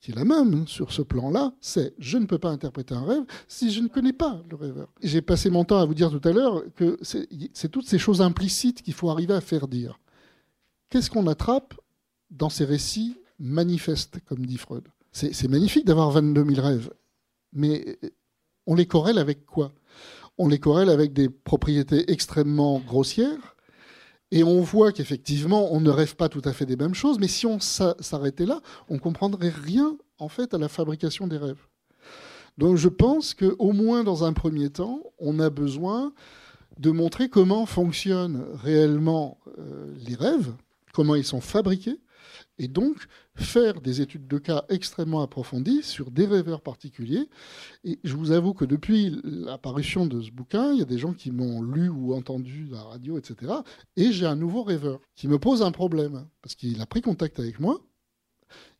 qui 0.00 0.12
est 0.12 0.14
la 0.14 0.24
même 0.24 0.54
hein, 0.54 0.64
sur 0.66 0.92
ce 0.92 1.02
plan-là, 1.02 1.52
c'est 1.60 1.94
je 1.98 2.18
ne 2.18 2.26
peux 2.26 2.38
pas 2.38 2.50
interpréter 2.50 2.94
un 2.94 3.04
rêve 3.04 3.24
si 3.48 3.72
je 3.72 3.80
ne 3.80 3.88
connais 3.88 4.12
pas 4.12 4.42
le 4.48 4.56
rêveur. 4.56 4.92
J'ai 5.02 5.22
passé 5.22 5.50
mon 5.50 5.64
temps 5.64 5.78
à 5.78 5.84
vous 5.84 5.94
dire 5.94 6.10
tout 6.10 6.26
à 6.28 6.32
l'heure 6.32 6.62
que 6.76 6.98
c'est 7.02 7.68
toutes 7.68 7.86
ces 7.86 7.98
choses 7.98 8.22
implicites 8.22 8.82
qu'il 8.82 8.94
faut 8.94 9.10
arriver 9.10 9.34
à 9.34 9.40
faire 9.40 9.66
dire. 9.66 9.98
Qu'est-ce 10.90 11.10
qu'on 11.10 11.26
attrape 11.26 11.74
dans 12.30 12.48
ces 12.48 12.64
récits 12.64 13.16
manifestes, 13.38 14.18
comme 14.26 14.44
dit 14.44 14.58
Freud 14.58 14.88
C'est 15.12 15.48
magnifique 15.48 15.86
d'avoir 15.86 16.10
22 16.10 16.44
000 16.54 16.66
rêves, 16.66 16.90
mais 17.52 17.98
on 18.66 18.74
les 18.74 18.86
corrèle 18.86 19.18
avec 19.18 19.46
quoi? 19.46 19.72
On 20.36 20.48
les 20.48 20.58
corrèle 20.58 20.90
avec 20.90 21.12
des 21.12 21.28
propriétés 21.28 22.10
extrêmement 22.10 22.78
grossières, 22.80 23.56
et 24.30 24.44
on 24.44 24.60
voit 24.60 24.92
qu'effectivement, 24.92 25.72
on 25.72 25.80
ne 25.80 25.90
rêve 25.90 26.14
pas 26.14 26.28
tout 26.28 26.42
à 26.44 26.52
fait 26.52 26.66
des 26.66 26.76
mêmes 26.76 26.94
choses, 26.94 27.18
mais 27.18 27.28
si 27.28 27.46
on 27.46 27.60
s'arrêtait 27.60 28.46
là, 28.46 28.60
on 28.88 28.98
comprendrait 28.98 29.48
rien 29.48 29.96
en 30.18 30.28
fait 30.28 30.52
à 30.52 30.58
la 30.58 30.68
fabrication 30.68 31.26
des 31.26 31.38
rêves. 31.38 31.66
Donc 32.58 32.76
je 32.76 32.88
pense 32.88 33.34
qu'au 33.34 33.72
moins 33.72 34.04
dans 34.04 34.24
un 34.24 34.32
premier 34.32 34.68
temps, 34.68 35.02
on 35.18 35.38
a 35.38 35.48
besoin 35.48 36.12
de 36.78 36.90
montrer 36.90 37.28
comment 37.28 37.66
fonctionnent 37.66 38.44
réellement 38.62 39.38
euh, 39.58 39.94
les 40.06 40.14
rêves, 40.14 40.52
comment 40.92 41.14
ils 41.14 41.24
sont 41.24 41.40
fabriqués, 41.40 41.98
et 42.58 42.68
donc 42.68 42.96
faire 43.34 43.80
des 43.80 44.00
études 44.00 44.26
de 44.26 44.38
cas 44.38 44.64
extrêmement 44.68 45.22
approfondies 45.22 45.82
sur 45.82 46.10
des 46.10 46.26
rêveurs 46.26 46.60
particuliers. 46.60 47.28
Et 47.84 47.98
je 48.04 48.16
vous 48.16 48.32
avoue 48.32 48.54
que 48.54 48.64
depuis 48.64 49.20
l'apparition 49.24 50.06
de 50.06 50.20
ce 50.20 50.30
bouquin, 50.30 50.72
il 50.72 50.78
y 50.78 50.82
a 50.82 50.86
des 50.86 50.98
gens 50.98 51.12
qui 51.12 51.30
m'ont 51.30 51.62
lu 51.62 51.88
ou 51.88 52.14
entendu 52.14 52.68
à 52.72 52.76
la 52.76 52.82
radio, 52.84 53.18
etc. 53.18 53.52
Et 53.96 54.12
j'ai 54.12 54.26
un 54.26 54.36
nouveau 54.36 54.62
rêveur 54.62 55.00
qui 55.14 55.28
me 55.28 55.38
pose 55.38 55.62
un 55.62 55.72
problème, 55.72 56.26
parce 56.42 56.54
qu'il 56.54 56.80
a 56.80 56.86
pris 56.86 57.02
contact 57.02 57.38
avec 57.38 57.60
moi. 57.60 57.80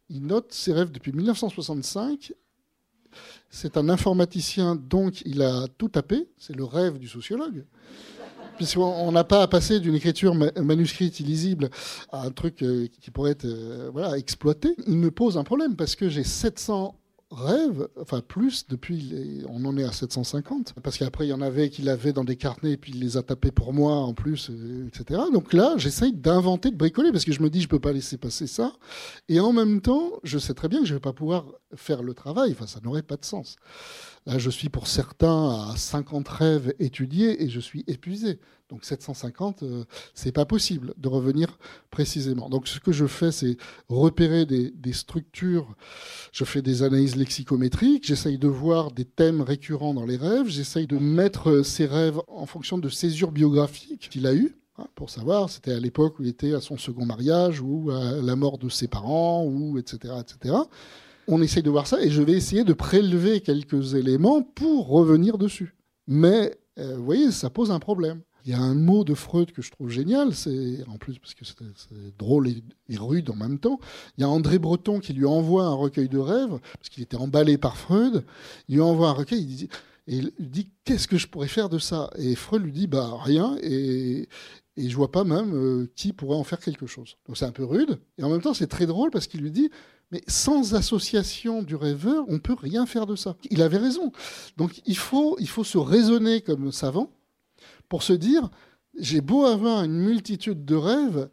Il 0.09 0.27
note 0.27 0.53
ses 0.53 0.73
rêves 0.73 0.91
depuis 0.91 1.13
1965 1.13 2.33
c'est 3.51 3.77
un 3.77 3.89
informaticien, 3.89 4.77
donc 4.77 5.23
il 5.23 5.43
a 5.43 5.67
tout 5.79 5.89
tapé. 5.89 6.29
C'est 6.37 6.55
le 6.55 6.65
rêve 6.65 6.99
du 6.99 7.09
sociologue 7.09 7.65
puisqu'on 8.59 9.13
n'a 9.13 9.25
pas 9.25 9.43
à 9.43 9.49
passer 9.49 9.81
d'une 9.81 9.95
écriture 9.95 10.35
manuscrite 10.35 11.21
illisible 11.21 11.71
à 12.13 12.23
un 12.23 12.31
truc 12.31 12.63
euh, 12.63 12.89
qui 13.01 13.11
pourrait 13.11 13.31
être 13.31 13.47
euh, 13.47 13.89
voilà, 13.93 14.19
exploité, 14.19 14.75
il 14.87 14.97
me 14.97 15.11
pose 15.11 15.39
un 15.39 15.45
problème 15.45 15.77
parce 15.77 15.97
que 15.97 16.09
j'ai 16.09 16.25
700 16.25 16.95
rêves, 17.31 17.89
enfin 18.01 18.21
plus, 18.27 18.67
depuis, 18.69 19.45
on 19.49 19.65
en 19.65 19.77
est 19.77 19.85
à 19.85 19.93
750, 19.93 20.75
parce 20.83 20.97
qu'après 20.97 21.27
il 21.27 21.29
y 21.29 21.33
en 21.33 21.43
avait 21.43 21.69
qu'il 21.69 21.89
avait 21.89 22.13
dans 22.13 22.25
des 22.25 22.37
carnets 22.37 22.73
et 22.73 22.77
puis 22.77 22.93
il 22.95 23.01
les 23.01 23.17
a 23.17 23.23
tapés 23.23 23.51
pour 23.51 23.73
moi 23.73 23.95
en 23.97 24.15
plus, 24.15 24.51
euh, 24.51 24.89
etc. 24.89 25.21
Donc 25.33 25.53
là, 25.53 25.75
j'essaye 25.77 26.13
d'inventer, 26.13 26.71
de 26.71 26.77
bricoler, 26.77 27.13
parce 27.13 27.25
que 27.25 27.33
je 27.33 27.43
me 27.43 27.51
dis 27.51 27.61
je 27.61 27.69
peux 27.69 27.81
pas 27.81 27.93
laisser 27.93 28.17
passer 28.17 28.47
ça, 28.47 28.73
et 29.29 29.41
en 29.41 29.53
même 29.53 29.81
temps, 29.81 30.13
je 30.25 30.39
sais 30.39 30.55
très 30.55 30.69
bien 30.69 30.81
que 30.81 30.87
je 30.87 30.95
vais 30.95 31.01
pas 31.01 31.13
pouvoir 31.13 31.47
faire 31.75 32.03
le 32.03 32.15
travail, 32.15 32.53
enfin 32.53 32.67
ça 32.67 32.81
n'aurait 32.83 33.03
pas 33.03 33.17
de 33.17 33.25
sens. 33.25 33.57
Je 34.37 34.51
suis 34.51 34.69
pour 34.69 34.87
certains 34.87 35.71
à 35.71 35.75
50 35.77 36.29
rêves 36.29 36.75
étudiés 36.79 37.43
et 37.43 37.49
je 37.49 37.61
suis 37.61 37.85
épuisé. 37.87 38.39
Donc 38.69 38.85
750, 38.85 39.63
euh, 39.63 39.85
c'est 40.13 40.33
pas 40.33 40.45
possible 40.45 40.93
de 40.99 41.09
revenir 41.09 41.59
précisément. 41.91 42.51
Donc 42.51 42.69
ce 42.69 42.79
que 42.79 42.93
je 42.93 43.07
fais, 43.07 43.33
c'est 43.33 43.57
repérer 43.89 44.45
des, 44.45 44.93
structures. 44.93 45.75
Je 46.33 46.45
fais 46.45 46.61
des 46.61 46.83
analyses 46.83 47.17
lexicométriques. 47.17 48.07
J'essaye 48.07 48.37
de 48.37 48.49
voir 48.49 48.91
des 48.91 49.07
thèmes 49.07 49.41
récurrents 49.41 49.95
dans 49.95 50.05
les 50.05 50.17
rêves. 50.17 50.49
J'essaye 50.49 50.87
de 50.87 50.99
mettre 50.99 51.63
ces 51.63 51.87
rêves 51.87 52.21
en 52.29 52.45
fonction 52.45 52.77
de 52.77 52.91
césures 52.91 53.33
biographiques 53.33 54.11
qu'il 54.11 54.27
a 54.27 54.35
eues 54.35 54.59
hein, 54.77 54.87
pour 54.95 55.09
savoir, 55.09 55.49
c'était 55.49 55.73
à 55.73 55.81
l'époque 55.81 56.19
où 56.19 56.23
il 56.23 56.29
était 56.29 56.53
à 56.53 56.61
son 56.61 56.77
second 56.77 57.07
mariage 57.07 57.63
ou 57.63 57.91
à 57.91 58.21
la 58.21 58.37
mort 58.37 58.59
de 58.59 58.69
ses 58.69 58.89
parents, 58.89 59.45
ou 59.45 59.79
etc., 59.79 60.15
etc 60.21 60.55
on 61.29 61.43
essaye 61.43 61.63
de 61.63 61.71
voir 61.71 61.87
ça 61.87 62.03
et 62.03 62.11
je 62.11 62.23
vais 62.23 62.33
essayer 62.33 62.65
de 62.65 62.73
prélever 62.73 63.41
quelques 63.41 63.95
éléments 63.95 64.43
pour 64.43 64.89
revenir 64.89 65.39
dessus. 65.39 65.77
Mais 66.07 66.59
euh, 66.79 66.97
vous 66.97 67.05
voyez, 67.05 67.31
ça 67.31 67.51
pose 67.51 67.71
un 67.71 67.79
problème. 67.79 68.23
Il 68.45 68.53
y 68.53 68.55
a 68.55 68.61
un 68.61 68.75
mot 68.75 69.05
de 69.05 69.13
Freud 69.13 69.53
que 69.53 69.61
je 69.61 69.71
trouve 69.71 69.91
génial, 69.91 70.35
c'est 70.35 70.79
en 70.89 70.97
plus 70.97 71.19
parce 71.19 71.35
que 71.35 71.45
c'est 71.45 72.17
drôle 72.17 72.49
et, 72.49 72.97
rude 72.97 73.29
en 73.29 73.37
même 73.37 73.59
temps. 73.59 73.79
Il 74.17 74.23
y 74.23 74.25
a 74.25 74.29
André 74.29 74.59
Breton 74.59 75.01
qui 75.01 75.13
lui 75.13 75.27
envoie 75.27 75.65
un 75.65 75.75
recueil 75.75 76.09
de 76.09 76.19
rêves 76.19 76.59
parce 76.79 76.89
qu'il 76.89 77.03
était 77.03 77.19
emballé 77.19 77.59
par 77.59 77.77
Freud. 77.77 78.25
Il 78.69 78.77
lui 78.77 78.81
envoie 78.81 79.11
un 79.11 79.13
recueil, 79.13 79.41
il 79.41 79.57
dit, 79.57 79.69
et 80.07 80.17
il 80.39 80.51
dit 80.51 80.71
qu'est-ce 80.85 81.09
que 81.09 81.19
je 81.19 81.27
pourrais 81.27 81.49
faire 81.49 81.69
de 81.69 81.79
ça? 81.79 82.09
Et 82.17 82.35
Freud 82.37 82.63
lui 82.63 82.73
dit 82.73 82.87
bah 82.87 83.19
rien 83.23 83.59
et 83.63 84.29
et 84.79 84.89
je 84.89 84.97
vois 84.97 85.11
pas 85.11 85.25
même 85.25 85.53
euh, 85.55 85.91
qui 85.97 86.13
pourrait 86.13 86.37
en 86.37 86.45
faire 86.45 86.61
quelque 86.61 86.87
chose. 86.87 87.17
Donc 87.27 87.37
c'est 87.37 87.45
un 87.45 87.53
peu 87.53 87.65
rude 87.65 87.99
et 88.17 88.23
en 88.23 88.31
même 88.31 88.41
temps 88.41 88.55
c'est 88.55 88.69
très 88.69 88.87
drôle 88.87 89.11
parce 89.11 89.27
qu'il 89.27 89.43
lui 89.43 89.51
dit 89.51 89.71
mais 90.11 90.23
sans 90.27 90.75
association 90.75 91.63
du 91.63 91.77
rêveur, 91.77 92.25
on 92.29 92.39
peut 92.39 92.57
rien 92.59 92.87
faire 92.87 93.07
de 93.07 93.17
ça. 93.17 93.37
Il 93.51 93.63
avait 93.63 93.79
raison. 93.79 94.13
Donc 94.57 94.81
il 94.87 94.97
faut, 94.97 95.37
il 95.39 95.49
faut 95.49 95.65
se 95.65 95.79
raisonner 95.79 96.41
comme 96.41 96.73
savant 96.73 97.11
pour 97.89 98.03
se 98.03 98.13
dire, 98.13 98.49
j'ai 98.99 99.21
beau 99.21 99.45
avoir 99.45 99.85
une 99.85 99.99
multitude 99.99 100.65
de 100.65 100.75
rêves, 100.75 101.29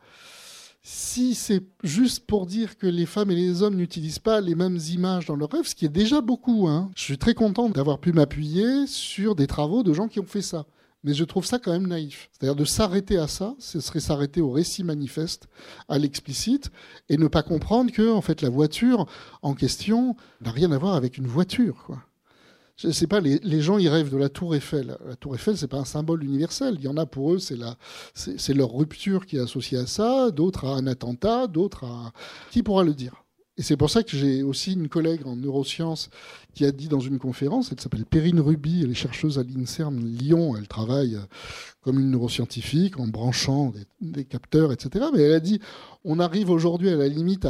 si 0.81 1.33
c'est 1.33 1.63
juste 1.83 2.27
pour 2.27 2.45
dire 2.45 2.77
que 2.77 2.85
les 2.85 3.07
femmes 3.07 3.31
et 3.31 3.35
les 3.35 3.63
hommes 3.63 3.75
n'utilisent 3.75 4.19
pas 4.19 4.39
les 4.39 4.53
mêmes 4.53 4.77
images 4.91 5.25
dans 5.25 5.35
leurs 5.35 5.49
rêves, 5.49 5.65
ce 5.65 5.73
qui 5.73 5.85
est 5.85 5.89
déjà 5.89 6.21
beaucoup, 6.21 6.67
hein, 6.67 6.91
je 6.95 7.01
suis 7.01 7.17
très 7.17 7.33
content 7.33 7.69
d'avoir 7.69 7.99
pu 7.99 8.13
m'appuyer 8.13 8.85
sur 8.85 9.35
des 9.35 9.47
travaux 9.47 9.81
de 9.81 9.93
gens 9.93 10.07
qui 10.07 10.19
ont 10.19 10.27
fait 10.27 10.43
ça 10.43 10.65
mais 11.05 11.13
je 11.13 11.23
trouve 11.23 11.45
ça 11.45 11.59
quand 11.59 11.71
même 11.71 11.87
naïf. 11.87 12.29
C'est-à-dire 12.31 12.55
de 12.55 12.65
s'arrêter 12.65 13.17
à 13.17 13.27
ça, 13.27 13.55
ce 13.59 13.79
serait 13.79 13.99
s'arrêter 13.99 14.41
au 14.41 14.49
récit 14.49 14.83
manifeste, 14.83 15.47
à 15.87 15.99
l'explicite, 15.99 16.71
et 17.09 17.17
ne 17.17 17.27
pas 17.27 17.43
comprendre 17.43 17.91
que 17.91 18.11
en 18.11 18.21
fait 18.21 18.41
la 18.41 18.49
voiture 18.49 19.05
en 19.43 19.53
question 19.53 20.15
n'a 20.41 20.51
rien 20.51 20.71
à 20.71 20.79
voir 20.79 20.95
avec 20.95 21.19
une 21.19 21.27
voiture. 21.27 21.95
Pas, 23.09 23.21
les, 23.21 23.61
gens 23.61 23.75
rêvent 23.75 24.11
de 24.11 24.17
la 24.17 24.27
Tour 24.27 24.55
Eiffel. 24.55 24.97
La 25.07 25.15
Tour 25.15 25.35
Eiffel, 25.35 25.57
c'est 25.57 25.67
pas 25.67 25.77
un 25.77 25.85
symbole 25.85 26.23
universel. 26.25 26.75
Il 26.77 26.83
y 26.83 26.89
en 26.89 26.97
a 26.97 27.05
pour 27.05 27.33
eux, 27.33 27.39
c'est 27.39 27.55
la, 27.55 27.77
c'est 28.15 28.53
leur 28.53 28.73
rupture 28.73 29.25
qui 29.25 29.37
est 29.37 29.39
associée 29.39 29.77
à 29.77 29.85
ça. 29.85 30.29
D'autres 30.31 30.65
à 30.65 30.75
un 30.75 30.87
attentat, 30.87 31.47
d'autres 31.47 31.85
à 31.85 32.11
qui 32.51 32.63
pourra 32.63 32.83
le 32.83 32.93
dire? 32.93 33.24
Et 33.57 33.61
c'est 33.61 33.77
pour 33.77 33.89
ça 33.89 34.03
que 34.03 34.17
j'ai 34.17 34.43
aussi 34.43 34.73
une 34.73 34.89
collègue 34.89 35.25
en 35.25 35.37
neurosciences 35.37 36.09
qui 36.53 36.65
a 36.65 36.71
dit 36.71 36.89
dans 36.89 36.99
une 36.99 37.19
conférence, 37.19 37.71
elle 37.71 37.79
s'appelle 37.79 38.05
Perrine 38.05 38.41
Ruby, 38.41 38.81
elle 38.83 38.91
est 38.91 38.95
chercheuse 38.95 39.39
à 39.39 39.43
l'INSERM 39.43 39.97
Lyon, 39.97 40.55
elle 40.57 40.67
travaille 40.67 41.17
comme 41.81 41.99
une 41.99 42.11
neuroscientifique 42.11 42.99
en 42.99 43.07
branchant 43.07 43.71
des, 44.01 44.25
capteurs, 44.25 44.73
etc. 44.73 45.05
Mais 45.13 45.21
elle 45.21 45.33
a 45.33 45.39
dit, 45.39 45.61
on 46.03 46.19
arrive 46.19 46.49
aujourd'hui 46.49 46.89
à 46.89 46.95
la 46.95 47.07
limite 47.07 47.45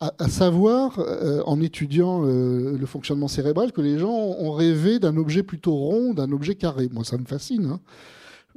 à, 0.00 0.28
savoir, 0.28 0.98
euh, 0.98 1.42
en 1.44 1.60
étudiant 1.60 2.24
euh, 2.24 2.76
le 2.78 2.86
fonctionnement 2.86 3.28
cérébral, 3.28 3.72
que 3.72 3.80
les 3.80 3.98
gens 3.98 4.14
ont 4.14 4.52
rêvé 4.52 4.98
d'un 4.98 5.16
objet 5.16 5.42
plutôt 5.42 5.74
rond, 5.74 6.14
d'un 6.14 6.30
objet 6.32 6.54
carré. 6.54 6.88
Moi, 6.92 7.04
ça 7.04 7.18
me 7.18 7.24
fascine. 7.24 7.66
Hein. 7.66 7.80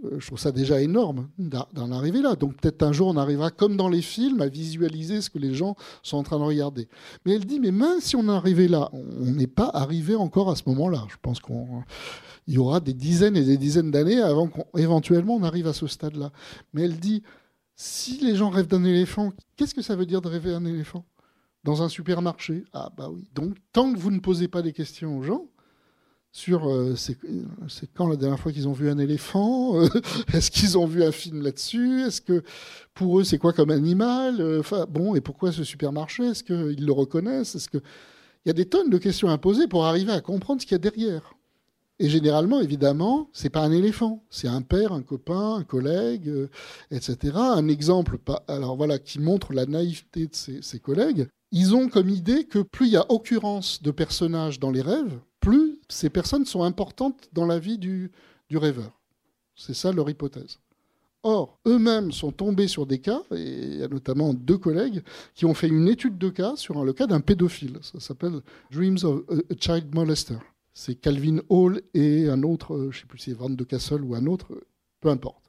Euh, 0.06 0.20
je 0.20 0.28
trouve 0.28 0.40
ça 0.40 0.52
déjà 0.52 0.82
énorme 0.82 1.30
d'en 1.38 1.92
arriver 1.92 2.22
là. 2.22 2.36
Donc 2.36 2.58
peut-être 2.58 2.84
un 2.84 2.92
jour 2.92 3.08
on 3.08 3.18
arrivera 3.18 3.52
comme 3.52 3.78
dans 3.78 3.90
les 3.90 4.02
films 4.02 4.42
à 4.42 4.48
visualiser 4.48 5.22
ce 5.22 5.30
que 5.30 5.38
les 5.38 5.54
gens 5.54 5.76
sont 6.04 6.18
en 6.18 6.24
train 6.24 6.40
de 6.40 6.44
regarder. 6.44 6.88
Mais 7.26 7.34
elle 7.34 7.46
dit 7.46 7.60
mais 7.60 7.72
même 7.72 8.00
si 8.00 8.16
on 8.16 8.28
est 8.28 8.32
arrivé 8.32 8.68
là, 8.68 8.90
on 8.94 9.32
n'est 9.32 9.48
pas 9.48 9.70
arrivé 9.74 10.16
encore 10.16 10.50
à 10.50 10.56
ce 10.56 10.64
moment-là. 10.68 11.06
Je 11.10 11.16
pense 11.22 11.40
qu'il 11.40 11.56
y 12.48 12.58
aura 12.58 12.80
des 12.80 12.94
dizaines 12.94 13.38
et 13.38 13.44
des 13.44 13.58
dizaines 13.58 13.92
d'années 13.92 14.22
avant 14.22 14.48
qu'éventuellement 14.48 15.36
on, 15.36 15.42
on 15.42 15.44
arrive 15.44 15.68
à 15.68 15.74
ce 15.74 15.88
stade-là. 15.88 16.32
Mais 16.74 16.84
elle 16.84 17.00
dit 17.00 17.24
si 17.76 18.24
les 18.24 18.36
gens 18.36 18.50
rêvent 18.50 18.68
d'un 18.68 18.84
éléphant, 18.84 19.32
qu'est-ce 19.56 19.74
que 19.74 19.82
ça 19.82 19.96
veut 19.96 20.06
dire 20.06 20.22
de 20.22 20.28
rêver 20.28 20.52
d'un 20.52 20.66
éléphant? 20.66 21.06
Dans 21.64 21.84
un 21.84 21.90
supermarché? 21.90 22.64
Ah 22.74 22.92
bah 22.96 23.10
oui. 23.12 23.30
Donc 23.36 23.56
tant 23.72 23.94
que 23.94 24.00
vous 24.00 24.10
ne 24.12 24.20
posez 24.20 24.48
pas 24.48 24.64
des 24.64 24.74
questions 24.74 25.18
aux 25.18 25.24
gens, 25.24 25.46
sur 26.32 26.70
euh, 26.70 26.96
c'est 26.96 27.18
quand 27.94 28.08
la 28.08 28.16
dernière 28.16 28.40
fois 28.40 28.52
qu'ils 28.54 28.68
ont 28.68 28.74
vu 28.74 28.90
un 28.90 28.98
éléphant 28.98 29.78
euh, 29.78 29.88
Est-ce 30.34 30.50
qu'ils 30.50 30.78
ont 30.78 30.86
vu 30.86 31.04
un 31.04 31.12
film 31.12 31.42
là-dessus 31.42 32.04
Est-ce 32.04 32.22
que 32.22 32.44
pour 32.94 33.20
eux 33.20 33.24
c'est 33.24 33.38
quoi 33.38 33.52
comme 33.52 33.70
animal 33.70 34.40
euh, 34.40 34.62
Enfin 34.62 34.86
bon, 34.90 35.16
et 35.16 35.22
pourquoi 35.22 35.52
ce 35.52 35.64
supermarché 35.64 36.24
Est-ce 36.24 36.44
qu'ils 36.44 36.86
le 36.86 36.92
reconnaissent 36.94 37.56
Est-ce 37.56 37.70
que 37.70 37.80
il 38.46 38.50
y 38.50 38.52
a 38.52 38.54
des 38.54 38.66
tonnes 38.66 38.90
de 38.90 38.98
questions 38.98 39.30
à 39.30 39.38
poser 39.38 39.68
pour 39.68 39.86
arriver 39.86 40.14
à 40.14 40.22
comprendre 40.22 40.62
ce 40.62 40.66
qu'il 40.66 40.74
y 40.74 40.76
a 40.76 40.80
derrière 40.80 41.36
Et 42.00 42.10
généralement, 42.10 42.60
évidemment, 42.60 43.30
c'est 43.34 43.52
pas 43.52 43.62
un 43.62 43.72
éléphant, 43.72 44.24
c'est 44.32 44.48
un 44.48 44.64
père, 44.64 44.94
un 44.94 45.04
copain, 45.04 45.58
un 45.58 45.64
collègue, 45.64 46.28
etc. 46.90 47.18
Un 47.36 47.68
exemple, 47.68 48.18
alors 48.48 48.78
voilà, 48.78 48.98
qui 48.98 49.20
montre 49.20 49.54
la 49.54 49.68
naïveté 49.68 50.26
de 50.26 50.34
ses, 50.34 50.80
collègues. 50.80 51.28
Ils 51.52 51.76
ont 51.76 51.88
comme 51.88 52.10
idée 52.10 52.46
que 52.46 52.58
plus 52.60 52.88
il 52.88 52.94
y 52.94 52.98
a 52.98 53.06
occurrence 53.12 53.84
de 53.84 53.92
personnages 53.92 54.60
dans 54.60 54.72
les 54.72 54.82
rêves, 54.82 55.20
plus 55.42 55.80
ces 55.90 56.10
personnes 56.10 56.46
sont 56.46 56.64
importantes 56.64 57.30
dans 57.34 57.46
la 57.46 57.60
vie 57.60 57.78
du, 57.78 58.12
du 58.50 58.58
rêveur. 58.58 58.98
C'est 59.56 59.74
ça 59.74 59.92
leur 59.92 60.10
hypothèse. 60.10 60.60
Or, 61.24 61.60
eux-mêmes 61.68 62.12
sont 62.12 62.32
tombés 62.32 62.68
sur 62.68 62.88
des 62.88 63.00
cas, 63.00 63.22
et 63.36 63.44
il 63.44 63.76
y 63.76 63.84
a 63.84 63.88
notamment 63.88 64.34
deux 64.34 64.58
collègues 64.58 65.04
qui 65.36 65.46
ont 65.46 65.54
fait 65.54 65.68
une 65.68 65.88
étude 65.88 66.18
de 66.18 66.30
cas 66.30 66.56
sur 66.56 66.84
le 66.84 66.94
cas 66.94 67.06
d'un 67.06 67.20
pédophile. 67.20 67.78
Ça 67.82 68.00
s'appelle 68.00 68.42
Dreams 68.72 68.98
of 69.04 69.22
a 69.30 69.54
Child 69.60 69.94
Molester. 69.94 70.38
C'est 70.74 70.96
Calvin 70.96 71.42
Hall 71.50 71.82
et 71.94 72.28
un 72.28 72.42
autre, 72.44 72.74
euh, 72.74 72.92
je 72.92 72.98
ne 72.98 73.02
sais 73.02 73.08
plus 73.08 73.20
si 73.20 73.32
c'est 73.32 73.38
Van 73.38 73.50
de 73.50 73.64
Castle 73.64 74.04
ou 74.04 74.16
un 74.16 74.26
autre, 74.26 74.48
peu 75.00 75.10
importe. 75.10 75.44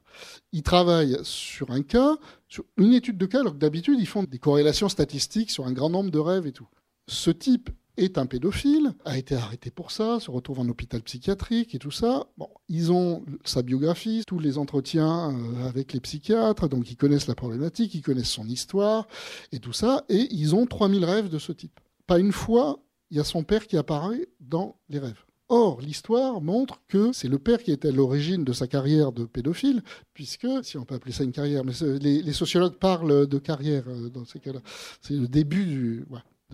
Ils 0.51 0.61
travaillent 0.61 1.17
sur 1.23 1.71
un 1.71 1.81
cas, 1.81 2.17
sur 2.47 2.65
une 2.77 2.93
étude 2.93 3.17
de 3.17 3.25
cas, 3.25 3.39
alors 3.39 3.53
que 3.53 3.57
d'habitude, 3.57 3.97
ils 3.99 4.07
font 4.07 4.23
des 4.23 4.37
corrélations 4.37 4.89
statistiques 4.89 5.49
sur 5.49 5.65
un 5.65 5.71
grand 5.71 5.89
nombre 5.89 6.11
de 6.11 6.19
rêves 6.19 6.45
et 6.45 6.51
tout. 6.51 6.67
Ce 7.07 7.31
type 7.31 7.71
est 7.97 8.17
un 8.17 8.25
pédophile, 8.25 8.93
a 9.05 9.17
été 9.17 9.35
arrêté 9.35 9.71
pour 9.71 9.91
ça, 9.91 10.19
se 10.19 10.31
retrouve 10.31 10.59
en 10.59 10.67
hôpital 10.67 11.01
psychiatrique 11.01 11.75
et 11.75 11.79
tout 11.79 11.91
ça. 11.91 12.27
Bon, 12.37 12.49
ils 12.67 12.91
ont 12.91 13.23
sa 13.45 13.61
biographie, 13.61 14.23
tous 14.25 14.39
les 14.39 14.57
entretiens 14.57 15.31
euh, 15.31 15.67
avec 15.67 15.93
les 15.93 15.99
psychiatres, 15.99 16.67
donc 16.69 16.89
ils 16.89 16.97
connaissent 16.97 17.27
la 17.27 17.35
problématique, 17.35 17.93
ils 17.93 18.01
connaissent 18.01 18.29
son 18.29 18.47
histoire 18.47 19.07
et 19.51 19.59
tout 19.59 19.73
ça, 19.73 20.05
et 20.09 20.27
ils 20.31 20.55
ont 20.55 20.65
3000 20.65 21.05
rêves 21.05 21.29
de 21.29 21.39
ce 21.39 21.51
type. 21.51 21.79
Pas 22.07 22.19
une 22.19 22.31
fois, 22.31 22.79
il 23.11 23.17
y 23.17 23.19
a 23.19 23.23
son 23.23 23.43
père 23.43 23.67
qui 23.67 23.77
apparaît 23.77 24.27
dans 24.39 24.77
les 24.89 24.99
rêves. 24.99 25.23
Or, 25.49 25.81
l'histoire 25.81 26.41
montre 26.41 26.81
que 26.87 27.11
c'est 27.11 27.27
le 27.27 27.37
père 27.37 27.61
qui 27.61 27.71
était 27.71 27.89
à 27.89 27.91
l'origine 27.91 28.43
de 28.43 28.53
sa 28.53 28.65
carrière 28.65 29.11
de 29.11 29.25
pédophile, 29.25 29.83
puisque, 30.13 30.47
si 30.63 30.77
on 30.77 30.85
peut 30.85 30.95
appeler 30.95 31.11
ça 31.11 31.23
une 31.23 31.31
carrière, 31.31 31.63
mais 31.63 31.73
les, 31.99 32.33
sociologues 32.33 32.79
parlent 32.79 33.27
de 33.27 33.37
carrière 33.37 33.83
euh, 33.87 34.09
dans 34.09 34.25
ces 34.25 34.39
cas-là. 34.39 34.61
C'est 35.01 35.13
le 35.13 35.27
début 35.27 35.65
du 35.65 36.05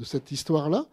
cette 0.04 0.32
histoire-là, 0.32 0.86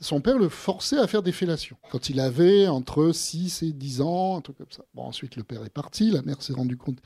son 0.00 0.20
père 0.20 0.38
le 0.38 0.48
forçait 0.48 0.98
à 0.98 1.06
faire 1.06 1.22
des 1.22 1.32
fellations. 1.32 1.76
Quand 1.90 2.08
il 2.08 2.20
avait 2.20 2.68
entre 2.68 3.12
6 3.12 3.62
et 3.62 3.72
10 3.72 4.00
ans, 4.00 4.36
un 4.36 4.40
truc 4.40 4.58
comme 4.58 4.70
ça. 4.70 4.84
Bon, 4.94 5.02
ensuite, 5.02 5.36
le 5.36 5.42
père 5.42 5.64
est 5.64 5.70
parti, 5.70 6.10
la 6.10 6.22
mère 6.22 6.42
s'est 6.42 6.52
rendue 6.52 6.76
compte 6.76 6.98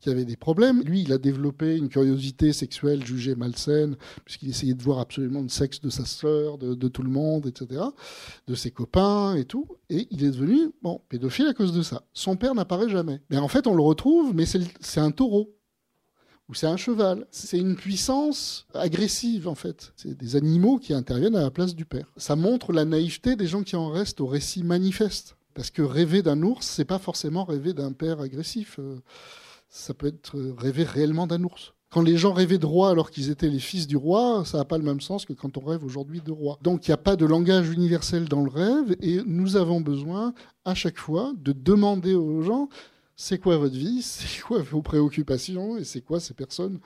qu'il 0.00 0.10
y 0.10 0.14
avait 0.14 0.24
des 0.24 0.36
problèmes. 0.36 0.82
Lui, 0.82 1.02
il 1.02 1.12
a 1.12 1.18
développé 1.18 1.76
une 1.76 1.88
curiosité 1.88 2.52
sexuelle 2.52 3.04
jugée 3.04 3.34
malsaine, 3.34 3.96
puisqu'il 4.24 4.50
essayait 4.50 4.74
de 4.74 4.82
voir 4.82 4.98
absolument 4.98 5.42
le 5.42 5.48
sexe 5.48 5.80
de 5.80 5.90
sa 5.90 6.04
sœur, 6.04 6.58
de, 6.58 6.74
de, 6.74 6.88
tout 6.88 7.02
le 7.02 7.10
monde, 7.10 7.46
etc., 7.46 7.82
de 8.46 8.54
ses 8.54 8.70
copains 8.70 9.34
et 9.34 9.44
tout. 9.44 9.66
Et 9.90 10.06
il 10.10 10.24
est 10.24 10.30
devenu, 10.30 10.70
bon, 10.82 11.00
pédophile 11.08 11.46
à 11.46 11.54
cause 11.54 11.72
de 11.72 11.82
ça. 11.82 12.02
Son 12.12 12.36
père 12.36 12.54
n'apparaît 12.54 12.88
jamais. 12.88 13.20
Mais 13.30 13.38
en 13.38 13.48
fait, 13.48 13.66
on 13.66 13.74
le 13.74 13.82
retrouve, 13.82 14.34
mais 14.34 14.46
c'est 14.46 15.00
un 15.00 15.10
taureau 15.10 15.54
ou 16.48 16.54
c'est 16.54 16.66
un 16.66 16.76
cheval. 16.76 17.26
C'est 17.30 17.58
une 17.58 17.76
puissance 17.76 18.66
agressive, 18.74 19.48
en 19.48 19.54
fait. 19.54 19.92
C'est 19.96 20.16
des 20.16 20.36
animaux 20.36 20.78
qui 20.78 20.92
interviennent 20.92 21.36
à 21.36 21.42
la 21.42 21.50
place 21.50 21.74
du 21.74 21.84
père. 21.84 22.12
Ça 22.16 22.36
montre 22.36 22.72
la 22.72 22.84
naïveté 22.84 23.36
des 23.36 23.46
gens 23.46 23.62
qui 23.62 23.76
en 23.76 23.88
restent 23.88 24.20
au 24.20 24.26
récit 24.26 24.62
manifeste. 24.62 25.36
Parce 25.54 25.70
que 25.70 25.82
rêver 25.82 26.22
d'un 26.22 26.42
ours, 26.42 26.66
c'est 26.66 26.84
pas 26.84 26.98
forcément 26.98 27.44
rêver 27.44 27.72
d'un 27.72 27.92
père 27.92 28.20
agressif. 28.20 28.76
Euh, 28.78 29.00
ça 29.68 29.94
peut 29.94 30.08
être 30.08 30.38
rêver 30.58 30.84
réellement 30.84 31.26
d'un 31.26 31.42
ours. 31.44 31.74
Quand 31.90 32.02
les 32.02 32.16
gens 32.16 32.32
rêvaient 32.32 32.58
de 32.58 32.66
roi 32.66 32.90
alors 32.90 33.12
qu'ils 33.12 33.30
étaient 33.30 33.48
les 33.48 33.60
fils 33.60 33.86
du 33.86 33.96
roi, 33.96 34.42
ça 34.44 34.58
n'a 34.58 34.64
pas 34.64 34.78
le 34.78 34.84
même 34.84 35.00
sens 35.00 35.24
que 35.24 35.32
quand 35.32 35.56
on 35.56 35.64
rêve 35.64 35.84
aujourd'hui 35.84 36.20
de 36.20 36.32
roi. 36.32 36.58
Donc 36.60 36.86
il 36.86 36.90
n'y 36.90 36.94
a 36.94 36.98
pas 36.98 37.14
de 37.14 37.24
langage 37.24 37.70
universel 37.70 38.24
dans 38.28 38.42
le 38.42 38.50
rêve 38.50 38.96
et 39.00 39.20
nous 39.24 39.54
avons 39.54 39.80
besoin 39.80 40.34
à 40.64 40.74
chaque 40.74 40.98
fois 40.98 41.32
de 41.36 41.52
demander 41.52 42.14
aux 42.14 42.42
gens 42.42 42.68
c'est 43.16 43.38
quoi 43.38 43.56
votre 43.56 43.76
vie, 43.76 44.02
c'est 44.02 44.42
quoi 44.42 44.62
vos 44.62 44.82
préoccupations? 44.82 45.76
Et 45.76 45.84
c'est 45.84 46.00
quoi 46.00 46.20
ces 46.20 46.34
personnes 46.34 46.80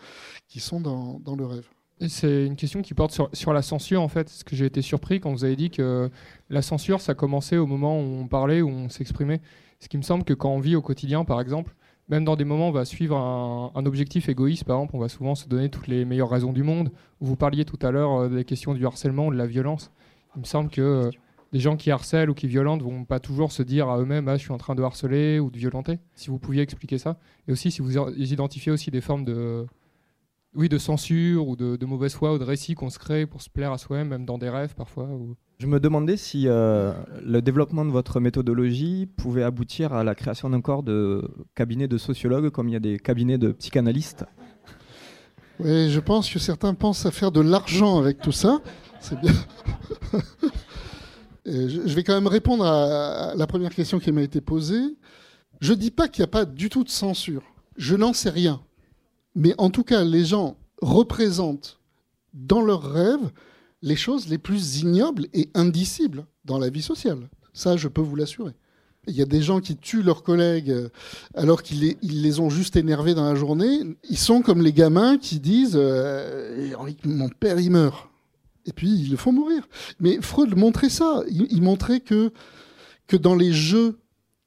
qui 0.48 0.60
sont 0.60 0.80
dans, 0.80 1.36
le 1.36 1.46
rêve? 1.46 1.68
C'est 2.06 2.46
une 2.46 2.56
question 2.56 2.80
qui 2.80 2.94
porte 2.94 3.18
sur, 3.32 3.52
la 3.52 3.62
censure 3.62 4.02
en 4.02 4.08
fait. 4.08 4.24
Parce 4.24 4.44
que 4.44 4.54
j'ai 4.54 4.66
été 4.66 4.82
surpris 4.82 5.20
quand 5.20 5.32
vous 5.32 5.44
avez 5.44 5.56
dit 5.56 5.70
que 5.70 6.10
la 6.50 6.62
censure, 6.62 7.00
ça 7.00 7.14
commençait 7.14 7.56
au 7.56 7.66
moment 7.66 7.98
où 8.00 8.04
on 8.04 8.28
parlait, 8.28 8.62
où 8.62 8.68
on 8.68 8.88
s'exprimait. 8.88 9.40
Ce 9.80 9.88
qui 9.88 9.96
me 9.96 10.02
semble 10.02 10.24
que 10.24 10.34
quand 10.34 10.50
on 10.50 10.60
vit 10.60 10.76
au 10.76 10.82
quotidien, 10.82 11.24
par 11.24 11.40
exemple, 11.40 11.74
même 12.08 12.24
dans 12.24 12.36
des 12.36 12.44
moments 12.44 12.66
où 12.66 12.70
on 12.70 12.72
va 12.72 12.84
suivre 12.84 13.16
un, 13.16 13.86
objectif 13.86 14.28
égoïste, 14.28 14.64
par 14.64 14.76
exemple, 14.76 14.96
on 14.96 14.98
va 14.98 15.08
souvent 15.08 15.34
se 15.34 15.46
donner 15.46 15.68
toutes 15.68 15.88
les 15.88 16.04
meilleures 16.04 16.30
raisons 16.30 16.52
du 16.52 16.62
monde. 16.62 16.90
Vous 17.20 17.36
parliez 17.36 17.64
tout 17.64 17.78
à 17.82 17.90
l'heure 17.90 18.22
euh, 18.22 18.28
des 18.28 18.44
questions 18.44 18.74
du 18.74 18.86
harcèlement 18.86 19.30
de 19.30 19.36
la 19.36 19.46
violence. 19.46 19.90
Il 20.34 20.40
me 20.40 20.46
semble 20.46 20.70
que 20.70 21.10
des 21.52 21.60
gens 21.60 21.76
qui 21.76 21.90
harcèlent 21.90 22.30
ou 22.30 22.34
qui 22.34 22.46
violentent 22.46 22.82
vont 22.82 23.04
pas 23.04 23.20
toujours 23.20 23.52
se 23.52 23.62
dire 23.62 23.88
à 23.88 23.98
eux-mêmes 23.98 24.28
ah, 24.28 24.36
je 24.36 24.42
suis 24.42 24.52
en 24.52 24.58
train 24.58 24.74
de 24.74 24.82
harceler 24.82 25.40
ou 25.40 25.50
de 25.50 25.58
violenter. 25.58 25.98
Si 26.14 26.28
vous 26.28 26.38
pouviez 26.38 26.62
expliquer 26.62 26.98
ça. 26.98 27.18
Et 27.46 27.52
aussi 27.52 27.70
si 27.70 27.80
vous 27.80 27.98
identifiez 28.16 28.72
aussi 28.72 28.90
des 28.90 29.00
formes 29.00 29.24
de, 29.24 29.66
oui, 30.54 30.68
de 30.68 30.78
censure 30.78 31.48
ou 31.48 31.56
de, 31.56 31.84
mauvaise 31.86 32.14
foi 32.14 32.34
ou 32.34 32.38
de 32.38 32.44
récit 32.44 32.74
qu'on 32.74 32.90
se 32.90 32.98
crée 32.98 33.26
pour 33.26 33.42
se 33.42 33.50
plaire 33.50 33.72
à 33.72 33.78
soi-même, 33.78 34.08
même 34.08 34.24
dans 34.24 34.38
des 34.38 34.50
rêves 34.50 34.74
parfois. 34.74 35.08
Je 35.58 35.66
me 35.66 35.80
demandais 35.80 36.16
si 36.16 36.44
euh, 36.46 36.92
le 37.24 37.42
développement 37.42 37.84
de 37.84 37.90
votre 37.90 38.20
méthodologie 38.20 39.06
pouvait 39.16 39.42
aboutir 39.42 39.92
à 39.92 40.04
la 40.04 40.14
création 40.14 40.50
d'un 40.50 40.60
corps 40.60 40.82
de 40.82 41.28
cabinet 41.54 41.88
de 41.88 41.98
sociologues 41.98 42.50
comme 42.50 42.68
il 42.68 42.72
y 42.72 42.76
a 42.76 42.80
des 42.80 42.98
cabinets 42.98 43.38
de 43.38 43.52
psychanalystes. 43.52 44.24
Oui, 45.60 45.90
je 45.90 45.98
pense 45.98 46.30
que 46.30 46.38
certains 46.38 46.74
pensent 46.74 47.06
à 47.06 47.10
faire 47.10 47.32
de 47.32 47.40
l'argent 47.40 47.98
avec 47.98 48.20
tout 48.20 48.32
ça. 48.32 48.60
C'est 49.00 49.20
bien. 49.20 49.32
Je 51.50 51.94
vais 51.94 52.04
quand 52.04 52.14
même 52.14 52.26
répondre 52.26 52.64
à 52.64 53.34
la 53.34 53.46
première 53.46 53.74
question 53.74 53.98
qui 53.98 54.12
m'a 54.12 54.22
été 54.22 54.40
posée. 54.40 54.96
Je 55.60 55.72
ne 55.72 55.78
dis 55.78 55.90
pas 55.90 56.08
qu'il 56.08 56.22
n'y 56.22 56.28
a 56.28 56.30
pas 56.30 56.44
du 56.44 56.68
tout 56.68 56.84
de 56.84 56.90
censure. 56.90 57.42
Je 57.76 57.96
n'en 57.96 58.12
sais 58.12 58.30
rien. 58.30 58.60
Mais 59.34 59.54
en 59.58 59.70
tout 59.70 59.84
cas, 59.84 60.04
les 60.04 60.24
gens 60.24 60.56
représentent 60.80 61.78
dans 62.34 62.60
leurs 62.60 62.92
rêves 62.92 63.30
les 63.82 63.96
choses 63.96 64.28
les 64.28 64.38
plus 64.38 64.80
ignobles 64.80 65.26
et 65.32 65.50
indicibles 65.54 66.26
dans 66.44 66.58
la 66.58 66.70
vie 66.70 66.82
sociale. 66.82 67.28
Ça, 67.52 67.76
je 67.76 67.88
peux 67.88 68.00
vous 68.00 68.16
l'assurer. 68.16 68.52
Il 69.06 69.14
y 69.14 69.22
a 69.22 69.26
des 69.26 69.40
gens 69.40 69.60
qui 69.60 69.76
tuent 69.76 70.02
leurs 70.02 70.22
collègues 70.22 70.70
euh, 70.70 70.90
alors 71.34 71.62
qu'ils 71.62 71.96
les, 72.02 72.40
ont 72.40 72.50
juste 72.50 72.76
énervés 72.76 73.14
dans 73.14 73.24
la 73.24 73.34
journée. 73.34 73.80
Ils 74.10 74.18
sont 74.18 74.42
comme 74.42 74.60
les 74.60 74.72
gamins 74.72 75.16
qui 75.16 75.40
disent 75.40 75.76
euh, 75.76 76.74
Mon 77.04 77.28
père, 77.28 77.58
il 77.58 77.70
meurt 77.70 78.07
et 78.68 78.72
puis 78.72 78.88
ils 78.88 79.10
le 79.10 79.16
font 79.16 79.32
mourir. 79.32 79.66
Mais 79.98 80.20
Freud 80.20 80.54
montrait 80.56 80.90
ça. 80.90 81.22
Il, 81.30 81.62
montrait 81.62 82.00
que, 82.00 82.32
que 83.06 83.16
dans 83.16 83.34
les 83.34 83.52
jeux, 83.52 83.98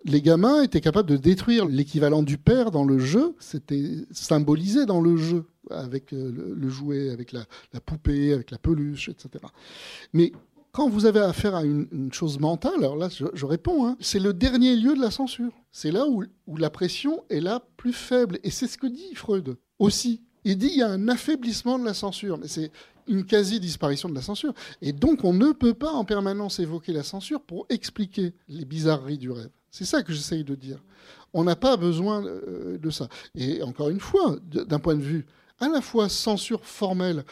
les 0.05 0.21
gamins 0.21 0.61
étaient 0.61 0.81
capables 0.81 1.09
de 1.09 1.17
détruire 1.17 1.65
l'équivalent 1.65 2.21
du 2.21 2.37
père 2.37 2.69
dans 2.69 2.85
le 2.85 2.99
jeu. 2.99 3.35
C'était 3.39 3.83
symbolisé 4.11 4.85
dans 4.85 5.01
le 5.01 5.17
jeu, 5.17 5.45
avec 5.71 6.13
euh, 6.13 6.53
le, 6.55 6.69
jouet, 6.69 7.09
avec 7.09 7.31
la, 7.31 7.45
poupée, 7.83 8.31
avec 8.31 8.51
la 8.51 8.59
peluche, 8.59 9.09
etc. 9.09 9.43
Mais 10.13 10.31
quand 10.71 10.87
vous 10.87 11.05
avez 11.05 11.19
affaire 11.19 11.55
à 11.55 11.63
une, 11.63 12.13
chose 12.13 12.39
mentale, 12.39 12.77
alors 12.77 12.95
là, 12.95 13.09
je, 13.09 13.45
réponds, 13.45 13.87
hein, 13.87 13.97
c'est 13.99 14.19
le 14.19 14.33
dernier 14.33 14.75
lieu 14.75 14.95
de 14.95 15.01
la 15.01 15.11
censure. 15.11 15.51
C'est 15.71 15.91
là 15.91 16.07
où, 16.07 16.23
où 16.45 16.57
la 16.57 16.69
pression 16.69 17.23
est 17.29 17.41
la 17.41 17.59
plus 17.75 17.93
faible. 17.93 18.37
Et 18.43 18.51
c'est 18.51 18.67
ce 18.67 18.77
que 18.77 18.87
dit 18.87 19.15
Freud 19.15 19.57
aussi. 19.79 20.21
Il 20.43 20.57
dit 20.57 20.69
il 20.71 20.77
y 20.77 20.81
a 20.81 20.89
un 20.89 21.07
affaiblissement 21.07 21.77
de 21.77 21.85
la 21.85 21.93
censure, 21.93 22.37
mais 22.37 22.47
c'est 22.47 22.71
une 23.11 23.25
quasi-disparition 23.25 24.09
de 24.09 24.15
la 24.15 24.21
censure. 24.21 24.53
Et 24.81 24.93
donc, 24.93 25.23
on 25.23 25.33
ne 25.33 25.51
peut 25.51 25.73
pas 25.73 25.91
en 25.91 26.05
permanence 26.05 26.59
évoquer 26.59 26.93
la 26.93 27.03
censure 27.03 27.41
pour 27.41 27.65
expliquer 27.69 28.33
les 28.47 28.65
bizarreries 28.65 29.17
du 29.17 29.29
rêve. 29.29 29.51
C'est 29.69 29.85
ça 29.85 30.03
que 30.03 30.13
j'essaye 30.13 30.43
de 30.43 30.55
dire. 30.55 30.83
On 31.33 31.43
n'a 31.43 31.55
pas 31.55 31.77
besoin 31.77 32.25
euh, 32.25 32.77
de 32.77 32.89
ça. 32.89 33.07
Et 33.35 33.63
encore 33.63 33.89
une 33.89 33.99
fois, 33.99 34.37
d'un 34.43 34.79
point 34.79 34.95
de 34.95 35.01
vue 35.01 35.25
à 35.59 35.69
la 35.69 35.81
fois 35.81 36.09
censure 36.09 36.65
formelle, 36.65 37.23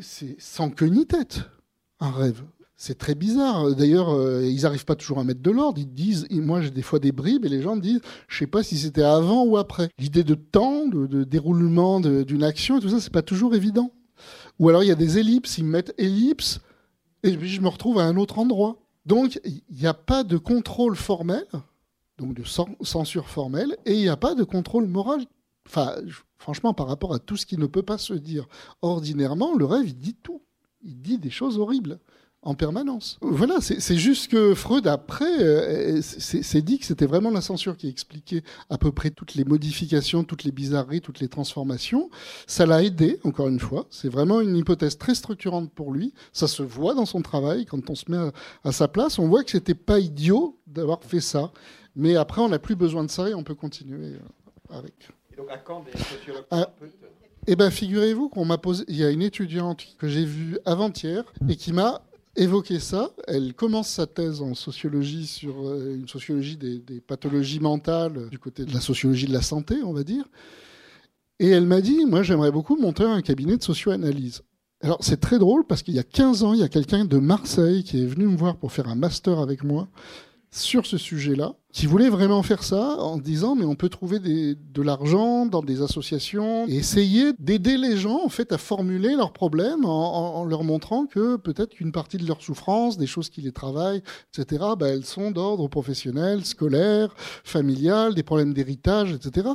c'est 0.00 0.36
sans 0.38 0.70
queue 0.70 0.86
ni 0.86 1.06
tête, 1.06 1.42
un 2.00 2.10
rêve. 2.10 2.42
C'est 2.78 2.98
très 2.98 3.14
bizarre. 3.14 3.74
D'ailleurs, 3.74 4.10
euh, 4.10 4.44
ils 4.44 4.62
n'arrivent 4.62 4.84
pas 4.84 4.96
toujours 4.96 5.18
à 5.18 5.24
mettre 5.24 5.40
de 5.40 5.50
l'ordre. 5.50 5.78
Ils 5.78 5.90
disent, 5.90 6.26
moi 6.30 6.60
j'ai 6.60 6.70
des 6.70 6.82
fois 6.82 6.98
des 6.98 7.12
bribes 7.12 7.46
et 7.46 7.48
les 7.48 7.62
gens 7.62 7.76
disent, 7.76 8.00
je 8.28 8.38
sais 8.38 8.46
pas 8.46 8.62
si 8.62 8.76
c'était 8.76 9.02
avant 9.02 9.44
ou 9.44 9.56
après. 9.56 9.88
L'idée 9.98 10.24
de 10.24 10.34
temps, 10.34 10.86
de, 10.86 11.24
déroulement 11.24 12.00
d'une 12.00 12.44
action 12.44 12.76
et 12.76 12.80
tout 12.80 12.90
ça, 12.90 13.00
c'est 13.00 13.12
pas 13.12 13.22
toujours 13.22 13.54
évident. 13.54 13.92
Ou 14.58 14.68
alors 14.68 14.82
il 14.82 14.86
y 14.86 14.92
a 14.92 14.96
des 14.96 15.18
ellipses, 15.18 15.58
ils 15.58 15.64
mettent 15.64 15.94
ellipse, 15.98 16.60
et 17.22 17.36
puis 17.36 17.48
je 17.48 17.60
me 17.60 17.68
retrouve 17.68 17.98
à 17.98 18.04
un 18.04 18.16
autre 18.16 18.38
endroit. 18.38 18.78
Donc 19.04 19.40
il 19.44 19.62
n'y 19.70 19.86
a 19.86 19.94
pas 19.94 20.24
de 20.24 20.36
contrôle 20.36 20.96
formel, 20.96 21.44
donc 22.18 22.34
de 22.34 22.44
censure 22.44 23.28
formelle, 23.28 23.76
et 23.84 23.94
il 23.94 24.00
n'y 24.00 24.08
a 24.08 24.16
pas 24.16 24.34
de 24.34 24.44
contrôle 24.44 24.86
moral. 24.86 25.24
Enfin, 25.66 25.94
franchement, 26.38 26.74
par 26.74 26.86
rapport 26.86 27.12
à 27.12 27.18
tout 27.18 27.36
ce 27.36 27.44
qui 27.44 27.58
ne 27.58 27.66
peut 27.66 27.82
pas 27.82 27.98
se 27.98 28.14
dire 28.14 28.46
ordinairement, 28.82 29.54
le 29.54 29.64
rêve, 29.64 29.88
il 29.88 29.98
dit 29.98 30.14
tout. 30.14 30.42
Il 30.82 31.00
dit 31.00 31.18
des 31.18 31.30
choses 31.30 31.58
horribles 31.58 31.98
en 32.46 32.54
permanence. 32.54 33.18
Voilà, 33.22 33.56
c'est 33.60 33.96
juste 33.96 34.30
que 34.30 34.54
Freud, 34.54 34.86
après, 34.86 35.42
euh, 35.42 36.00
s'est 36.00 36.62
dit 36.62 36.78
que 36.78 36.86
c'était 36.86 37.06
vraiment 37.06 37.30
la 37.30 37.40
censure 37.40 37.76
qui 37.76 37.88
expliquait 37.88 38.44
à 38.70 38.78
peu 38.78 38.92
près 38.92 39.10
toutes 39.10 39.34
les 39.34 39.44
modifications, 39.44 40.22
toutes 40.22 40.44
les 40.44 40.52
bizarreries, 40.52 41.00
toutes 41.00 41.18
les 41.18 41.26
transformations. 41.28 42.08
Ça 42.46 42.64
l'a 42.64 42.84
aidé, 42.84 43.18
encore 43.24 43.48
une 43.48 43.58
fois. 43.58 43.86
C'est 43.90 44.08
vraiment 44.08 44.40
une 44.40 44.56
hypothèse 44.56 44.96
très 44.96 45.16
structurante 45.16 45.72
pour 45.72 45.92
lui. 45.92 46.14
Ça 46.32 46.46
se 46.46 46.62
voit 46.62 46.94
dans 46.94 47.04
son 47.04 47.20
travail. 47.20 47.66
Quand 47.66 47.90
on 47.90 47.96
se 47.96 48.04
met 48.08 48.30
à, 48.62 48.70
sa 48.70 48.86
place, 48.86 49.18
on 49.18 49.26
voit 49.26 49.42
que 49.42 49.50
c'était 49.50 49.74
pas 49.74 49.98
idiot 49.98 50.56
d'avoir 50.68 51.02
fait 51.02 51.20
ça. 51.20 51.50
Mais 51.96 52.14
après, 52.14 52.40
on 52.42 52.48
n'a 52.48 52.60
plus 52.60 52.76
besoin 52.76 53.02
de 53.02 53.10
ça 53.10 53.28
et 53.28 53.34
on 53.34 53.42
peut 53.42 53.56
continuer 53.56 54.14
euh, 54.14 54.78
avec. 54.78 54.94
Et 55.32 55.36
donc, 55.36 55.50
à 55.50 55.58
quand 55.58 55.84
des 55.84 55.98
sociologues 55.98 56.44
Ah. 56.52 56.70
Eh 57.48 57.56
bien, 57.56 57.70
figurez-vous 57.70 58.28
qu'on 58.28 58.44
m'a 58.44 58.58
posé. 58.58 58.84
Il 58.88 58.96
y 58.96 59.04
a 59.04 59.10
une 59.10 59.22
étudiante 59.22 59.84
que 59.98 60.08
j'ai 60.08 60.24
vue 60.24 60.58
avant-hier 60.64 61.24
et 61.48 61.54
qui 61.54 61.72
m'a 61.72 62.02
évoqué 62.36 62.80
ça. 62.80 63.10
Elle 63.26 63.54
commence 63.54 63.88
sa 63.88 64.06
thèse 64.06 64.40
en 64.40 64.54
sociologie 64.54 65.26
sur 65.26 65.66
euh, 65.66 65.96
une 65.96 66.08
sociologie 66.08 66.56
des, 66.56 66.78
des 66.78 67.00
pathologies 67.00 67.60
mentales 67.60 68.28
du 68.30 68.38
côté 68.38 68.64
de 68.64 68.72
la 68.72 68.80
sociologie 68.80 69.26
de 69.26 69.32
la 69.32 69.42
santé, 69.42 69.76
on 69.82 69.92
va 69.92 70.02
dire. 70.02 70.24
Et 71.38 71.48
elle 71.48 71.66
m'a 71.66 71.80
dit 71.80 72.04
Moi, 72.06 72.22
j'aimerais 72.22 72.50
beaucoup 72.50 72.76
monter 72.76 73.04
un 73.04 73.20
cabinet 73.22 73.56
de 73.56 73.62
socio-analyse. 73.62 74.42
Alors, 74.82 74.98
c'est 75.00 75.20
très 75.20 75.38
drôle 75.38 75.66
parce 75.66 75.82
qu'il 75.82 75.94
y 75.94 75.98
a 75.98 76.04
15 76.04 76.42
ans, 76.42 76.52
il 76.52 76.60
y 76.60 76.62
a 76.62 76.68
quelqu'un 76.68 77.04
de 77.04 77.18
Marseille 77.18 77.82
qui 77.82 78.02
est 78.02 78.06
venu 78.06 78.26
me 78.26 78.36
voir 78.36 78.56
pour 78.56 78.72
faire 78.72 78.88
un 78.88 78.94
master 78.94 79.38
avec 79.38 79.64
moi 79.64 79.88
sur 80.50 80.86
ce 80.86 80.98
sujet-là, 80.98 81.54
qui 81.76 81.84
voulait 81.84 82.08
vraiment 82.08 82.42
faire 82.42 82.62
ça 82.62 82.96
en 83.00 83.18
disant 83.18 83.54
mais 83.54 83.66
on 83.66 83.74
peut 83.74 83.90
trouver 83.90 84.18
des- 84.18 84.54
de 84.54 84.80
l'argent 84.80 85.44
dans 85.44 85.60
des 85.62 85.82
associations 85.82 86.66
essayer 86.68 87.34
d'aider 87.38 87.76
les 87.76 87.98
gens 87.98 88.20
en 88.24 88.30
fait 88.30 88.50
à 88.50 88.56
formuler 88.56 89.14
leurs 89.14 89.34
problèmes 89.34 89.84
en, 89.84 90.38
en- 90.38 90.44
leur 90.46 90.64
montrant 90.64 91.04
que 91.04 91.36
peut-être 91.36 91.74
qu'une 91.74 91.92
partie 91.92 92.16
de 92.16 92.26
leurs 92.26 92.40
souffrances, 92.40 92.96
des 92.96 93.06
choses 93.06 93.28
qui 93.28 93.42
les 93.42 93.52
travaillent, 93.52 94.02
etc., 94.32 94.64
bah, 94.78 94.88
elles 94.88 95.04
sont 95.04 95.30
d'ordre 95.30 95.68
professionnel, 95.68 96.46
scolaire, 96.46 97.14
familial, 97.44 98.14
des 98.14 98.22
problèmes 98.22 98.54
d'héritage, 98.54 99.12
etc. 99.12 99.50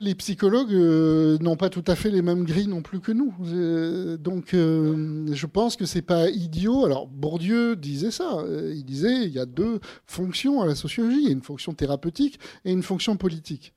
Les 0.00 0.14
psychologues 0.14 0.72
euh, 0.72 1.38
n'ont 1.38 1.56
pas 1.56 1.70
tout 1.70 1.84
à 1.86 1.94
fait 1.94 2.10
les 2.10 2.22
mêmes 2.22 2.44
grilles 2.44 2.66
non 2.66 2.82
plus 2.82 3.00
que 3.00 3.12
nous. 3.12 3.34
Euh, 3.46 4.16
donc, 4.16 4.52
euh, 4.52 5.26
je 5.32 5.46
pense 5.46 5.76
que 5.76 5.86
c'est 5.86 6.02
pas 6.02 6.28
idiot. 6.30 6.84
Alors, 6.84 7.06
Bourdieu 7.06 7.76
disait 7.76 8.10
ça. 8.10 8.44
Il 8.74 8.84
disait 8.84 9.24
il 9.24 9.32
y 9.32 9.38
a 9.38 9.46
deux 9.46 9.80
fonctions 10.06 10.60
à 10.60 10.66
la 10.66 10.74
sociologie. 10.74 11.30
Une 11.30 11.42
fonction 11.42 11.74
thérapeutique 11.74 12.38
et 12.64 12.72
une 12.72 12.82
fonction 12.82 13.16
politique. 13.16 13.72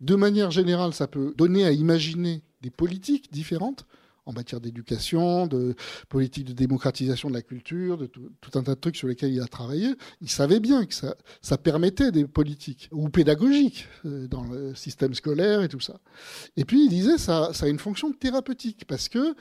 De 0.00 0.14
manière 0.14 0.50
générale, 0.50 0.92
ça 0.92 1.06
peut 1.06 1.32
donner 1.36 1.64
à 1.64 1.72
imaginer 1.72 2.42
des 2.60 2.70
politiques 2.70 3.32
différentes 3.32 3.86
en 4.26 4.32
matière 4.32 4.60
d'éducation, 4.60 5.46
de 5.46 5.74
politique 6.08 6.44
de 6.44 6.52
démocratisation 6.52 7.28
de 7.28 7.34
la 7.34 7.42
culture, 7.42 7.96
de 7.96 8.06
tout, 8.06 8.30
un 8.54 8.62
tas 8.62 8.74
de 8.74 8.80
trucs 8.80 8.96
sur 8.96 9.08
lesquels 9.08 9.32
il 9.32 9.40
a 9.40 9.46
travaillé. 9.46 9.94
Il 10.20 10.28
savait 10.28 10.60
bien 10.60 10.84
que 10.84 10.94
ça, 10.94 11.16
ça 11.40 11.56
permettait 11.56 12.12
des 12.12 12.26
politiques, 12.26 12.88
ou 12.92 13.08
pédagogiques, 13.08 13.88
euh, 14.04 14.26
dans 14.28 14.44
le 14.44 14.74
système 14.74 15.14
scolaire 15.14 15.62
et 15.62 15.68
tout 15.68 15.80
ça. 15.80 16.00
Et 16.56 16.64
puis 16.64 16.84
il 16.84 16.88
disait 16.88 17.18
ça, 17.18 17.50
ça 17.52 17.66
a 17.66 17.68
une 17.68 17.78
fonction 17.78 18.12
thérapeutique, 18.12 18.84
parce 18.86 19.08
que 19.08 19.34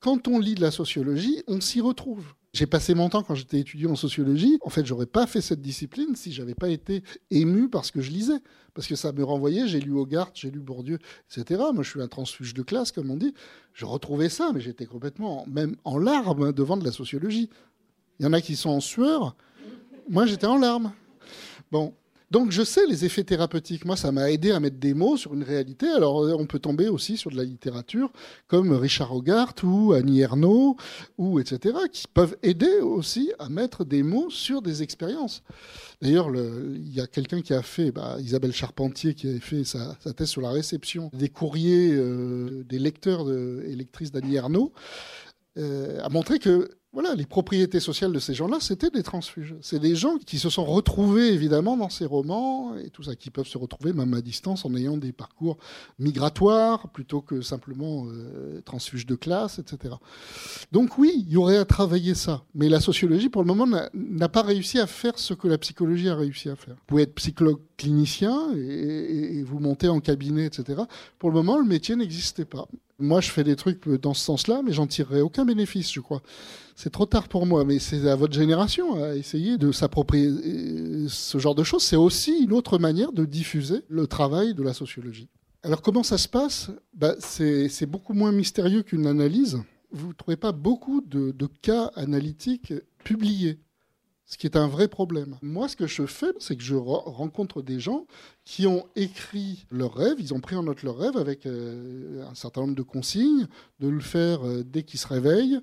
quand 0.00 0.28
on 0.28 0.38
lit 0.38 0.54
de 0.54 0.60
la 0.60 0.70
sociologie, 0.70 1.42
on 1.46 1.60
s'y 1.60 1.80
retrouve. 1.80 2.34
J'ai 2.54 2.66
passé 2.66 2.94
mon 2.94 3.08
temps 3.08 3.24
quand 3.24 3.34
j'étais 3.34 3.58
étudiant 3.58 3.90
en 3.90 3.96
sociologie. 3.96 4.60
En 4.62 4.70
fait, 4.70 4.86
j'aurais 4.86 5.06
pas 5.06 5.26
fait 5.26 5.40
cette 5.40 5.60
discipline 5.60 6.14
si 6.14 6.32
j'avais 6.32 6.54
pas 6.54 6.68
été 6.68 7.02
ému 7.32 7.68
par 7.68 7.84
ce 7.84 7.90
que 7.90 8.00
je 8.00 8.12
lisais. 8.12 8.38
Parce 8.74 8.86
que 8.86 8.94
ça 8.94 9.10
me 9.10 9.24
renvoyait, 9.24 9.66
j'ai 9.66 9.80
lu 9.80 9.92
Hogarth, 9.92 10.36
j'ai 10.36 10.52
lu 10.52 10.60
Bourdieu, 10.60 11.00
etc. 11.28 11.60
Moi, 11.74 11.82
je 11.82 11.90
suis 11.90 12.00
un 12.00 12.06
transfuge 12.06 12.54
de 12.54 12.62
classe, 12.62 12.92
comme 12.92 13.10
on 13.10 13.16
dit. 13.16 13.34
Je 13.72 13.84
retrouvais 13.84 14.28
ça, 14.28 14.52
mais 14.54 14.60
j'étais 14.60 14.86
complètement, 14.86 15.44
même 15.48 15.74
en 15.82 15.98
larmes 15.98 16.52
devant 16.52 16.76
de 16.76 16.84
la 16.84 16.92
sociologie. 16.92 17.50
Il 18.20 18.24
y 18.24 18.28
en 18.28 18.32
a 18.32 18.40
qui 18.40 18.54
sont 18.54 18.70
en 18.70 18.80
sueur. 18.80 19.34
Moi, 20.08 20.24
j'étais 20.26 20.46
en 20.46 20.56
larmes. 20.56 20.92
Bon. 21.72 21.92
Donc, 22.30 22.50
je 22.50 22.62
sais 22.62 22.84
les 22.86 23.04
effets 23.04 23.22
thérapeutiques. 23.22 23.84
Moi, 23.84 23.96
ça 23.96 24.10
m'a 24.10 24.30
aidé 24.30 24.50
à 24.50 24.58
mettre 24.58 24.78
des 24.78 24.94
mots 24.94 25.16
sur 25.16 25.34
une 25.34 25.44
réalité. 25.44 25.86
Alors, 25.88 26.22
euh, 26.24 26.34
on 26.38 26.46
peut 26.46 26.58
tomber 26.58 26.88
aussi 26.88 27.16
sur 27.16 27.30
de 27.30 27.36
la 27.36 27.44
littérature 27.44 28.10
comme 28.48 28.72
Richard 28.72 29.14
Hogarth 29.14 29.62
ou 29.62 29.92
Annie 29.92 30.20
Ernaux, 30.20 30.76
ou 31.18 31.38
etc., 31.38 31.76
qui 31.92 32.04
peuvent 32.12 32.36
aider 32.42 32.80
aussi 32.80 33.30
à 33.38 33.48
mettre 33.48 33.84
des 33.84 34.02
mots 34.02 34.30
sur 34.30 34.62
des 34.62 34.82
expériences. 34.82 35.42
D'ailleurs, 36.02 36.28
le- 36.30 36.74
il 36.76 36.92
y 36.92 37.00
a 37.00 37.06
quelqu'un 37.06 37.40
qui 37.40 37.54
a 37.54 37.62
fait, 37.62 37.92
bah, 37.92 38.16
Isabelle 38.20 38.52
Charpentier, 38.52 39.14
qui 39.14 39.28
avait 39.28 39.38
fait 39.40 39.64
sa, 39.64 39.96
sa 40.00 40.12
thèse 40.12 40.28
sur 40.28 40.40
la 40.40 40.50
réception 40.50 41.10
des 41.12 41.28
courriers 41.28 41.90
euh, 41.92 42.64
des 42.64 42.78
lecteurs 42.78 43.24
de- 43.24 43.62
et 43.66 43.76
lectrices 43.76 44.10
d'Annie 44.12 44.34
Ernaux, 44.34 44.72
euh, 45.56 46.00
a 46.02 46.08
montré 46.08 46.38
que 46.38 46.70
voilà, 46.94 47.16
les 47.16 47.26
propriétés 47.26 47.80
sociales 47.80 48.12
de 48.12 48.20
ces 48.20 48.34
gens-là, 48.34 48.58
c'était 48.60 48.88
des 48.88 49.02
transfuges. 49.02 49.56
C'est 49.60 49.80
des 49.80 49.96
gens 49.96 50.16
qui 50.16 50.38
se 50.38 50.48
sont 50.48 50.64
retrouvés 50.64 51.32
évidemment 51.32 51.76
dans 51.76 51.90
ces 51.90 52.06
romans 52.06 52.76
et 52.76 52.88
tout 52.88 53.02
ça, 53.02 53.16
qui 53.16 53.30
peuvent 53.30 53.48
se 53.48 53.58
retrouver 53.58 53.92
même 53.92 54.14
à 54.14 54.20
distance 54.20 54.64
en 54.64 54.74
ayant 54.76 54.96
des 54.96 55.10
parcours 55.10 55.58
migratoires 55.98 56.88
plutôt 56.90 57.20
que 57.20 57.42
simplement 57.42 58.06
euh, 58.06 58.60
transfuges 58.60 59.06
de 59.06 59.16
classe, 59.16 59.58
etc. 59.58 59.96
Donc 60.70 60.96
oui, 60.96 61.24
il 61.26 61.32
y 61.32 61.36
aurait 61.36 61.58
à 61.58 61.64
travailler 61.64 62.14
ça. 62.14 62.44
Mais 62.54 62.68
la 62.68 62.80
sociologie, 62.80 63.28
pour 63.28 63.42
le 63.42 63.48
moment, 63.48 63.66
n'a- 63.66 64.28
pas 64.28 64.42
réussi 64.42 64.78
à 64.78 64.86
faire 64.86 65.18
ce 65.18 65.34
que 65.34 65.48
la 65.48 65.58
psychologie 65.58 66.08
a 66.08 66.14
réussi 66.14 66.48
à 66.48 66.56
faire. 66.56 66.74
Vous 66.74 66.86
pouvez 66.86 67.02
être 67.02 67.14
psychologue 67.14 67.58
clinicien 67.76 68.52
et, 68.56 69.42
vous 69.42 69.58
monter 69.58 69.88
en 69.88 70.00
cabinet, 70.00 70.46
etc. 70.46 70.82
Pour 71.18 71.30
le 71.30 71.34
moment, 71.34 71.58
le 71.58 71.64
métier 71.64 71.96
n'existait 71.96 72.44
pas. 72.44 72.68
Moi, 72.98 73.20
je 73.20 73.30
fais 73.30 73.44
des 73.44 73.56
trucs 73.56 73.88
dans 73.88 74.14
ce 74.14 74.24
sens-là, 74.24 74.62
mais 74.64 74.72
j'en 74.72 74.86
tirerai 74.86 75.20
aucun 75.20 75.44
bénéfice, 75.44 75.92
je 75.92 76.00
crois. 76.00 76.22
C'est 76.76 76.90
trop 76.90 77.06
tard 77.06 77.28
pour 77.28 77.46
moi, 77.46 77.64
mais 77.64 77.78
c'est 77.78 78.08
à 78.08 78.16
votre 78.16 78.34
génération 78.34 79.02
à 79.02 79.16
essayer 79.16 79.58
de 79.58 79.72
s'approprier 79.72 80.28
euh, 80.28 81.06
ce 81.08 81.38
genre 81.38 81.54
de 81.54 81.64
choses. 81.64 81.82
C'est 81.82 81.96
aussi 81.96 82.44
une 82.44 82.52
autre 82.52 82.78
manière 82.78 83.12
de 83.12 83.24
diffuser 83.24 83.82
le 83.88 84.06
travail 84.06 84.54
de 84.54 84.62
la 84.62 84.74
sociologie. 84.74 85.28
Alors 85.62 85.82
comment 85.82 86.02
ça 86.02 86.18
se 86.18 86.28
passe? 86.28 86.70
Bah, 86.94 87.14
C'est 87.18 87.86
beaucoup 87.86 88.12
moins 88.12 88.32
mystérieux 88.32 88.82
qu'une 88.82 89.06
analyse. 89.06 89.62
Vous 89.90 90.08
ne 90.08 90.12
trouvez 90.12 90.36
pas 90.36 90.52
beaucoup 90.52 91.00
de 91.00 91.46
cas 91.62 91.90
analytiques 91.94 92.74
publiés, 93.02 93.58
ce 94.26 94.38
qui 94.38 94.46
est 94.46 94.56
un 94.56 94.68
vrai 94.68 94.88
problème. 94.88 95.36
Moi, 95.42 95.68
ce 95.68 95.76
que 95.76 95.86
je 95.86 96.06
fais, 96.06 96.32
c'est 96.38 96.56
que 96.56 96.62
je 96.62 96.74
re- 96.74 97.02
rencontre 97.04 97.60
des 97.62 97.78
gens 97.78 98.06
qui 98.44 98.66
ont 98.66 98.84
écrit 98.96 99.66
leurs 99.70 99.94
rêves, 99.94 100.16
ils 100.18 100.32
ont 100.32 100.40
pris 100.40 100.56
en 100.56 100.62
note 100.62 100.82
leurs 100.82 100.96
rêves 100.96 101.16
avec 101.16 101.44
euh, 101.46 102.24
un 102.26 102.34
certain 102.34 102.62
nombre 102.62 102.74
de 102.74 102.82
consignes, 102.82 103.46
de 103.80 103.88
le 103.88 104.00
faire 104.00 104.46
euh, 104.46 104.64
dès 104.64 104.82
qu'ils 104.82 105.00
se 105.00 105.06
réveillent, 105.08 105.60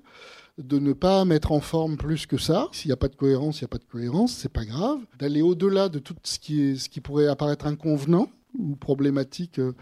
de 0.58 0.78
ne 0.78 0.92
pas 0.92 1.24
mettre 1.24 1.50
en 1.50 1.60
forme 1.60 1.96
plus 1.96 2.26
que 2.26 2.38
ça. 2.38 2.68
S'il 2.72 2.88
n'y 2.90 2.92
a 2.92 2.96
pas 2.96 3.08
de 3.08 3.16
cohérence, 3.16 3.60
il 3.60 3.64
n'y 3.64 3.66
a 3.66 3.68
pas 3.68 3.78
de 3.78 3.84
cohérence, 3.84 4.32
c'est 4.32 4.52
pas 4.52 4.64
grave. 4.64 5.00
D'aller 5.18 5.42
au-delà 5.42 5.88
de 5.88 5.98
tout 5.98 6.14
ce 6.22 6.38
qui, 6.38 6.62
est, 6.62 6.76
ce 6.76 6.88
qui 6.88 7.00
pourrait 7.00 7.26
apparaître 7.26 7.66
inconvenant 7.66 8.28
ou 8.56 8.76
problématique 8.76 9.58
euh, 9.58 9.72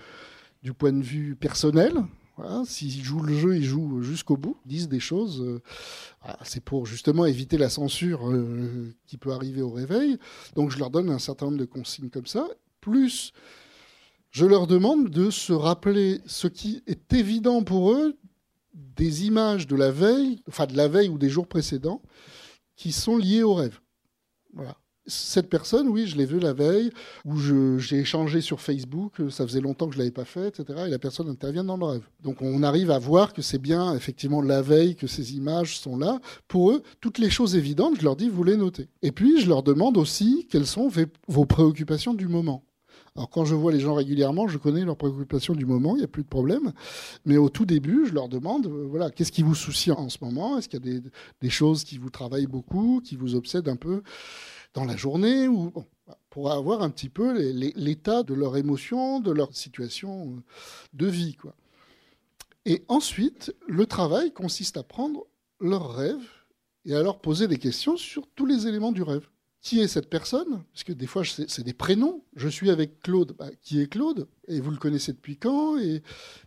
du 0.62 0.73
point 0.73 0.93
de 0.93 1.02
vue 1.02 1.36
personnel. 1.36 1.93
Voilà, 2.41 2.65
S'ils 2.65 3.05
jouent 3.05 3.21
le 3.21 3.37
jeu, 3.37 3.57
ils 3.57 3.65
jouent 3.65 4.01
jusqu'au 4.01 4.39
bout, 4.39 4.57
disent 4.65 4.89
des 4.89 4.99
choses. 4.99 5.43
euh, 5.43 5.61
voilà, 6.23 6.39
c'est 6.43 6.65
pour 6.65 6.87
justement 6.87 7.27
éviter 7.27 7.59
la 7.59 7.69
censure 7.69 8.31
euh, 8.31 8.95
qui 9.07 9.19
peut 9.19 9.33
arriver 9.33 9.61
au 9.61 9.69
réveil. 9.69 10.17
Donc 10.55 10.71
je 10.71 10.79
leur 10.79 10.89
donne 10.89 11.11
un 11.11 11.19
certain 11.19 11.47
nombre 11.47 11.59
de 11.59 11.67
consignes 11.67 12.09
comme 12.09 12.27
ça. 12.27 12.49
Plus, 12.81 13.33
je 14.31 14.47
leur 14.47 14.67
demande 14.67 15.11
de 15.11 15.29
se 15.29 15.53
rappeler 15.53 16.23
ce 16.25 16.47
qui 16.47 16.83
est 16.87 17.12
évident 17.12 17.62
pour 17.62 17.93
eux 17.93 18.17
des 18.73 19.27
images 19.27 19.67
de 19.67 19.77
la 19.77 19.91
veille, 19.91 20.43
enfin 20.49 20.65
de 20.65 20.79
la 20.79 20.89
veille 20.89 21.11
ou 21.11 21.19
des 21.19 21.29
jours 21.29 21.47
précédents, 21.47 22.01
qui 22.75 22.93
sont 22.93 23.19
liées 23.19 23.43
au 23.43 23.53
rêve. 23.53 23.81
Voilà. 24.55 24.79
Cette 25.11 25.51
personne, 25.51 25.89
oui, 25.89 26.07
je 26.07 26.16
l'ai 26.16 26.24
vue 26.24 26.39
la 26.39 26.53
veille, 26.53 26.91
où 27.24 27.37
j'ai 27.37 27.99
échangé 27.99 28.41
sur 28.41 28.61
Facebook, 28.61 29.20
euh, 29.20 29.28
ça 29.28 29.47
faisait 29.47 29.61
longtemps 29.61 29.87
que 29.87 29.93
je 29.93 29.99
ne 29.99 30.05
l'avais 30.05 30.12
pas 30.12 30.24
fait, 30.24 30.49
etc. 30.49 30.85
Et 30.87 30.91
la 30.91 30.99
personne 30.99 31.28
intervient 31.28 31.65
dans 31.65 31.77
le 31.77 31.85
rêve. 31.85 32.09
Donc 32.23 32.43
on 32.43 32.62
arrive 32.62 32.91
à 32.91 32.99
voir 32.99 33.32
que 33.32 33.43
c'est 33.43 33.59
bien 33.59 33.95
effectivement 33.95 34.41
la 34.41 34.62
veille 34.62 34.95
que 34.95 35.07
ces 35.07 35.35
images 35.35 35.78
sont 35.78 35.97
là. 35.97 36.20
Pour 36.49 36.70
eux, 36.70 36.82
toutes 37.01 37.19
les 37.19 37.31
choses 37.31 37.57
évidentes, 37.57 37.97
je 37.99 38.05
leur 38.05 38.16
dis, 38.16 38.28
vous 38.28 38.45
les 38.45 38.57
notez. 38.57 38.89
Et 39.03 39.12
puis 39.12 39.41
je 39.41 39.49
leur 39.49 39.62
demande 39.62 39.97
aussi 39.97 40.47
quelles 40.51 40.66
sont 40.66 40.91
vos 41.28 41.45
préoccupations 41.45 42.15
du 42.15 42.28
moment. 42.28 42.65
Alors 43.16 43.28
quand 43.28 43.45
je 43.45 43.55
vois 43.55 43.73
les 43.73 43.81
gens 43.81 43.95
régulièrement, 43.95 44.47
je 44.47 44.59
connais 44.59 44.85
leurs 44.85 44.97
préoccupations 44.97 45.55
du 45.55 45.66
moment, 45.66 45.97
il 45.97 45.99
n'y 45.99 46.05
a 46.05 46.09
plus 46.09 46.23
de 46.23 46.28
problème. 46.28 46.73
Mais 47.24 47.37
au 47.37 47.49
tout 47.49 47.66
début, 47.66 48.07
je 48.07 48.15
leur 48.15 48.28
demande, 48.28 48.66
euh, 48.66 48.87
voilà, 48.89 49.11
qu'est-ce 49.11 49.32
qui 49.32 49.43
vous 49.43 49.55
soucie 49.55 49.91
en 49.91 50.09
ce 50.09 50.19
moment? 50.23 50.59
Est-ce 50.59 50.69
qu'il 50.69 50.85
y 50.85 50.97
a 50.97 51.01
des, 51.01 51.09
des 51.41 51.51
choses 51.51 51.85
qui 51.85 51.99
vous 51.99 52.11
travaillent 52.11 52.47
beaucoup, 52.47 53.01
qui 53.05 53.16
vous 53.16 53.35
obsèdent 53.35 53.69
un 53.69 53.77
peu? 53.77 54.03
Dans 54.74 54.84
la 54.84 54.97
journée 54.97 55.48
ou 55.48 55.72
pour 56.28 56.51
avoir 56.52 56.82
un 56.82 56.90
petit 56.90 57.09
peu 57.09 57.32
l'état 57.74 58.22
de 58.22 58.34
leur 58.34 58.56
émotion, 58.56 59.20
de 59.20 59.32
leur 59.32 59.55
situation 59.55 60.42
de 60.92 61.06
vie, 61.06 61.34
quoi. 61.34 61.55
Et 62.66 62.84
ensuite, 62.88 63.55
le 63.66 63.86
travail 63.86 64.32
consiste 64.32 64.76
à 64.76 64.82
prendre 64.82 65.26
leurs 65.60 65.94
rêves 65.94 66.28
et 66.84 66.94
à 66.94 67.02
leur 67.02 67.20
poser 67.20 67.48
des 67.48 67.59
questions 67.59 67.97
sur 67.97 68.26
tous 68.34 68.47
les 68.47 68.66
éléments 68.66 68.92
du 68.92 69.02
rêve. 69.02 69.26
Qui 69.62 69.81
est 69.81 69.89
cette 69.89 70.09
personne 70.09 70.62
Parce 70.73 70.85
que 70.85 70.93
des 70.95 71.07
fois, 71.07 71.23
c'est 71.24 71.62
des 71.62 71.74
prénoms. 71.74 72.23
Je 72.35 72.49
suis 72.49 72.70
avec 72.70 73.01
Claude. 73.01 73.35
Bah, 73.39 73.51
qui 73.61 73.81
est 73.81 73.89
Claude? 73.89 74.27
Et 74.49 74.59
vous 74.59 74.70
le 74.70 74.78
connaissez 74.78 75.12
depuis 75.12 75.37
quand? 75.37 75.78
Et 75.78 76.03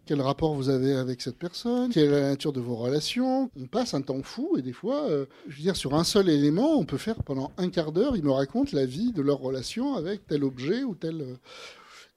quel 0.07 0.19
rapport 0.19 0.56
vous 0.56 0.69
avez 0.69 0.94
avec 0.94 1.22
cette 1.22 1.38
personne? 1.38 1.91
Quelle 1.91 2.06
est 2.06 2.22
la 2.22 2.30
nature 2.30 2.53
de 2.53 2.60
vos 2.60 2.76
relations? 2.76 3.52
On 3.56 3.68
passe 3.68 3.94
un 3.94 4.02
temps 4.02 4.23
fou 4.23 4.56
et 4.57 4.64
des 4.64 4.73
fois, 4.73 5.03
euh, 5.10 5.27
je 5.48 5.56
veux 5.57 5.61
dire, 5.61 5.76
sur 5.76 5.94
un 5.94 6.03
seul 6.03 6.27
élément, 6.27 6.76
on 6.76 6.85
peut 6.85 6.98
faire 6.98 7.22
pendant 7.23 7.52
un 7.57 7.69
quart 7.69 7.91
d'heure, 7.91 8.18
ils 8.18 8.23
me 8.23 8.31
racontent 8.31 8.72
la 8.73 8.88
vie 8.88 9.11
de 9.11 9.22
leur 9.22 9.38
relation 9.40 9.94
avec 9.95 10.26
tel 10.26 10.44
objet 10.44 10.84
ou 10.84 10.95
tel... 10.95 11.22
euh, 11.22 11.35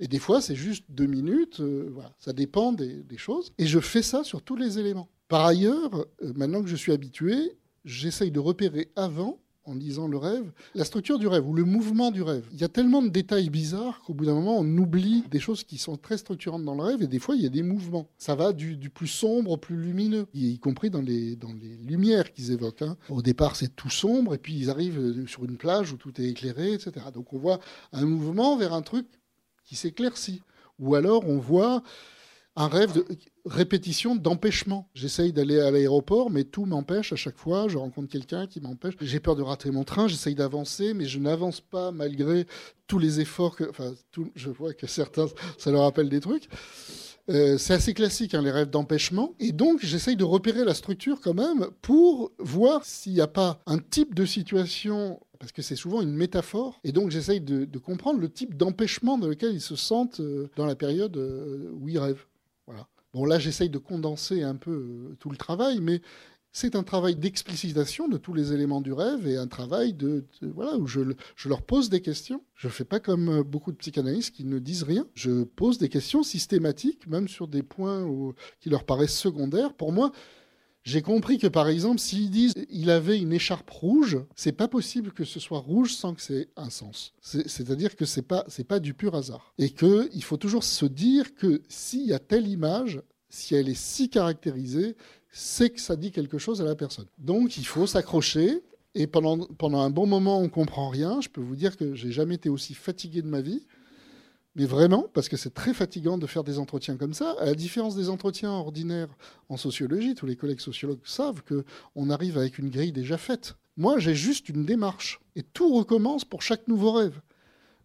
Et 0.01 0.09
des 0.09 0.19
fois, 0.19 0.41
c'est 0.41 0.57
juste 0.57 0.87
deux 0.89 1.07
minutes, 1.07 1.61
euh, 1.61 1.91
voilà, 1.93 2.15
ça 2.19 2.33
dépend 2.33 2.73
des, 2.73 3.03
des 3.03 3.19
choses. 3.19 3.53
Et 3.59 3.67
je 3.67 3.81
fais 3.81 4.03
ça 4.03 4.25
sur 4.25 4.41
tous 4.41 4.57
les 4.57 4.79
éléments. 4.79 5.11
Par 5.29 5.45
ailleurs, 5.45 6.07
maintenant 6.23 6.63
que 6.63 6.69
je 6.69 6.77
suis 6.77 6.93
habitué, 6.93 7.37
j'essaye 7.85 8.31
de 8.31 8.41
repérer 8.41 8.91
avant 8.97 9.39
en 9.67 9.75
lisant 9.75 10.09
le 10.09 10.17
rêve, 10.17 10.51
la 10.75 10.85
structure 10.85 11.19
du 11.19 11.27
rêve 11.27 11.47
ou 11.47 11.53
le 11.53 11.65
mouvement 11.65 12.11
du 12.11 12.23
rêve. 12.23 12.47
Il 12.53 12.61
y 12.61 12.65
a 12.65 12.69
tellement 12.69 13.03
de 13.03 13.09
détails 13.09 13.51
bizarres 13.51 14.01
qu'au 14.03 14.15
bout 14.15 14.25
d'un 14.25 14.35
moment, 14.35 14.59
on 14.59 14.79
oublie 14.79 15.25
des 15.31 15.41
choses 15.41 15.65
qui 15.65 15.79
sont 15.79 15.97
très 15.97 16.17
structurantes 16.17 16.65
dans 16.65 16.75
le 16.75 16.83
rêve 16.83 17.03
et 17.03 17.07
des 17.07 17.19
fois, 17.19 17.35
il 17.35 17.43
y 17.43 17.47
a 17.47 17.51
des 17.51 17.63
mouvements. 17.63 18.09
Ça 18.17 18.35
va 18.35 18.53
du, 18.53 18.79
plus 18.91 19.09
sombre 19.09 19.51
au 19.51 19.57
plus 19.57 19.77
lumineux, 19.77 20.27
y, 20.35 20.59
compris 20.59 20.91
dans 20.91 21.03
les, 21.03 21.37
dans 21.37 21.53
les 21.53 21.77
lumières 21.77 22.33
qu'ils 22.33 22.53
évoquent. 22.53 22.83
Hein. 22.83 22.97
Au 23.11 23.23
départ, 23.23 23.57
c'est 23.57 23.75
tout 23.75 23.91
sombre 23.91 24.35
et 24.35 24.39
puis 24.39 24.55
ils 24.55 24.71
arrivent 24.71 24.99
euh, 24.99 25.27
sur 25.27 25.45
une 25.45 25.57
plage 25.57 25.93
où 25.93 25.97
tout 25.97 26.21
est 26.21 26.27
éclairé, 26.27 26.73
etc. 26.73 27.07
Donc 27.13 27.33
on 27.33 27.39
voit 27.39 27.59
un 27.93 28.07
mouvement 28.07 28.57
vers 28.57 28.73
un 28.73 28.83
truc 28.83 29.07
qui 29.65 29.77
s'éclaircit. 29.77 30.43
Ou 30.79 30.95
alors 30.95 31.27
on 31.27 31.39
voit 31.39 31.83
un 32.55 32.69
rêve 32.69 32.93
de 32.93 33.05
répétition 33.47 34.17
d'empêchement. 34.17 34.89
J'essaye 34.95 35.33
d'aller 35.33 35.61
à 35.61 35.71
l'aéroport, 35.71 36.31
mais 36.31 36.45
tout 36.45 36.67
m'empêche 36.67 37.13
à 37.13 37.17
chaque 37.17 37.39
fois. 37.39 37.69
Je 37.69 37.79
rencontre 37.79 38.09
quelqu'un 38.09 38.47
qui 38.47 38.61
m'empêche. 38.61 38.95
J'ai 39.01 39.21
peur 39.21 39.37
de 39.37 39.43
rater 39.43 39.71
mon 39.71 39.85
train. 39.85 40.09
J'essaye 40.09 40.35
d'avancer, 40.35 40.95
mais 40.95 41.07
je 41.07 41.19
n'avance 41.19 41.61
pas 41.61 41.93
malgré 41.93 42.47
tous 42.87 42.99
les 42.99 43.21
efforts. 43.21 43.57
Enfin, 43.71 43.95
je 44.35 44.51
vois 44.51 44.75
que 44.75 44.87
certains, 44.87 45.27
ça 45.59 45.71
leur 45.71 45.83
rappelle 45.83 46.09
des 46.09 46.21
trucs. 46.21 46.49
Euh, 47.29 47.59
c'est 47.59 47.75
assez 47.75 47.93
classique, 47.93 48.35
hein, 48.35 48.43
les 48.43 48.51
rêves 48.51 48.71
d'empêchement. 48.71 49.35
Et 49.41 49.53
donc, 49.53 49.81
j'essaye 49.83 50.17
de 50.17 50.25
repérer 50.25 50.65
la 50.65 50.75
structure 50.75 51.21
quand 51.21 51.35
même 51.35 51.69
pour 51.83 52.33
voir 52.39 52.85
s'il 52.85 53.15
n'y 53.15 53.21
a 53.21 53.27
pas 53.27 53.61
un 53.67 53.79
type 53.79 54.15
de 54.15 54.25
situation, 54.25 55.21
parce 55.41 55.53
que 55.53 55.63
c'est 55.63 55.77
souvent 55.77 56.03
une 56.03 56.15
métaphore. 56.15 56.79
Et 56.85 56.93
donc, 56.93 57.11
j'essaye 57.11 57.41
de, 57.41 57.67
comprendre 57.79 58.21
le 58.21 58.29
type 58.29 58.57
d'empêchement 58.57 59.19
dans 59.19 59.27
lequel 59.27 59.53
ils 59.55 59.61
se 59.61 59.77
sentent 59.77 60.21
euh, 60.21 60.49
dans 60.57 60.67
la 60.67 60.77
période 60.77 61.17
euh, 61.17 61.71
où 61.81 61.89
ils 61.89 61.99
rêvent. 61.99 62.27
Voilà. 62.67 62.87
Bon, 63.17 63.25
là, 63.25 63.39
j'essaye 63.39 63.71
de 63.71 63.79
condenser 63.79 64.43
un 64.43 64.57
peu 64.57 64.73
euh, 64.73 65.17
tout 65.19 65.31
le 65.31 65.39
travail, 65.39 65.81
mais 65.81 66.03
c'est 66.53 66.77
un 66.77 66.83
travail 66.83 67.17
d'explicitation 67.17 68.09
de 68.09 68.19
tous 68.19 68.35
les 68.35 68.53
éléments 68.53 68.83
du 68.83 68.93
rêve 68.93 69.27
et 69.27 69.39
un 69.39 69.47
travail 69.47 69.95
de, 69.95 70.27
où 70.43 70.87
je, 70.87 71.01
je, 71.35 71.49
leur 71.49 71.63
pose 71.63 71.89
des 71.89 72.03
questions. 72.03 72.43
Je 72.55 72.67
ne 72.67 72.73
fais 72.73 72.85
pas 72.85 73.01
comme 73.01 73.31
euh, 73.31 73.43
beaucoup 73.43 73.73
de 73.73 73.79
psychanalystes 73.79 74.35
qui 74.35 74.45
ne 74.45 74.59
disent 74.59 74.83
rien. 74.83 75.07
Je 75.15 75.45
pose 75.45 75.79
des 75.79 75.89
questions 75.89 76.23
systématiques, 76.23 77.07
même 77.07 77.27
sur 77.27 77.49
des 77.49 77.63
points 77.63 78.07
qui 78.61 78.69
leur 78.69 78.85
paraissent 78.85 79.17
secondaires. 79.17 79.73
Pour 79.73 79.93
moi, 79.93 80.13
j'ai 80.87 81.03
compris 81.03 81.39
que 81.39 81.49
par 81.49 81.69
exemple, 81.69 81.99
s'ils 81.99 82.31
disent 82.31 82.55
il 82.71 82.91
avait 82.91 83.19
une 83.19 83.33
écharpe 83.33 83.69
rouge, 83.69 84.19
c'est 84.37 84.53
pas 84.53 84.69
possible 84.69 85.11
que 85.11 85.25
ce 85.25 85.41
soit 85.41 85.59
rouge 85.59 85.93
sans 85.93 86.15
que 86.15 86.23
c'est 86.23 86.49
un 86.57 86.71
sens. 86.71 87.13
C'est-à-dire 87.21 87.97
que 87.97 88.05
c'est 88.05 88.23
pas 88.23 88.45
c'est 88.47 88.67
pas 88.67 88.79
du 88.79 88.95
pur 88.95 89.17
hasard 89.17 89.53
et 89.59 89.71
que 89.71 90.09
il 90.15 90.23
faut 90.23 90.37
toujours 90.37 90.63
se 90.63 90.87
dire 90.87 91.35
que 91.35 91.61
s'il 91.69 92.07
y 92.07 92.13
a 92.13 92.21
telle 92.21 92.47
image, 92.47 93.03
si 93.29 93.57
elle 93.57 93.69
est 93.69 93.75
si 93.75 94.09
caractérisée, 94.09 94.97
c'est 95.33 95.71
que 95.71 95.81
ça 95.81 95.97
dit 95.97 96.13
quelque 96.13 96.39
chose 96.39 96.63
à 96.63 96.65
la 96.65 96.77
personne. 96.77 97.07
Donc 97.19 97.59
il 97.59 97.67
faut 97.67 97.89
s'accrocher 97.89 98.63
et 98.95 99.09
pendant, 99.09 99.39
pendant 99.59 99.81
un 99.81 99.91
bon 99.91 100.07
moment, 100.07 100.41
on 100.41 100.49
comprend 100.49 100.89
rien. 100.89 101.21
Je 101.21 101.29
peux 101.29 101.43
vous 101.43 101.57
dire 101.57 101.77
que 101.77 101.95
j'ai 101.97 102.13
jamais 102.13 102.37
été 102.37 102.49
aussi 102.49 102.75
fatigué 102.75 103.23
de 103.23 103.27
ma 103.27 103.41
vie. 103.41 103.67
Mais 104.57 104.65
vraiment, 104.65 105.05
parce 105.13 105.29
que 105.29 105.37
c'est 105.37 105.53
très 105.53 105.75
fatigant 105.75 106.17
de 106.17 106.27
faire 106.27 106.43
des 106.43 106.59
entretiens 106.59 106.97
comme 106.97 107.13
ça. 107.13 107.37
À 107.39 107.45
la 107.45 107.55
différence 107.55 107.95
des 107.95 108.09
entretiens 108.09 108.51
ordinaires 108.51 109.15
en 109.51 109.59
sociologie, 109.59 110.15
tous 110.15 110.25
les 110.25 110.35
collègues 110.35 110.61
sociologues 110.61 111.05
savent 111.05 111.43
qu'on 111.43 112.09
arrive 112.09 112.39
avec 112.39 112.59
une 112.59 112.71
grille 112.71 112.91
déjà 112.93 113.19
faite. 113.19 113.57
Moi, 113.77 113.99
j'ai 113.99 114.15
juste 114.15 114.49
une 114.49 114.65
démarche. 114.65 115.21
Et 115.37 115.43
tout 115.43 115.75
recommence 115.75 116.25
pour 116.25 116.41
chaque 116.41 116.69
nouveau 116.69 116.93
rêve. 116.93 117.21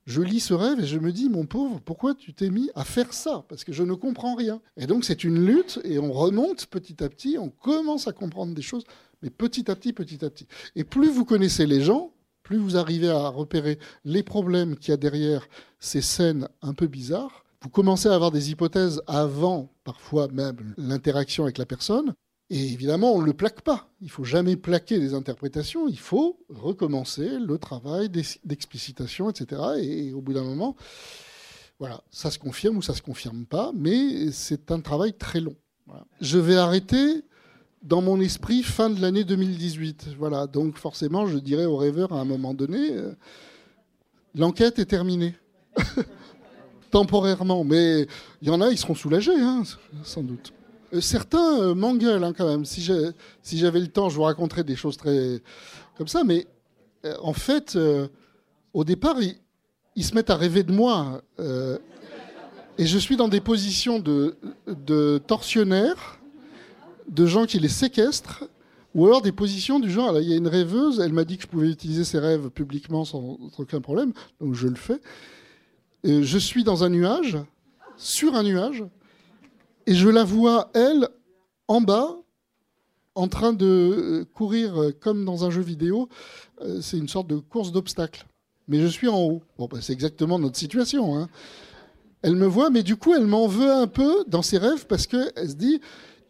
Je 0.05 0.21
lis 0.21 0.39
ce 0.39 0.53
rêve 0.53 0.79
et 0.79 0.87
je 0.87 0.97
me 0.97 1.11
dis, 1.11 1.27
mon 1.27 1.45
pauvre, 1.45 1.81
pourquoi 1.81 2.15
tu 2.15 2.33
t'es 2.33 2.49
mis 2.49 2.69
à 2.73 2.85
faire 2.85 3.11
ça? 3.11 3.43
Parce 3.49 3.65
que 3.65 3.73
je 3.73 3.83
ne 3.83 3.93
comprends 3.93 4.35
rien. 4.35 4.61
Et 4.77 4.87
donc, 4.87 5.03
c'est 5.03 5.25
une 5.25 5.45
lutte 5.45 5.81
et 5.83 5.99
on 5.99 6.13
remonte 6.13 6.67
petit 6.67 7.03
à 7.03 7.09
petit, 7.09 7.37
on 7.37 7.49
commence 7.49 8.07
à 8.07 8.13
comprendre 8.13 8.55
des 8.55 8.61
choses, 8.61 8.85
mais 9.21 9.29
petit 9.29 9.69
à 9.69 9.75
petit, 9.75 9.91
petit 9.91 10.23
à 10.23 10.29
petit. 10.29 10.47
Et 10.77 10.85
plus 10.85 11.09
vous 11.09 11.25
connaissez 11.25 11.65
les 11.65 11.81
gens, 11.81 12.13
plus 12.43 12.57
vous 12.57 12.77
arrivez 12.77 13.09
à 13.09 13.29
repérer 13.29 13.79
les 14.05 14.23
problèmes 14.23 14.75
qu'il 14.75 14.91
y 14.91 14.93
a 14.93 14.97
derrière 14.97 15.47
ces 15.79 16.01
scènes 16.01 16.47
un 16.61 16.73
peu 16.73 16.87
bizarres, 16.87 17.43
vous 17.63 17.69
commencez 17.69 18.09
à 18.09 18.15
avoir 18.15 18.31
des 18.31 18.49
hypothèses 18.49 19.01
avant, 19.05 19.71
parfois 19.83 20.27
même, 20.29 20.73
l'interaction 20.77 21.43
avec 21.43 21.59
la 21.59 21.67
personne. 21.67 22.15
Et 22.49 22.73
évidemment, 22.73 23.13
on 23.13 23.21
ne 23.21 23.25
le 23.25 23.33
plaque 23.33 23.61
pas. 23.61 23.89
Il 24.01 24.09
faut 24.09 24.23
jamais 24.23 24.55
plaquer 24.55 24.97
les 24.97 25.13
interprétations. 25.13 25.87
Il 25.87 25.99
faut 25.99 26.39
recommencer 26.49 27.37
le 27.39 27.57
travail 27.57 28.09
d'explicitation, 28.09 29.29
etc. 29.29 29.61
Et, 29.79 30.11
au 30.11 30.21
bout 30.21 30.33
d'un 30.33 30.43
moment, 30.43 30.75
voilà, 31.79 32.03
ça 32.09 32.31
se 32.31 32.39
confirme 32.39 32.77
ou 32.77 32.81
ça 32.81 32.95
se 32.95 33.01
confirme 33.01 33.45
pas, 33.45 33.71
mais 33.73 34.31
c'est 34.31 34.71
un 34.71 34.81
travail 34.81 35.13
très 35.13 35.39
long. 35.39 35.55
Je 36.19 36.39
vais 36.39 36.57
arrêter 36.57 37.23
dans 37.81 38.01
mon 38.01 38.19
esprit 38.19 38.63
fin 38.63 38.89
de 38.89 39.01
l'année 39.01 39.23
2018. 39.23 40.09
Voilà, 40.17 40.47
donc 40.47 40.77
forcément, 40.77 41.25
je 41.25 41.37
dirais 41.37 41.65
aux 41.65 41.77
rêveurs 41.77 42.13
à 42.13 42.21
un 42.21 42.25
moment 42.25 42.53
donné, 42.53 42.91
euh, 42.91 43.13
l'enquête 44.35 44.79
est 44.79 44.85
terminée. 44.85 45.35
Temporairement, 46.91 47.63
mais 47.63 48.07
il 48.41 48.49
y 48.49 48.51
en 48.51 48.59
a, 48.61 48.69
ils 48.69 48.77
seront 48.77 48.95
soulagés, 48.95 49.39
hein, 49.39 49.63
sans 50.03 50.23
doute. 50.23 50.51
Euh, 50.93 50.99
certains 50.99 51.61
euh, 51.61 51.73
m'engueulent 51.73 52.23
hein, 52.23 52.33
quand 52.37 52.47
même. 52.47 52.65
Si 52.65 52.81
j'avais 52.83 53.79
le 53.79 53.87
temps, 53.87 54.09
je 54.09 54.15
vous 54.15 54.23
raconterais 54.23 54.63
des 54.63 54.75
choses 54.75 54.97
très 54.97 55.41
comme 55.97 56.07
ça, 56.07 56.23
mais 56.23 56.47
en 57.21 57.33
fait, 57.33 57.77
au 58.73 58.83
départ, 58.83 59.21
ils, 59.21 59.35
ils, 59.95 60.03
se 60.03 60.13
mettent 60.13 60.29
à 60.29 60.35
rêver 60.35 60.63
de 60.63 60.71
moi. 60.71 61.21
et 61.39 62.85
je 62.85 62.97
suis 62.97 63.17
dans 63.17 63.27
des 63.27 63.41
positions 63.41 63.99
de, 63.99 64.35
de 64.67 65.19
tortionnaire 65.25 66.20
de 67.11 67.25
gens 67.25 67.45
qui 67.45 67.59
les 67.59 67.69
séquestrent, 67.69 68.45
ou 68.95 69.05
alors 69.05 69.21
des 69.21 69.31
positions 69.31 69.79
du 69.79 69.89
genre, 69.89 70.19
il 70.19 70.27
y 70.27 70.33
a 70.33 70.37
une 70.37 70.47
rêveuse, 70.47 70.99
elle 70.99 71.13
m'a 71.13 71.23
dit 71.23 71.37
que 71.37 71.43
je 71.43 71.47
pouvais 71.47 71.69
utiliser 71.69 72.03
ses 72.03 72.19
rêves 72.19 72.49
publiquement 72.49 73.05
sans 73.05 73.37
aucun 73.57 73.79
problème, 73.79 74.13
donc 74.41 74.55
je 74.55 74.67
le 74.67 74.75
fais. 74.75 74.99
je 76.03 76.37
suis 76.37 76.63
dans 76.63 76.83
un 76.83 76.89
nuage, 76.89 77.37
sur 77.95 78.35
un 78.35 78.43
nuage, 78.43 78.83
et 79.85 79.93
je 79.93 80.09
la 80.09 80.23
vois, 80.23 80.71
elle, 80.73 81.07
en 81.67 81.81
bas, 81.81 82.17
en 83.15 83.27
train 83.27 83.53
de 83.53 83.65
euh, 83.65 84.25
courir 84.33 84.91
comme 84.99 85.25
dans 85.25 85.43
un 85.45 85.49
jeu 85.49 85.61
vidéo. 85.61 86.09
Euh, 86.61 86.81
c'est 86.81 86.97
une 86.97 87.07
sorte 87.07 87.27
de 87.27 87.37
course 87.37 87.71
d'obstacles. 87.71 88.25
Mais 88.67 88.79
je 88.79 88.87
suis 88.87 89.07
en 89.07 89.19
haut. 89.19 89.41
Bon, 89.57 89.67
bah, 89.69 89.79
c'est 89.81 89.93
exactement 89.93 90.39
notre 90.39 90.57
situation. 90.57 91.17
Hein. 91.17 91.27
Elle 92.21 92.35
me 92.35 92.45
voit, 92.45 92.69
mais 92.69 92.83
du 92.83 92.95
coup, 92.95 93.13
elle 93.13 93.25
m'en 93.25 93.47
veut 93.47 93.71
un 93.71 93.87
peu 93.87 94.23
dans 94.27 94.41
ses 94.41 94.57
rêves 94.57 94.85
parce 94.87 95.07
qu'elle 95.07 95.31
se 95.37 95.55
dit 95.55 95.81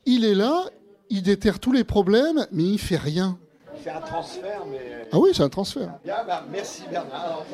il 0.05 0.25
est 0.25 0.35
là, 0.35 0.65
il 1.09 1.23
déterre 1.23 1.59
tous 1.59 1.71
les 1.71 1.83
problèmes, 1.83 2.47
mais 2.51 2.63
il 2.63 2.79
fait 2.79 2.97
rien. 2.97 3.37
Il 3.75 3.81
fait 3.83 3.89
un 3.89 4.01
transfert, 4.01 4.63
mais. 4.69 5.07
Ah 5.11 5.17
oui, 5.19 5.31
c'est 5.33 5.43
un 5.43 5.49
transfert. 5.49 5.93
Bah, 6.05 6.45
merci 6.51 6.83
Bernard. 6.89 7.45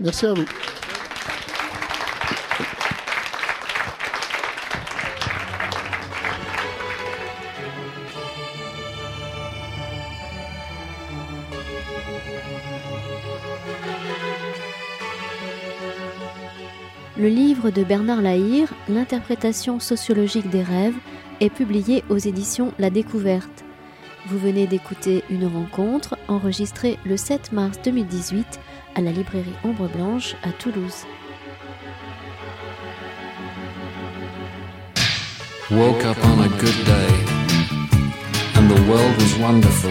merci 0.00 0.26
à 0.26 0.34
vous. 0.34 0.44
Le 17.18 17.28
livre 17.28 17.70
de 17.70 17.82
Bernard 17.82 18.20
Lahire, 18.20 18.68
L'interprétation 18.90 19.80
sociologique 19.80 20.50
des 20.50 20.62
rêves, 20.62 20.94
est 21.40 21.50
publié 21.50 22.04
aux 22.08 22.18
éditions 22.18 22.72
La 22.78 22.90
Découverte. 22.90 23.64
Vous 24.26 24.38
venez 24.38 24.66
d'écouter 24.66 25.22
une 25.30 25.46
rencontre 25.46 26.16
enregistrée 26.28 26.98
le 27.04 27.16
7 27.16 27.52
mars 27.52 27.78
2018 27.84 28.60
à 28.94 29.00
la 29.00 29.12
librairie 29.12 29.52
Ombre 29.64 29.88
Blanche 29.88 30.34
à 30.42 30.50
Toulouse. 30.50 31.04
Woke 35.70 36.04
up 36.04 36.16
on 36.24 36.42
a 36.42 36.48
good 36.48 36.84
day 36.84 37.08
and 38.56 38.68
the 38.68 38.80
world 38.88 39.16
was 39.18 39.38
wonderful. 39.40 39.90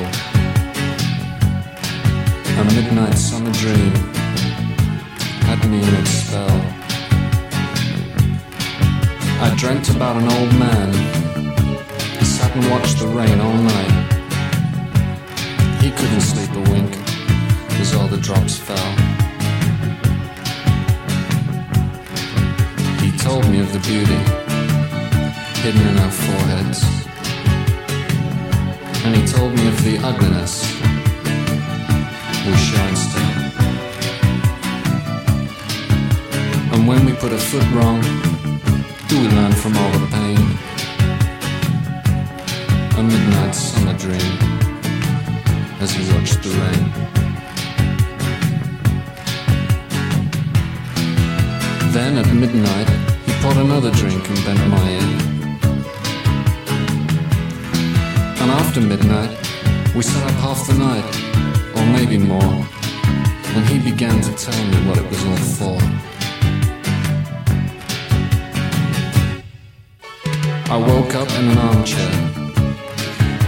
A 2.58 2.64
midnight 2.74 3.18
summer 3.18 3.52
dream 3.52 3.94
had 5.46 5.64
me 5.70 5.78
in 5.78 5.96
its 5.96 6.12
spell. 6.12 6.62
I 9.42 9.54
dreamt 9.58 9.90
about 9.90 10.16
an 10.16 10.30
old 10.30 10.58
man 10.58 11.25
and 12.56 12.72
watched 12.72 13.00
the 13.00 13.08
rain 13.08 13.38
all 13.42 13.58
night. 13.76 13.96
He 15.82 15.92
couldn't 15.92 16.22
sleep 16.22 16.50
a 16.56 16.62
wink 16.72 16.92
as 17.82 17.94
all 17.94 18.08
the 18.08 18.18
drops 18.18 18.58
fell. 18.58 18.92
He 23.04 23.12
told 23.18 23.44
me 23.50 23.60
of 23.60 23.74
the 23.74 23.80
beauty 23.80 24.22
hidden 25.64 25.86
in 25.92 25.98
our 26.00 26.12
foreheads. 26.12 26.80
And 29.04 29.16
he 29.18 29.28
told 29.28 29.54
me 29.54 29.68
of 29.68 29.84
the 29.84 29.98
ugliness 29.98 30.54
we 32.46 32.54
show 32.68 32.86
instead. 32.88 33.36
And 36.74 36.88
when 36.88 37.06
we 37.06 37.14
put 37.14 37.34
a 37.34 37.38
foot 37.38 37.68
wrong, 37.74 38.02
do 39.10 39.20
we 39.22 39.28
learn 39.28 39.52
from 39.52 39.76
all 39.76 39.92
the 39.92 40.08
pain? 40.08 40.65
A 42.98 43.04
midnight 43.04 43.54
summer 43.54 43.94
dream 43.98 44.38
as 45.82 45.92
he 45.92 46.02
watched 46.14 46.42
the 46.44 46.50
rain. 46.50 46.84
Then 51.92 52.18
at 52.18 52.34
midnight, 52.34 52.90
he 53.26 53.34
poured 53.42 53.58
another 53.58 53.92
drink 53.92 54.24
and 54.30 54.46
bent 54.46 54.68
my 54.70 54.90
ear. 54.92 55.18
And 58.42 58.52
after 58.52 58.80
midnight, 58.80 59.32
we 59.94 60.02
sat 60.02 60.24
up 60.32 60.38
half 60.46 60.66
the 60.66 60.76
night, 60.76 61.06
or 61.76 61.86
maybe 61.98 62.18
more. 62.18 62.66
And 63.56 63.66
he 63.68 63.78
began 63.80 64.22
to 64.22 64.32
tell 64.36 64.66
me 64.68 64.78
what 64.88 64.98
it 64.98 65.08
was 65.10 65.22
all 65.26 65.44
for. 65.58 65.78
I 70.74 70.78
woke 70.78 71.14
up 71.16 71.30
in 71.32 71.50
an 71.50 71.58
armchair. 71.58 72.35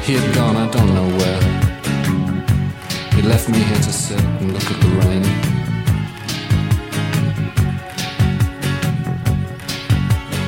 He 0.08 0.14
had 0.14 0.34
gone, 0.34 0.56
I 0.56 0.68
don't 0.72 0.94
know 0.96 1.10
where. 1.18 1.42
He 3.14 3.22
left 3.22 3.50
me 3.50 3.58
here 3.60 3.76
to 3.76 3.92
sit 3.92 4.22
and 4.40 4.54
look 4.54 4.64
at 4.64 4.80
the 4.80 4.88
rain. 5.02 5.24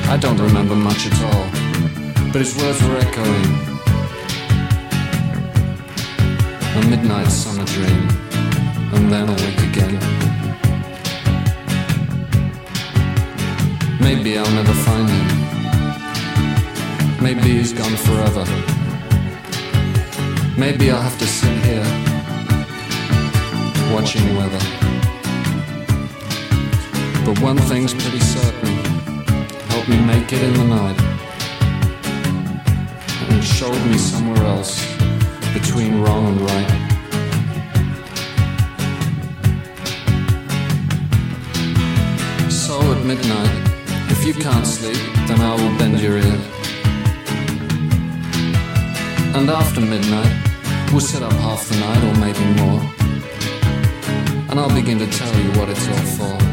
I 0.08 0.16
don't 0.16 0.38
remember 0.38 0.74
much 0.74 1.06
at 1.08 1.22
all, 1.24 1.44
but 2.32 2.40
his 2.40 2.56
words 2.56 2.82
were 2.84 2.96
echoing. 2.96 3.46
A 6.78 6.82
midnight 6.88 7.28
summer 7.28 7.66
dream, 7.66 8.08
and 8.94 9.12
then 9.12 9.28
awake 9.28 9.60
again. 9.70 9.98
Maybe 14.00 14.38
I'll 14.38 14.52
never 14.52 14.72
find 14.72 15.06
him. 15.06 15.26
Maybe 17.22 17.58
he's 17.58 17.74
gone 17.74 17.96
forever. 17.96 18.69
Maybe 20.58 20.90
I'll 20.90 21.00
have 21.00 21.18
to 21.18 21.26
sit 21.26 21.56
here, 21.64 21.84
watching 23.94 24.36
weather. 24.36 24.64
But 27.24 27.38
one 27.40 27.56
thing's 27.56 27.94
pretty 27.94 28.20
certain 28.20 28.76
help 29.70 29.88
me 29.88 29.98
make 30.04 30.32
it 30.32 30.42
in 30.42 30.54
the 30.54 30.64
night. 30.64 31.00
And 33.30 33.42
showed 33.42 33.80
me 33.86 33.96
somewhere 33.96 34.44
else 34.44 34.84
between 35.54 36.02
wrong 36.02 36.26
and 36.26 36.40
right. 36.40 36.70
So 42.50 42.80
at 42.92 43.04
midnight, 43.04 43.54
if 44.10 44.26
you 44.26 44.34
can't 44.34 44.66
sleep, 44.66 45.00
then 45.28 45.40
I 45.40 45.54
will 45.54 45.78
bend 45.78 46.00
your 46.00 46.18
ear. 46.18 46.59
And 49.40 49.48
after 49.48 49.80
midnight, 49.80 50.92
we'll 50.92 51.00
sit 51.00 51.22
up 51.22 51.32
half 51.32 51.66
the 51.66 51.76
night 51.76 52.04
or 52.04 52.14
maybe 52.20 52.44
more. 52.60 52.82
And 54.50 54.60
I'll 54.60 54.74
begin 54.74 54.98
to 54.98 55.06
tell 55.06 55.34
you 55.40 55.50
what 55.58 55.70
it's 55.70 55.88
all 55.88 56.36
for. 56.36 56.49